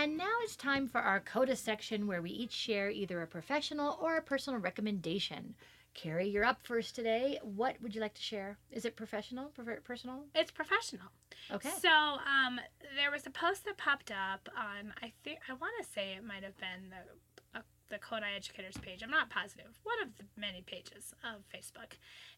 And 0.04 0.18
now 0.18 0.34
it's 0.42 0.58
time 0.58 0.90
for 0.90 1.00
our 1.00 1.22
CODA 1.22 1.56
section 1.56 2.08
where 2.08 2.22
we 2.22 2.30
each 2.30 2.52
share 2.52 2.90
either 2.90 3.22
a 3.22 3.26
professional 3.28 3.98
or 4.02 4.18
a 4.18 4.22
personal 4.22 4.60
recommendation. 4.60 5.56
Carrie, 5.94 6.28
you're 6.28 6.44
up 6.44 6.60
first 6.62 6.94
today. 6.94 7.40
What 7.42 7.78
would 7.82 7.96
you 7.96 8.02
like 8.02 8.16
to 8.16 8.22
share? 8.22 8.58
Is 8.70 8.84
it 8.84 8.98
professional, 8.98 9.54
personal? 9.86 10.26
It's 10.36 10.52
professional. 10.52 11.08
Okay. 11.50 11.70
So, 11.82 11.88
um, 11.88 12.60
there 12.98 13.12
was 13.12 13.26
a 13.26 13.30
post 13.30 13.64
that 13.64 13.78
popped 13.78 14.12
up 14.12 14.50
on 14.58 14.94
I 15.02 15.14
think 15.24 15.40
I 15.50 15.54
want 15.54 15.72
to 15.82 15.86
say 15.90 16.16
it 16.18 16.26
might 16.26 16.44
have 16.44 16.58
been 16.58 16.90
the 16.90 17.60
uh, 17.60 17.62
the 17.88 17.98
Kodály 17.98 18.36
Educators 18.36 18.76
page. 18.76 19.04
I'm 19.04 19.10
not 19.10 19.30
positive. 19.30 19.80
One 19.84 20.02
of 20.02 20.18
the 20.18 20.26
many 20.36 20.64
pages 20.64 21.14
of 21.24 21.44
Facebook, 21.48 21.94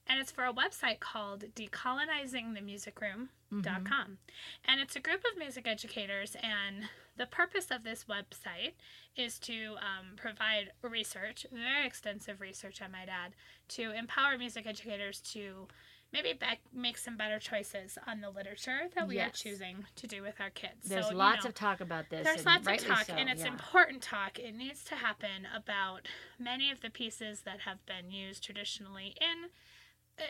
and 0.05 0.20
it's 0.20 0.32
for 0.32 0.45
a 0.45 0.53
website 0.53 0.99
called 0.99 1.45
decolonizingthemusicroom.com, 1.55 3.28
Mhm. 3.63 4.18
and 4.66 4.82
it's 4.82 4.95
a 4.95 4.99
group 4.99 5.24
of 5.32 5.36
music 5.39 5.66
educators. 5.66 6.36
And 6.43 6.89
the 7.18 7.26
purpose 7.26 7.68
of 7.72 7.84
this 7.84 8.05
website 8.09 8.74
is 9.16 9.39
to 9.39 9.76
um, 9.80 10.16
provide 10.18 10.72
research, 10.82 11.45
very 11.51 11.86
extensive 11.88 12.41
research, 12.41 12.82
I 12.82 12.88
might 12.88 13.07
add, 13.09 13.34
to 13.70 13.91
empower 13.91 14.38
music 14.38 14.66
educators 14.68 15.22
to 15.34 15.68
maybe 16.11 16.34
back, 16.34 16.59
make 16.74 16.97
some 16.97 17.18
better 17.18 17.39
choices 17.39 17.97
on 18.07 18.22
the 18.22 18.30
literature 18.30 18.89
that 18.95 19.07
we 19.07 19.16
Yes. 19.16 19.30
are 19.30 19.34
choosing 19.43 19.86
to 19.95 20.07
do 20.07 20.22
with 20.22 20.36
our 20.39 20.49
kids. 20.49 20.88
There's 20.88 21.05
So, 21.05 21.11
you 21.11 21.18
lots 21.18 21.43
know, 21.43 21.49
of 21.49 21.55
talk 21.55 21.82
about 21.82 22.09
this. 22.09 22.24
there's 22.26 22.45
lots 22.45 22.68
of 22.68 22.78
talk, 22.86 23.05
so, 23.05 23.13
and 23.13 23.30
it's 23.30 23.41
yeah. 23.43 23.47
important 23.49 24.01
talk. 24.01 24.38
It 24.39 24.53
needs 24.55 24.84
to 24.86 24.95
happen 24.95 25.47
about 25.53 26.07
many 26.39 26.70
of 26.72 26.82
the 26.82 26.89
pieces 26.89 27.41
that 27.41 27.61
have 27.61 27.86
been 27.86 28.11
used 28.11 28.43
traditionally 28.43 29.16
in, 29.20 29.49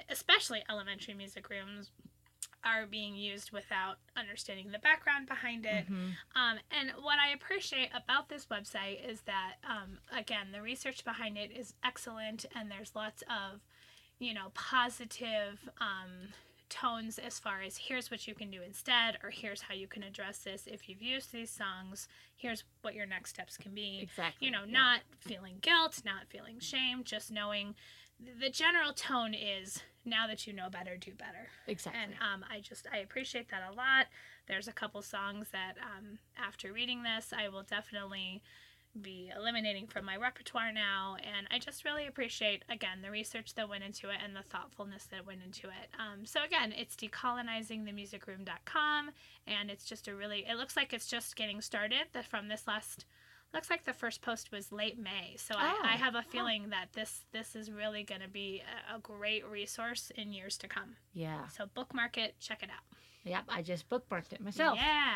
especially 0.09 0.63
elementary 0.69 1.13
music 1.13 1.49
rooms, 1.49 1.91
are 2.65 2.87
being 2.87 3.15
used 3.15 3.51
without 3.51 3.97
understanding 4.17 4.71
the 4.71 4.79
background 4.79 5.27
behind 5.27 5.65
it. 5.65 5.87
Mhm. 5.87 6.17
Um, 6.35 6.59
and 6.71 6.91
what 7.01 7.19
I 7.19 7.29
appreciate 7.29 7.91
about 7.93 8.27
this 8.27 8.47
website 8.47 9.07
is 9.07 9.21
that, 9.21 9.57
um, 9.63 9.99
again, 10.11 10.51
the 10.51 10.61
research 10.61 11.05
behind 11.05 11.37
it 11.37 11.51
is 11.51 11.75
excellent, 11.83 12.45
and 12.55 12.71
there's 12.71 12.95
lots 12.95 13.21
of, 13.29 13.61
you 14.17 14.33
know, 14.33 14.49
positive 14.55 15.69
um, 15.77 16.33
tones 16.69 17.19
as 17.19 17.37
far 17.37 17.61
as 17.61 17.77
here's 17.77 18.09
what 18.09 18.27
you 18.27 18.33
can 18.33 18.49
do 18.49 18.61
instead, 18.63 19.19
or 19.23 19.29
here's 19.29 19.61
how 19.61 19.73
you 19.75 19.87
can 19.87 20.01
address 20.01 20.39
this 20.39 20.65
if 20.65 20.89
you've 20.89 21.01
used 21.01 21.31
these 21.31 21.51
songs. 21.51 22.07
Here's 22.35 22.63
what 22.81 22.95
your 22.95 23.05
next 23.05 23.29
steps 23.29 23.57
can 23.57 23.75
be. 23.75 23.99
Exactly. 24.01 24.47
You 24.47 24.51
know, 24.51 24.63
yeah. 24.65 24.71
not 24.71 25.01
feeling 25.19 25.59
guilt, 25.61 26.01
not 26.03 26.27
feeling 26.27 26.59
shame, 26.59 27.03
just 27.03 27.31
knowing 27.31 27.75
the 28.19 28.49
general 28.49 28.93
tone 28.93 29.33
is 29.33 29.83
now 30.05 30.27
that 30.27 30.45
you 30.45 30.53
know 30.53 30.69
better, 30.69 30.97
do 30.97 31.13
better. 31.13 31.47
exactly. 31.67 32.01
And 32.01 32.13
um, 32.21 32.45
I 32.49 32.59
just 32.59 32.87
I 32.91 32.97
appreciate 32.99 33.49
that 33.49 33.63
a 33.69 33.73
lot. 33.73 34.07
There's 34.47 34.67
a 34.67 34.73
couple 34.73 35.01
songs 35.01 35.47
that 35.51 35.75
um, 35.81 36.19
after 36.37 36.71
reading 36.71 37.01
this, 37.03 37.33
I 37.37 37.49
will 37.49 37.63
definitely 37.63 38.41
be 39.01 39.29
eliminating 39.35 39.87
from 39.87 40.05
my 40.05 40.15
repertoire 40.15 40.71
now. 40.71 41.17
And 41.19 41.47
I 41.51 41.59
just 41.59 41.83
really 41.83 42.07
appreciate 42.07 42.63
again 42.69 43.01
the 43.01 43.11
research 43.11 43.55
that 43.55 43.67
went 43.67 43.83
into 43.83 44.09
it 44.09 44.17
and 44.23 44.33
the 44.35 44.43
thoughtfulness 44.43 45.05
that 45.11 45.25
went 45.25 45.41
into 45.43 45.67
it. 45.67 45.89
Um, 45.99 46.25
so 46.25 46.43
again, 46.43 46.73
it's 46.77 46.95
decolonizingthemusicroom.com, 46.95 49.11
and 49.47 49.69
it's 49.69 49.85
just 49.85 50.07
a 50.07 50.15
really 50.15 50.45
it 50.47 50.55
looks 50.57 50.77
like 50.77 50.93
it's 50.93 51.07
just 51.07 51.35
getting 51.35 51.59
started. 51.61 52.07
The, 52.13 52.23
from 52.23 52.47
this 52.47 52.67
last. 52.67 53.05
Looks 53.53 53.69
like 53.69 53.85
the 53.85 53.93
first 53.93 54.21
post 54.21 54.51
was 54.51 54.71
late 54.71 54.99
May, 54.99 55.35
so 55.37 55.55
Oh, 55.57 55.61
I, 55.61 55.93
I 55.93 55.95
have 55.97 56.15
a 56.15 56.19
huh. 56.21 56.27
feeling 56.29 56.69
that 56.71 56.87
this 56.93 57.23
this 57.31 57.55
is 57.55 57.71
really 57.71 58.03
going 58.03 58.21
to 58.21 58.27
be 58.27 58.61
a, 58.91 58.95
a 58.97 58.99
great 58.99 59.45
resource 59.47 60.11
in 60.15 60.33
years 60.33 60.57
to 60.57 60.67
come. 60.67 60.95
yeah. 61.13 61.47
So 61.47 61.65
bookmark 61.73 62.17
it, 62.17 62.35
check 62.39 62.63
it 62.63 62.69
out. 62.69 62.83
Yep. 63.23 63.45
I 63.49 63.61
just 63.61 63.89
bookmarked 63.89 64.33
it 64.33 64.41
myself. 64.41 64.77
Yeah. 64.77 65.13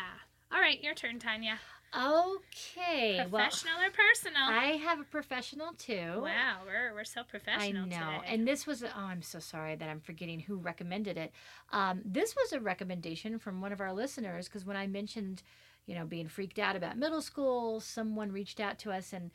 All 0.52 0.60
right, 0.60 0.82
your 0.82 0.94
turn, 0.94 1.18
Tanya. 1.20 1.58
Okay. 1.94 3.16
Well, 3.30 3.42
Professional 3.42 3.80
or 3.82 3.90
personal? 3.90 4.42
I 4.48 4.76
have 4.82 5.00
a 5.00 5.04
professional 5.04 5.72
too. 5.74 6.20
wow, 6.22 6.58
we're, 6.64 6.94
we're 6.94 7.04
so 7.04 7.22
professional. 7.24 7.82
I 7.84 7.86
know. 7.86 7.96
today. 8.20 8.20
And 8.26 8.46
this 8.48 8.66
was, 8.66 8.82
oh, 8.82 8.88
I'm 8.96 9.22
so 9.22 9.38
sorry 9.38 9.76
that 9.76 9.88
I'm 9.88 10.00
forgetting 10.00 10.40
who 10.40 10.56
recommended 10.56 11.16
it. 11.18 11.32
Um, 11.72 12.00
this 12.04 12.34
was 12.36 12.52
a 12.52 12.60
recommendation 12.60 13.38
from 13.38 13.60
one 13.60 13.72
of 13.72 13.80
our 13.80 13.92
listeners 13.92 14.46
because 14.48 14.64
when 14.64 14.76
I 14.76 14.86
mentioned, 14.86 15.42
you 15.86 15.94
know, 15.94 16.04
being 16.04 16.28
freaked 16.28 16.58
out 16.58 16.76
about 16.76 16.98
middle 16.98 17.22
school, 17.22 17.80
someone 17.80 18.32
reached 18.32 18.60
out 18.60 18.78
to 18.80 18.92
us 18.92 19.12
and 19.12 19.30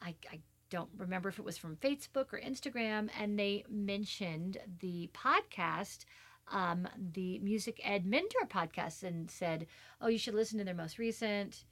I, 0.00 0.14
I 0.30 0.40
don't 0.70 0.90
remember 0.96 1.28
if 1.28 1.38
it 1.38 1.44
was 1.44 1.58
from 1.58 1.76
Facebook 1.76 2.32
or 2.32 2.40
Instagram, 2.40 3.08
and 3.20 3.38
they 3.38 3.64
mentioned 3.68 4.58
the 4.80 5.10
podcast. 5.14 6.04
Um, 6.48 6.86
the 7.12 7.40
Music 7.40 7.80
Ed 7.82 8.06
Mentor 8.06 8.46
podcast 8.48 9.02
and 9.02 9.28
said, 9.28 9.66
Oh, 10.00 10.06
you 10.06 10.18
should 10.18 10.34
listen 10.34 10.58
to 10.58 10.64
their 10.64 10.74
most 10.74 10.96
recent 10.96 11.64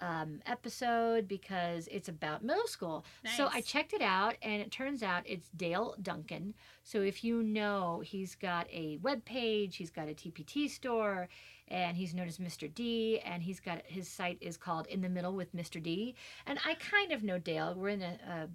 um, 0.00 0.40
episode 0.46 1.28
because 1.28 1.86
it's 1.90 2.08
about 2.08 2.42
middle 2.42 2.66
school. 2.66 3.04
So 3.36 3.48
I 3.52 3.60
checked 3.60 3.92
it 3.92 4.02
out, 4.02 4.36
and 4.42 4.60
it 4.60 4.70
turns 4.72 5.02
out 5.02 5.22
it's 5.26 5.48
Dale 5.50 5.94
Duncan. 6.02 6.54
So 6.82 7.02
if 7.02 7.22
you 7.22 7.42
know, 7.42 8.02
he's 8.04 8.34
got 8.34 8.66
a 8.70 8.98
web 9.02 9.24
page, 9.24 9.76
he's 9.76 9.90
got 9.90 10.08
a 10.08 10.12
TPT 10.14 10.68
store, 10.68 11.28
and 11.68 11.96
he's 11.96 12.14
known 12.14 12.28
as 12.28 12.38
Mr. 12.38 12.72
D. 12.72 13.20
And 13.24 13.42
he's 13.42 13.60
got 13.60 13.82
his 13.86 14.08
site 14.08 14.38
is 14.40 14.56
called 14.56 14.86
In 14.88 15.00
the 15.00 15.08
Middle 15.08 15.34
with 15.34 15.54
Mr. 15.54 15.82
D. 15.82 16.14
And 16.46 16.58
I 16.66 16.74
kind 16.74 17.12
of 17.12 17.22
know 17.22 17.38
Dale. 17.38 17.74
We're 17.76 17.88
in 17.90 18.02
a, 18.02 18.18
a 18.28 18.48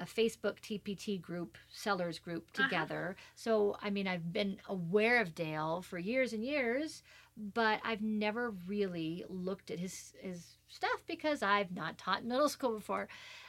a 0.00 0.04
Facebook 0.04 0.58
TPT 0.60 1.20
group, 1.22 1.56
sellers 1.68 2.18
group 2.18 2.48
Uh-huh. 2.58 2.64
together. 2.64 3.14
So, 3.36 3.76
I 3.80 3.90
mean, 3.90 4.08
I've 4.08 4.32
been 4.32 4.58
aware 4.68 5.20
of 5.20 5.36
Dale 5.36 5.82
for 5.82 5.98
years 6.00 6.32
and 6.32 6.44
years, 6.44 7.04
but 7.36 7.78
I've 7.84 8.02
never 8.02 8.50
really 8.66 9.24
looked 9.28 9.70
at 9.70 9.78
his 9.78 10.12
his 10.20 10.58
stuff 10.66 11.04
because 11.06 11.42
I've 11.44 11.70
not 11.70 11.96
taught 11.96 12.24
middle 12.24 12.48
school 12.48 12.74
before. 12.74 13.06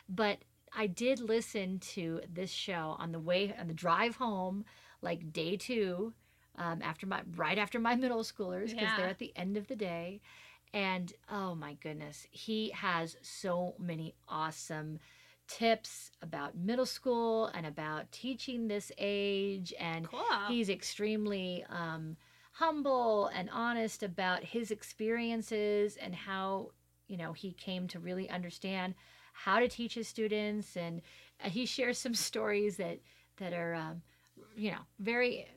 But 0.07 0.37
I 0.71 0.85
did 0.85 1.19
listen 1.19 1.79
to 1.95 2.21
this 2.31 2.51
show 2.51 2.95
on 2.99 3.11
the 3.11 3.19
way 3.19 3.55
on 3.59 3.67
the 3.67 3.73
drive 3.73 4.17
home, 4.17 4.65
like 5.01 5.33
day 5.33 5.57
two, 5.57 6.13
um, 6.57 6.81
after 6.81 7.05
my 7.05 7.21
right 7.35 7.57
after 7.57 7.79
my 7.79 7.95
middle 8.03 8.23
schoolers 8.23 8.71
because 8.71 8.89
they're 8.97 9.07
at 9.07 9.19
the 9.19 9.33
end 9.35 9.57
of 9.57 9.67
the 9.67 9.75
day, 9.75 10.21
and 10.73 11.13
oh 11.31 11.55
my 11.55 11.73
goodness, 11.75 12.27
he 12.31 12.71
has 12.71 13.17
so 13.21 13.75
many 13.79 14.15
awesome 14.27 14.99
tips 15.47 16.11
about 16.21 16.57
middle 16.57 16.85
school 16.85 17.47
and 17.53 17.65
about 17.65 18.11
teaching 18.11 18.67
this 18.67 18.91
age. 18.97 19.73
And 19.79 20.07
cool. 20.07 20.23
he's 20.47 20.69
extremely 20.69 21.63
um, 21.69 22.17
humble 22.53 23.27
and 23.27 23.49
honest 23.51 24.01
about 24.03 24.43
his 24.43 24.71
experiences 24.71 25.97
and 25.97 26.15
how 26.15 26.71
you 27.07 27.17
know 27.17 27.33
he 27.33 27.51
came 27.53 27.87
to 27.89 27.99
really 27.99 28.29
understand 28.29 28.95
how 29.35 29.59
to 29.59 29.67
teach 29.67 29.95
his 29.95 30.07
students, 30.07 30.75
and 30.77 31.01
uh, 31.43 31.49
he 31.49 31.65
shares 31.65 31.97
some 31.97 32.13
stories 32.29 32.77
that 32.77 32.99
that 33.37 33.53
are, 33.53 33.75
um, 33.75 34.01
you 34.55 34.71
know, 34.71 34.79
very 34.99 35.47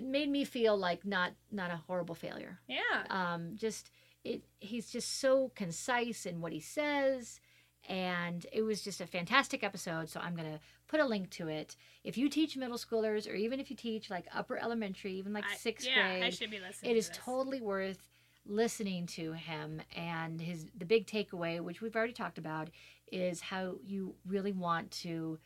made 0.00 0.30
me 0.30 0.44
feel 0.44 0.76
like 0.76 1.04
not 1.04 1.32
not 1.50 1.70
a 1.70 1.76
horrible 1.76 2.14
failure. 2.14 2.58
Yeah. 2.68 3.04
Um, 3.10 3.56
just 3.56 3.90
it, 4.24 4.42
he's 4.60 4.90
just 4.90 5.20
so 5.20 5.50
concise 5.54 6.24
in 6.26 6.40
what 6.40 6.52
he 6.52 6.60
says, 6.60 7.40
and 7.88 8.46
it 8.52 8.62
was 8.62 8.82
just 8.82 9.00
a 9.00 9.06
fantastic 9.06 9.62
episode. 9.62 10.08
So 10.08 10.20
I'm 10.20 10.34
gonna 10.36 10.60
put 10.88 11.00
a 11.00 11.04
link 11.06 11.30
to 11.30 11.48
it. 11.48 11.76
If 12.04 12.16
you 12.16 12.28
teach 12.28 12.56
middle 12.56 12.78
schoolers, 12.78 13.30
or 13.30 13.34
even 13.34 13.60
if 13.60 13.70
you 13.70 13.76
teach 13.76 14.10
like 14.10 14.26
upper 14.34 14.56
elementary, 14.58 15.14
even 15.14 15.32
like 15.32 15.44
I- 15.50 15.56
sixth 15.56 15.86
yeah, 15.86 16.06
I 16.14 16.18
grade, 16.20 16.34
should 16.34 16.50
be 16.50 16.60
listening. 16.60 16.90
it 16.90 16.94
to 16.94 16.98
is 16.98 17.08
this. 17.08 17.18
totally 17.22 17.60
worth 17.60 18.08
listening 18.46 19.06
to 19.06 19.32
him 19.32 19.80
and 19.96 20.38
his 20.38 20.66
the 20.76 20.84
big 20.84 21.06
takeaway 21.06 21.62
which 21.62 21.80
we've 21.80 21.96
already 21.96 22.12
talked 22.12 22.36
about 22.36 22.68
is 23.10 23.40
how 23.40 23.76
you 23.82 24.14
really 24.26 24.52
want 24.52 24.90
to 24.90 25.38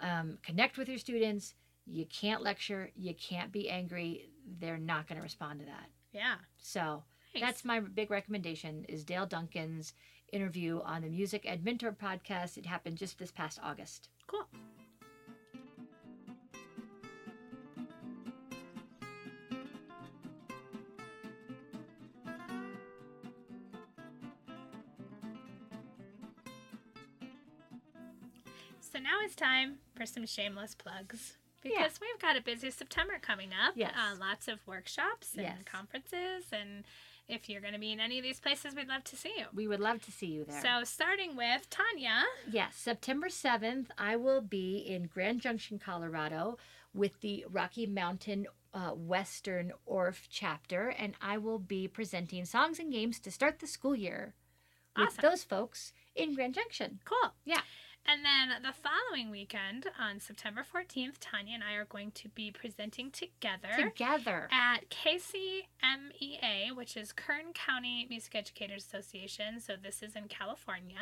um, 0.00 0.38
connect 0.42 0.78
with 0.78 0.88
your 0.88 0.96
students 0.96 1.52
you 1.86 2.06
can't 2.06 2.42
lecture 2.42 2.90
you 2.96 3.14
can't 3.14 3.52
be 3.52 3.68
angry 3.68 4.28
they're 4.60 4.78
not 4.78 5.06
going 5.08 5.16
to 5.16 5.22
respond 5.22 5.60
to 5.60 5.66
that 5.66 5.88
Yeah. 6.12 6.36
so 6.58 7.04
Nice. 7.34 7.42
that's 7.42 7.64
my 7.64 7.80
big 7.80 8.10
recommendation 8.10 8.84
is 8.88 9.04
dale 9.04 9.26
duncan's 9.26 9.94
interview 10.32 10.80
on 10.84 11.02
the 11.02 11.08
music 11.08 11.42
ed 11.46 11.64
mentor 11.64 11.92
podcast 11.92 12.56
it 12.56 12.66
happened 12.66 12.98
just 12.98 13.18
this 13.18 13.30
past 13.32 13.58
august 13.62 14.08
cool. 14.26 14.46
So 28.80 28.98
now 28.98 29.18
it's 29.24 29.34
time 29.34 29.78
for 29.94 30.06
some 30.06 30.26
shameless 30.26 30.74
plugs. 30.74 31.36
Because 31.62 31.98
Yeah. 32.00 32.06
we've 32.12 32.20
got 32.20 32.36
a 32.36 32.40
busy 32.42 32.70
September 32.70 33.18
coming 33.20 33.50
up. 33.52 33.74
Yes. 33.76 33.94
Uh, 33.96 34.16
lots 34.18 34.48
of 34.48 34.66
workshops 34.66 35.34
and 35.34 35.42
Yes. 35.42 35.62
conferences. 35.64 36.46
And 36.52 36.84
if 37.28 37.48
you're 37.48 37.60
going 37.60 37.72
to 37.74 37.78
be 37.78 37.92
in 37.92 38.00
any 38.00 38.18
of 38.18 38.24
these 38.24 38.40
places, 38.40 38.74
we'd 38.74 38.88
love 38.88 39.04
to 39.04 39.16
see 39.16 39.32
you. 39.38 39.46
we 39.52 39.66
would 39.68 39.80
love 39.80 40.02
to 40.02 40.12
see 40.12 40.26
you 40.26 40.44
there 40.44 40.60
So, 40.60 40.84
starting 40.84 41.36
with 41.36 41.70
Tanya. 41.70 42.24
Yes, 42.50 42.76
September 42.76 43.28
7th, 43.28 43.90
I 43.96 44.16
will 44.16 44.40
be 44.40 44.78
in 44.78 45.04
Grand 45.06 45.40
Junction, 45.40 45.78
Colorado 45.78 46.58
with 46.92 47.20
the 47.20 47.44
Rocky 47.48 47.86
Mountain 47.86 48.46
uh, 48.74 48.90
Western 48.90 49.72
Orff 49.86 50.26
chapter, 50.30 50.88
and 50.88 51.14
I 51.20 51.36
will 51.38 51.58
be 51.58 51.86
presenting 51.88 52.44
songs 52.46 52.78
and 52.78 52.90
games 52.90 53.20
to 53.20 53.30
start 53.30 53.58
the 53.60 53.66
school 53.66 53.94
year 53.94 54.34
with 54.96 55.08
Awesome. 55.08 55.22
those 55.22 55.44
folks 55.44 55.92
in 56.14 56.34
Grand 56.34 56.54
Junction. 56.54 57.00
Cool. 57.04 57.34
Yeah. 57.44 57.60
And 58.06 58.24
then 58.24 58.62
the 58.62 58.72
following 58.72 59.30
weekend, 59.30 59.86
on 59.98 60.18
September 60.18 60.64
14th, 60.74 61.14
Tanya 61.20 61.54
and 61.54 61.62
I 61.62 61.74
are 61.74 61.84
going 61.84 62.10
to 62.12 62.28
be 62.28 62.50
presenting 62.50 63.10
together 63.10 63.68
Together. 63.78 64.48
at 64.50 64.90
KCMEA, 64.90 66.74
which 66.76 66.96
is 66.96 67.12
Kern 67.12 67.52
County 67.54 68.06
Music 68.10 68.34
Educators 68.34 68.84
Association. 68.86 69.60
So 69.60 69.74
this 69.80 70.02
is 70.02 70.16
in 70.16 70.24
California. 70.28 70.96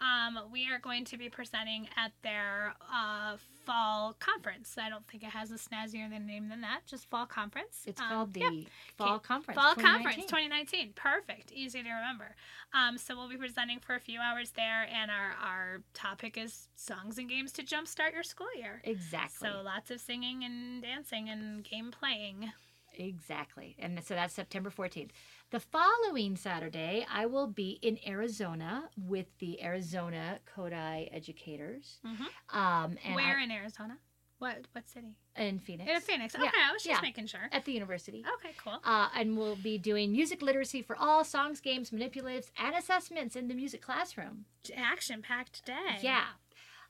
Um, 0.00 0.38
we 0.50 0.66
are 0.70 0.78
going 0.78 1.04
to 1.06 1.18
be 1.18 1.28
presenting 1.28 1.88
at 1.96 2.12
their 2.22 2.74
uh, 2.92 3.36
fall 3.70 4.14
conference. 4.18 4.76
I 4.78 4.88
don't 4.88 5.06
think 5.06 5.22
it 5.22 5.30
has 5.30 5.50
a 5.52 5.54
snazzier 5.54 6.10
than 6.10 6.26
name 6.26 6.48
than 6.48 6.60
that. 6.62 6.80
Just 6.86 7.08
fall 7.08 7.26
conference. 7.26 7.82
It's 7.86 8.00
Um, 8.00 8.08
called 8.08 8.34
the. 8.34 8.66
Fall 8.96 9.18
Conference. 9.20 9.58
Fall 9.60 9.74
2019. 9.74 10.02
Conference 10.02 10.26
2019. 10.30 10.92
Perfect. 10.94 11.52
Easy 11.52 11.82
to 11.82 11.88
remember. 11.88 12.34
Um, 12.74 12.98
so 12.98 13.16
we'll 13.16 13.28
be 13.28 13.36
presenting 13.36 13.78
for 13.78 13.94
a 13.94 14.00
few 14.00 14.20
hours 14.20 14.50
there, 14.52 14.88
and 14.92 15.10
our, 15.10 15.34
our 15.42 15.82
topic 15.94 16.36
is 16.36 16.68
songs 16.74 17.18
and 17.18 17.28
games 17.28 17.52
to 17.52 17.62
jumpstart 17.62 18.12
your 18.12 18.22
school 18.24 18.48
year. 18.56 18.80
Exactly. 18.84 19.48
So 19.48 19.62
lots 19.62 19.90
of 19.90 20.00
singing 20.00 20.42
and 20.44 20.82
dancing 20.82 21.28
and 21.28 21.62
game 21.64 21.90
playing. 21.92 22.52
Exactly. 22.94 23.76
And 23.78 24.02
so 24.04 24.14
that's 24.14 24.34
September 24.34 24.70
14th. 24.70 25.10
The 25.50 25.58
following 25.60 26.36
Saturday, 26.36 27.04
I 27.12 27.26
will 27.26 27.48
be 27.48 27.78
in 27.82 27.98
Arizona 28.06 28.88
with 28.96 29.26
the 29.38 29.60
Arizona 29.62 30.38
Kodály 30.46 31.08
educators. 31.12 31.98
Mhm. 32.04 32.28
Um, 32.54 32.96
and 33.04 33.14
Where 33.16 33.38
I- 33.38 33.42
in 33.42 33.50
Arizona? 33.50 33.98
What 34.38 34.66
what 34.72 34.88
city? 34.88 35.16
in 35.36 35.58
Phoenix. 35.58 35.90
In 35.90 36.00
Phoenix. 36.00 36.34
Okay, 36.34 36.44
Yeah, 36.44 36.68
I 36.68 36.72
was 36.72 36.82
just 36.82 36.94
yeah. 36.94 37.00
making 37.02 37.26
sure. 37.26 37.48
At 37.52 37.64
the 37.64 37.72
university. 37.72 38.24
Okay, 38.34 38.54
cool. 38.58 38.80
Uh, 38.84 39.10
and 39.14 39.36
we'll 39.36 39.56
be 39.56 39.76
doing 39.76 40.12
music 40.12 40.40
literacy 40.40 40.82
for 40.82 40.96
all 40.96 41.24
songs, 41.24 41.60
games, 41.60 41.90
manipulatives, 41.90 42.50
and 42.56 42.74
assessments 42.76 43.36
in 43.36 43.48
the 43.48 43.54
music 43.54 43.82
classroom. 43.82 44.46
Action 44.74 45.20
packed 45.20 45.64
day. 45.66 45.98
Yeah. 46.00 46.26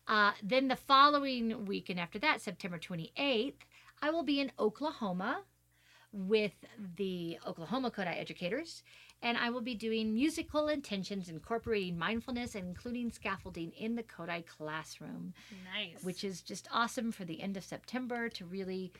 Uh, 0.07 0.33
then 0.43 0.69
the 0.69 0.77
following 0.77 1.65
weekend 1.65 1.99
after 1.99 2.19
that, 2.21 2.41
September 2.41 2.79
28th, 2.79 3.65
I 4.03 4.11
will 4.11 4.23
be 4.23 4.39
in 4.41 4.53
Oklahoma 4.59 5.45
with 6.13 6.53
the 6.97 7.39
Oklahoma 7.47 7.91
Kodály 7.91 8.19
educators, 8.19 8.83
and 9.23 9.37
I 9.37 9.51
will 9.51 9.61
be 9.61 9.75
doing 9.75 10.15
musical 10.15 10.69
intentions 10.69 11.29
incorporating 11.29 11.99
mindfulness 11.99 12.55
and 12.55 12.67
including 12.67 13.11
scaffolding 13.13 13.73
in 13.79 13.95
the 13.95 14.03
Kodály 14.03 14.45
classroom, 14.47 15.35
Nice. 15.75 16.03
which 16.03 16.25
is 16.25 16.41
just 16.43 16.69
awesome 16.73 17.13
for 17.13 17.25
the 17.25 17.43
end 17.43 17.57
of 17.57 17.65
September 17.65 18.29
to 18.31 18.45
really, 18.47 18.93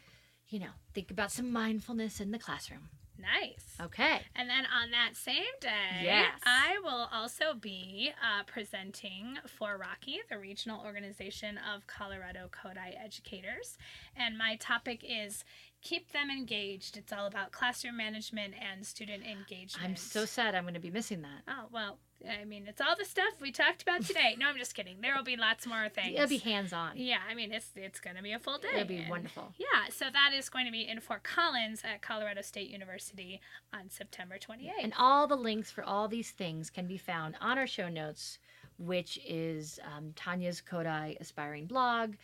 you 0.49 0.59
know, 0.61 0.71
think 0.95 1.11
about 1.11 1.33
some 1.33 1.51
mindfulness 1.53 2.21
in 2.21 2.31
the 2.33 2.39
classroom. 2.39 2.91
nice. 3.19 3.77
Okay. 3.81 4.21
And 4.35 4.49
then 4.49 4.65
on 4.67 4.91
that 4.93 5.15
same 5.15 5.53
day, 5.61 6.01
Yes. 6.03 6.39
I 6.45 6.77
will 6.83 7.09
also 7.13 7.53
be 7.55 8.13
uh, 8.23 8.45
presenting 8.45 9.37
for 9.59 9.77
Rocky, 9.77 10.21
the 10.31 10.39
regional 10.39 10.83
organization 10.85 11.59
of 11.75 11.87
Colorado 11.87 12.49
Kodály 12.51 12.95
educators. 13.03 13.77
And 14.17 14.39
my 14.39 14.57
topic 14.57 15.05
is 15.07 15.45
keep 15.83 16.13
them 16.13 16.31
engaged. 16.31 16.97
It's 16.97 17.13
all 17.13 17.27
about 17.27 17.53
classroom 17.53 17.97
management 17.97 18.55
and 18.61 18.87
student 18.87 19.25
engagement. 19.25 19.89
I'm 19.89 19.97
so 19.97 20.25
sad 20.25 20.55
I'm 20.55 20.65
going 20.65 20.75
to 20.75 20.81
be 20.81 20.91
missing 20.91 21.23
that. 21.23 21.43
Oh, 21.49 21.67
well, 21.73 21.99
I 22.29 22.45
mean, 22.45 22.67
it's 22.69 22.81
all 22.81 22.95
the 22.99 23.05
stuff 23.05 23.41
we 23.41 23.51
talked 23.51 23.83
about 23.83 24.03
today. 24.05 24.37
No, 24.39 24.49
I'm 24.49 24.59
just 24.59 24.75
kidding. 24.75 25.01
There 25.01 25.15
will 25.17 25.25
be 25.25 25.37
lots 25.37 25.67
more 25.67 25.89
things. 25.95 26.15
It'll 26.17 26.29
be 26.29 26.37
hands 26.39 26.73
on. 26.73 26.93
Yeah, 26.97 27.19
I 27.29 27.35
mean, 27.35 27.53
it's 27.53 27.71
it's 27.77 27.99
going 28.01 28.17
to 28.17 28.23
be 28.23 28.33
a 28.33 28.39
full 28.39 28.59
day. 28.59 28.69
It'll 28.75 28.87
be 28.87 28.99
and- 28.99 29.11
wonderful. 29.11 29.55
Yeah, 29.59 29.89
so 29.91 30.07
that 30.13 30.33
is 30.37 30.49
going 30.51 30.67
to 30.67 30.73
be 30.73 30.87
in 30.87 31.01
Fort 31.01 31.23
Collins 31.23 31.81
at 31.85 32.03
Colorado 32.03 32.43
State 32.43 32.69
University 32.69 33.41
on 33.73 33.89
September 33.89 34.37
28th. 34.37 34.71
And 34.83 34.93
all 34.99 35.27
the 35.27 35.37
links 35.37 35.71
for 35.71 35.83
all 35.83 36.09
these 36.09 36.31
things 36.33 36.69
can 36.69 36.87
be 36.87 36.99
found 36.99 37.37
on 37.41 37.57
our 37.59 37.67
show 37.67 37.89
notes, 37.89 38.39
which 38.79 39.19
is 39.27 39.81
um, 39.97 40.13
Tanya's 40.15 40.61
Kodály 40.61 41.19
Aspiring 41.21 41.67
blog. 41.67 42.15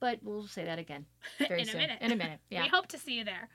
But 0.00 0.18
we'll 0.22 0.46
say 0.46 0.64
that 0.64 0.78
again 0.78 1.06
very 1.38 1.62
In 1.62 1.68
a 1.68 1.70
soon. 1.72 1.80
minute. 1.80 1.98
In 2.00 2.12
a 2.12 2.16
minute. 2.16 2.40
Yeah. 2.50 2.62
We 2.62 2.68
hope 2.68 2.86
to 2.88 2.98
see 2.98 3.14
you 3.18 3.24
there. 3.24 3.48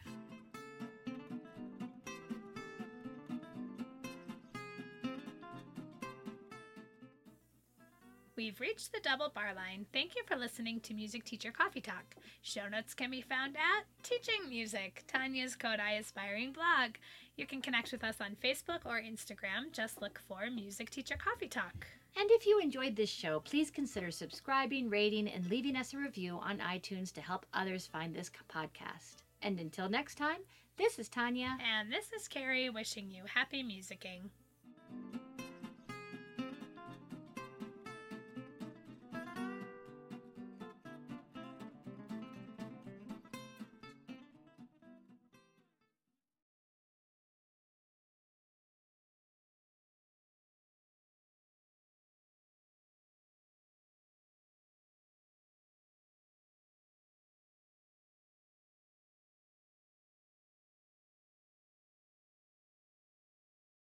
We've 8.37 8.59
reached 8.59 8.91
the 8.93 8.99
double 9.03 9.29
bar 9.29 9.53
line. 9.53 9.85
Thank 9.93 10.15
you 10.15 10.23
for 10.25 10.35
listening 10.35 10.79
to 10.81 10.93
Music 10.93 11.23
Teacher 11.25 11.51
Coffee 11.51 11.81
Talk. 11.81 12.15
Show 12.41 12.67
notes 12.69 12.93
can 12.93 13.11
be 13.11 13.21
found 13.21 13.55
at 13.55 13.85
Teaching 14.03 14.49
Music, 14.49 15.03
Tanya's 15.07 15.55
Kodály 15.55 15.99
Aspiring 15.99 16.53
blog. 16.53 16.95
You 17.35 17.45
can 17.45 17.61
connect 17.61 17.91
with 17.91 18.03
us 18.03 18.15
on 18.21 18.37
Facebook 18.43 18.79
or 18.85 18.99
Instagram. 19.01 19.71
Just 19.73 20.01
look 20.01 20.19
for 20.27 20.49
Music 20.49 20.89
Teacher 20.89 21.17
Coffee 21.17 21.49
Talk. 21.49 21.85
And 22.17 22.29
if 22.31 22.45
you 22.45 22.59
enjoyed 22.59 22.95
this 22.95 23.09
show, 23.09 23.39
please 23.39 23.71
consider 23.71 24.11
subscribing, 24.11 24.89
rating, 24.89 25.27
and 25.27 25.49
leaving 25.49 25.75
us 25.75 25.93
a 25.93 25.97
review 25.97 26.39
on 26.41 26.59
iTunes 26.59 27.11
to 27.13 27.21
help 27.21 27.45
others 27.53 27.87
find 27.87 28.13
this 28.13 28.31
podcast. 28.53 29.23
And 29.41 29.59
until 29.59 29.89
next 29.89 30.15
time, 30.15 30.41
this 30.77 30.99
is 30.99 31.09
Tanya. 31.09 31.57
And 31.59 31.91
this 31.91 32.11
is 32.11 32.27
Carrie 32.27 32.69
wishing 32.69 33.09
you 33.09 33.23
happy 33.33 33.63
musicking. 33.63 34.29